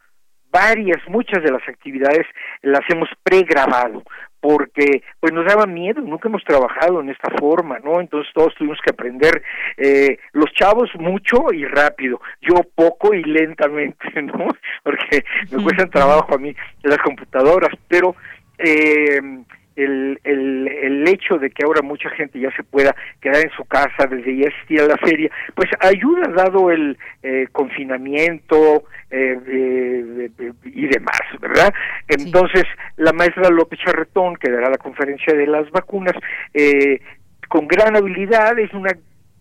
varias, 0.51 0.99
muchas 1.09 1.43
de 1.43 1.53
las 1.53 1.67
actividades 1.69 2.27
las 2.63 2.81
hemos 2.89 3.09
pregrabado 3.23 4.03
porque 4.41 5.03
pues 5.21 5.33
nos 5.33 5.47
daba 5.47 5.67
miedo, 5.67 6.01
nunca 6.01 6.29
hemos 6.29 6.45
trabajado 6.45 7.01
en 7.01 7.11
esta 7.11 7.29
forma, 7.39 7.79
¿no? 7.81 8.01
Entonces 8.01 8.33
todos 8.33 8.55
tuvimos 8.55 8.79
que 8.85 8.91
aprender, 8.91 9.43
eh, 9.77 10.19
los 10.33 10.53
chavos 10.53 10.91
mucho 10.99 11.53
y 11.53 11.65
rápido, 11.65 12.21
yo 12.41 12.55
poco 12.75 13.15
y 13.15 13.25
lentamente, 13.25 14.23
¿no? 14.23 14.47
Porque 14.85 15.25
me 15.51 15.63
cuestan 15.63 15.91
trabajo 15.91 16.35
a 16.35 16.39
mí 16.39 16.55
las 16.83 16.99
computadoras, 16.99 17.71
pero 17.89 18.15
eh, 18.59 19.21
el, 19.79 20.21
el, 20.25 20.69
el 20.69 21.09
hecho 21.09 21.39
de 21.39 21.51
que 21.51 21.65
ahora 21.65 21.83
mucha 21.83 22.11
gente 22.11 22.41
ya 22.41 22.51
se 22.57 22.65
pueda 22.65 22.95
quedar 23.21 23.45
en 23.45 23.51
su 23.51 23.65
casa 23.65 24.07
desde 24.11 24.37
ya 24.37 24.49
asistir 24.49 24.81
a 24.81 24.87
la 24.87 24.97
feria, 24.99 25.31
pues 25.55 25.69
ayuda 25.81 26.29
dado 26.35 26.71
el 26.71 26.99
eh, 27.23 27.47
confinamiento 27.53 28.85
eh, 29.11 29.39
eh, 29.47 30.31
y 30.65 30.87
demás, 30.87 31.21
¿verdad? 31.41 31.73
Entonces, 32.09 32.65
la 32.97 33.13
maestra 33.13 33.51
López 33.51 33.79
Charretón, 33.85 34.37
que 34.37 34.51
dará 34.51 34.69
la 34.69 34.79
conferencia 34.79 35.35
de 35.35 35.47
las 35.47 35.71
vacunas, 35.71 36.15
eh, 36.53 37.01
con 37.49 37.67
gran 37.67 37.97
habilidad, 37.97 38.59
es 38.59 38.73
una 38.75 38.91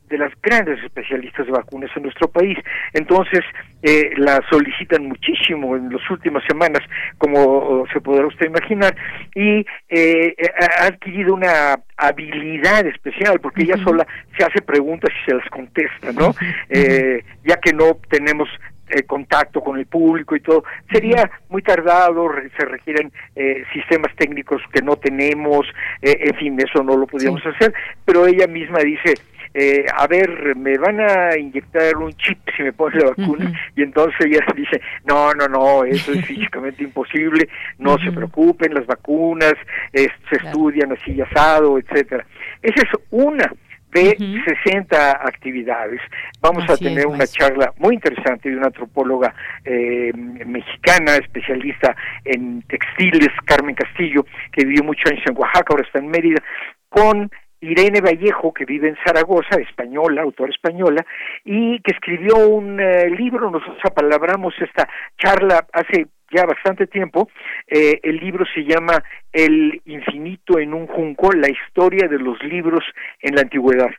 de 0.07 0.17
las 0.17 0.31
grandes 0.41 0.83
especialistas 0.83 1.45
de 1.45 1.51
vacunas 1.51 1.89
en 1.95 2.03
nuestro 2.03 2.27
país. 2.27 2.57
Entonces, 2.93 3.41
eh, 3.83 4.11
la 4.17 4.41
solicitan 4.49 5.05
muchísimo 5.07 5.75
en 5.75 5.91
las 5.91 6.09
últimas 6.09 6.43
semanas, 6.45 6.81
como 7.17 7.85
se 7.91 8.01
podrá 8.01 8.25
usted 8.25 8.47
imaginar, 8.47 8.95
y 9.35 9.65
eh, 9.89 10.35
ha 10.79 10.85
adquirido 10.85 11.33
una 11.33 11.79
habilidad 11.97 12.85
especial, 12.85 13.39
porque 13.39 13.63
ella 13.63 13.77
sola 13.83 14.05
se 14.37 14.45
hace 14.45 14.61
preguntas 14.61 15.11
y 15.21 15.29
se 15.29 15.35
las 15.35 15.49
contesta, 15.49 16.11
¿no? 16.13 16.33
eh, 16.69 17.23
ya 17.43 17.57
que 17.57 17.73
no 17.73 17.97
tenemos 18.09 18.47
eh, 18.89 19.03
contacto 19.03 19.59
con 19.59 19.77
el 19.77 19.85
público 19.85 20.33
y 20.33 20.39
todo. 20.39 20.63
Sería 20.89 21.29
muy 21.49 21.61
tardado, 21.61 22.31
se 22.57 22.63
requieren 22.63 23.11
eh, 23.35 23.65
sistemas 23.73 24.15
técnicos 24.15 24.61
que 24.71 24.81
no 24.81 24.95
tenemos, 24.95 25.67
eh, 26.01 26.17
en 26.21 26.35
fin, 26.35 26.57
eso 26.61 26.81
no 26.83 26.95
lo 26.95 27.05
podíamos 27.05 27.45
hacer, 27.45 27.73
pero 28.05 28.25
ella 28.25 28.47
misma 28.47 28.79
dice, 28.79 29.15
eh, 29.59 29.85
a 29.91 30.05
ver, 30.05 30.55
me 30.55 30.77
van 30.77 30.99
a 30.99 31.35
inyectar 31.35 31.97
un 31.97 32.13
chip 32.13 32.37
si 32.55 32.61
me 32.61 32.73
ponen 32.73 32.99
la 32.99 33.09
vacuna, 33.09 33.51
y 33.75 33.81
entonces 33.81 34.15
ella 34.23 34.45
dice, 34.55 34.79
no, 35.03 35.33
no, 35.33 35.47
no, 35.47 35.83
eso 35.83 36.11
es 36.11 36.23
físicamente 36.27 36.83
imposible, 36.83 37.49
no 37.79 37.97
se 37.97 38.11
preocupen, 38.11 38.75
las 38.75 38.85
vacunas 38.85 39.55
se 39.91 40.35
estudian 40.45 40.91
así 40.91 41.19
asado, 41.19 41.79
etcétera. 41.79 42.23
Esa 42.61 42.83
es 42.83 42.89
una 43.09 43.51
de 43.93 44.15
60 44.63 45.11
actividades. 45.27 46.01
Vamos 46.39 46.69
a 46.69 46.77
tener 46.77 47.07
una 47.07 47.25
charla 47.25 47.73
muy 47.77 47.95
interesante 47.95 48.49
de 48.49 48.57
una 48.57 48.67
antropóloga 48.67 49.33
eh, 49.65 50.11
mexicana, 50.13 51.15
especialista 51.15 51.95
en 52.25 52.61
textiles, 52.63 53.29
Carmen 53.45 53.73
Castillo, 53.73 54.23
que 54.51 54.65
vivió 54.65 54.83
muchos 54.83 55.11
años 55.11 55.23
en 55.25 55.35
Oaxaca, 55.35 55.65
ahora 55.71 55.83
está 55.83 55.97
en 55.97 56.09
Mérida, 56.09 56.43
con 56.89 57.31
Irene 57.61 58.01
Vallejo, 58.01 58.53
que 58.53 58.65
vive 58.65 58.89
en 58.89 58.97
Zaragoza, 59.05 59.59
española, 59.59 60.21
autora 60.21 60.51
española, 60.51 61.05
y 61.43 61.79
que 61.81 61.91
escribió 61.91 62.37
un 62.47 62.79
eh, 62.79 63.09
libro, 63.09 63.49
nosotros 63.49 63.79
apalabramos 63.83 64.53
esta 64.59 64.87
charla 65.17 65.65
hace 65.73 66.07
ya 66.31 66.45
bastante 66.45 66.87
tiempo, 66.87 67.29
eh, 67.67 67.99
el 68.03 68.17
libro 68.17 68.45
se 68.53 68.63
llama 68.63 69.01
El 69.31 69.81
infinito 69.85 70.59
en 70.59 70.73
un 70.73 70.87
junco, 70.87 71.31
la 71.31 71.49
historia 71.49 72.07
de 72.07 72.19
los 72.19 72.41
libros 72.43 72.83
en 73.21 73.35
la 73.35 73.41
antigüedad. 73.41 73.91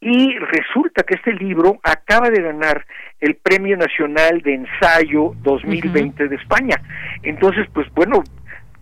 Y 0.00 0.36
resulta 0.38 1.02
que 1.02 1.14
este 1.14 1.32
libro 1.32 1.78
acaba 1.82 2.28
de 2.28 2.42
ganar 2.42 2.84
el 3.20 3.36
Premio 3.36 3.76
Nacional 3.76 4.40
de 4.42 4.54
Ensayo 4.54 5.34
2020 5.42 6.28
de 6.28 6.36
España. 6.36 6.76
Entonces, 7.22 7.66
pues 7.72 7.86
bueno, 7.94 8.22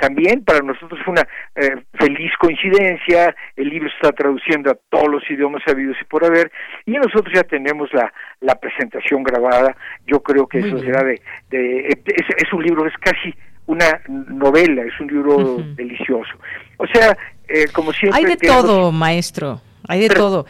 también 0.03 0.43
para 0.45 0.59
nosotros 0.63 0.99
fue 1.05 1.13
una 1.13 1.29
eh, 1.55 1.77
feliz 1.95 2.33
coincidencia, 2.41 3.37
el 3.55 3.69
libro 3.69 3.89
está 3.89 4.11
traduciendo 4.11 4.73
a 4.73 4.77
todos 4.91 5.09
los 5.09 5.23
idiomas 5.31 5.63
habidos 5.69 5.97
y 6.01 6.05
por 6.07 6.25
haber, 6.25 6.51
y 6.87 6.91
nosotros 6.91 7.33
ya 7.33 7.45
tenemos 7.45 7.89
la, 7.93 8.13
la 8.41 8.57
presentación 8.57 9.23
grabada, 9.23 9.77
yo 10.05 10.21
creo 10.21 10.49
que 10.49 10.59
eso 10.59 10.77
será 10.81 11.05
de, 11.05 11.23
de 11.51 11.87
es, 11.87 12.25
es, 12.37 12.53
un 12.53 12.65
libro, 12.65 12.85
es 12.85 12.95
casi 12.99 13.33
una 13.67 14.03
novela, 14.09 14.83
es 14.83 14.99
un 14.99 15.07
libro 15.07 15.59
delicioso. 15.77 16.33
O 16.79 16.87
sea, 16.89 17.17
eh, 17.47 17.67
como 17.73 17.93
siempre... 17.93 18.19
Hay 18.19 18.25
de 18.25 18.37
todo, 18.39 18.91
maestro, 18.91 19.61
hay 19.87 20.01
de 20.01 20.09
todo. 20.09 20.47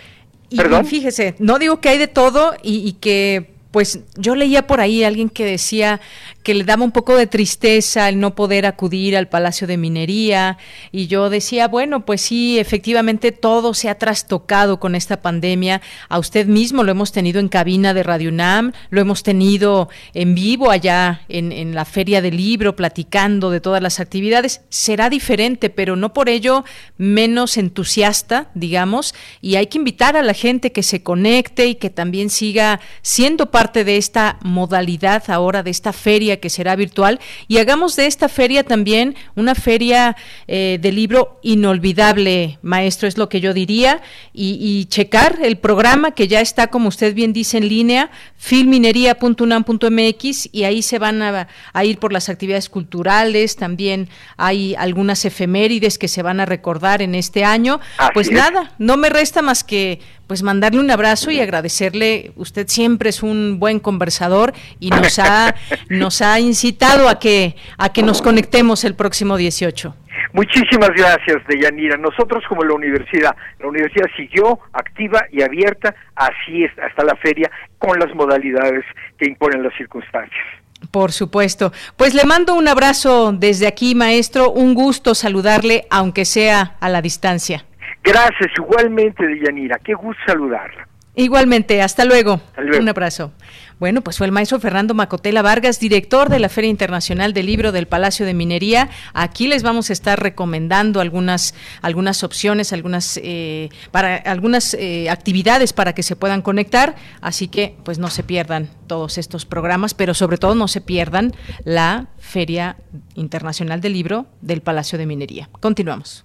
Y, 0.48 0.62
y, 0.62 0.84
fíjese, 0.84 1.34
no 1.40 1.58
digo 1.58 1.78
que 1.82 1.90
hay 1.90 1.98
de 1.98 2.08
todo 2.08 2.54
y, 2.62 2.88
y 2.88 2.94
que 2.94 3.50
pues 3.72 4.00
yo 4.16 4.36
leía 4.36 4.66
por 4.66 4.80
ahí 4.80 5.02
alguien 5.02 5.30
que 5.30 5.46
decía 5.46 6.00
que 6.42 6.54
le 6.54 6.64
daba 6.64 6.84
un 6.84 6.92
poco 6.92 7.16
de 7.16 7.26
tristeza 7.26 8.08
el 8.08 8.20
no 8.20 8.34
poder 8.34 8.66
acudir 8.66 9.16
al 9.16 9.28
Palacio 9.28 9.66
de 9.66 9.78
Minería 9.78 10.58
y 10.90 11.06
yo 11.06 11.30
decía, 11.30 11.68
bueno, 11.68 12.04
pues 12.04 12.20
sí, 12.20 12.58
efectivamente 12.58 13.32
todo 13.32 13.72
se 13.72 13.88
ha 13.88 13.94
trastocado 13.94 14.78
con 14.78 14.94
esta 14.94 15.22
pandemia. 15.22 15.80
A 16.10 16.18
usted 16.18 16.46
mismo 16.46 16.82
lo 16.82 16.90
hemos 16.90 17.12
tenido 17.12 17.40
en 17.40 17.48
cabina 17.48 17.94
de 17.94 18.02
Radio 18.02 18.28
UNAM, 18.28 18.72
lo 18.90 19.00
hemos 19.00 19.22
tenido 19.22 19.88
en 20.12 20.34
vivo 20.34 20.70
allá 20.70 21.22
en, 21.28 21.50
en 21.50 21.74
la 21.74 21.86
Feria 21.86 22.20
del 22.20 22.36
Libro, 22.36 22.76
platicando 22.76 23.50
de 23.50 23.60
todas 23.60 23.82
las 23.82 24.00
actividades. 24.00 24.60
Será 24.68 25.08
diferente, 25.08 25.70
pero 25.70 25.96
no 25.96 26.12
por 26.12 26.28
ello 26.28 26.64
menos 26.98 27.56
entusiasta, 27.56 28.50
digamos, 28.54 29.14
y 29.40 29.56
hay 29.56 29.68
que 29.68 29.78
invitar 29.78 30.16
a 30.16 30.22
la 30.22 30.34
gente 30.34 30.72
que 30.72 30.82
se 30.82 31.02
conecte 31.02 31.66
y 31.66 31.76
que 31.76 31.88
también 31.88 32.28
siga 32.28 32.80
siendo 33.00 33.50
parte 33.50 33.61
parte 33.62 33.84
de 33.84 33.96
esta 33.96 34.38
modalidad 34.42 35.30
ahora, 35.30 35.62
de 35.62 35.70
esta 35.70 35.92
feria 35.92 36.40
que 36.40 36.50
será 36.50 36.74
virtual, 36.74 37.20
y 37.46 37.58
hagamos 37.58 37.94
de 37.94 38.06
esta 38.06 38.28
feria 38.28 38.64
también 38.64 39.14
una 39.36 39.54
feria 39.54 40.16
eh, 40.48 40.80
de 40.82 40.90
libro 40.90 41.38
inolvidable, 41.44 42.58
maestro, 42.62 43.06
es 43.06 43.16
lo 43.16 43.28
que 43.28 43.40
yo 43.40 43.54
diría, 43.54 44.02
y, 44.32 44.58
y, 44.60 44.86
checar 44.86 45.38
el 45.44 45.58
programa 45.58 46.10
que 46.10 46.26
ya 46.26 46.40
está, 46.40 46.66
como 46.66 46.88
usted 46.88 47.14
bien 47.14 47.32
dice, 47.32 47.58
en 47.58 47.68
línea, 47.68 48.10
filminería.unam.mx, 48.36 50.48
y 50.50 50.64
ahí 50.64 50.82
se 50.82 50.98
van 50.98 51.22
a, 51.22 51.46
a 51.72 51.84
ir 51.84 52.00
por 52.00 52.12
las 52.12 52.28
actividades 52.28 52.68
culturales, 52.68 53.54
también 53.54 54.08
hay 54.36 54.74
algunas 54.74 55.24
efemérides 55.24 55.98
que 55.98 56.08
se 56.08 56.22
van 56.22 56.40
a 56.40 56.46
recordar 56.46 57.00
en 57.00 57.14
este 57.14 57.44
año. 57.44 57.78
Así 57.98 58.10
pues 58.12 58.26
es. 58.26 58.32
nada, 58.32 58.72
no 58.78 58.96
me 58.96 59.08
resta 59.08 59.40
más 59.40 59.62
que 59.62 60.00
pues 60.32 60.42
mandarle 60.42 60.80
un 60.80 60.90
abrazo 60.90 61.30
y 61.30 61.40
agradecerle. 61.40 62.32
Usted 62.36 62.66
siempre 62.66 63.10
es 63.10 63.22
un 63.22 63.58
buen 63.60 63.80
conversador 63.80 64.54
y 64.80 64.88
nos 64.88 65.18
ha 65.18 65.54
nos 65.90 66.22
ha 66.22 66.40
incitado 66.40 67.10
a 67.10 67.18
que 67.18 67.54
a 67.76 67.92
que 67.92 68.02
nos 68.02 68.22
conectemos 68.22 68.84
el 68.84 68.94
próximo 68.94 69.36
18. 69.36 69.94
Muchísimas 70.32 70.88
gracias, 70.96 71.46
Deyanira. 71.46 71.98
Nosotros 71.98 72.42
como 72.48 72.64
la 72.64 72.72
universidad, 72.72 73.36
la 73.60 73.66
universidad 73.66 74.06
siguió 74.16 74.58
activa 74.72 75.26
y 75.30 75.42
abierta, 75.42 75.94
así 76.16 76.64
es, 76.64 76.70
hasta 76.78 77.04
la 77.04 77.14
feria, 77.16 77.50
con 77.76 77.98
las 77.98 78.14
modalidades 78.14 78.86
que 79.18 79.28
imponen 79.28 79.62
las 79.62 79.74
circunstancias. 79.76 80.46
Por 80.90 81.12
supuesto. 81.12 81.74
Pues 81.98 82.14
le 82.14 82.24
mando 82.24 82.54
un 82.54 82.68
abrazo 82.68 83.32
desde 83.32 83.66
aquí, 83.66 83.94
maestro. 83.94 84.50
Un 84.50 84.72
gusto 84.72 85.14
saludarle, 85.14 85.84
aunque 85.90 86.24
sea 86.24 86.78
a 86.80 86.88
la 86.88 87.02
distancia. 87.02 87.66
Gracias, 88.02 88.50
igualmente, 88.56 89.26
Deyanira. 89.26 89.78
Qué 89.78 89.94
gusto 89.94 90.20
saludarla. 90.26 90.88
Igualmente, 91.14 91.82
hasta 91.82 92.06
luego. 92.06 92.40
Un 92.56 92.88
abrazo. 92.88 93.32
Bueno, 93.78 94.00
pues 94.00 94.16
fue 94.16 94.26
el 94.26 94.32
maestro 94.32 94.60
Fernando 94.60 94.94
Macotela 94.94 95.42
Vargas, 95.42 95.78
director 95.78 96.30
de 96.30 96.38
la 96.38 96.48
Feria 96.48 96.70
Internacional 96.70 97.34
del 97.34 97.46
Libro 97.46 97.70
del 97.70 97.86
Palacio 97.86 98.24
de 98.24 98.32
Minería. 98.32 98.88
Aquí 99.12 99.46
les 99.46 99.62
vamos 99.62 99.90
a 99.90 99.92
estar 99.92 100.22
recomendando 100.22 101.00
algunas, 101.00 101.54
algunas 101.82 102.22
opciones, 102.24 102.72
algunas, 102.72 103.20
eh, 103.22 103.68
para, 103.90 104.16
algunas 104.16 104.72
eh, 104.74 105.10
actividades 105.10 105.74
para 105.74 105.94
que 105.94 106.02
se 106.02 106.16
puedan 106.16 106.40
conectar. 106.40 106.94
Así 107.20 107.48
que, 107.48 107.76
pues 107.84 107.98
no 107.98 108.08
se 108.08 108.22
pierdan 108.22 108.70
todos 108.86 109.18
estos 109.18 109.44
programas, 109.44 109.92
pero 109.92 110.14
sobre 110.14 110.38
todo 110.38 110.54
no 110.54 110.68
se 110.68 110.80
pierdan 110.80 111.32
la 111.64 112.06
Feria 112.18 112.76
Internacional 113.16 113.82
del 113.82 113.92
Libro 113.92 114.26
del 114.40 114.62
Palacio 114.62 114.96
de 114.96 115.06
Minería. 115.06 115.50
Continuamos. 115.60 116.24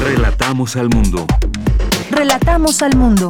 Relatamos 0.00 0.76
al 0.76 0.88
mundo. 0.88 1.26
Relatamos 2.10 2.82
al 2.82 2.96
mundo. 2.96 3.28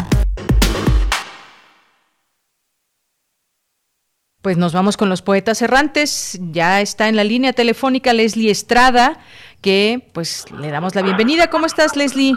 Pues 4.43 4.57
nos 4.57 4.73
vamos 4.73 4.97
con 4.97 5.09
los 5.09 5.23
poetas 5.23 5.63
errantes. 5.63 6.39
Ya 6.53 6.81
está 6.81 7.09
en 7.09 7.17
la 7.17 7.25
línea 7.25 7.53
telefónica 7.53 8.13
Leslie 8.13 8.51
Estrada, 8.51 9.19
que 9.61 10.11
pues 10.13 10.51
le 10.53 10.71
damos 10.71 10.95
la 10.95 11.03
bienvenida. 11.03 11.49
¿Cómo 11.49 11.67
estás, 11.67 11.97
Leslie? 11.97 12.35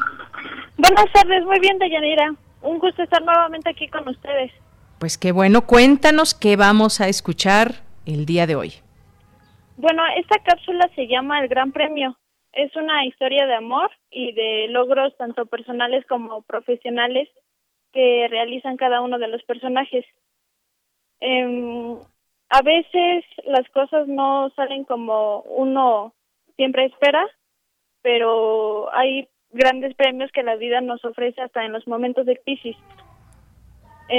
Buenas 0.77 1.05
tardes, 1.13 1.43
muy 1.45 1.59
bien, 1.59 1.79
Dayanira. 1.79 2.35
Un 2.61 2.79
gusto 2.79 3.03
estar 3.03 3.23
nuevamente 3.23 3.69
aquí 3.69 3.87
con 3.87 4.07
ustedes. 4.07 4.51
Pues 4.99 5.17
qué 5.17 5.31
bueno, 5.31 5.61
cuéntanos 5.61 6.33
qué 6.33 6.55
vamos 6.55 7.01
a 7.01 7.07
escuchar 7.07 7.75
el 8.05 8.25
día 8.25 8.45
de 8.45 8.55
hoy. 8.55 8.73
Bueno, 9.77 10.03
esta 10.17 10.37
cápsula 10.43 10.89
se 10.95 11.07
llama 11.07 11.39
El 11.39 11.47
Gran 11.47 11.71
Premio 11.71 12.17
es 12.53 12.76
una 12.76 13.06
historia 13.06 13.45
de 13.45 13.56
amor 13.56 13.91
y 14.10 14.32
de 14.34 14.68
logros 14.69 15.15
tanto 15.18 15.45
personales 15.45 16.06
como 16.07 16.41
profesionales 16.41 17.30
que 17.94 18.28
realizan 18.30 18.78
cada 18.78 19.02
uno 19.02 19.19
de 19.19 19.28
los 19.28 19.44
personajes. 19.44 20.06
Em, 21.19 21.98
a 22.49 22.61
veces 22.61 23.26
las 23.45 23.68
cosas 23.69 24.07
no 24.07 24.49
salen 24.56 24.86
como 24.86 25.41
uno 25.41 26.14
siempre 26.56 26.86
espera, 26.86 27.26
pero 28.02 28.94
hay 28.94 29.28
grandes 29.52 29.95
premios 29.95 30.32
que 30.32 30.44
la 30.44 30.56
vida 30.56 30.82
nos 30.82 31.03
ofrece 31.03 31.41
hasta 31.41 31.65
en 31.65 31.74
los 31.74 31.88
momentos 31.88 32.26
de 32.26 32.38
crisis. 32.38 32.76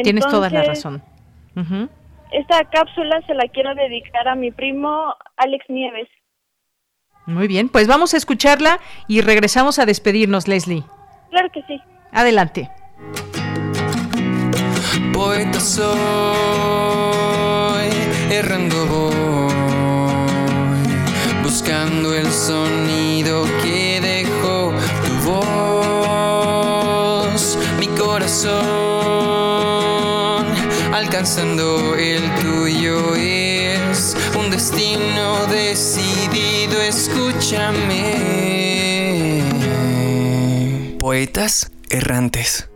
Tienes 0.03 0.27
toda 0.27 0.51
la 0.51 0.63
razón. 0.63 1.03
Esta 2.31 2.65
cápsula 2.65 3.23
se 3.27 3.35
la 3.35 3.49
quiero 3.49 3.75
dedicar 3.75 4.29
a 4.29 4.35
mi 4.35 4.51
primo 4.51 5.15
Alex 5.37 5.65
Nieves. 5.69 6.09
Muy 7.29 7.47
bien, 7.47 7.69
pues 7.69 7.87
vamos 7.87 8.15
a 8.15 8.17
escucharla 8.17 8.81
y 9.07 9.21
regresamos 9.21 9.79
a 9.79 9.85
despedirnos, 9.85 10.49
Leslie. 10.49 10.83
Claro 11.29 11.51
que 11.53 11.63
sí. 11.69 11.79
Adelante. 12.11 12.71
Poeta 15.13 15.61
soy, 15.61 15.91
errando 18.31 18.87
voy, 18.87 19.53
buscando 21.43 22.15
el 22.15 22.33
sonido 22.33 23.45
que 23.63 24.01
dejó 24.01 24.73
tu 25.05 25.13
voz, 27.29 27.59
mi 27.79 27.89
corazón, 27.89 28.57
alcanzando 30.95 31.95
el 31.95 32.23
tuyo 32.37 33.13
un 33.13 33.38
destino 34.71 35.47
decidido, 35.47 36.81
escúchame. 36.83 38.15
Poetas 40.99 41.71
errantes. 41.89 42.69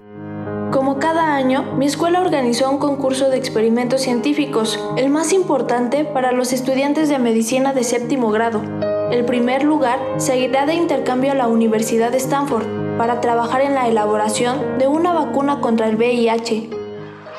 Como 0.70 0.98
cada 0.98 1.34
año, 1.34 1.74
mi 1.76 1.84
escuela 1.84 2.20
organizó 2.20 2.70
un 2.70 2.78
concurso 2.78 3.28
de 3.28 3.36
experimentos 3.36 4.00
científicos, 4.00 4.80
el 4.96 5.10
más 5.10 5.34
importante 5.34 6.04
para 6.06 6.32
los 6.32 6.54
estudiantes 6.54 7.10
de 7.10 7.18
medicina 7.18 7.74
de 7.74 7.84
séptimo 7.84 8.30
grado. 8.30 8.62
El 9.10 9.26
primer 9.26 9.62
lugar 9.62 9.98
seguirá 10.16 10.64
de 10.64 10.74
intercambio 10.74 11.32
a 11.32 11.34
la 11.34 11.46
Universidad 11.46 12.10
de 12.10 12.16
Stanford 12.18 12.96
para 12.96 13.20
trabajar 13.20 13.60
en 13.60 13.74
la 13.74 13.86
elaboración 13.86 14.78
de 14.78 14.86
una 14.86 15.12
vacuna 15.12 15.60
contra 15.60 15.88
el 15.88 15.96
VIH. 15.96 16.70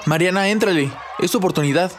Mariana, 0.06 0.50
éntrale, 0.50 0.92
es 1.18 1.32
tu 1.32 1.40
oportunidad. 1.40 1.92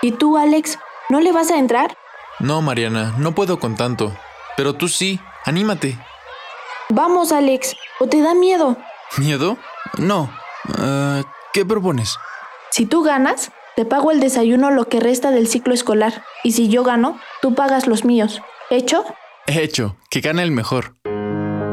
¿Y 0.00 0.12
tú, 0.12 0.38
Alex, 0.38 0.78
no 1.08 1.20
le 1.20 1.32
vas 1.32 1.50
a 1.50 1.58
entrar? 1.58 1.96
No, 2.38 2.62
Mariana, 2.62 3.14
no 3.18 3.32
puedo 3.32 3.58
con 3.58 3.76
tanto. 3.76 4.12
Pero 4.56 4.74
tú 4.74 4.88
sí, 4.88 5.18
anímate. 5.44 5.98
Vamos, 6.90 7.32
Alex, 7.32 7.76
¿o 8.00 8.06
te 8.06 8.20
da 8.20 8.34
miedo? 8.34 8.76
¿Miedo? 9.16 9.56
No. 9.96 10.30
Ah, 10.78 11.22
¿Qué 11.52 11.64
propones? 11.64 12.16
Si 12.70 12.86
tú 12.86 13.02
ganas, 13.02 13.50
te 13.76 13.84
pago 13.84 14.10
el 14.10 14.20
desayuno 14.20 14.70
lo 14.70 14.88
que 14.88 15.00
resta 15.00 15.30
del 15.30 15.48
ciclo 15.48 15.74
escolar. 15.74 16.24
Y 16.44 16.52
si 16.52 16.68
yo 16.68 16.84
gano, 16.84 17.18
tú 17.40 17.54
pagas 17.54 17.86
los 17.86 18.04
míos. 18.04 18.42
¿Hecho? 18.70 19.04
Hecho, 19.46 19.96
que 20.10 20.20
gane 20.20 20.42
el 20.42 20.50
mejor. 20.50 20.96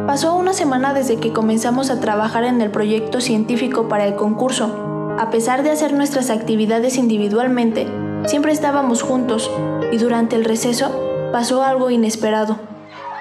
Pasó 0.08 0.36
una 0.36 0.54
semana 0.54 0.94
desde 0.94 1.20
que 1.20 1.34
comenzamos 1.34 1.90
a 1.90 2.00
trabajar 2.00 2.46
en 2.46 2.62
el 2.62 2.72
proyecto 2.72 3.20
científico 3.20 3.90
para 3.90 4.06
el 4.06 4.16
concurso. 4.16 5.16
A 5.20 5.30
pesar 5.30 5.64
de 5.64 5.72
hacer 5.72 5.94
nuestras 5.94 6.30
actividades 6.30 6.98
individualmente, 6.98 7.88
siempre 8.28 8.52
estábamos 8.52 9.02
juntos 9.02 9.52
y 9.92 9.98
durante 9.98 10.36
el 10.36 10.46
receso 10.46 11.30
pasó 11.32 11.64
algo 11.64 11.90
inesperado. 11.90 12.60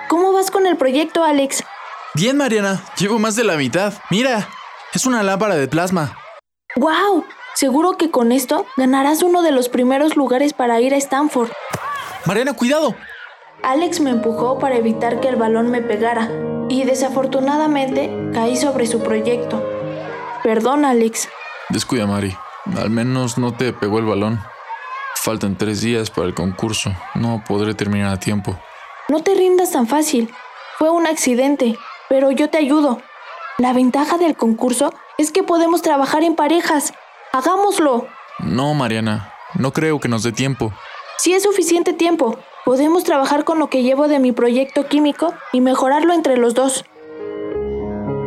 ¿Cómo 0.08 0.32
vas 0.32 0.50
con 0.50 0.66
el 0.66 0.76
proyecto, 0.76 1.24
Alex? 1.24 1.64
Bien, 2.14 2.36
Mariana, 2.36 2.82
llevo 2.96 3.18
más 3.18 3.36
de 3.36 3.44
la 3.44 3.56
mitad. 3.56 3.94
Mira, 4.10 4.48
es 4.92 5.06
una 5.06 5.22
lámpara 5.22 5.56
de 5.56 5.66
plasma. 5.66 6.16
¡Wow! 6.76 7.24
Seguro 7.54 7.96
que 7.96 8.10
con 8.10 8.32
esto 8.32 8.66
ganarás 8.76 9.22
uno 9.22 9.42
de 9.42 9.52
los 9.52 9.68
primeros 9.68 10.16
lugares 10.16 10.52
para 10.52 10.80
ir 10.80 10.94
a 10.94 10.96
Stanford. 10.96 11.50
Mariana, 12.24 12.52
cuidado. 12.54 12.94
Alex 13.62 14.00
me 14.00 14.10
empujó 14.10 14.58
para 14.58 14.76
evitar 14.76 15.20
que 15.20 15.28
el 15.28 15.36
balón 15.36 15.70
me 15.70 15.80
pegara 15.80 16.30
y 16.68 16.84
desafortunadamente 16.84 18.30
caí 18.32 18.56
sobre 18.56 18.86
su 18.86 19.02
proyecto. 19.02 19.62
Perdón, 20.42 20.84
Alex. 20.84 21.28
Descuida, 21.70 22.06
Mari. 22.06 22.36
Al 22.76 22.90
menos 22.90 23.38
no 23.38 23.54
te 23.54 23.72
pegó 23.72 23.98
el 23.98 24.04
balón. 24.06 24.40
Faltan 25.24 25.56
tres 25.56 25.80
días 25.80 26.10
para 26.10 26.26
el 26.26 26.34
concurso. 26.34 26.92
No 27.14 27.42
podré 27.48 27.72
terminar 27.72 28.12
a 28.12 28.20
tiempo. 28.20 28.58
No 29.08 29.22
te 29.22 29.34
rindas 29.34 29.70
tan 29.70 29.86
fácil. 29.86 30.30
Fue 30.76 30.90
un 30.90 31.06
accidente, 31.06 31.78
pero 32.10 32.30
yo 32.30 32.50
te 32.50 32.58
ayudo. 32.58 33.00
La 33.56 33.72
ventaja 33.72 34.18
del 34.18 34.36
concurso 34.36 34.92
es 35.16 35.32
que 35.32 35.42
podemos 35.42 35.80
trabajar 35.80 36.24
en 36.24 36.36
parejas. 36.36 36.92
Hagámoslo. 37.32 38.06
No, 38.38 38.74
Mariana. 38.74 39.32
No 39.54 39.72
creo 39.72 39.98
que 39.98 40.08
nos 40.08 40.24
dé 40.24 40.32
tiempo. 40.32 40.74
Si 41.16 41.32
es 41.32 41.44
suficiente 41.44 41.94
tiempo. 41.94 42.38
Podemos 42.66 43.02
trabajar 43.04 43.44
con 43.44 43.58
lo 43.58 43.70
que 43.70 43.82
llevo 43.82 44.08
de 44.08 44.18
mi 44.18 44.32
proyecto 44.32 44.88
químico 44.88 45.32
y 45.54 45.62
mejorarlo 45.62 46.12
entre 46.12 46.36
los 46.36 46.52
dos. 46.52 46.84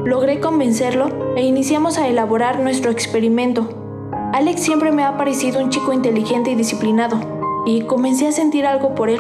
Logré 0.04 0.40
convencerlo 0.40 1.36
e 1.36 1.44
iniciamos 1.44 2.00
a 2.00 2.08
elaborar 2.08 2.60
nuestro 2.60 2.90
experimento. 2.90 3.87
Alex 4.34 4.62
siempre 4.62 4.92
me 4.92 5.04
ha 5.04 5.18
parecido 5.18 5.62
un 5.62 5.70
chico 5.70 5.94
inteligente 5.94 6.52
y 6.52 6.56
disciplinado, 6.56 7.20
y 7.66 7.82
comencé 7.84 8.28
a 8.28 8.32
sentir 8.32 8.66
algo 8.66 8.94
por 8.94 9.10
él, 9.10 9.20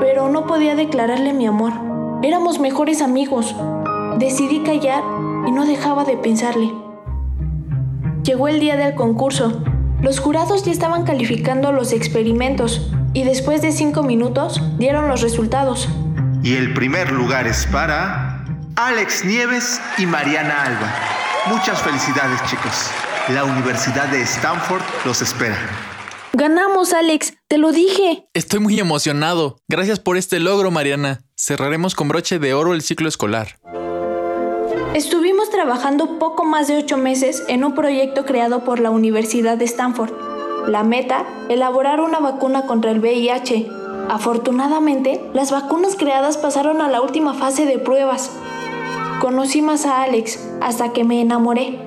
pero 0.00 0.28
no 0.28 0.46
podía 0.46 0.74
declararle 0.76 1.32
mi 1.32 1.46
amor. 1.46 1.72
Éramos 2.22 2.60
mejores 2.60 3.02
amigos. 3.02 3.54
Decidí 4.18 4.60
callar 4.60 5.02
y 5.46 5.52
no 5.52 5.66
dejaba 5.66 6.04
de 6.04 6.16
pensarle. 6.16 6.72
Llegó 8.22 8.48
el 8.48 8.60
día 8.60 8.76
del 8.76 8.94
concurso. 8.94 9.62
Los 10.00 10.20
jurados 10.20 10.64
ya 10.64 10.72
estaban 10.72 11.04
calificando 11.04 11.72
los 11.72 11.92
experimentos 11.92 12.90
y 13.12 13.24
después 13.24 13.62
de 13.62 13.72
cinco 13.72 14.02
minutos 14.02 14.62
dieron 14.78 15.08
los 15.08 15.22
resultados. 15.22 15.88
Y 16.42 16.54
el 16.54 16.72
primer 16.72 17.12
lugar 17.12 17.46
es 17.46 17.66
para 17.66 18.44
Alex 18.76 19.24
Nieves 19.24 19.80
y 19.98 20.06
Mariana 20.06 20.64
Alba. 20.64 21.25
Muchas 21.48 21.80
felicidades 21.80 22.40
chicos. 22.50 22.90
La 23.28 23.44
Universidad 23.44 24.08
de 24.08 24.20
Stanford 24.22 24.82
los 25.04 25.22
espera. 25.22 25.56
Ganamos, 26.32 26.92
Alex, 26.92 27.34
te 27.46 27.56
lo 27.56 27.70
dije. 27.70 28.26
Estoy 28.34 28.58
muy 28.58 28.80
emocionado. 28.80 29.56
Gracias 29.68 30.00
por 30.00 30.16
este 30.16 30.40
logro, 30.40 30.72
Mariana. 30.72 31.20
Cerraremos 31.36 31.94
con 31.94 32.08
broche 32.08 32.40
de 32.40 32.52
oro 32.52 32.74
el 32.74 32.82
ciclo 32.82 33.08
escolar. 33.08 33.60
Estuvimos 34.94 35.48
trabajando 35.50 36.18
poco 36.18 36.44
más 36.44 36.66
de 36.66 36.78
ocho 36.78 36.96
meses 36.96 37.44
en 37.48 37.64
un 37.64 37.76
proyecto 37.76 38.24
creado 38.24 38.64
por 38.64 38.80
la 38.80 38.90
Universidad 38.90 39.56
de 39.56 39.66
Stanford. 39.66 40.12
La 40.66 40.82
meta, 40.82 41.24
elaborar 41.48 42.00
una 42.00 42.18
vacuna 42.18 42.66
contra 42.66 42.90
el 42.90 42.98
VIH. 42.98 43.68
Afortunadamente, 44.08 45.20
las 45.32 45.52
vacunas 45.52 45.94
creadas 45.94 46.38
pasaron 46.38 46.82
a 46.82 46.88
la 46.88 47.00
última 47.02 47.34
fase 47.34 47.66
de 47.66 47.78
pruebas. 47.78 48.32
Conocí 49.20 49.62
más 49.62 49.86
a 49.86 50.02
Alex 50.02 50.38
hasta 50.60 50.92
que 50.92 51.02
me 51.02 51.20
enamoré. 51.20 51.78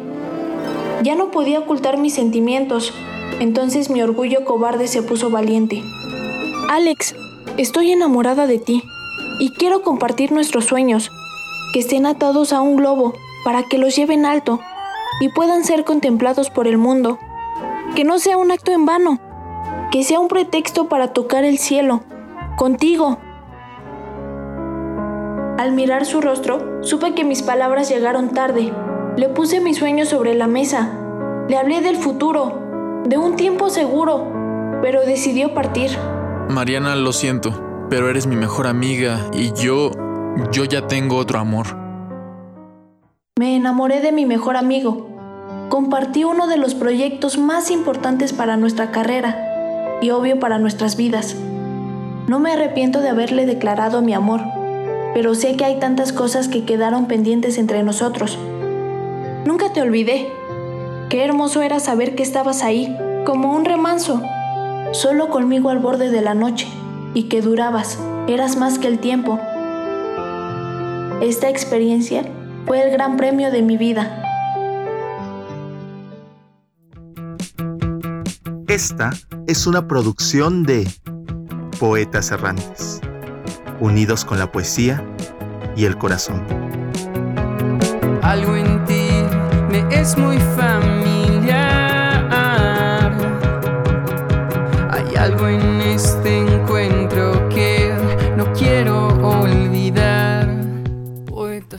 Ya 1.03 1.15
no 1.15 1.29
podía 1.29 1.59
ocultar 1.59 1.97
mis 1.97 2.15
sentimientos, 2.15 2.91
entonces 3.39 3.91
mi 3.91 4.01
orgullo 4.01 4.43
cobarde 4.45 4.87
se 4.87 5.03
puso 5.03 5.29
valiente. 5.29 5.83
Alex, 6.69 7.15
estoy 7.57 7.91
enamorada 7.91 8.47
de 8.47 8.57
ti 8.57 8.83
y 9.39 9.51
quiero 9.51 9.83
compartir 9.83 10.31
nuestros 10.31 10.65
sueños, 10.65 11.11
que 11.71 11.79
estén 11.79 12.07
atados 12.07 12.51
a 12.51 12.61
un 12.61 12.75
globo 12.75 13.13
para 13.45 13.63
que 13.63 13.77
los 13.77 13.95
lleven 13.95 14.25
alto 14.25 14.59
y 15.21 15.29
puedan 15.29 15.63
ser 15.63 15.85
contemplados 15.85 16.49
por 16.49 16.67
el 16.67 16.77
mundo. 16.77 17.19
Que 17.95 18.03
no 18.03 18.17
sea 18.19 18.37
un 18.37 18.51
acto 18.51 18.71
en 18.71 18.85
vano, 18.85 19.19
que 19.91 20.03
sea 20.03 20.19
un 20.19 20.27
pretexto 20.29 20.89
para 20.89 21.13
tocar 21.13 21.43
el 21.43 21.59
cielo, 21.59 22.01
contigo. 22.57 23.19
Al 25.59 25.73
mirar 25.73 26.05
su 26.05 26.21
rostro, 26.21 26.81
supe 26.83 27.13
que 27.13 27.25
mis 27.25 27.43
palabras 27.43 27.89
llegaron 27.89 28.29
tarde. 28.29 28.71
Le 29.17 29.27
puse 29.27 29.59
mis 29.59 29.75
sueños 29.75 30.07
sobre 30.07 30.33
la 30.33 30.47
mesa. 30.47 30.89
Le 31.49 31.57
hablé 31.57 31.81
del 31.81 31.97
futuro, 31.97 33.03
de 33.03 33.17
un 33.17 33.35
tiempo 33.35 33.69
seguro, 33.69 34.79
pero 34.81 35.01
decidió 35.01 35.53
partir. 35.53 35.89
Mariana, 36.47 36.95
lo 36.95 37.11
siento, 37.11 37.87
pero 37.89 38.09
eres 38.09 38.25
mi 38.25 38.37
mejor 38.37 38.67
amiga 38.67 39.19
y 39.33 39.51
yo, 39.51 39.91
yo 40.49 40.63
ya 40.63 40.87
tengo 40.87 41.17
otro 41.17 41.39
amor. 41.39 41.75
Me 43.37 43.57
enamoré 43.57 43.99
de 43.99 44.13
mi 44.13 44.25
mejor 44.25 44.55
amigo. 44.55 45.09
Compartí 45.67 46.23
uno 46.23 46.47
de 46.47 46.55
los 46.55 46.73
proyectos 46.73 47.37
más 47.37 47.69
importantes 47.69 48.31
para 48.31 48.55
nuestra 48.55 48.91
carrera 48.91 49.99
y 50.01 50.11
obvio 50.11 50.39
para 50.39 50.57
nuestras 50.57 50.95
vidas. 50.95 51.35
No 52.29 52.39
me 52.39 52.53
arrepiento 52.53 53.01
de 53.01 53.09
haberle 53.09 53.45
declarado 53.45 54.01
mi 54.01 54.13
amor, 54.13 54.39
pero 55.13 55.35
sé 55.35 55.55
que 55.55 55.65
hay 55.65 55.79
tantas 55.79 56.13
cosas 56.13 56.47
que 56.47 56.65
quedaron 56.65 57.07
pendientes 57.07 57.57
entre 57.57 57.83
nosotros. 57.83 58.37
Nunca 59.45 59.73
te 59.73 59.81
olvidé. 59.81 60.31
Qué 61.09 61.23
hermoso 61.23 61.61
era 61.61 61.79
saber 61.79 62.15
que 62.15 62.23
estabas 62.23 62.63
ahí, 62.63 62.95
como 63.25 63.53
un 63.55 63.65
remanso, 63.65 64.21
solo 64.91 65.29
conmigo 65.29 65.69
al 65.69 65.79
borde 65.79 66.09
de 66.09 66.21
la 66.21 66.33
noche, 66.33 66.67
y 67.13 67.23
que 67.23 67.41
durabas, 67.41 67.99
eras 68.27 68.57
más 68.57 68.79
que 68.79 68.87
el 68.87 68.99
tiempo. 68.99 69.39
Esta 71.21 71.49
experiencia 71.49 72.23
fue 72.65 72.83
el 72.83 72.91
gran 72.91 73.17
premio 73.17 73.51
de 73.51 73.61
mi 73.61 73.77
vida. 73.77 74.23
Esta 78.67 79.09
es 79.47 79.65
una 79.65 79.87
producción 79.87 80.63
de 80.63 80.87
Poetas 81.79 82.31
Errantes, 82.31 83.01
unidos 83.79 84.25
con 84.25 84.39
la 84.39 84.51
poesía 84.51 85.03
y 85.75 85.85
el 85.85 85.97
corazón. 85.97 86.45
Algo 88.21 88.55
en 88.55 88.85
ti 88.85 89.09
me 89.71 89.83
es 89.89 90.17
muy 90.17 90.37
familiar. 90.55 91.59
Hay 94.89 95.15
algo 95.15 95.47
en 95.47 95.81
este 95.81 96.39
encuentro 96.39 97.47
que 97.49 97.93
no 98.35 98.51
quiero 98.53 99.07
olvidar. 99.27 100.47
Poeta. 101.25 101.77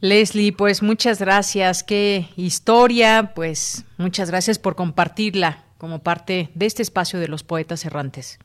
Leslie, 0.00 0.52
pues 0.52 0.82
muchas 0.82 1.18
gracias. 1.18 1.82
Qué 1.82 2.28
historia, 2.36 3.32
pues 3.34 3.84
muchas 3.96 4.30
gracias 4.30 4.58
por 4.58 4.76
compartirla 4.76 5.64
como 5.78 6.02
parte 6.02 6.50
de 6.54 6.66
este 6.66 6.82
espacio 6.82 7.18
de 7.18 7.28
los 7.28 7.42
poetas 7.42 7.84
errantes. 7.84 8.38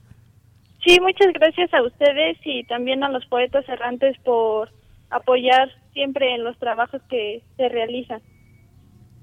Sí, 0.86 1.00
muchas 1.00 1.32
gracias 1.34 1.74
a 1.74 1.82
ustedes 1.82 2.38
y 2.44 2.64
también 2.66 3.04
a 3.04 3.10
los 3.10 3.26
poetas 3.28 3.68
errantes 3.70 4.18
por 4.24 4.70
apoyar 5.10 5.70
siempre 5.94 6.36
en 6.36 6.44
los 6.44 6.58
trabajos 6.58 7.02
que 7.10 7.42
se 7.56 7.70
realizan. 7.70 8.22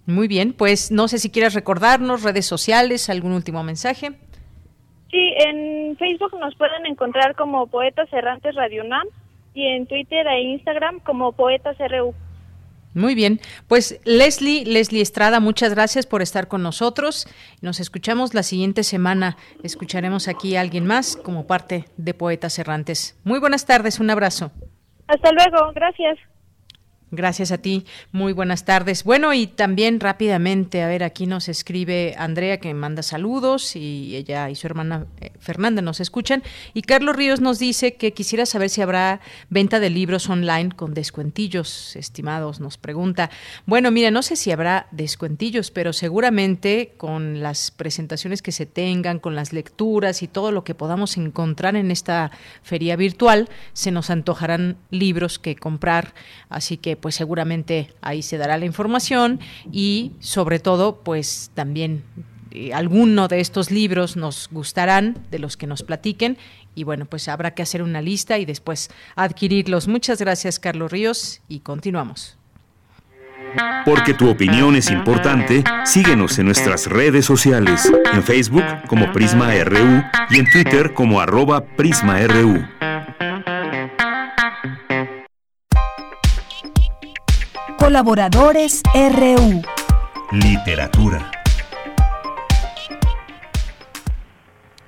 Muy 0.07 0.27
bien, 0.27 0.53
pues 0.53 0.91
no 0.91 1.09
sé 1.09 1.19
si 1.19 1.31
quieres 1.31 1.55
recordarnos 1.55 2.23
redes 2.23 2.47
sociales, 2.47 3.11
algún 3.11 3.32
último 3.32 3.62
mensaje. 3.62 4.12
Sí, 5.11 5.35
en 5.39 5.97
Facebook 5.97 6.39
nos 6.39 6.55
pueden 6.55 6.87
encontrar 6.87 7.35
como 7.35 7.66
Poetas 7.66 8.11
Errantes 8.12 8.55
Radio 8.55 8.85
UNAM 8.85 9.07
y 9.55 9.66
en 9.66 9.87
Twitter 9.87 10.27
e 10.27 10.43
Instagram 10.43 11.01
como 11.01 11.32
Poetas 11.32 11.77
RU. 11.78 12.15
Muy 12.95 13.15
bien, 13.15 13.41
pues 13.69 14.01
Leslie, 14.05 14.65
Leslie 14.65 15.01
Estrada, 15.01 15.39
muchas 15.39 15.75
gracias 15.75 16.07
por 16.07 16.23
estar 16.23 16.49
con 16.49 16.62
nosotros. 16.62 17.29
Nos 17.61 17.79
escuchamos 17.79 18.35
la 18.35 18.43
siguiente 18.43 18.83
semana. 18.83 19.37
Escucharemos 19.62 20.27
aquí 20.27 20.57
a 20.57 20.61
alguien 20.61 20.87
más 20.87 21.17
como 21.17 21.47
parte 21.47 21.85
de 21.97 22.15
Poetas 22.15 22.59
Errantes. 22.59 23.19
Muy 23.25 23.39
buenas 23.39 23.65
tardes, 23.65 24.01
un 24.01 24.11
abrazo. 24.11 24.51
Hasta 25.07 25.31
luego, 25.33 25.73
gracias. 25.73 26.19
Gracias 27.12 27.51
a 27.51 27.59
ti. 27.59 27.85
Muy 28.12 28.32
buenas 28.32 28.65
tardes. 28.65 29.03
Bueno, 29.03 29.35
y 29.35 29.49
también 29.49 29.99
rápidamente, 29.99 30.82
a 30.82 30.87
ver, 30.87 31.03
aquí 31.03 31.27
nos 31.27 31.49
escribe 31.49 32.15
Andrea 32.16 32.61
que 32.61 32.73
manda 32.73 33.03
saludos 33.03 33.74
y 33.74 34.15
ella 34.15 34.49
y 34.49 34.55
su 34.55 34.69
hermana 34.69 35.07
eh, 35.20 35.32
Fernanda 35.41 35.82
nos 35.82 35.99
escuchan. 35.99 36.45
Y 36.73 36.82
Carlos 36.82 37.16
Ríos 37.16 37.41
nos 37.41 37.59
dice 37.59 37.95
que 37.95 38.12
quisiera 38.12 38.47
saber 38.47 38.70
si 38.70 38.81
habrá 38.81 39.20
venta 39.49 39.81
de 39.81 39.91
libros 39.91 40.28
online 40.28 40.70
con 40.70 40.95
descuentillos, 40.95 41.97
estimados, 41.97 42.61
nos 42.61 42.78
pregunta. 42.78 43.28
Bueno, 43.66 43.91
mira, 43.91 44.12
no 44.12 44.23
sé 44.23 44.37
si 44.37 44.53
habrá 44.53 44.87
descuentillos, 44.93 45.73
pero 45.73 45.93
seguramente 45.93 46.95
con 46.97 47.43
las 47.43 47.73
presentaciones 47.73 48.41
que 48.41 48.53
se 48.53 48.66
tengan, 48.66 49.19
con 49.19 49.35
las 49.35 49.53
lecturas 49.53 50.23
y 50.23 50.28
todo 50.28 50.53
lo 50.53 50.62
que 50.62 50.77
podamos 50.77 51.16
encontrar 51.16 51.74
en 51.74 51.91
esta 51.91 52.31
feria 52.62 52.95
virtual, 52.95 53.49
se 53.73 53.91
nos 53.91 54.11
antojarán 54.11 54.77
libros 54.91 55.41
que 55.41 55.57
comprar. 55.57 56.15
Así 56.49 56.77
que 56.77 57.00
pues 57.01 57.15
seguramente 57.15 57.93
ahí 58.01 58.23
se 58.23 58.39
dará 58.39 58.59
la 58.59 58.65
información 58.65 59.41
y 59.73 60.13
sobre 60.21 60.59
todo 60.59 61.01
pues 61.03 61.51
también 61.55 62.05
eh, 62.51 62.73
alguno 62.73 63.29
de 63.29 63.41
estos 63.41 63.71
libros 63.71 64.17
nos 64.17 64.49
gustarán 64.51 65.19
de 65.31 65.39
los 65.39 65.57
que 65.57 65.67
nos 65.67 65.83
platiquen 65.83 66.37
y 66.75 66.85
bueno 66.85 67.05
pues 67.07 67.29
habrá 67.29 67.53
que 67.53 67.63
hacer 67.63 67.83
una 67.83 68.03
lista 68.03 68.39
y 68.39 68.45
después 68.45 68.91
adquirirlos. 69.17 69.89
Muchas 69.89 70.19
gracias 70.21 70.59
Carlos 70.59 70.91
Ríos 70.91 71.41
y 71.49 71.61
continuamos. 71.61 72.37
Porque 73.85 74.15
tu 74.15 74.29
opinión 74.29 74.77
es 74.77 74.91
importante, 74.91 75.65
síguenos 75.85 76.39
en 76.39 76.47
nuestras 76.47 76.87
redes 76.87 77.25
sociales, 77.25 77.91
en 78.13 78.23
Facebook 78.23 78.65
como 78.87 79.13
Prisma 79.13 79.53
RU 79.65 80.03
y 80.31 80.39
en 80.39 80.51
Twitter 80.51 80.95
como 80.95 81.21
arroba 81.21 81.65
PrismaRU. 81.65 82.65
Colaboradores 87.81 88.82
RU. 88.94 89.62
Literatura. 90.32 91.31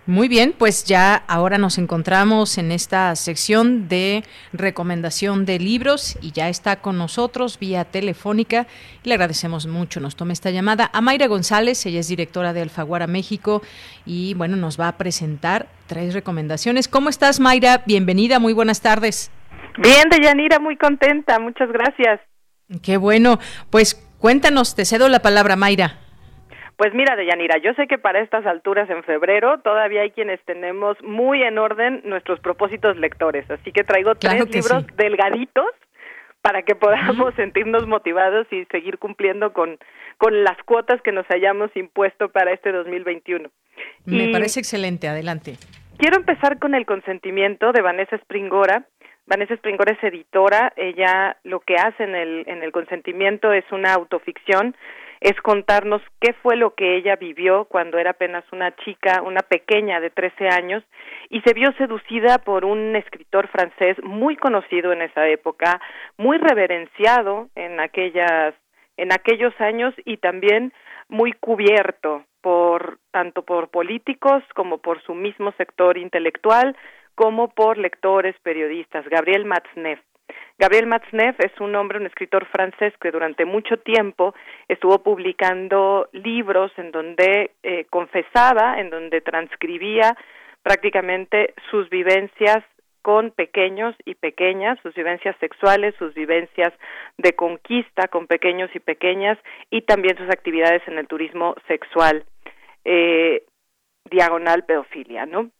Muy 0.05 0.29
bien, 0.29 0.55
pues 0.57 0.85
ya 0.85 1.23
ahora 1.27 1.57
nos 1.57 1.79
encontramos 1.79 2.59
en 2.59 2.71
esta 2.71 3.17
sección 3.17 3.89
de 3.89 4.25
recomendación 4.53 5.47
de 5.47 5.59
libros 5.59 6.19
y 6.21 6.33
ya 6.33 6.51
está 6.51 6.77
con 6.77 6.99
nosotros 6.99 7.59
vía 7.59 7.87
telefónica. 7.87 8.67
Le 9.05 9.15
agradecemos 9.15 9.67
mucho, 9.67 9.99
nos 9.99 10.15
tome 10.15 10.35
esta 10.35 10.51
llamada 10.51 10.91
a 10.93 11.01
Mayra 11.01 11.29
González, 11.29 11.87
ella 11.87 12.01
es 12.01 12.09
directora 12.09 12.53
de 12.53 12.61
Alfaguara 12.61 13.07
México 13.07 13.63
y 14.05 14.35
bueno, 14.35 14.57
nos 14.57 14.79
va 14.79 14.89
a 14.89 14.99
presentar 14.99 15.67
tres 15.87 16.13
recomendaciones. 16.13 16.89
¿Cómo 16.89 17.09
estás 17.09 17.41
Mayra? 17.41 17.83
Bienvenida, 17.87 18.39
muy 18.39 18.53
buenas 18.53 18.83
tardes. 18.83 19.31
Bien, 19.79 20.11
Deyanira, 20.11 20.59
muy 20.59 20.77
contenta, 20.77 21.39
muchas 21.39 21.73
gracias. 21.73 22.21
Qué 22.81 22.97
bueno. 22.97 23.39
Pues 23.71 23.95
cuéntanos, 24.19 24.75
te 24.75 24.85
cedo 24.85 25.09
la 25.09 25.21
palabra, 25.21 25.57
Mayra. 25.57 25.99
Pues 26.77 26.95
mira, 26.95 27.15
Deyanira, 27.17 27.59
yo 27.59 27.75
sé 27.75 27.87
que 27.87 27.99
para 27.99 28.21
estas 28.21 28.45
alturas 28.47 28.89
en 28.91 29.05
febrero 29.05 29.61
todavía 29.61 30.03
hay 30.03 30.11
quienes 30.11 30.41
tenemos 30.45 30.97
muy 31.03 31.43
en 31.43 31.59
orden 31.59 32.03
nuestros 32.05 32.41
propósitos 32.41 32.97
lectores, 32.97 33.49
así 33.51 33.71
que 33.73 33.85
traigo 33.85 34.15
tres 34.15 34.49
libros 34.51 34.85
delgaditos 34.97 35.67
para 36.41 36.63
que 36.63 36.75
podamos 36.75 37.35
sentirnos 37.37 37.87
motivados 37.87 38.47
y 38.51 38.65
seguir 38.65 38.99
cumpliendo 38.99 39.53
con, 39.53 39.79
con 40.19 40.43
las 40.43 40.57
cuotas 40.65 41.01
que 41.03 41.13
nos 41.13 41.25
hayamos 41.31 41.71
impuesto 41.77 42.31
para 42.31 42.53
este 42.53 42.73
2021. 42.73 43.49
Me 44.07 44.33
parece 44.33 44.61
excelente, 44.61 45.07
adelante. 45.07 45.57
Quiero 45.99 46.17
empezar 46.17 46.59
con 46.59 46.75
El 46.75 46.85
consentimiento 46.85 47.71
de 47.71 47.81
Vanessa 47.81 48.17
Springora. 48.17 48.87
Vanessa 49.27 49.55
Springora 49.55 49.93
es 49.93 50.03
editora, 50.03 50.73
ella 50.77 51.37
lo 51.45 51.61
que 51.61 51.77
hace 51.77 52.05
en 52.05 52.15
el, 52.15 52.45
en 52.47 52.63
el 52.63 52.73
consentimiento 52.73 53.53
es 53.53 53.65
una 53.71 53.95
autoficción, 53.95 54.75
es 55.21 55.41
contarnos 55.41 56.03
qué 56.21 56.33
fue 56.43 56.57
lo 56.57 56.75
que 56.75 56.97
ella 56.97 57.15
vivió 57.15 57.67
cuando 57.67 57.99
era 57.99 58.11
apenas 58.11 58.45
una 58.53 58.75
chica, 58.77 59.23
una 59.23 59.41
pequeña 59.41 60.01
de 60.01 60.11
13 60.11 60.49
años, 60.49 60.83
y 61.31 61.41
se 61.43 61.55
vio 61.55 61.73
seducida 61.79 62.39
por 62.39 62.65
un 62.65 62.97
escritor 62.97 63.47
francés 63.47 63.97
muy 64.03 64.37
conocido 64.37 64.93
en 64.93 65.03
esa 65.03 65.29
época, 65.29 65.81
muy 66.19 66.39
reverenciado 66.39 67.49
en 67.55 67.79
aquellas, 67.79 68.55
en 68.97 69.13
aquellos 69.13 69.55
años 69.61 69.95
y 70.05 70.17
también 70.17 70.73
muy 71.09 71.33
cubierto 71.33 72.25
por 72.41 72.99
tanto 73.13 73.43
por 73.43 73.69
políticos 73.69 74.43
como 74.57 74.79
por 74.79 75.01
su 75.03 75.15
mismo 75.15 75.53
sector 75.53 75.97
intelectual, 75.97 76.77
como 77.15 77.49
por 77.49 77.79
lectores, 77.79 78.37
periodistas, 78.43 79.09
Gabriel 79.09 79.45
Matzneff. 79.45 80.01
Gabriel 80.59 80.87
Matzneff 80.87 81.41
es 81.41 81.53
un 81.61 81.75
hombre, 81.75 81.99
un 81.99 82.07
escritor 82.07 82.47
francés 82.47 82.95
que 83.01 83.11
durante 83.11 83.45
mucho 83.45 83.79
tiempo 83.79 84.35
estuvo 84.69 85.03
publicando 85.03 86.09
libros 86.13 86.73
en 86.77 86.93
donde 86.93 87.53
eh, 87.63 87.87
confesaba, 87.91 88.79
en 88.81 88.91
donde 88.91 89.21
transcribía 89.21 90.17
prácticamente 90.63 91.55
sus 91.71 91.91
vivencias 91.91 92.63
con 93.03 93.33
pequeños 93.33 93.97
y 94.05 94.15
pequeñas, 94.15 94.79
sus 94.83 94.95
vivencias 94.95 95.37
sexuales, 95.41 95.95
sus 95.99 96.15
vivencias 96.15 96.73
de 97.19 97.33
conquista 97.33 98.07
con 98.07 98.29
pequeños 98.29 98.71
y 98.75 98.79
pequeñas 98.79 99.39
y 99.71 99.83
también 99.83 100.17
sus 100.17 100.31
actividades 100.31 100.87
en 100.87 100.99
el 100.99 101.09
turismo 101.09 101.57
sexual, 101.67 102.25
eh, 102.85 103.43
diagonal 104.09 104.65
pedofilia, 104.65 105.27
¿no? 105.27 105.51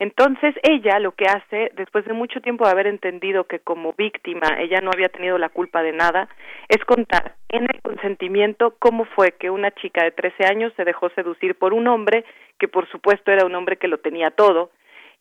Entonces 0.00 0.54
ella 0.62 1.00
lo 1.00 1.12
que 1.12 1.26
hace, 1.26 1.72
después 1.74 2.04
de 2.04 2.12
mucho 2.12 2.40
tiempo 2.40 2.64
de 2.64 2.70
haber 2.70 2.86
entendido 2.86 3.44
que 3.44 3.58
como 3.58 3.94
víctima 3.94 4.46
ella 4.60 4.80
no 4.80 4.90
había 4.92 5.08
tenido 5.08 5.38
la 5.38 5.48
culpa 5.48 5.82
de 5.82 5.92
nada, 5.92 6.28
es 6.68 6.84
contar 6.84 7.34
en 7.48 7.64
el 7.64 7.82
consentimiento 7.82 8.76
cómo 8.78 9.06
fue 9.06 9.32
que 9.32 9.50
una 9.50 9.72
chica 9.72 10.04
de 10.04 10.12
13 10.12 10.46
años 10.46 10.72
se 10.76 10.84
dejó 10.84 11.08
seducir 11.10 11.56
por 11.56 11.72
un 11.72 11.88
hombre 11.88 12.24
que 12.58 12.68
por 12.68 12.88
supuesto 12.90 13.32
era 13.32 13.44
un 13.44 13.54
hombre 13.54 13.76
que 13.76 13.88
lo 13.88 13.98
tenía 13.98 14.30
todo 14.30 14.70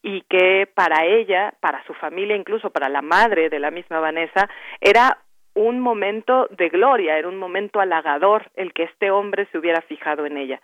y 0.04 0.22
que 0.30 0.70
para 0.74 1.06
ella, 1.06 1.54
para 1.60 1.84
su 1.86 1.94
familia, 1.96 2.36
incluso 2.36 2.70
para 2.70 2.88
la 2.88 3.02
madre 3.02 3.50
de 3.50 3.60
la 3.60 3.72
misma 3.72 4.00
Vanessa, 4.00 4.48
era 4.80 5.18
un 5.56 5.80
momento 5.80 6.48
de 6.52 6.70
gloria, 6.70 7.18
era 7.18 7.28
un 7.28 7.38
momento 7.38 7.80
halagador 7.80 8.52
el 8.56 8.74
que 8.74 8.84
este 8.84 9.10
hombre 9.10 9.48
se 9.52 9.58
hubiera 9.58 9.82
fijado 9.82 10.28
en 10.28 10.38
ella. 10.38 10.62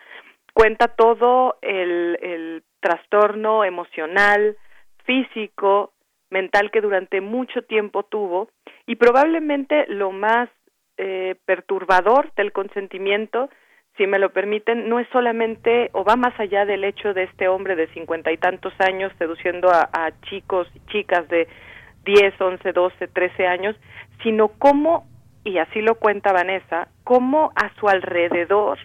Cuenta 0.53 0.88
todo 0.89 1.57
el, 1.61 2.17
el 2.21 2.63
trastorno 2.80 3.63
emocional, 3.63 4.57
físico, 5.05 5.93
mental 6.30 6.71
que 6.71 6.81
durante 6.81 7.21
mucho 7.21 7.61
tiempo 7.61 8.03
tuvo 8.03 8.49
y 8.85 8.95
probablemente 8.95 9.85
lo 9.88 10.11
más 10.11 10.49
eh, 10.97 11.35
perturbador 11.45 12.34
del 12.35 12.51
consentimiento, 12.51 13.49
si 13.97 14.07
me 14.07 14.19
lo 14.19 14.34
permiten, 14.34 14.89
no 14.89 14.99
es 14.99 15.07
solamente 15.11 15.89
o 15.93 16.03
va 16.03 16.15
más 16.15 16.38
allá 16.39 16.65
del 16.65 16.84
hecho 16.84 17.13
de 17.13 17.23
este 17.23 17.47
hombre 17.47 17.75
de 17.75 17.88
cincuenta 17.93 18.31
y 18.31 18.38
tantos 18.38 18.73
años 18.80 19.13
seduciendo 19.19 19.69
a, 19.69 19.89
a 19.93 20.11
chicos 20.21 20.67
y 20.73 20.80
chicas 20.91 21.27
de 21.30 21.47
diez, 22.03 22.39
once, 22.41 22.73
doce, 22.73 23.07
trece 23.07 23.47
años, 23.47 23.75
sino 24.23 24.49
cómo, 24.49 25.07
y 25.43 25.59
así 25.59 25.81
lo 25.81 25.95
cuenta 25.95 26.34
Vanessa, 26.34 26.89
cómo 27.03 27.51
a 27.55 27.73
su 27.80 27.88
alrededor 27.88 28.80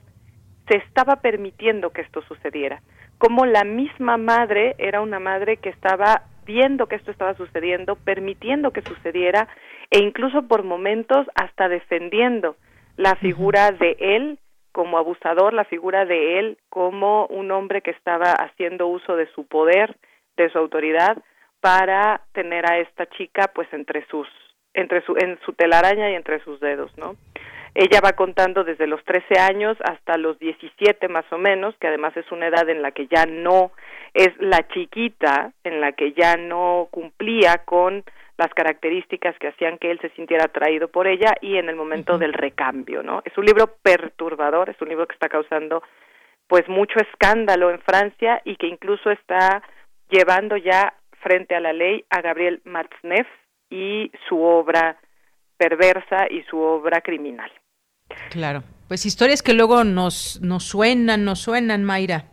se 0.69 0.77
estaba 0.77 1.17
permitiendo 1.17 1.91
que 1.91 2.03
esto 2.03 2.23
sucediera 2.23 2.81
como 3.19 3.47
la 3.47 3.65
misma 3.65 4.17
madre 4.17 4.77
era 4.79 5.01
una 5.01 5.19
madre 5.19 5.59
que 5.59 5.69
estaba 5.69 6.23
viendo 6.47 6.87
que 6.87 6.97
esto 6.97 7.11
estaba 7.11 7.35
sucediendo, 7.35 7.97
permitiendo 7.97 8.71
que 8.71 8.81
sucediera 8.83 9.49
e 9.91 9.99
incluso 9.99 10.47
por 10.49 10.63
momentos 10.63 11.27
hasta 11.35 11.69
defendiendo 11.69 12.57
la 12.97 13.17
figura 13.17 13.73
de 13.73 13.97
él 13.99 14.39
como 14.73 14.97
abusador, 14.97 15.53
la 15.53 15.65
figura 15.65 16.05
de 16.07 16.39
él 16.39 16.59
como 16.71 17.27
un 17.27 17.51
hombre 17.51 17.83
que 17.83 17.91
estaba 17.91 18.33
haciendo 18.33 18.87
uso 18.87 19.17
de 19.17 19.27
su 19.33 19.47
poder, 19.47 19.97
de 20.37 20.49
su 20.51 20.59
autoridad 20.59 21.19
para 21.61 22.23
tener 22.33 22.71
a 22.71 22.79
esta 22.79 23.07
chica 23.07 23.51
pues 23.55 23.69
entre 23.73 24.07
sus 24.07 24.29
entre 24.75 25.03
su 25.03 25.17
en 25.17 25.39
su 25.45 25.53
telaraña 25.53 26.11
y 26.11 26.15
entre 26.15 26.39
sus 26.45 26.61
dedos, 26.61 26.97
¿no? 26.97 27.17
Ella 27.81 28.01
va 28.05 28.15
contando 28.15 28.65
desde 28.65 28.89
los 28.89 29.05
13 29.05 29.39
años 29.39 29.77
hasta 29.85 30.19
los 30.19 30.37
17 30.41 31.07
más 31.07 31.25
o 31.31 31.39
menos, 31.39 31.77
que 31.79 31.87
además 31.87 32.17
es 32.17 32.29
una 32.33 32.49
edad 32.49 32.69
en 32.69 32.83
la 32.83 32.91
que 32.91 33.07
ya 33.07 33.25
no 33.25 33.71
es 34.15 34.31
la 34.41 34.67
chiquita, 34.67 35.53
en 35.63 35.81
la 35.81 35.93
que 35.93 36.13
ya 36.13 36.37
no 36.37 36.89
cumplía 36.91 37.59
con 37.59 38.03
las 38.37 38.53
características 38.53 39.39
que 39.39 39.47
hacían 39.47 39.79
que 39.79 39.93
él 39.93 40.01
se 40.01 40.09
sintiera 40.17 40.47
atraído 40.47 40.89
por 40.89 41.07
ella 41.07 41.35
y 41.41 41.57
en 41.57 41.69
el 41.69 41.77
momento 41.77 42.19
del 42.19 42.33
recambio, 42.33 43.05
¿no? 43.05 43.23
Es 43.25 43.39
un 43.39 43.45
libro 43.45 43.77
perturbador, 43.81 44.71
es 44.71 44.83
un 44.83 44.89
libro 44.89 45.07
que 45.07 45.15
está 45.15 45.29
causando 45.29 45.85
pues 46.49 46.69
mucho 46.69 46.99
escándalo 46.99 47.71
en 47.71 47.79
Francia 47.79 48.43
y 48.45 48.57
que 48.57 48.67
incluso 48.67 49.13
está 49.13 49.63
llevando 50.11 50.57
ya 50.57 50.95
frente 51.21 51.55
a 51.55 51.61
la 51.61 51.73
ley 51.73 52.05
a 52.11 52.23
Gabriel 52.23 52.61
Matzneff 52.65 53.29
y 53.71 54.11
su 54.29 54.43
obra 54.43 54.97
perversa 55.57 56.27
y 56.29 56.43
su 56.43 56.59
obra 56.59 57.03
criminal. 57.03 57.53
Claro, 58.31 58.63
pues 58.89 59.07
historias 59.07 59.43
que 59.43 59.55
luego 59.55 59.85
nos, 59.85 60.41
nos 60.43 60.65
suenan, 60.65 61.25
nos 61.25 61.41
suenan, 61.41 61.85
Mayra. 61.85 62.25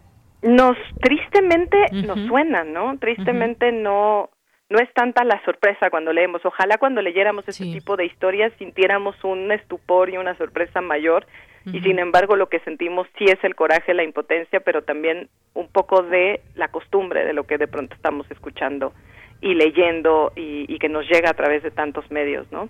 Nos, 0.42 0.78
tristemente, 1.02 1.78
nos 1.92 2.20
suenan, 2.28 2.72
¿no? 2.72 2.98
Tristemente 3.00 3.72
no, 3.72 4.30
no 4.70 4.80
es 4.80 4.92
tanta 4.94 5.24
la 5.24 5.44
sorpresa 5.44 5.90
cuando 5.90 6.14
leemos. 6.14 6.46
Ojalá 6.46 6.78
cuando 6.78 7.02
leyéramos 7.02 7.48
ese 7.48 7.66
tipo 7.66 7.98
de 7.98 8.06
historias 8.06 8.54
sintiéramos 8.58 9.16
un 9.24 9.52
estupor 9.52 10.10
y 10.10 10.18
una 10.18 10.38
sorpresa 10.38 10.82
mayor. 10.82 11.26
Y 11.66 11.80
sin 11.82 11.98
embargo, 11.98 12.36
lo 12.36 12.48
que 12.48 12.60
sentimos 12.60 13.08
sí 13.18 13.26
es 13.26 13.44
el 13.44 13.56
coraje, 13.56 13.96
la 13.96 14.04
impotencia, 14.04 14.60
pero 14.60 14.84
también 14.84 15.30
un 15.56 15.68
poco 15.68 16.04
de 16.04 16.42
la 16.54 16.68
costumbre 16.68 17.26
de 17.26 17.34
lo 17.34 17.46
que 17.46 17.58
de 17.58 17.68
pronto 17.68 17.96
estamos 17.96 18.30
escuchando 18.30 18.94
y 19.42 19.56
leyendo 19.56 20.32
y, 20.36 20.72
y 20.72 20.78
que 20.78 20.90
nos 20.90 21.10
llega 21.10 21.32
a 21.32 21.34
través 21.34 21.64
de 21.64 21.72
tantos 21.72 22.10
medios, 22.12 22.46
¿no? 22.52 22.70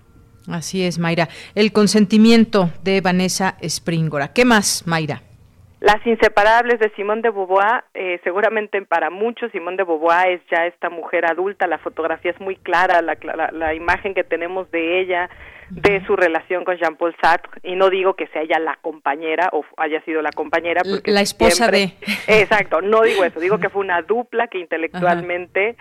Así 0.50 0.86
es, 0.86 1.00
Mayra. 1.00 1.28
El 1.56 1.72
consentimiento 1.72 2.70
de 2.84 3.02
Vanessa 3.02 3.58
Springora. 3.62 4.34
¿Qué 4.34 4.46
más, 4.46 4.84
Mayra? 4.86 5.22
Las 5.86 6.04
inseparables 6.08 6.80
de 6.80 6.90
Simón 6.96 7.22
de 7.22 7.30
Beauvoir, 7.30 7.84
eh, 7.94 8.20
seguramente 8.24 8.82
para 8.82 9.12
muchos 9.12 9.52
Simón 9.52 9.78
de 9.78 9.84
Beauvoir 9.84 10.32
es 10.32 10.42
ya 10.50 10.66
esta 10.66 10.90
mujer 10.90 11.30
adulta, 11.30 11.68
la 11.68 11.78
fotografía 11.78 12.32
es 12.32 12.40
muy 12.40 12.56
clara, 12.56 13.04
la, 13.04 13.16
la, 13.52 13.74
imagen 13.76 14.16
que 14.16 14.24
tenemos 14.24 14.72
de 14.72 15.00
ella, 15.00 15.30
de 15.70 16.04
su 16.08 16.16
relación 16.16 16.64
con 16.64 16.78
Jean-Paul 16.78 17.16
Sartre, 17.22 17.62
y 17.62 17.76
no 17.76 17.92
digo 17.92 18.16
que 18.16 18.26
sea 18.28 18.42
ella 18.42 18.58
la 18.58 18.80
compañera 18.82 19.50
o 19.52 19.64
haya 19.78 20.02
sido 20.06 20.24
la 20.24 20.32
compañera. 20.32 20.82
Porque 20.90 21.12
la 21.12 21.22
esposa 21.22 21.68
de... 21.68 21.94
Exacto, 22.28 22.82
no 22.82 23.04
digo 23.04 23.24
eso, 23.24 23.40
digo 23.40 23.60
que 23.60 23.70
fue 23.70 23.82
una 23.82 24.02
dupla 24.02 24.48
que 24.48 24.58
intelectualmente 24.58 25.76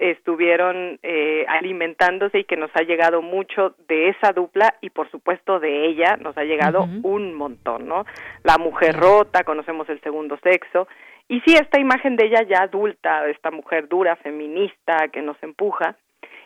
estuvieron 0.00 0.98
eh, 1.02 1.44
alimentándose 1.46 2.40
y 2.40 2.44
que 2.44 2.56
nos 2.56 2.70
ha 2.74 2.82
llegado 2.82 3.20
mucho 3.20 3.74
de 3.86 4.08
esa 4.08 4.32
dupla 4.32 4.74
y 4.80 4.88
por 4.88 5.10
supuesto 5.10 5.60
de 5.60 5.86
ella 5.86 6.16
nos 6.16 6.36
ha 6.38 6.44
llegado 6.44 6.88
un 7.02 7.34
montón, 7.34 7.86
¿no? 7.86 8.06
La 8.42 8.56
mujer 8.56 8.96
rota, 8.96 9.44
conocemos 9.44 9.88
el 9.90 10.00
segundo 10.00 10.38
sexo 10.42 10.88
y 11.28 11.40
sí 11.42 11.54
esta 11.54 11.78
imagen 11.78 12.16
de 12.16 12.26
ella 12.26 12.42
ya 12.42 12.62
adulta, 12.62 13.28
esta 13.28 13.50
mujer 13.50 13.88
dura, 13.88 14.16
feminista, 14.16 15.08
que 15.12 15.20
nos 15.20 15.40
empuja. 15.42 15.96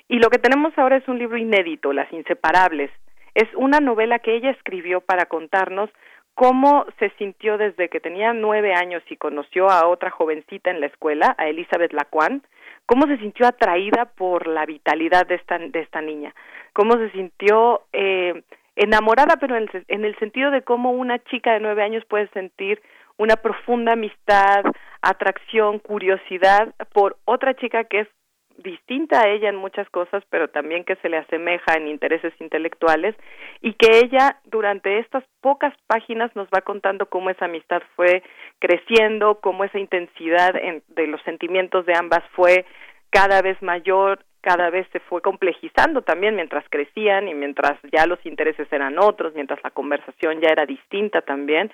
Y 0.09 0.19
lo 0.19 0.29
que 0.29 0.39
tenemos 0.39 0.77
ahora 0.77 0.97
es 0.97 1.09
un 1.09 1.19
libro 1.19 1.39
inédito, 1.39 1.93
Las 1.93 2.13
Inseparables. 2.13 2.91
Es 3.35 3.49
una 3.55 3.81
novela 3.81 4.19
que 4.19 4.35
ella 4.35 4.51
escribió 4.51 5.01
para 5.01 5.27
contarnos 5.27 5.91
cómo 6.35 6.85
se 6.99 7.11
sintió 7.19 7.57
desde 7.57 7.89
que 7.89 8.01
tenía 8.01 8.33
nueve 8.33 8.75
años 8.75 9.03
y 9.09 9.17
conoció 9.17 9.71
a 9.71 9.87
otra 9.87 10.11
jovencita 10.11 10.71
en 10.71 10.81
la 10.81 10.87
escuela, 10.87 11.35
a 11.39 11.49
Elizabeth 11.49 11.93
Lacuan, 11.93 12.43
cómo 12.87 13.07
se 13.07 13.19
sintió 13.19 13.47
atraída 13.47 14.07
por 14.17 14.47
la 14.47 14.67
vitalidad 14.67 15.27
de 15.27 15.37
esta, 15.37 15.59
de 15.59 15.81
esta 15.81 16.01
niña, 16.01 16.35
cómo 16.73 16.97
se 16.97 17.11
sintió 17.11 17.83
eh, 17.93 18.43
enamorada, 18.77 19.37
pero 19.41 19.57
en 19.57 19.69
el, 19.73 19.85
en 19.89 20.05
el 20.05 20.17
sentido 20.19 20.51
de 20.51 20.63
cómo 20.63 20.93
una 20.93 21.19
chica 21.25 21.53
de 21.53 21.61
nueve 21.61 21.83
años 21.83 22.05
puede 22.07 22.29
sentir 22.29 22.83
una 23.17 23.37
profunda 23.37 23.93
amistad, 23.93 24.65
atracción, 25.01 25.79
curiosidad 25.79 26.75
por 26.93 27.17
otra 27.25 27.55
chica 27.55 27.85
que 27.85 28.01
es 28.01 28.09
distinta 28.59 29.21
a 29.21 29.29
ella 29.29 29.49
en 29.49 29.57
muchas 29.57 29.89
cosas, 29.91 30.23
pero 30.31 30.49
también 30.49 30.85
que 30.85 30.97
se 30.97 31.09
le 31.09 31.19
asemeja 31.19 31.75
en 31.77 31.89
intereses 31.89 32.33
intelectuales 32.41 33.15
y 33.61 33.75
que 33.75 33.99
ella 33.99 34.39
durante 34.45 34.99
estas 34.99 35.25
pocas 35.41 35.75
páginas 35.87 36.35
nos 36.35 36.49
va 36.49 36.61
contando 36.61 37.07
cómo 37.07 37.31
esa 37.31 37.47
amistad 37.47 37.83
fue 37.97 38.23
creciendo, 38.59 39.41
cómo 39.41 39.65
esa 39.65 39.79
intensidad 39.79 40.55
de 40.55 41.07
los 41.07 41.21
sentimientos 41.23 41.87
de 41.87 41.95
ambas 41.97 42.23
fue 42.33 42.65
cada 43.11 43.43
vez 43.43 43.61
mayor, 43.63 44.25
cada 44.41 44.71
vez 44.71 44.87
se 44.93 45.01
fue 45.01 45.23
complejizando 45.23 46.03
también 46.03 46.37
mientras 46.37 46.65
crecían 46.69 47.29
y 47.29 47.35
mientras 47.35 47.79
ya 47.93 48.07
los 48.07 48.25
intereses 48.27 48.71
eran 48.71 48.99
otros, 48.99 49.35
mientras 49.35 49.59
la 49.65 49.71
conversación 49.71 50.41
ya 50.41 50.51
era 50.51 50.67
distinta 50.67 51.23
también 51.23 51.73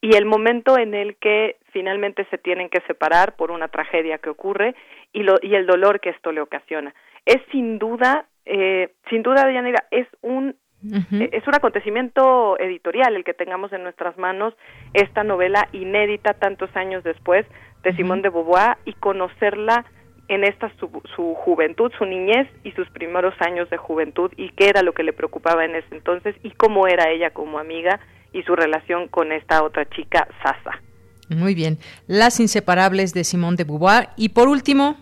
y 0.00 0.16
el 0.16 0.24
momento 0.24 0.78
en 0.78 0.94
el 0.94 1.16
que 1.16 1.56
finalmente 1.72 2.26
se 2.30 2.38
tienen 2.38 2.68
que 2.68 2.80
separar 2.86 3.36
por 3.36 3.50
una 3.50 3.68
tragedia 3.68 4.18
que 4.18 4.30
ocurre 4.30 4.74
y, 5.12 5.22
lo, 5.22 5.36
y 5.42 5.54
el 5.54 5.66
dolor 5.66 6.00
que 6.00 6.10
esto 6.10 6.32
le 6.32 6.40
ocasiona. 6.40 6.94
Es 7.26 7.38
sin 7.52 7.78
duda, 7.78 8.26
eh, 8.46 8.92
sin 9.08 9.22
duda, 9.22 9.50
Yanira, 9.52 9.84
es 9.90 10.06
un 10.22 10.56
Es 10.82 11.46
un 11.46 11.54
acontecimiento 11.54 12.58
editorial 12.58 13.14
el 13.14 13.22
que 13.22 13.34
tengamos 13.34 13.70
en 13.74 13.82
nuestras 13.82 14.16
manos 14.16 14.54
esta 14.94 15.22
novela 15.22 15.68
inédita 15.72 16.32
tantos 16.32 16.74
años 16.74 17.04
después 17.04 17.44
de 17.82 17.94
Simón 17.96 18.22
de 18.22 18.30
Beauvoir 18.30 18.78
y 18.86 18.94
conocerla 18.94 19.84
en 20.28 20.42
esta 20.44 20.72
su, 20.78 20.88
su, 21.14 21.34
juventud, 21.34 21.92
su 21.98 22.06
niñez 22.06 22.48
y 22.64 22.72
sus 22.72 22.88
primeros 22.90 23.34
años 23.40 23.68
de 23.68 23.76
juventud 23.76 24.32
y 24.38 24.48
qué 24.52 24.68
era 24.70 24.82
lo 24.82 24.94
que 24.94 25.02
le 25.02 25.12
preocupaba 25.12 25.66
en 25.66 25.74
ese 25.74 25.94
entonces 25.94 26.34
y 26.42 26.52
cómo 26.52 26.86
era 26.86 27.10
ella 27.10 27.30
como 27.30 27.58
amiga 27.58 28.00
y 28.32 28.42
su 28.42 28.54
relación 28.54 29.08
con 29.08 29.32
esta 29.32 29.62
otra 29.62 29.88
chica, 29.88 30.26
Sasa. 30.42 30.80
Muy 31.28 31.54
bien. 31.54 31.78
Las 32.06 32.40
inseparables 32.40 33.14
de 33.14 33.24
Simón 33.24 33.56
de 33.56 33.64
Beauvoir. 33.64 34.08
Y 34.16 34.30
por 34.30 34.48
último, 34.48 34.96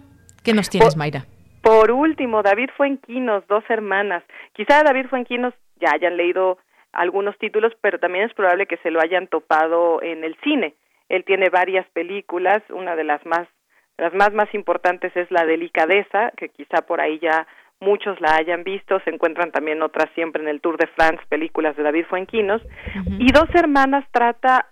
¿qué 0.45 0.53
nos 0.53 0.69
tienes, 0.69 0.97
Mayra? 0.97 1.25
Por 1.63 1.91
último, 1.91 2.43
David 2.43 2.71
Fuenquinos, 2.77 3.45
dos 3.49 3.65
hermanas. 3.69 4.23
Quizá 4.53 4.83
David 4.83 5.07
Fuenquinos 5.09 5.55
ya 5.81 5.91
hayan 5.95 6.17
leído 6.17 6.59
algunos 6.93 7.37
títulos, 7.39 7.73
pero 7.81 7.99
también 7.99 8.25
es 8.25 8.35
probable 8.35 8.67
que 8.67 8.79
se 8.79 8.91
lo 8.91 9.01
hayan 9.01 9.27
topado 9.27 10.03
en 10.03 10.25
el 10.25 10.37
cine. 10.43 10.75
Él 11.09 11.25
tiene 11.25 11.49
varias 11.49 11.87
películas, 11.91 12.63
una 12.71 12.95
de 12.97 13.05
las 13.05 13.25
más 13.25 13.49
Las 13.99 14.15
más 14.15 14.33
más 14.33 14.53
importantes 14.55 15.11
es 15.17 15.29
la 15.31 15.45
delicadeza, 15.45 16.31
que 16.37 16.51
quizá 16.51 16.83
por 16.83 17.01
ahí 17.01 17.19
ya 17.19 17.47
muchos 17.81 18.21
la 18.21 18.37
hayan 18.37 18.65
visto, 18.65 19.01
se 19.01 19.11
encuentran 19.11 19.53
también 19.53 19.83
otras 19.83 20.09
siempre 20.15 20.43
en 20.43 20.49
el 20.49 20.61
Tour 20.61 20.77
de 20.79 20.87
France, 20.89 21.23
películas 21.29 21.77
de 21.77 21.83
David 21.83 22.07
Fuenquinos, 22.09 22.63
y 23.19 23.33
Dos 23.33 23.49
Hermanas 23.55 24.05
trata 24.11 24.67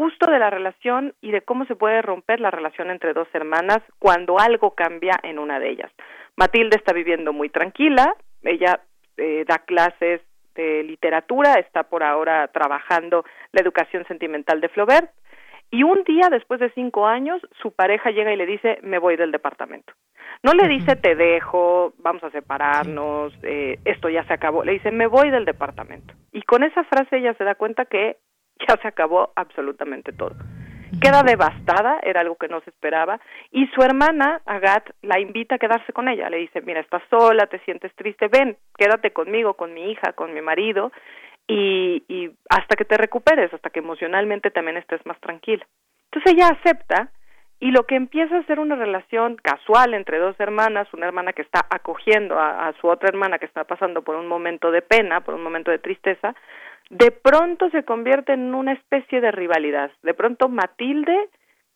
justo 0.00 0.30
de 0.30 0.38
la 0.38 0.48
relación 0.48 1.14
y 1.20 1.30
de 1.30 1.42
cómo 1.42 1.66
se 1.66 1.76
puede 1.76 2.00
romper 2.00 2.40
la 2.40 2.50
relación 2.50 2.90
entre 2.90 3.12
dos 3.12 3.28
hermanas 3.34 3.80
cuando 3.98 4.38
algo 4.38 4.74
cambia 4.74 5.20
en 5.22 5.38
una 5.38 5.60
de 5.60 5.68
ellas. 5.68 5.92
Matilde 6.36 6.76
está 6.76 6.94
viviendo 6.94 7.34
muy 7.34 7.50
tranquila, 7.50 8.14
ella 8.42 8.80
eh, 9.18 9.44
da 9.46 9.58
clases 9.58 10.22
de 10.54 10.82
literatura, 10.84 11.54
está 11.54 11.82
por 11.82 12.02
ahora 12.02 12.48
trabajando 12.48 13.26
la 13.52 13.60
educación 13.60 14.06
sentimental 14.06 14.62
de 14.62 14.70
Flaubert, 14.70 15.10
y 15.70 15.82
un 15.82 16.02
día 16.04 16.28
después 16.30 16.60
de 16.60 16.70
cinco 16.72 17.06
años 17.06 17.40
su 17.62 17.72
pareja 17.72 18.10
llega 18.10 18.32
y 18.32 18.36
le 18.36 18.46
dice 18.46 18.78
me 18.82 18.98
voy 18.98 19.16
del 19.16 19.32
departamento. 19.32 19.92
No 20.42 20.52
le 20.52 20.68
dice 20.68 20.96
te 20.96 21.14
dejo, 21.14 21.92
vamos 21.98 22.24
a 22.24 22.30
separarnos, 22.30 23.32
eh, 23.42 23.78
esto 23.84 24.08
ya 24.08 24.24
se 24.24 24.34
acabó, 24.34 24.64
le 24.64 24.72
dice 24.72 24.90
me 24.90 25.06
voy 25.06 25.30
del 25.30 25.44
departamento. 25.44 26.14
Y 26.32 26.42
con 26.42 26.62
esa 26.62 26.84
frase 26.84 27.18
ella 27.18 27.34
se 27.34 27.44
da 27.44 27.54
cuenta 27.54 27.84
que 27.84 28.16
ya 28.68 28.76
se 28.80 28.88
acabó 28.88 29.32
absolutamente 29.36 30.12
todo. 30.12 30.34
Queda 31.00 31.22
devastada, 31.22 32.00
era 32.02 32.20
algo 32.20 32.34
que 32.34 32.48
no 32.48 32.60
se 32.62 32.70
esperaba, 32.70 33.20
y 33.52 33.68
su 33.68 33.80
hermana, 33.80 34.42
Agat, 34.44 34.90
la 35.02 35.20
invita 35.20 35.54
a 35.54 35.58
quedarse 35.58 35.92
con 35.92 36.08
ella. 36.08 36.28
Le 36.28 36.38
dice, 36.38 36.60
mira, 36.62 36.80
estás 36.80 37.02
sola, 37.08 37.46
te 37.46 37.60
sientes 37.60 37.94
triste, 37.94 38.26
ven, 38.26 38.56
quédate 38.76 39.12
conmigo, 39.12 39.54
con 39.54 39.72
mi 39.72 39.92
hija, 39.92 40.14
con 40.14 40.34
mi 40.34 40.42
marido, 40.42 40.90
y, 41.46 42.02
y 42.08 42.30
hasta 42.48 42.76
que 42.76 42.84
te 42.84 42.96
recuperes, 42.96 43.52
hasta 43.52 43.70
que 43.70 43.80
emocionalmente 43.80 44.50
también 44.50 44.76
estés 44.76 45.04
más 45.06 45.18
tranquila. 45.20 45.66
Entonces 46.10 46.32
ella 46.32 46.48
acepta 46.48 47.10
y 47.60 47.72
lo 47.72 47.84
que 47.84 47.94
empieza 47.96 48.38
a 48.38 48.44
ser 48.44 48.58
una 48.58 48.74
relación 48.74 49.36
casual 49.36 49.94
entre 49.94 50.18
dos 50.18 50.34
hermanas, 50.38 50.88
una 50.94 51.06
hermana 51.06 51.32
que 51.32 51.42
está 51.42 51.66
acogiendo 51.68 52.38
a, 52.38 52.68
a, 52.68 52.72
su 52.80 52.88
otra 52.88 53.08
hermana 53.08 53.38
que 53.38 53.46
está 53.46 53.64
pasando 53.64 54.02
por 54.02 54.16
un 54.16 54.26
momento 54.26 54.70
de 54.70 54.82
pena, 54.82 55.20
por 55.20 55.34
un 55.34 55.42
momento 55.42 55.70
de 55.70 55.78
tristeza, 55.78 56.34
de 56.88 57.10
pronto 57.10 57.68
se 57.70 57.84
convierte 57.84 58.32
en 58.32 58.54
una 58.54 58.72
especie 58.72 59.20
de 59.20 59.30
rivalidad. 59.30 59.90
De 60.02 60.14
pronto 60.14 60.48
Matilde 60.48 61.28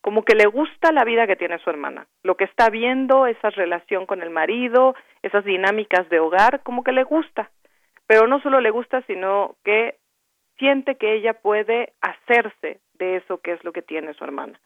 como 0.05 0.23
que 0.23 0.35
le 0.35 0.45
gusta 0.45 0.93
la 0.93 1.03
vida 1.03 1.27
que 1.27 1.35
tiene 1.35 1.59
su 1.61 1.71
hermana, 1.71 2.07
lo 2.23 2.37
que 2.37 2.45
está 2.45 2.69
viendo, 2.69 3.27
esa 3.27 3.49
relación 3.49 4.05
con 4.05 4.21
el 4.21 4.29
marido, 4.29 4.95
esas 5.23 5.47
dinámicas 5.47 6.07
de 6.11 6.21
hogar, 6.21 6.61
como 6.63 6.85
que 6.85 6.93
le 6.93 7.05
gusta, 7.05 7.49
pero 8.07 8.27
no 8.27 8.41
solo 8.41 8.61
le 8.61 8.71
gusta, 8.71 9.03
sino 9.03 9.57
que 9.65 9.97
siente 10.59 10.97
que 10.97 11.15
ella 11.15 11.35
puede 11.35 11.93
hacerse 12.01 12.81
de 12.95 13.17
eso 13.17 13.39
que 13.39 13.53
es 13.53 13.65
lo 13.65 13.73
que 13.73 13.83
tiene 13.83 14.15
su 14.15 14.25
hermana. 14.25 14.59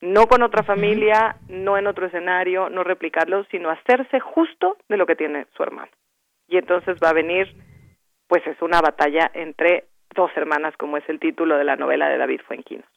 No 0.00 0.26
con 0.26 0.42
otra 0.42 0.64
familia, 0.64 1.36
no 1.48 1.78
en 1.78 1.86
otro 1.86 2.06
escenario, 2.06 2.68
no 2.68 2.82
replicarlo, 2.82 3.44
sino 3.44 3.70
hacerse 3.70 4.18
justo 4.20 4.76
de 4.88 4.96
lo 4.96 5.06
que 5.06 5.16
tiene 5.16 5.46
su 5.56 5.62
hermana. 5.62 5.90
Y 6.48 6.56
entonces 6.58 6.96
va 7.02 7.10
a 7.10 7.14
venir, 7.14 7.54
pues 8.26 8.44
es 8.46 8.60
una 8.62 8.80
batalla 8.80 9.30
entre 9.32 9.84
dos 10.14 10.30
hermanas, 10.36 10.76
como 10.76 10.96
es 10.96 11.08
el 11.08 11.20
título 11.20 11.56
de 11.56 11.64
la 11.64 11.76
novela 11.76 12.08
de 12.08 12.18
David 12.18 12.40
Fuenquinos. 12.46 12.91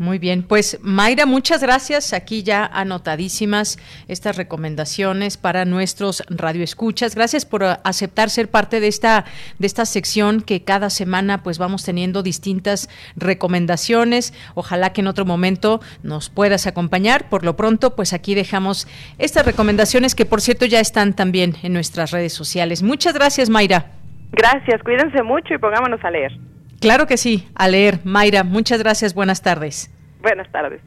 Muy 0.00 0.18
bien, 0.18 0.42
pues 0.44 0.78
Mayra, 0.80 1.26
muchas 1.26 1.62
gracias. 1.62 2.14
Aquí 2.14 2.42
ya 2.42 2.64
anotadísimas 2.64 3.76
estas 4.08 4.34
recomendaciones 4.38 5.36
para 5.36 5.66
nuestros 5.66 6.24
radioescuchas. 6.30 7.14
Gracias 7.14 7.44
por 7.44 7.62
aceptar 7.64 8.30
ser 8.30 8.48
parte 8.48 8.80
de 8.80 8.88
esta 8.88 9.26
de 9.58 9.66
esta 9.66 9.84
sección 9.84 10.40
que 10.40 10.64
cada 10.64 10.88
semana 10.88 11.42
pues 11.42 11.58
vamos 11.58 11.84
teniendo 11.84 12.22
distintas 12.22 12.88
recomendaciones. 13.14 14.32
Ojalá 14.54 14.94
que 14.94 15.02
en 15.02 15.06
otro 15.06 15.26
momento 15.26 15.82
nos 16.02 16.30
puedas 16.30 16.66
acompañar. 16.66 17.28
Por 17.28 17.44
lo 17.44 17.54
pronto, 17.56 17.94
pues 17.94 18.14
aquí 18.14 18.34
dejamos 18.34 18.88
estas 19.18 19.44
recomendaciones 19.44 20.14
que 20.14 20.24
por 20.24 20.40
cierto 20.40 20.64
ya 20.64 20.80
están 20.80 21.12
también 21.12 21.56
en 21.62 21.74
nuestras 21.74 22.10
redes 22.10 22.32
sociales. 22.32 22.82
Muchas 22.82 23.12
gracias, 23.12 23.50
Mayra. 23.50 23.90
Gracias, 24.32 24.82
cuídense 24.82 25.22
mucho 25.22 25.52
y 25.52 25.58
pongámonos 25.58 26.02
a 26.02 26.10
leer. 26.10 26.32
Claro 26.80 27.06
que 27.06 27.18
sí, 27.18 27.46
a 27.54 27.68
leer. 27.68 28.00
Mayra, 28.04 28.42
muchas 28.42 28.78
gracias, 28.78 29.12
buenas 29.12 29.42
tardes. 29.42 29.90
Buenas 30.22 30.50
tardes. 30.50 30.80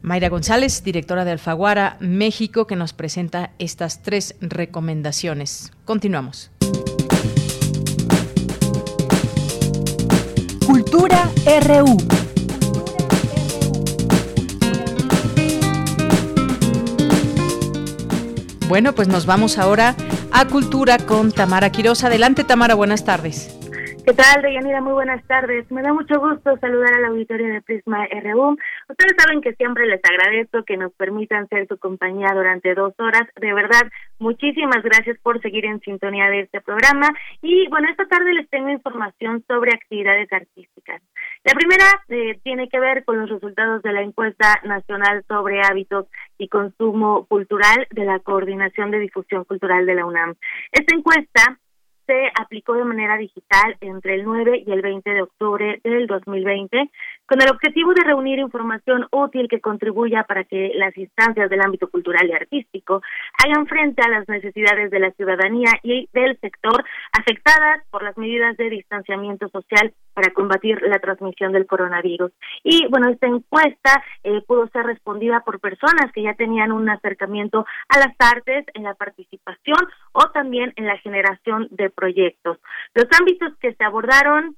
Mayra 0.00 0.28
González, 0.28 0.84
directora 0.84 1.24
de 1.24 1.32
Alfaguara 1.32 1.96
México, 2.00 2.66
que 2.66 2.76
nos 2.76 2.92
presenta 2.92 3.50
estas 3.58 4.02
tres 4.02 4.36
recomendaciones. 4.40 5.72
Continuamos. 5.84 6.52
Cultura 10.64 11.28
RU. 11.66 11.96
Bueno, 18.68 18.94
pues 18.94 19.08
nos 19.08 19.26
vamos 19.26 19.58
ahora 19.58 19.96
a 20.30 20.46
Cultura 20.46 20.98
con 20.98 21.32
Tamara 21.32 21.70
Quiroz. 21.70 22.04
Adelante, 22.04 22.44
Tamara, 22.44 22.74
buenas 22.74 23.04
tardes. 23.04 23.58
¿Qué 24.04 24.14
tal, 24.14 24.42
Deyanira? 24.42 24.80
Muy 24.80 24.94
buenas 24.94 25.24
tardes. 25.28 25.70
Me 25.70 25.80
da 25.80 25.92
mucho 25.92 26.18
gusto 26.18 26.56
saludar 26.58 26.92
al 26.92 27.04
auditorio 27.04 27.46
de 27.46 27.62
Prisma 27.62 28.04
RU. 28.06 28.58
Ustedes 28.88 29.14
saben 29.16 29.40
que 29.40 29.54
siempre 29.54 29.86
les 29.86 30.00
agradezco 30.02 30.64
que 30.64 30.76
nos 30.76 30.92
permitan 30.94 31.46
ser 31.46 31.68
su 31.68 31.78
compañía 31.78 32.32
durante 32.34 32.74
dos 32.74 32.94
horas. 32.98 33.28
De 33.40 33.54
verdad, 33.54 33.82
muchísimas 34.18 34.82
gracias 34.82 35.18
por 35.22 35.40
seguir 35.40 35.66
en 35.66 35.78
sintonía 35.82 36.28
de 36.30 36.40
este 36.40 36.60
programa. 36.60 37.10
Y 37.42 37.68
bueno, 37.68 37.88
esta 37.90 38.06
tarde 38.06 38.34
les 38.34 38.50
tengo 38.50 38.70
información 38.70 39.44
sobre 39.46 39.72
actividades 39.72 40.32
artísticas. 40.32 41.00
La 41.44 41.52
primera 41.52 41.84
eh, 42.08 42.40
tiene 42.42 42.68
que 42.68 42.80
ver 42.80 43.04
con 43.04 43.20
los 43.20 43.30
resultados 43.30 43.82
de 43.82 43.92
la 43.92 44.02
encuesta 44.02 44.60
nacional 44.64 45.24
sobre 45.28 45.62
hábitos 45.62 46.06
y 46.38 46.48
consumo 46.48 47.26
cultural 47.26 47.86
de 47.92 48.04
la 48.04 48.18
Coordinación 48.18 48.90
de 48.90 48.98
Difusión 48.98 49.44
Cultural 49.44 49.86
de 49.86 49.94
la 49.94 50.06
UNAM. 50.06 50.34
Esta 50.72 50.96
encuesta 50.96 51.60
se 52.12 52.30
aplicó 52.38 52.74
de 52.74 52.84
manera 52.84 53.16
digital 53.16 53.76
entre 53.80 54.16
el 54.16 54.24
9 54.24 54.64
y 54.66 54.70
el 54.70 54.82
20 54.82 55.10
de 55.10 55.22
octubre 55.22 55.80
del 55.82 56.06
2020 56.06 56.90
con 57.26 57.40
el 57.40 57.50
objetivo 57.50 57.94
de 57.94 58.04
reunir 58.04 58.38
información 58.38 59.06
útil 59.10 59.48
que 59.48 59.60
contribuya 59.60 60.24
para 60.24 60.44
que 60.44 60.72
las 60.74 60.94
instancias 60.98 61.48
del 61.48 61.62
ámbito 61.62 61.88
cultural 61.88 62.28
y 62.28 62.34
artístico 62.34 63.00
hagan 63.42 63.66
frente 63.66 64.02
a 64.02 64.10
las 64.10 64.28
necesidades 64.28 64.90
de 64.90 64.98
la 64.98 65.10
ciudadanía 65.12 65.70
y 65.82 66.10
del 66.12 66.38
sector 66.40 66.84
afectadas 67.12 67.82
por 67.90 68.02
las 68.02 68.18
medidas 68.18 68.58
de 68.58 68.68
distanciamiento 68.68 69.48
social 69.48 69.94
para 70.12 70.34
combatir 70.34 70.82
la 70.82 70.98
transmisión 70.98 71.52
del 71.52 71.66
coronavirus. 71.66 72.32
Y 72.62 72.86
bueno, 72.88 73.08
esta 73.08 73.28
encuesta 73.28 74.04
eh, 74.24 74.42
pudo 74.46 74.68
ser 74.68 74.84
respondida 74.84 75.40
por 75.40 75.58
personas 75.60 76.12
que 76.12 76.22
ya 76.22 76.34
tenían 76.34 76.70
un 76.70 76.90
acercamiento 76.90 77.64
a 77.88 77.98
las 77.98 78.14
artes 78.18 78.66
en 78.74 78.82
la 78.82 78.92
participación 78.92 79.78
o 80.12 80.28
también 80.34 80.74
en 80.76 80.86
la 80.86 80.98
generación 80.98 81.68
de 81.70 81.88
proyectos. 82.02 82.58
Los 82.94 83.06
ámbitos 83.20 83.56
que 83.60 83.74
se 83.74 83.84
abordaron 83.84 84.56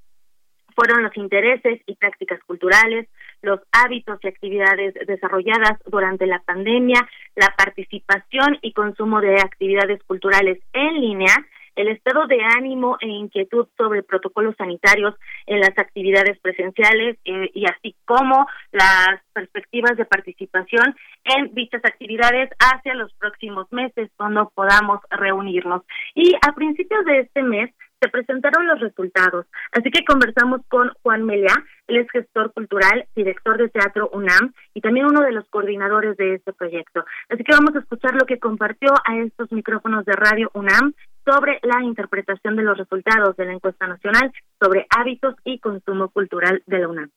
fueron 0.74 1.02
los 1.02 1.14
intereses 1.16 1.82
y 1.86 1.94
prácticas 1.94 2.40
culturales, 2.44 3.06
los 3.42 3.60
hábitos 3.70 4.18
y 4.22 4.28
actividades 4.28 4.94
desarrolladas 5.06 5.78
durante 5.84 6.26
la 6.26 6.40
pandemia, 6.40 7.06
la 7.36 7.54
participación 7.56 8.58
y 8.62 8.72
consumo 8.72 9.20
de 9.20 9.36
actividades 9.36 10.02
culturales 10.04 10.58
en 10.72 11.00
línea, 11.02 11.34
el 11.76 11.88
estado 11.88 12.26
de 12.26 12.38
ánimo 12.56 12.96
e 13.00 13.08
inquietud 13.08 13.66
sobre 13.76 14.02
protocolos 14.02 14.54
sanitarios 14.56 15.14
en 15.46 15.60
las 15.60 15.76
actividades 15.78 16.38
presenciales 16.40 17.18
eh, 17.24 17.50
y 17.54 17.66
así 17.66 17.94
como 18.04 18.46
las 18.72 19.20
perspectivas 19.32 19.96
de 19.96 20.04
participación 20.04 20.94
en 21.24 21.54
dichas 21.54 21.82
actividades 21.84 22.50
hacia 22.58 22.94
los 22.94 23.12
próximos 23.14 23.70
meses 23.72 24.10
cuando 24.16 24.50
podamos 24.54 25.00
reunirnos. 25.10 25.82
Y 26.14 26.34
a 26.46 26.52
principios 26.52 27.04
de 27.04 27.20
este 27.20 27.42
mes 27.42 27.70
se 28.00 28.10
presentaron 28.10 28.66
los 28.66 28.80
resultados. 28.80 29.46
Así 29.72 29.90
que 29.90 30.04
conversamos 30.04 30.60
con 30.68 30.90
Juan 31.02 31.24
Melea, 31.24 31.54
él 31.86 31.98
es 31.98 32.10
gestor 32.10 32.52
cultural, 32.52 33.06
director 33.16 33.56
de 33.56 33.70
Teatro 33.70 34.10
UNAM 34.12 34.52
y 34.74 34.80
también 34.80 35.06
uno 35.06 35.22
de 35.22 35.32
los 35.32 35.48
coordinadores 35.48 36.16
de 36.18 36.34
este 36.34 36.52
proyecto. 36.52 37.04
Así 37.30 37.42
que 37.44 37.52
vamos 37.52 37.74
a 37.74 37.78
escuchar 37.78 38.14
lo 38.14 38.26
que 38.26 38.38
compartió 38.38 38.90
a 39.06 39.16
estos 39.18 39.50
micrófonos 39.52 40.04
de 40.04 40.12
Radio 40.12 40.50
UNAM 40.52 40.92
sobre 41.24 41.58
la 41.62 41.82
interpretación 41.82 42.56
de 42.56 42.62
los 42.62 42.78
resultados 42.78 43.36
de 43.36 43.46
la 43.46 43.52
encuesta 43.54 43.86
nacional 43.86 44.32
sobre 44.60 44.86
hábitos 44.96 45.34
y 45.44 45.58
consumo 45.58 46.10
cultural 46.10 46.62
de 46.66 46.78
la 46.78 46.88
UNAM. 46.88 47.10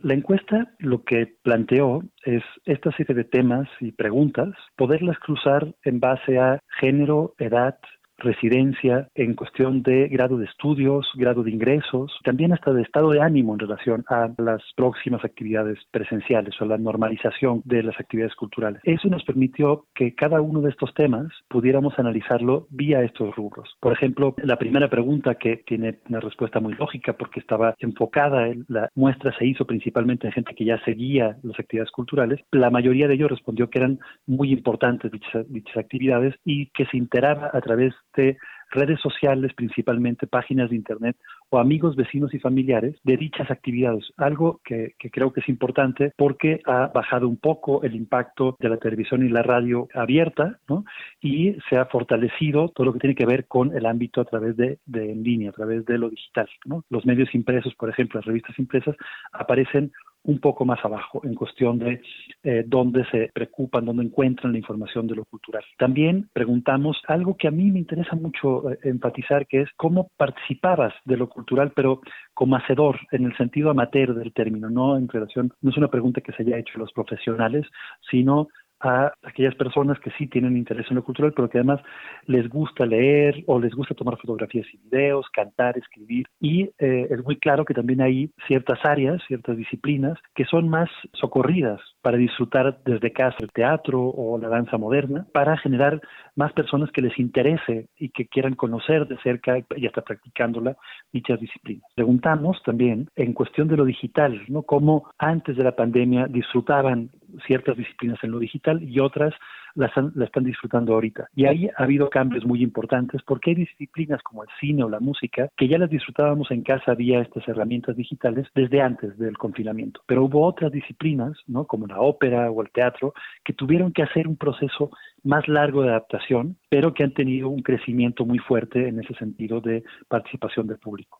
La 0.00 0.14
encuesta 0.14 0.68
lo 0.78 1.02
que 1.02 1.26
planteó 1.42 2.02
es 2.24 2.44
esta 2.64 2.92
serie 2.92 3.16
de 3.16 3.24
temas 3.24 3.68
y 3.80 3.90
preguntas, 3.90 4.50
poderlas 4.76 5.18
cruzar 5.18 5.74
en 5.82 5.98
base 5.98 6.38
a 6.38 6.60
género, 6.78 7.34
edad, 7.38 7.78
residencia, 8.18 9.08
en 9.14 9.34
cuestión 9.34 9.82
de 9.82 10.08
grado 10.08 10.36
de 10.36 10.44
estudios, 10.44 11.08
grado 11.14 11.42
de 11.42 11.50
ingresos, 11.50 12.12
también 12.24 12.52
hasta 12.52 12.72
de 12.72 12.82
estado 12.82 13.10
de 13.10 13.20
ánimo 13.20 13.54
en 13.54 13.60
relación 13.60 14.04
a 14.08 14.30
las 14.38 14.62
próximas 14.76 15.24
actividades 15.24 15.78
presenciales 15.90 16.60
o 16.60 16.64
la 16.64 16.78
normalización 16.78 17.62
de 17.64 17.82
las 17.82 17.98
actividades 17.98 18.34
culturales. 18.34 18.80
Eso 18.84 19.08
nos 19.08 19.24
permitió 19.24 19.86
que 19.94 20.14
cada 20.14 20.40
uno 20.40 20.60
de 20.60 20.70
estos 20.70 20.92
temas 20.94 21.28
pudiéramos 21.48 21.98
analizarlo 21.98 22.66
vía 22.70 23.02
estos 23.02 23.34
rubros. 23.36 23.76
Por 23.80 23.92
ejemplo, 23.92 24.34
la 24.42 24.56
primera 24.56 24.88
pregunta 24.88 25.36
que 25.36 25.58
tiene 25.58 25.98
una 26.08 26.20
respuesta 26.20 26.60
muy 26.60 26.74
lógica 26.74 27.12
porque 27.12 27.40
estaba 27.40 27.74
enfocada 27.78 28.48
en 28.48 28.64
la 28.68 28.88
muestra 28.94 29.36
se 29.38 29.46
hizo 29.46 29.64
principalmente 29.64 30.26
en 30.26 30.32
gente 30.32 30.54
que 30.54 30.64
ya 30.64 30.78
seguía 30.84 31.36
las 31.42 31.58
actividades 31.58 31.92
culturales, 31.92 32.40
la 32.52 32.70
mayoría 32.70 33.08
de 33.08 33.14
ellos 33.14 33.30
respondió 33.30 33.70
que 33.70 33.78
eran 33.78 33.98
muy 34.26 34.52
importantes 34.52 35.10
dichas, 35.12 35.46
actividades 35.76 36.34
y 36.44 36.66
que 36.70 36.86
se 36.86 36.96
enteraba 36.96 37.50
a 37.52 37.60
través 37.60 37.94
de 38.18 38.36
redes 38.70 39.00
sociales, 39.00 39.54
principalmente 39.54 40.26
páginas 40.26 40.70
de 40.70 40.76
Internet 40.76 41.16
o 41.50 41.58
amigos, 41.58 41.96
vecinos 41.96 42.34
y 42.34 42.38
familiares 42.38 42.96
de 43.04 43.16
dichas 43.16 43.50
actividades. 43.50 44.04
Algo 44.16 44.60
que, 44.64 44.94
creo 44.98 45.32
que 45.32 45.40
es 45.40 45.48
importante 45.48 46.12
porque 46.16 46.60
ha 46.66 46.88
bajado 46.88 47.28
un 47.28 47.36
poco 47.36 47.82
el 47.82 47.94
impacto 47.94 48.56
de 48.58 48.68
la 48.68 48.76
televisión 48.76 49.24
y 49.24 49.28
la 49.28 49.42
radio 49.42 49.88
abierta 49.94 50.58
¿no? 50.68 50.84
y 51.20 51.56
se 51.68 51.76
ha 51.76 51.86
fortalecido 51.86 52.68
todo 52.70 52.86
lo 52.86 52.92
que 52.92 53.00
tiene 53.00 53.14
que 53.14 53.26
ver 53.26 53.46
con 53.46 53.76
el 53.76 53.86
ámbito 53.86 54.20
a 54.20 54.24
través 54.24 54.56
de, 54.56 54.78
de 54.86 55.12
en 55.12 55.22
línea, 55.22 55.50
a 55.50 55.54
través 55.54 55.84
de 55.86 55.98
lo 55.98 56.10
digital. 56.10 56.48
¿no? 56.64 56.84
Los 56.90 57.06
medios 57.06 57.34
impresos, 57.34 57.74
por 57.74 57.88
ejemplo, 57.88 58.18
las 58.18 58.26
revistas 58.26 58.58
impresas, 58.58 58.96
aparecen 59.32 59.92
un 60.24 60.40
poco 60.40 60.64
más 60.64 60.84
abajo 60.84 61.22
en 61.24 61.34
cuestión 61.34 61.78
de 61.78 62.02
eh, 62.42 62.64
dónde 62.66 63.04
se 63.10 63.30
preocupan, 63.32 63.86
dónde 63.86 64.04
encuentran 64.04 64.52
la 64.52 64.58
información 64.58 65.06
de 65.06 65.14
lo 65.14 65.24
cultural. 65.24 65.64
También 65.78 66.28
preguntamos 66.32 67.00
algo 67.06 67.36
que 67.36 67.48
a 67.48 67.50
mí 67.50 67.70
me 67.70 67.78
interesa 67.78 68.14
mucho 68.14 68.70
eh, 68.70 68.78
enfatizar, 68.84 69.46
que 69.46 69.62
es 69.62 69.70
cómo 69.76 70.10
participabas 70.16 70.92
de 71.04 71.16
lo 71.16 71.28
cultural, 71.38 71.72
pero 71.74 72.00
como 72.34 72.56
hacedor, 72.56 72.98
en 73.12 73.24
el 73.24 73.36
sentido 73.36 73.70
amateur 73.70 74.12
del 74.14 74.32
término, 74.32 74.68
no 74.68 74.96
en 74.96 75.08
relación, 75.08 75.52
no 75.62 75.70
es 75.70 75.76
una 75.76 75.88
pregunta 75.88 76.20
que 76.20 76.32
se 76.32 76.42
haya 76.42 76.58
hecho 76.58 76.78
los 76.78 76.92
profesionales, 76.92 77.64
sino 78.10 78.48
a 78.80 79.12
aquellas 79.22 79.54
personas 79.54 79.98
que 80.00 80.10
sí 80.12 80.26
tienen 80.26 80.56
interés 80.56 80.86
en 80.90 80.96
lo 80.96 81.04
cultural, 81.04 81.32
pero 81.34 81.48
que 81.48 81.58
además 81.58 81.80
les 82.26 82.48
gusta 82.48 82.86
leer 82.86 83.42
o 83.46 83.58
les 83.58 83.74
gusta 83.74 83.94
tomar 83.94 84.18
fotografías 84.18 84.66
y 84.72 84.78
videos, 84.78 85.26
cantar, 85.32 85.76
escribir. 85.76 86.26
Y 86.40 86.70
eh, 86.78 87.08
es 87.10 87.24
muy 87.24 87.36
claro 87.36 87.64
que 87.64 87.74
también 87.74 88.00
hay 88.00 88.30
ciertas 88.46 88.78
áreas, 88.84 89.22
ciertas 89.26 89.56
disciplinas 89.56 90.18
que 90.34 90.44
son 90.44 90.68
más 90.68 90.88
socorridas 91.12 91.80
para 92.02 92.16
disfrutar 92.16 92.78
desde 92.84 93.12
casa 93.12 93.36
el 93.40 93.50
teatro 93.52 94.00
o 94.02 94.38
la 94.38 94.48
danza 94.48 94.78
moderna, 94.78 95.26
para 95.32 95.56
generar 95.56 96.00
más 96.36 96.52
personas 96.52 96.90
que 96.92 97.02
les 97.02 97.18
interese 97.18 97.88
y 97.98 98.10
que 98.10 98.26
quieran 98.26 98.54
conocer 98.54 99.06
de 99.06 99.18
cerca 99.18 99.58
y 99.76 99.86
hasta 99.86 100.02
practicándola 100.02 100.76
dichas 101.12 101.40
disciplinas. 101.40 101.84
Preguntamos 101.94 102.62
también 102.64 103.08
en 103.16 103.32
cuestión 103.32 103.68
de 103.68 103.76
lo 103.76 103.84
digital, 103.84 104.42
¿no? 104.48 104.62
Cómo 104.62 105.10
antes 105.18 105.56
de 105.56 105.64
la 105.64 105.74
pandemia 105.74 106.26
disfrutaban 106.28 107.10
ciertas 107.46 107.76
disciplinas 107.76 108.18
en 108.22 108.30
lo 108.30 108.38
digital 108.38 108.82
y 108.82 109.00
otras 109.00 109.34
las, 109.74 109.92
están 109.96 110.44
disfrutando 110.44 110.94
ahorita. 110.94 111.28
Y 111.34 111.46
ahí 111.46 111.68
ha 111.76 111.84
habido 111.84 112.10
cambios 112.10 112.44
muy 112.44 112.62
importantes 112.62 113.22
porque 113.22 113.50
hay 113.50 113.56
disciplinas 113.56 114.22
como 114.22 114.42
el 114.42 114.48
cine 114.60 114.82
o 114.84 114.88
la 114.88 115.00
música 115.00 115.48
que 115.56 115.68
ya 115.68 115.78
las 115.78 115.90
disfrutábamos 115.90 116.50
en 116.50 116.62
casa 116.62 116.94
vía 116.94 117.20
estas 117.20 117.46
herramientas 117.48 117.96
digitales 117.96 118.46
desde 118.54 118.80
antes 118.80 119.16
del 119.18 119.38
confinamiento. 119.38 120.00
Pero 120.06 120.24
hubo 120.24 120.46
otras 120.46 120.72
disciplinas, 120.72 121.36
¿no? 121.46 121.64
como 121.66 121.86
la 121.86 122.00
ópera 122.00 122.50
o 122.50 122.62
el 122.62 122.70
teatro, 122.70 123.14
que 123.44 123.52
tuvieron 123.52 123.92
que 123.92 124.02
hacer 124.02 124.26
un 124.26 124.36
proceso 124.36 124.90
más 125.22 125.46
largo 125.48 125.82
de 125.82 125.90
adaptación, 125.90 126.56
pero 126.68 126.94
que 126.94 127.04
han 127.04 127.14
tenido 127.14 127.48
un 127.48 127.62
crecimiento 127.62 128.24
muy 128.24 128.38
fuerte 128.38 128.88
en 128.88 129.00
ese 129.00 129.14
sentido 129.14 129.60
de 129.60 129.84
participación 130.08 130.66
del 130.66 130.78
público. 130.78 131.17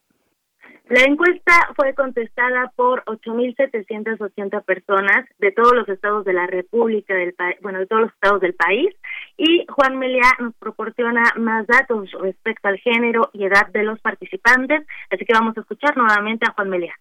La 0.89 1.03
encuesta 1.03 1.53
fue 1.77 1.93
contestada 1.93 2.73
por 2.75 3.05
8.780 3.05 4.65
personas 4.65 5.27
de 5.39 5.53
todos 5.53 5.75
los 5.75 5.87
estados 5.87 6.25
de 6.25 6.33
la 6.33 6.47
República, 6.47 7.15
del 7.15 7.35
bueno, 7.61 7.81
de 7.81 7.87
todos 7.87 8.03
los 8.03 8.13
estados 8.15 8.41
del 8.41 8.55
país, 8.55 8.89
y 9.37 9.67
Juan 9.69 9.99
Meliá 9.99 10.31
nos 10.41 10.55
proporciona 10.55 11.23
más 11.37 11.67
datos 11.67 12.11
respecto 12.13 12.69
al 12.69 12.79
género 12.79 13.29
y 13.35 13.45
edad 13.45 13.69
de 13.71 13.83
los 13.83 14.01
participantes, 14.01 14.87
así 15.11 15.27
que 15.27 15.35
vamos 15.35 15.59
a 15.59 15.61
escuchar 15.61 15.95
nuevamente 15.95 16.47
a 16.49 16.55
Juan 16.55 16.71
Meliá. 16.71 16.95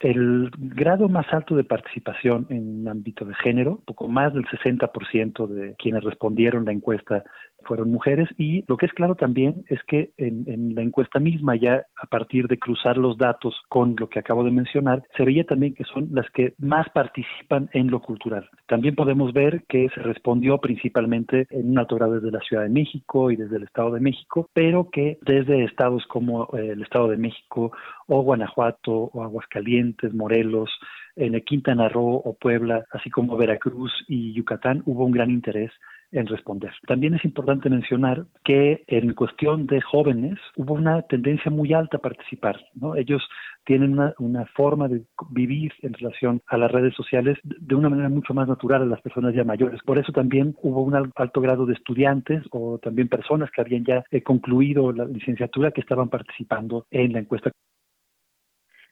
El 0.00 0.50
grado 0.58 1.08
más 1.08 1.24
alto 1.32 1.56
de 1.56 1.64
participación 1.64 2.46
en 2.50 2.86
ámbito 2.86 3.24
de 3.24 3.34
género, 3.36 3.80
poco 3.86 4.08
más 4.08 4.34
del 4.34 4.44
60% 4.44 5.46
de 5.46 5.74
quienes 5.76 6.04
respondieron 6.04 6.66
la 6.66 6.72
encuesta 6.72 7.24
fueron 7.64 7.90
mujeres 7.90 8.28
y 8.38 8.64
lo 8.68 8.76
que 8.76 8.86
es 8.86 8.92
claro 8.92 9.14
también 9.14 9.64
es 9.68 9.82
que 9.84 10.10
en, 10.16 10.74
la 10.74 10.82
encuesta 10.82 11.18
misma 11.18 11.56
ya 11.56 11.84
a 12.00 12.06
partir 12.06 12.48
de 12.48 12.58
cruzar 12.58 12.96
los 12.96 13.18
datos 13.18 13.54
con 13.68 13.96
lo 13.98 14.08
que 14.08 14.18
acabo 14.18 14.44
de 14.44 14.50
mencionar 14.50 15.02
se 15.16 15.24
veía 15.24 15.44
también 15.44 15.74
que 15.74 15.84
son 15.84 16.08
las 16.12 16.28
que 16.30 16.54
más 16.58 16.88
participan 16.90 17.68
en 17.72 17.90
lo 17.90 18.00
cultural. 18.00 18.48
También 18.66 18.94
podemos 18.94 19.32
ver 19.32 19.64
que 19.68 19.88
se 19.94 20.00
respondió 20.00 20.58
principalmente 20.58 21.46
en 21.50 21.70
un 21.70 21.78
alto 21.78 21.96
grado 21.96 22.14
desde 22.14 22.30
la 22.30 22.40
Ciudad 22.40 22.62
de 22.62 22.68
México 22.68 23.30
y 23.30 23.36
desde 23.36 23.56
el 23.56 23.64
Estado 23.64 23.92
de 23.92 24.00
México, 24.00 24.48
pero 24.52 24.90
que 24.90 25.18
desde 25.22 25.64
estados 25.64 26.04
como 26.06 26.48
eh, 26.54 26.70
el 26.72 26.82
Estado 26.82 27.08
de 27.08 27.16
México 27.16 27.72
o 28.06 28.22
Guanajuato 28.22 28.92
o 28.92 29.22
Aguascalientes, 29.22 30.14
Morelos, 30.14 30.70
en 31.16 31.40
Quintana 31.42 31.88
Roo 31.88 32.22
o 32.24 32.34
Puebla, 32.34 32.84
así 32.90 33.10
como 33.10 33.36
Veracruz 33.36 33.92
y 34.08 34.32
Yucatán, 34.32 34.82
hubo 34.86 35.04
un 35.04 35.12
gran 35.12 35.30
interés 35.30 35.70
en 36.14 36.26
responder. 36.26 36.72
También 36.86 37.14
es 37.14 37.24
importante 37.24 37.68
mencionar 37.68 38.24
que 38.44 38.84
en 38.86 39.12
cuestión 39.14 39.66
de 39.66 39.80
jóvenes 39.80 40.38
hubo 40.56 40.74
una 40.74 41.02
tendencia 41.02 41.50
muy 41.50 41.72
alta 41.72 41.96
a 41.96 42.00
participar. 42.00 42.60
¿no? 42.74 42.94
Ellos 42.96 43.22
tienen 43.64 43.98
una, 44.18 44.44
forma 44.54 44.88
de 44.88 45.02
vivir 45.30 45.72
en 45.82 45.94
relación 45.94 46.40
a 46.46 46.56
las 46.56 46.70
redes 46.70 46.94
sociales 46.94 47.38
de 47.42 47.74
una 47.74 47.88
manera 47.88 48.08
mucho 48.08 48.34
más 48.34 48.46
natural 48.46 48.82
a 48.82 48.86
las 48.86 49.00
personas 49.00 49.34
ya 49.34 49.42
mayores. 49.42 49.80
Por 49.84 49.98
eso 49.98 50.12
también 50.12 50.54
hubo 50.62 50.82
un 50.82 50.94
alto 50.94 51.40
grado 51.40 51.66
de 51.66 51.74
estudiantes 51.74 52.42
o 52.50 52.78
también 52.78 53.08
personas 53.08 53.50
que 53.50 53.62
habían 53.62 53.84
ya 53.84 54.04
eh, 54.10 54.22
concluido 54.22 54.92
la 54.92 55.06
licenciatura 55.06 55.72
que 55.72 55.80
estaban 55.80 56.08
participando 56.08 56.86
en 56.90 57.12
la 57.12 57.20
encuesta. 57.20 57.50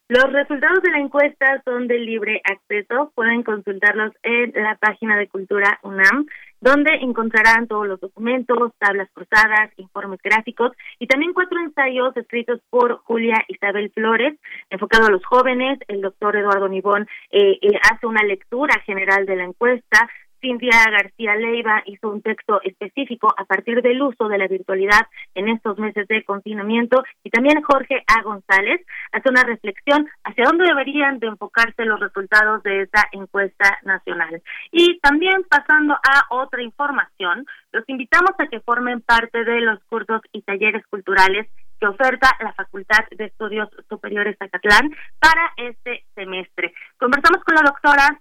Los 0.09 0.33
resultados 0.33 0.83
de 0.83 0.91
la 0.91 0.99
encuesta 0.99 1.61
son 1.63 1.87
de 1.87 1.97
libre 1.97 2.41
acceso, 2.43 3.13
pueden 3.15 3.41
consultarlos 3.41 4.11
en 4.21 4.51
la 4.53 4.75
página 4.75 5.17
de 5.17 5.29
Cultura 5.29 5.79
UNAM, 5.81 6.25
donde 6.59 6.93
encontrarán 6.95 7.67
todos 7.67 7.87
los 7.87 8.01
documentos, 8.01 8.73
tablas 8.79 9.09
cruzadas, 9.13 9.71
informes 9.77 10.19
gráficos 10.21 10.71
y 10.99 11.07
también 11.07 11.33
cuatro 11.33 11.57
ensayos 11.59 12.15
escritos 12.17 12.59
por 12.69 12.97
Julia 13.03 13.45
Isabel 13.47 13.91
Flores, 13.91 14.37
enfocado 14.69 15.07
a 15.07 15.11
los 15.11 15.25
jóvenes. 15.25 15.79
El 15.87 16.01
doctor 16.01 16.35
Eduardo 16.35 16.67
Nibón 16.67 17.07
eh, 17.31 17.59
eh, 17.61 17.79
hace 17.89 18.05
una 18.05 18.23
lectura 18.23 18.81
general 18.85 19.25
de 19.25 19.37
la 19.37 19.45
encuesta, 19.45 20.09
Cintia 20.43 20.83
García 20.91 21.35
Leiva 21.37 21.81
hizo 21.85 22.09
un 22.09 22.21
texto 22.21 22.61
específico 22.63 23.33
a 23.37 23.45
partir 23.45 23.81
del 23.81 24.01
uso 24.01 24.27
de 24.27 24.37
la 24.37 24.49
virtualidad 24.49 25.07
en 25.35 25.47
estos 25.47 25.79
meses 25.79 26.05
de 26.09 26.25
confinamiento 26.25 27.01
y 27.23 27.29
también 27.29 27.61
Jorge 27.61 28.03
A. 28.07 28.21
González 28.23 28.85
hace 29.13 29.29
una 29.29 29.43
reflexión 29.43 30.09
hacia 30.25 30.43
dónde 30.43 30.65
deberían 30.65 31.19
de 31.19 31.27
enfocarse 31.27 31.85
los 31.85 31.97
resultados 31.97 32.61
de 32.63 32.81
esta 32.81 33.07
encuesta 33.13 33.79
nacional. 33.83 34.43
Y 34.73 34.99
también 34.99 35.45
pasando 35.49 35.93
a 35.93 36.25
otra 36.29 36.61
información, 36.61 37.45
los 37.71 37.87
invitamos 37.87 38.31
a 38.37 38.47
que 38.47 38.59
formen 38.59 38.99
parte 38.99 39.45
de 39.45 39.61
los 39.61 39.81
cursos 39.85 40.21
y 40.33 40.41
talleres 40.41 40.85
culturales 40.87 41.47
que 41.79 41.87
oferta 41.87 42.35
la 42.41 42.51
Facultad 42.51 43.05
de 43.11 43.25
Estudios 43.25 43.69
Superiores 43.87 44.35
Zacatlán 44.37 44.93
para 45.19 45.53
este 45.55 46.03
semestre. 46.15 46.73
Conversamos 46.97 47.41
con 47.45 47.55
la 47.55 47.61
doctora 47.61 48.19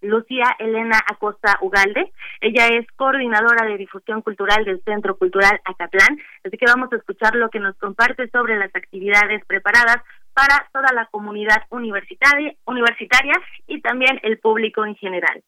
Lucía 0.00 0.56
Elena 0.58 0.98
Acosta 1.06 1.58
Ugalde. 1.60 2.12
Ella 2.40 2.68
es 2.68 2.86
coordinadora 2.96 3.66
de 3.66 3.76
difusión 3.76 4.22
cultural 4.22 4.64
del 4.64 4.82
Centro 4.84 5.16
Cultural 5.16 5.60
Acatlán, 5.64 6.18
así 6.44 6.56
que 6.56 6.66
vamos 6.66 6.92
a 6.92 6.96
escuchar 6.96 7.34
lo 7.34 7.50
que 7.50 7.60
nos 7.60 7.76
comparte 7.76 8.28
sobre 8.30 8.56
las 8.56 8.74
actividades 8.74 9.44
preparadas 9.46 10.02
para 10.34 10.68
toda 10.72 10.92
la 10.92 11.06
comunidad 11.06 11.62
universitaria, 11.70 12.54
universitaria 12.64 13.34
y 13.66 13.80
también 13.80 14.20
el 14.22 14.38
público 14.38 14.84
en 14.84 14.94
general. 14.96 15.42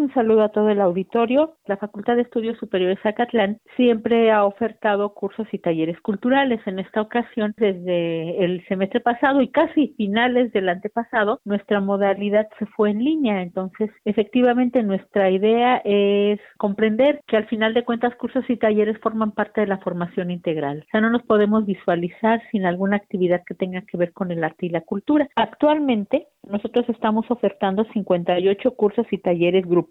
Un 0.00 0.10
saludo 0.14 0.44
a 0.44 0.48
todo 0.48 0.70
el 0.70 0.80
auditorio. 0.80 1.56
La 1.66 1.76
Facultad 1.76 2.16
de 2.16 2.22
Estudios 2.22 2.56
Superiores 2.56 3.04
Acatlán 3.04 3.58
siempre 3.76 4.32
ha 4.32 4.46
ofertado 4.46 5.12
cursos 5.12 5.46
y 5.52 5.58
talleres 5.58 6.00
culturales. 6.00 6.58
En 6.64 6.78
esta 6.78 7.02
ocasión, 7.02 7.52
desde 7.58 8.42
el 8.42 8.66
semestre 8.66 9.00
pasado 9.00 9.42
y 9.42 9.48
casi 9.48 9.88
finales 9.98 10.52
del 10.52 10.70
antepasado, 10.70 11.42
nuestra 11.44 11.80
modalidad 11.80 12.48
se 12.58 12.64
fue 12.64 12.92
en 12.92 13.04
línea. 13.04 13.42
Entonces, 13.42 13.90
efectivamente, 14.06 14.82
nuestra 14.82 15.30
idea 15.30 15.82
es 15.84 16.40
comprender 16.56 17.20
que 17.26 17.36
al 17.36 17.46
final 17.48 17.74
de 17.74 17.84
cuentas 17.84 18.16
cursos 18.16 18.48
y 18.48 18.56
talleres 18.56 18.96
forman 19.02 19.32
parte 19.32 19.60
de 19.60 19.66
la 19.66 19.80
formación 19.80 20.30
integral. 20.30 20.84
O 20.86 20.90
sea, 20.92 21.02
no 21.02 21.10
nos 21.10 21.24
podemos 21.24 21.66
visualizar 21.66 22.40
sin 22.50 22.64
alguna 22.64 22.96
actividad 22.96 23.42
que 23.46 23.54
tenga 23.54 23.82
que 23.82 23.98
ver 23.98 24.14
con 24.14 24.30
el 24.30 24.44
arte 24.44 24.64
y 24.64 24.70
la 24.70 24.80
cultura. 24.80 25.28
Actualmente, 25.36 26.26
nosotros 26.48 26.88
estamos 26.88 27.30
ofertando 27.30 27.84
58 27.92 28.70
cursos 28.74 29.06
y 29.10 29.18
talleres 29.18 29.66
grupales, 29.66 29.89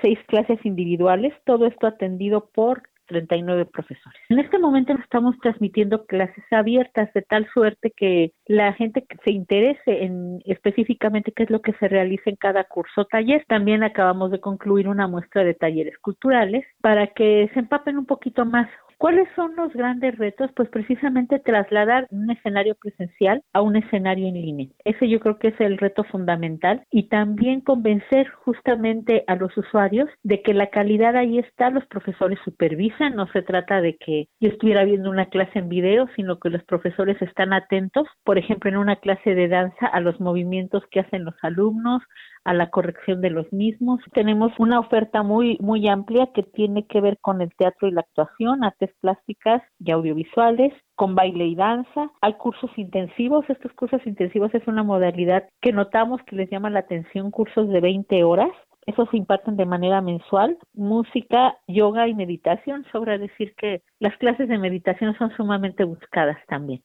seis 0.00 0.18
clases 0.26 0.58
individuales, 0.64 1.32
todo 1.44 1.66
esto 1.66 1.86
atendido 1.86 2.50
por 2.52 2.82
39 3.10 3.66
profesores. 3.66 4.20
En 4.28 4.38
este 4.38 4.58
momento 4.58 4.92
estamos 4.92 5.36
transmitiendo 5.42 6.06
clases 6.06 6.44
abiertas 6.52 7.12
de 7.12 7.22
tal 7.22 7.46
suerte 7.52 7.92
que 7.94 8.32
la 8.46 8.72
gente 8.72 9.04
que 9.04 9.16
se 9.24 9.32
interese 9.32 10.04
en 10.04 10.40
específicamente 10.44 11.32
qué 11.32 11.42
es 11.42 11.50
lo 11.50 11.60
que 11.60 11.72
se 11.74 11.88
realiza 11.88 12.30
en 12.30 12.36
cada 12.36 12.64
curso 12.64 13.02
o 13.02 13.06
taller. 13.06 13.44
También 13.48 13.82
acabamos 13.82 14.30
de 14.30 14.40
concluir 14.40 14.88
una 14.88 15.08
muestra 15.08 15.42
de 15.42 15.54
talleres 15.54 15.98
culturales 15.98 16.64
para 16.80 17.08
que 17.08 17.50
se 17.52 17.58
empapen 17.58 17.98
un 17.98 18.06
poquito 18.06 18.44
más 18.44 18.68
¿Cuáles 19.00 19.28
son 19.34 19.56
los 19.56 19.72
grandes 19.72 20.18
retos? 20.18 20.50
Pues 20.54 20.68
precisamente 20.68 21.38
trasladar 21.38 22.06
un 22.10 22.30
escenario 22.30 22.74
presencial 22.74 23.42
a 23.54 23.62
un 23.62 23.76
escenario 23.76 24.28
en 24.28 24.34
línea. 24.34 24.68
Ese 24.84 25.08
yo 25.08 25.20
creo 25.20 25.38
que 25.38 25.48
es 25.48 25.58
el 25.58 25.78
reto 25.78 26.04
fundamental 26.04 26.84
y 26.90 27.08
también 27.08 27.62
convencer 27.62 28.28
justamente 28.28 29.24
a 29.26 29.36
los 29.36 29.56
usuarios 29.56 30.10
de 30.22 30.42
que 30.42 30.52
la 30.52 30.68
calidad 30.68 31.16
ahí 31.16 31.38
está, 31.38 31.70
los 31.70 31.86
profesores 31.86 32.38
supervisan, 32.44 33.16
no 33.16 33.26
se 33.28 33.40
trata 33.40 33.80
de 33.80 33.96
que 33.96 34.28
yo 34.38 34.50
estuviera 34.50 34.84
viendo 34.84 35.08
una 35.08 35.30
clase 35.30 35.60
en 35.60 35.70
video, 35.70 36.06
sino 36.14 36.38
que 36.38 36.50
los 36.50 36.62
profesores 36.64 37.22
están 37.22 37.54
atentos, 37.54 38.06
por 38.22 38.36
ejemplo, 38.36 38.68
en 38.68 38.76
una 38.76 38.96
clase 38.96 39.34
de 39.34 39.48
danza 39.48 39.86
a 39.86 40.00
los 40.00 40.20
movimientos 40.20 40.84
que 40.90 41.00
hacen 41.00 41.24
los 41.24 41.36
alumnos, 41.40 42.02
a 42.44 42.54
la 42.54 42.70
corrección 42.70 43.20
de 43.20 43.30
los 43.30 43.52
mismos. 43.52 44.00
Tenemos 44.12 44.52
una 44.58 44.80
oferta 44.80 45.22
muy 45.22 45.58
muy 45.60 45.88
amplia 45.88 46.28
que 46.34 46.42
tiene 46.42 46.86
que 46.86 47.00
ver 47.00 47.18
con 47.20 47.40
el 47.40 47.54
teatro 47.56 47.88
y 47.88 47.92
la 47.92 48.00
actuación, 48.00 48.64
artes 48.64 48.90
plásticas 49.00 49.62
y 49.78 49.90
audiovisuales, 49.90 50.72
con 50.94 51.14
baile 51.14 51.46
y 51.46 51.54
danza. 51.54 52.10
Hay 52.20 52.34
cursos 52.34 52.70
intensivos. 52.76 53.48
Estos 53.48 53.72
cursos 53.72 54.00
intensivos 54.06 54.54
es 54.54 54.66
una 54.66 54.82
modalidad 54.82 55.48
que 55.60 55.72
notamos 55.72 56.20
que 56.26 56.36
les 56.36 56.50
llama 56.50 56.70
la 56.70 56.80
atención, 56.80 57.30
cursos 57.30 57.68
de 57.68 57.80
20 57.80 58.24
horas. 58.24 58.50
Esos 58.86 59.08
se 59.10 59.16
imparten 59.18 59.56
de 59.56 59.66
manera 59.66 60.00
mensual. 60.00 60.58
Música, 60.74 61.56
yoga 61.68 62.08
y 62.08 62.14
meditación. 62.14 62.84
Sobra 62.92 63.18
decir 63.18 63.54
que 63.56 63.82
las 63.98 64.16
clases 64.18 64.48
de 64.48 64.58
meditación 64.58 65.16
son 65.16 65.30
sumamente 65.36 65.84
buscadas 65.84 66.38
también. 66.48 66.82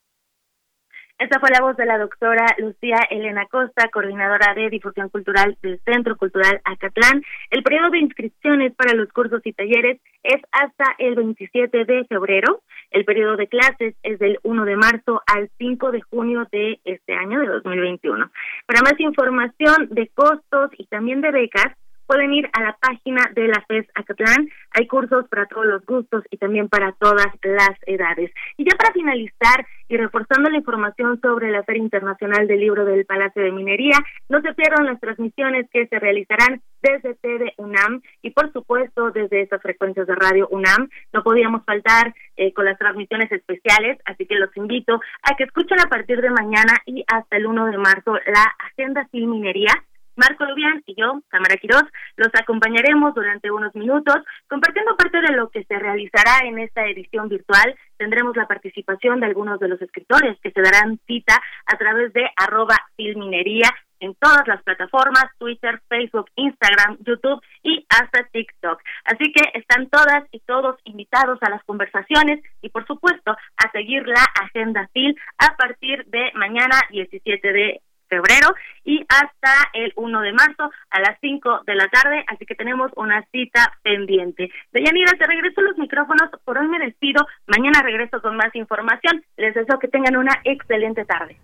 Esta 1.17 1.39
fue 1.39 1.49
la 1.49 1.61
voz 1.61 1.77
de 1.77 1.85
la 1.85 1.97
doctora 1.97 2.45
Lucía 2.57 2.97
Elena 3.09 3.45
Costa, 3.45 3.87
coordinadora 3.87 4.53
de 4.53 4.69
difusión 4.69 5.07
cultural 5.07 5.57
del 5.61 5.79
Centro 5.85 6.17
Cultural 6.17 6.59
Acatlán. 6.65 7.23
El 7.51 7.63
periodo 7.63 7.89
de 7.91 7.99
inscripciones 7.99 8.75
para 8.75 8.93
los 8.93 9.07
cursos 9.13 9.39
y 9.45 9.53
talleres 9.53 10.01
es 10.23 10.41
hasta 10.51 10.83
el 10.97 11.15
27 11.15 11.85
de 11.85 12.03
febrero. 12.03 12.63
El 12.91 13.05
periodo 13.05 13.37
de 13.37 13.47
clases 13.47 13.95
es 14.03 14.19
del 14.19 14.39
1 14.43 14.65
de 14.65 14.75
marzo 14.75 15.21
al 15.25 15.49
5 15.57 15.91
de 15.91 16.01
junio 16.01 16.47
de 16.51 16.81
este 16.83 17.13
año, 17.13 17.39
de 17.39 17.47
2021. 17.47 18.29
Para 18.65 18.81
más 18.81 18.99
información 18.99 19.87
de 19.91 20.09
costos 20.13 20.71
y 20.77 20.85
también 20.87 21.21
de 21.21 21.31
becas, 21.31 21.77
pueden 22.05 22.33
ir 22.33 22.49
a 22.53 22.61
la 22.61 22.77
página 22.79 23.21
de 23.33 23.47
la 23.47 23.63
FES 23.67 23.87
Acatlán. 23.95 24.49
Hay 24.71 24.87
cursos 24.87 25.27
para 25.29 25.45
todos 25.45 25.65
los 25.65 25.85
gustos 25.85 26.23
y 26.29 26.37
también 26.37 26.69
para 26.69 26.91
todas 26.93 27.27
las 27.43 27.77
edades. 27.85 28.31
Y 28.57 28.65
ya 28.65 28.75
para 28.77 28.93
finalizar 28.93 29.65
y 29.87 29.97
reforzando 29.97 30.49
la 30.49 30.57
información 30.57 31.19
sobre 31.21 31.51
la 31.51 31.63
Feria 31.63 31.83
Internacional 31.83 32.47
del 32.47 32.59
Libro 32.59 32.85
del 32.85 33.05
Palacio 33.05 33.43
de 33.43 33.51
Minería, 33.51 33.97
no 34.29 34.41
se 34.41 34.53
pierdan 34.53 34.85
las 34.85 34.99
transmisiones 34.99 35.69
que 35.71 35.87
se 35.87 35.99
realizarán 35.99 36.61
desde 36.81 37.15
TV 37.15 37.53
UNAM 37.57 38.01
y 38.21 38.31
por 38.31 38.51
supuesto 38.51 39.11
desde 39.11 39.41
estas 39.41 39.61
frecuencias 39.61 40.07
de 40.07 40.15
radio 40.15 40.47
UNAM. 40.49 40.89
No 41.13 41.23
podíamos 41.23 41.63
faltar 41.65 42.13
eh, 42.37 42.53
con 42.53 42.65
las 42.65 42.77
transmisiones 42.77 43.31
especiales, 43.31 43.99
así 44.05 44.25
que 44.25 44.35
los 44.35 44.55
invito 44.57 44.99
a 45.23 45.35
que 45.35 45.43
escuchen 45.43 45.79
a 45.79 45.89
partir 45.89 46.21
de 46.21 46.29
mañana 46.29 46.73
y 46.85 47.03
hasta 47.07 47.37
el 47.37 47.47
1 47.47 47.65
de 47.67 47.77
marzo 47.77 48.13
la 48.13 48.55
Agenda 48.59 49.07
Film 49.11 49.31
Minería 49.31 49.73
Marco 50.15 50.45
Lubián 50.45 50.81
y 50.85 50.95
yo, 50.95 51.21
Cámara 51.29 51.57
Quirós, 51.57 51.83
los 52.15 52.29
acompañaremos 52.33 53.13
durante 53.13 53.51
unos 53.51 53.75
minutos 53.75 54.15
compartiendo 54.47 54.95
parte 54.95 55.19
de 55.21 55.33
lo 55.33 55.49
que 55.49 55.63
se 55.65 55.77
realizará 55.77 56.45
en 56.45 56.59
esta 56.59 56.85
edición 56.85 57.27
virtual. 57.29 57.75
Tendremos 57.97 58.35
la 58.35 58.47
participación 58.47 59.19
de 59.19 59.27
algunos 59.27 59.59
de 59.59 59.67
los 59.67 59.81
escritores 59.81 60.37
que 60.41 60.51
se 60.51 60.61
darán 60.61 60.99
cita 61.05 61.41
a 61.65 61.77
través 61.77 62.13
de 62.13 62.29
arroba 62.37 62.77
filminería 62.95 63.69
en 63.99 64.15
todas 64.15 64.47
las 64.47 64.61
plataformas, 64.63 65.25
Twitter, 65.37 65.81
Facebook, 65.87 66.29
Instagram, 66.35 66.97
YouTube 66.99 67.41
y 67.63 67.85
hasta 67.89 68.23
TikTok. 68.31 68.81
Así 69.05 69.31
que 69.31 69.57
están 69.57 69.89
todas 69.89 70.23
y 70.31 70.39
todos 70.41 70.77
invitados 70.83 71.39
a 71.41 71.49
las 71.49 71.63
conversaciones 71.63 72.43
y 72.61 72.69
por 72.69 72.85
supuesto 72.85 73.31
a 73.31 73.71
seguir 73.71 74.07
la 74.07 74.23
agenda 74.41 74.87
FIL 74.93 75.15
a 75.37 75.55
partir 75.55 76.05
de 76.05 76.31
mañana 76.35 76.79
17 76.91 77.53
de 77.53 77.81
febrero 78.07 78.53
y 78.83 79.05
hasta 79.09 79.69
el 79.73 79.93
1 79.95 80.21
de 80.21 80.33
marzo 80.33 80.71
a 80.89 80.99
las 80.99 81.17
5 81.21 81.61
de 81.65 81.75
la 81.75 81.87
tarde, 81.87 82.23
así 82.27 82.45
que 82.45 82.55
tenemos 82.55 82.91
una 82.95 83.25
cita 83.31 83.73
pendiente. 83.83 84.49
Deyanira, 84.71 85.13
te 85.17 85.25
regreso 85.25 85.61
los 85.61 85.77
micrófonos, 85.77 86.29
por 86.43 86.57
hoy 86.57 86.67
me 86.67 86.79
despido, 86.79 87.25
mañana 87.47 87.81
regreso 87.81 88.21
con 88.21 88.37
más 88.37 88.55
información, 88.55 89.23
les 89.37 89.53
deseo 89.53 89.79
que 89.79 89.87
tengan 89.87 90.17
una 90.17 90.39
excelente 90.43 91.05
tarde. 91.05 91.37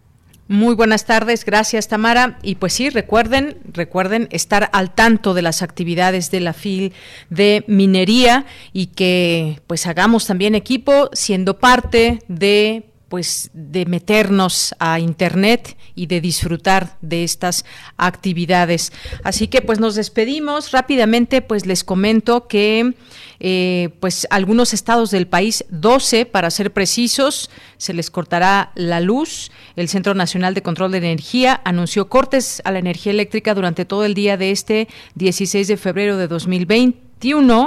Muy 0.51 0.75
buenas 0.75 1.05
tardes, 1.05 1.45
gracias 1.45 1.87
Tamara. 1.87 2.37
Y 2.43 2.55
pues 2.55 2.73
sí, 2.73 2.89
recuerden, 2.89 3.57
recuerden 3.71 4.27
estar 4.31 4.69
al 4.73 4.93
tanto 4.93 5.33
de 5.33 5.41
las 5.41 5.61
actividades 5.61 6.29
de 6.29 6.41
la 6.41 6.51
FIL 6.51 6.91
de 7.29 7.63
minería 7.67 8.45
y 8.73 8.87
que 8.87 9.61
pues 9.67 9.87
hagamos 9.87 10.27
también 10.27 10.53
equipo 10.53 11.09
siendo 11.13 11.57
parte 11.57 12.19
de 12.27 12.90
pues 13.11 13.49
de 13.53 13.85
meternos 13.85 14.73
a 14.79 15.01
internet 15.01 15.75
y 15.95 16.05
de 16.05 16.21
disfrutar 16.21 16.95
de 17.01 17.25
estas 17.25 17.65
actividades. 17.97 18.93
Así 19.25 19.49
que 19.49 19.61
pues 19.61 19.81
nos 19.81 19.95
despedimos 19.95 20.71
rápidamente, 20.71 21.41
pues 21.41 21.65
les 21.65 21.83
comento 21.83 22.47
que 22.47 22.93
eh, 23.41 23.89
pues 23.99 24.27
algunos 24.29 24.73
estados 24.73 25.11
del 25.11 25.27
país, 25.27 25.65
12 25.71 26.25
para 26.25 26.49
ser 26.51 26.71
precisos, 26.71 27.49
se 27.75 27.93
les 27.93 28.09
cortará 28.09 28.71
la 28.75 29.01
luz. 29.01 29.51
El 29.75 29.89
Centro 29.89 30.13
Nacional 30.13 30.53
de 30.53 30.63
Control 30.63 30.93
de 30.93 30.99
Energía 30.99 31.59
anunció 31.65 32.07
cortes 32.07 32.61
a 32.63 32.71
la 32.71 32.79
energía 32.79 33.11
eléctrica 33.11 33.53
durante 33.53 33.83
todo 33.83 34.05
el 34.05 34.13
día 34.13 34.37
de 34.37 34.51
este 34.51 34.87
16 35.15 35.67
de 35.67 35.75
febrero 35.75 36.15
de 36.15 36.29
2020 36.29 37.10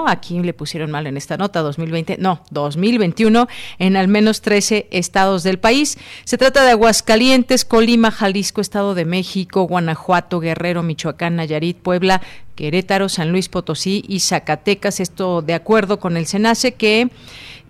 aquí 0.06 0.40
le 0.40 0.52
pusieron 0.52 0.90
mal 0.90 1.06
en 1.06 1.16
esta 1.16 1.36
nota, 1.36 1.60
2020, 1.60 2.16
no, 2.18 2.42
2021, 2.50 3.48
en 3.78 3.96
al 3.96 4.08
menos 4.08 4.40
13 4.40 4.88
estados 4.90 5.42
del 5.42 5.58
país. 5.58 5.96
Se 6.24 6.38
trata 6.38 6.64
de 6.64 6.72
Aguascalientes, 6.72 7.64
Colima, 7.64 8.10
Jalisco, 8.10 8.60
Estado 8.60 8.94
de 8.94 9.04
México, 9.04 9.62
Guanajuato, 9.62 10.40
Guerrero, 10.40 10.82
Michoacán, 10.82 11.36
Nayarit, 11.36 11.78
Puebla, 11.78 12.20
Querétaro, 12.56 13.08
San 13.08 13.30
Luis 13.30 13.48
Potosí 13.48 14.04
y 14.08 14.20
Zacatecas. 14.20 15.00
Esto 15.00 15.42
de 15.42 15.54
acuerdo 15.54 15.98
con 15.98 16.16
el 16.16 16.26
SENACE 16.26 16.74
que 16.74 17.10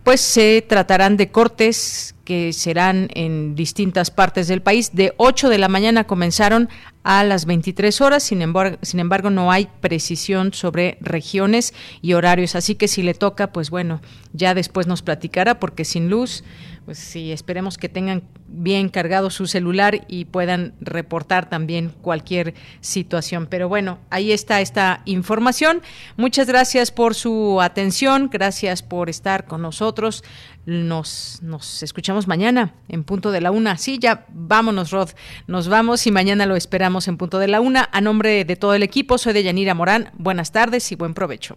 pues 0.03 0.21
se 0.21 0.65
tratarán 0.67 1.17
de 1.17 1.31
cortes 1.31 2.14
que 2.25 2.53
serán 2.53 3.09
en 3.15 3.55
distintas 3.55 4.11
partes 4.11 4.49
del 4.49 4.63
país. 4.63 4.95
De 4.95 5.15
8 5.19 5.49
de 5.49 5.59
la 5.59 5.69
mañana 5.69 6.05
comenzaron 6.05 6.69
a 7.05 7.23
las 7.23 7.45
23 7.45 8.01
horas, 8.01 8.23
sin 8.23 8.41
embargo, 8.41 8.79
sin 8.83 8.99
embargo 8.99 9.31
no 9.31 9.53
hay 9.53 9.69
precisión 9.81 10.55
sobre 10.55 10.97
regiones 11.01 11.75
y 12.01 12.15
horarios, 12.15 12.55
así 12.55 12.75
que 12.75 12.89
si 12.89 13.03
le 13.03 13.13
toca, 13.13 13.53
pues 13.53 13.69
bueno, 13.69 14.01
ya 14.33 14.55
después 14.55 14.87
nos 14.87 15.03
platicará 15.03 15.61
porque 15.61 15.85
sin 15.85 16.09
luz 16.09 16.45
pues 16.85 16.99
sí, 16.99 17.33
esperemos 17.33 17.79
que 17.79 17.89
tengan 17.89 18.25
bien 18.47 18.89
cargado 18.89 19.31
su 19.31 19.47
celular 19.47 20.05
y 20.07 20.27
puedan 20.27 20.75
reportar 20.81 21.49
también 21.49 21.91
cualquier 22.03 22.55
situación. 22.81 23.47
Pero 23.49 23.69
bueno, 23.69 23.99
ahí 24.11 24.33
está 24.33 24.61
esta 24.61 25.01
información. 25.07 25.81
Muchas 26.17 26.47
gracias 26.47 26.91
por 26.91 27.15
su 27.15 27.61
atención, 27.63 28.29
gracias 28.31 28.83
por 28.83 29.09
estar 29.09 29.47
con 29.47 29.63
nosotros. 29.63 30.25
Nos, 30.67 31.41
nos 31.43 31.83
escuchamos 31.83 32.27
mañana 32.27 32.75
en 32.89 33.05
punto 33.05 33.33
de 33.33 33.41
la 33.41 33.51
una. 33.51 33.79
Sí, 33.79 33.99
ya 33.99 34.27
vámonos, 34.29 34.91
Rod. 34.91 35.11
Nos 35.47 35.69
vamos 35.69 36.07
y 36.07 36.11
mañana 36.11 36.47
lo 36.47 36.57
esperamos 36.57 37.09
en 37.09 37.17
punto 37.17 37.39
de 37.39 37.49
la 37.49 37.61
una. 37.61 37.89
A 37.93 38.01
nombre 38.01 38.45
de 38.45 38.57
todo 38.57 38.75
el 38.75 38.83
equipo, 38.83 39.17
soy 39.17 39.33
de 39.33 39.43
Yanira 39.43 39.75
Morán. 39.75 40.11
Buenas 40.15 40.53
tardes 40.53 40.93
y 40.93 40.97
buen 40.97 41.15
provecho. 41.15 41.57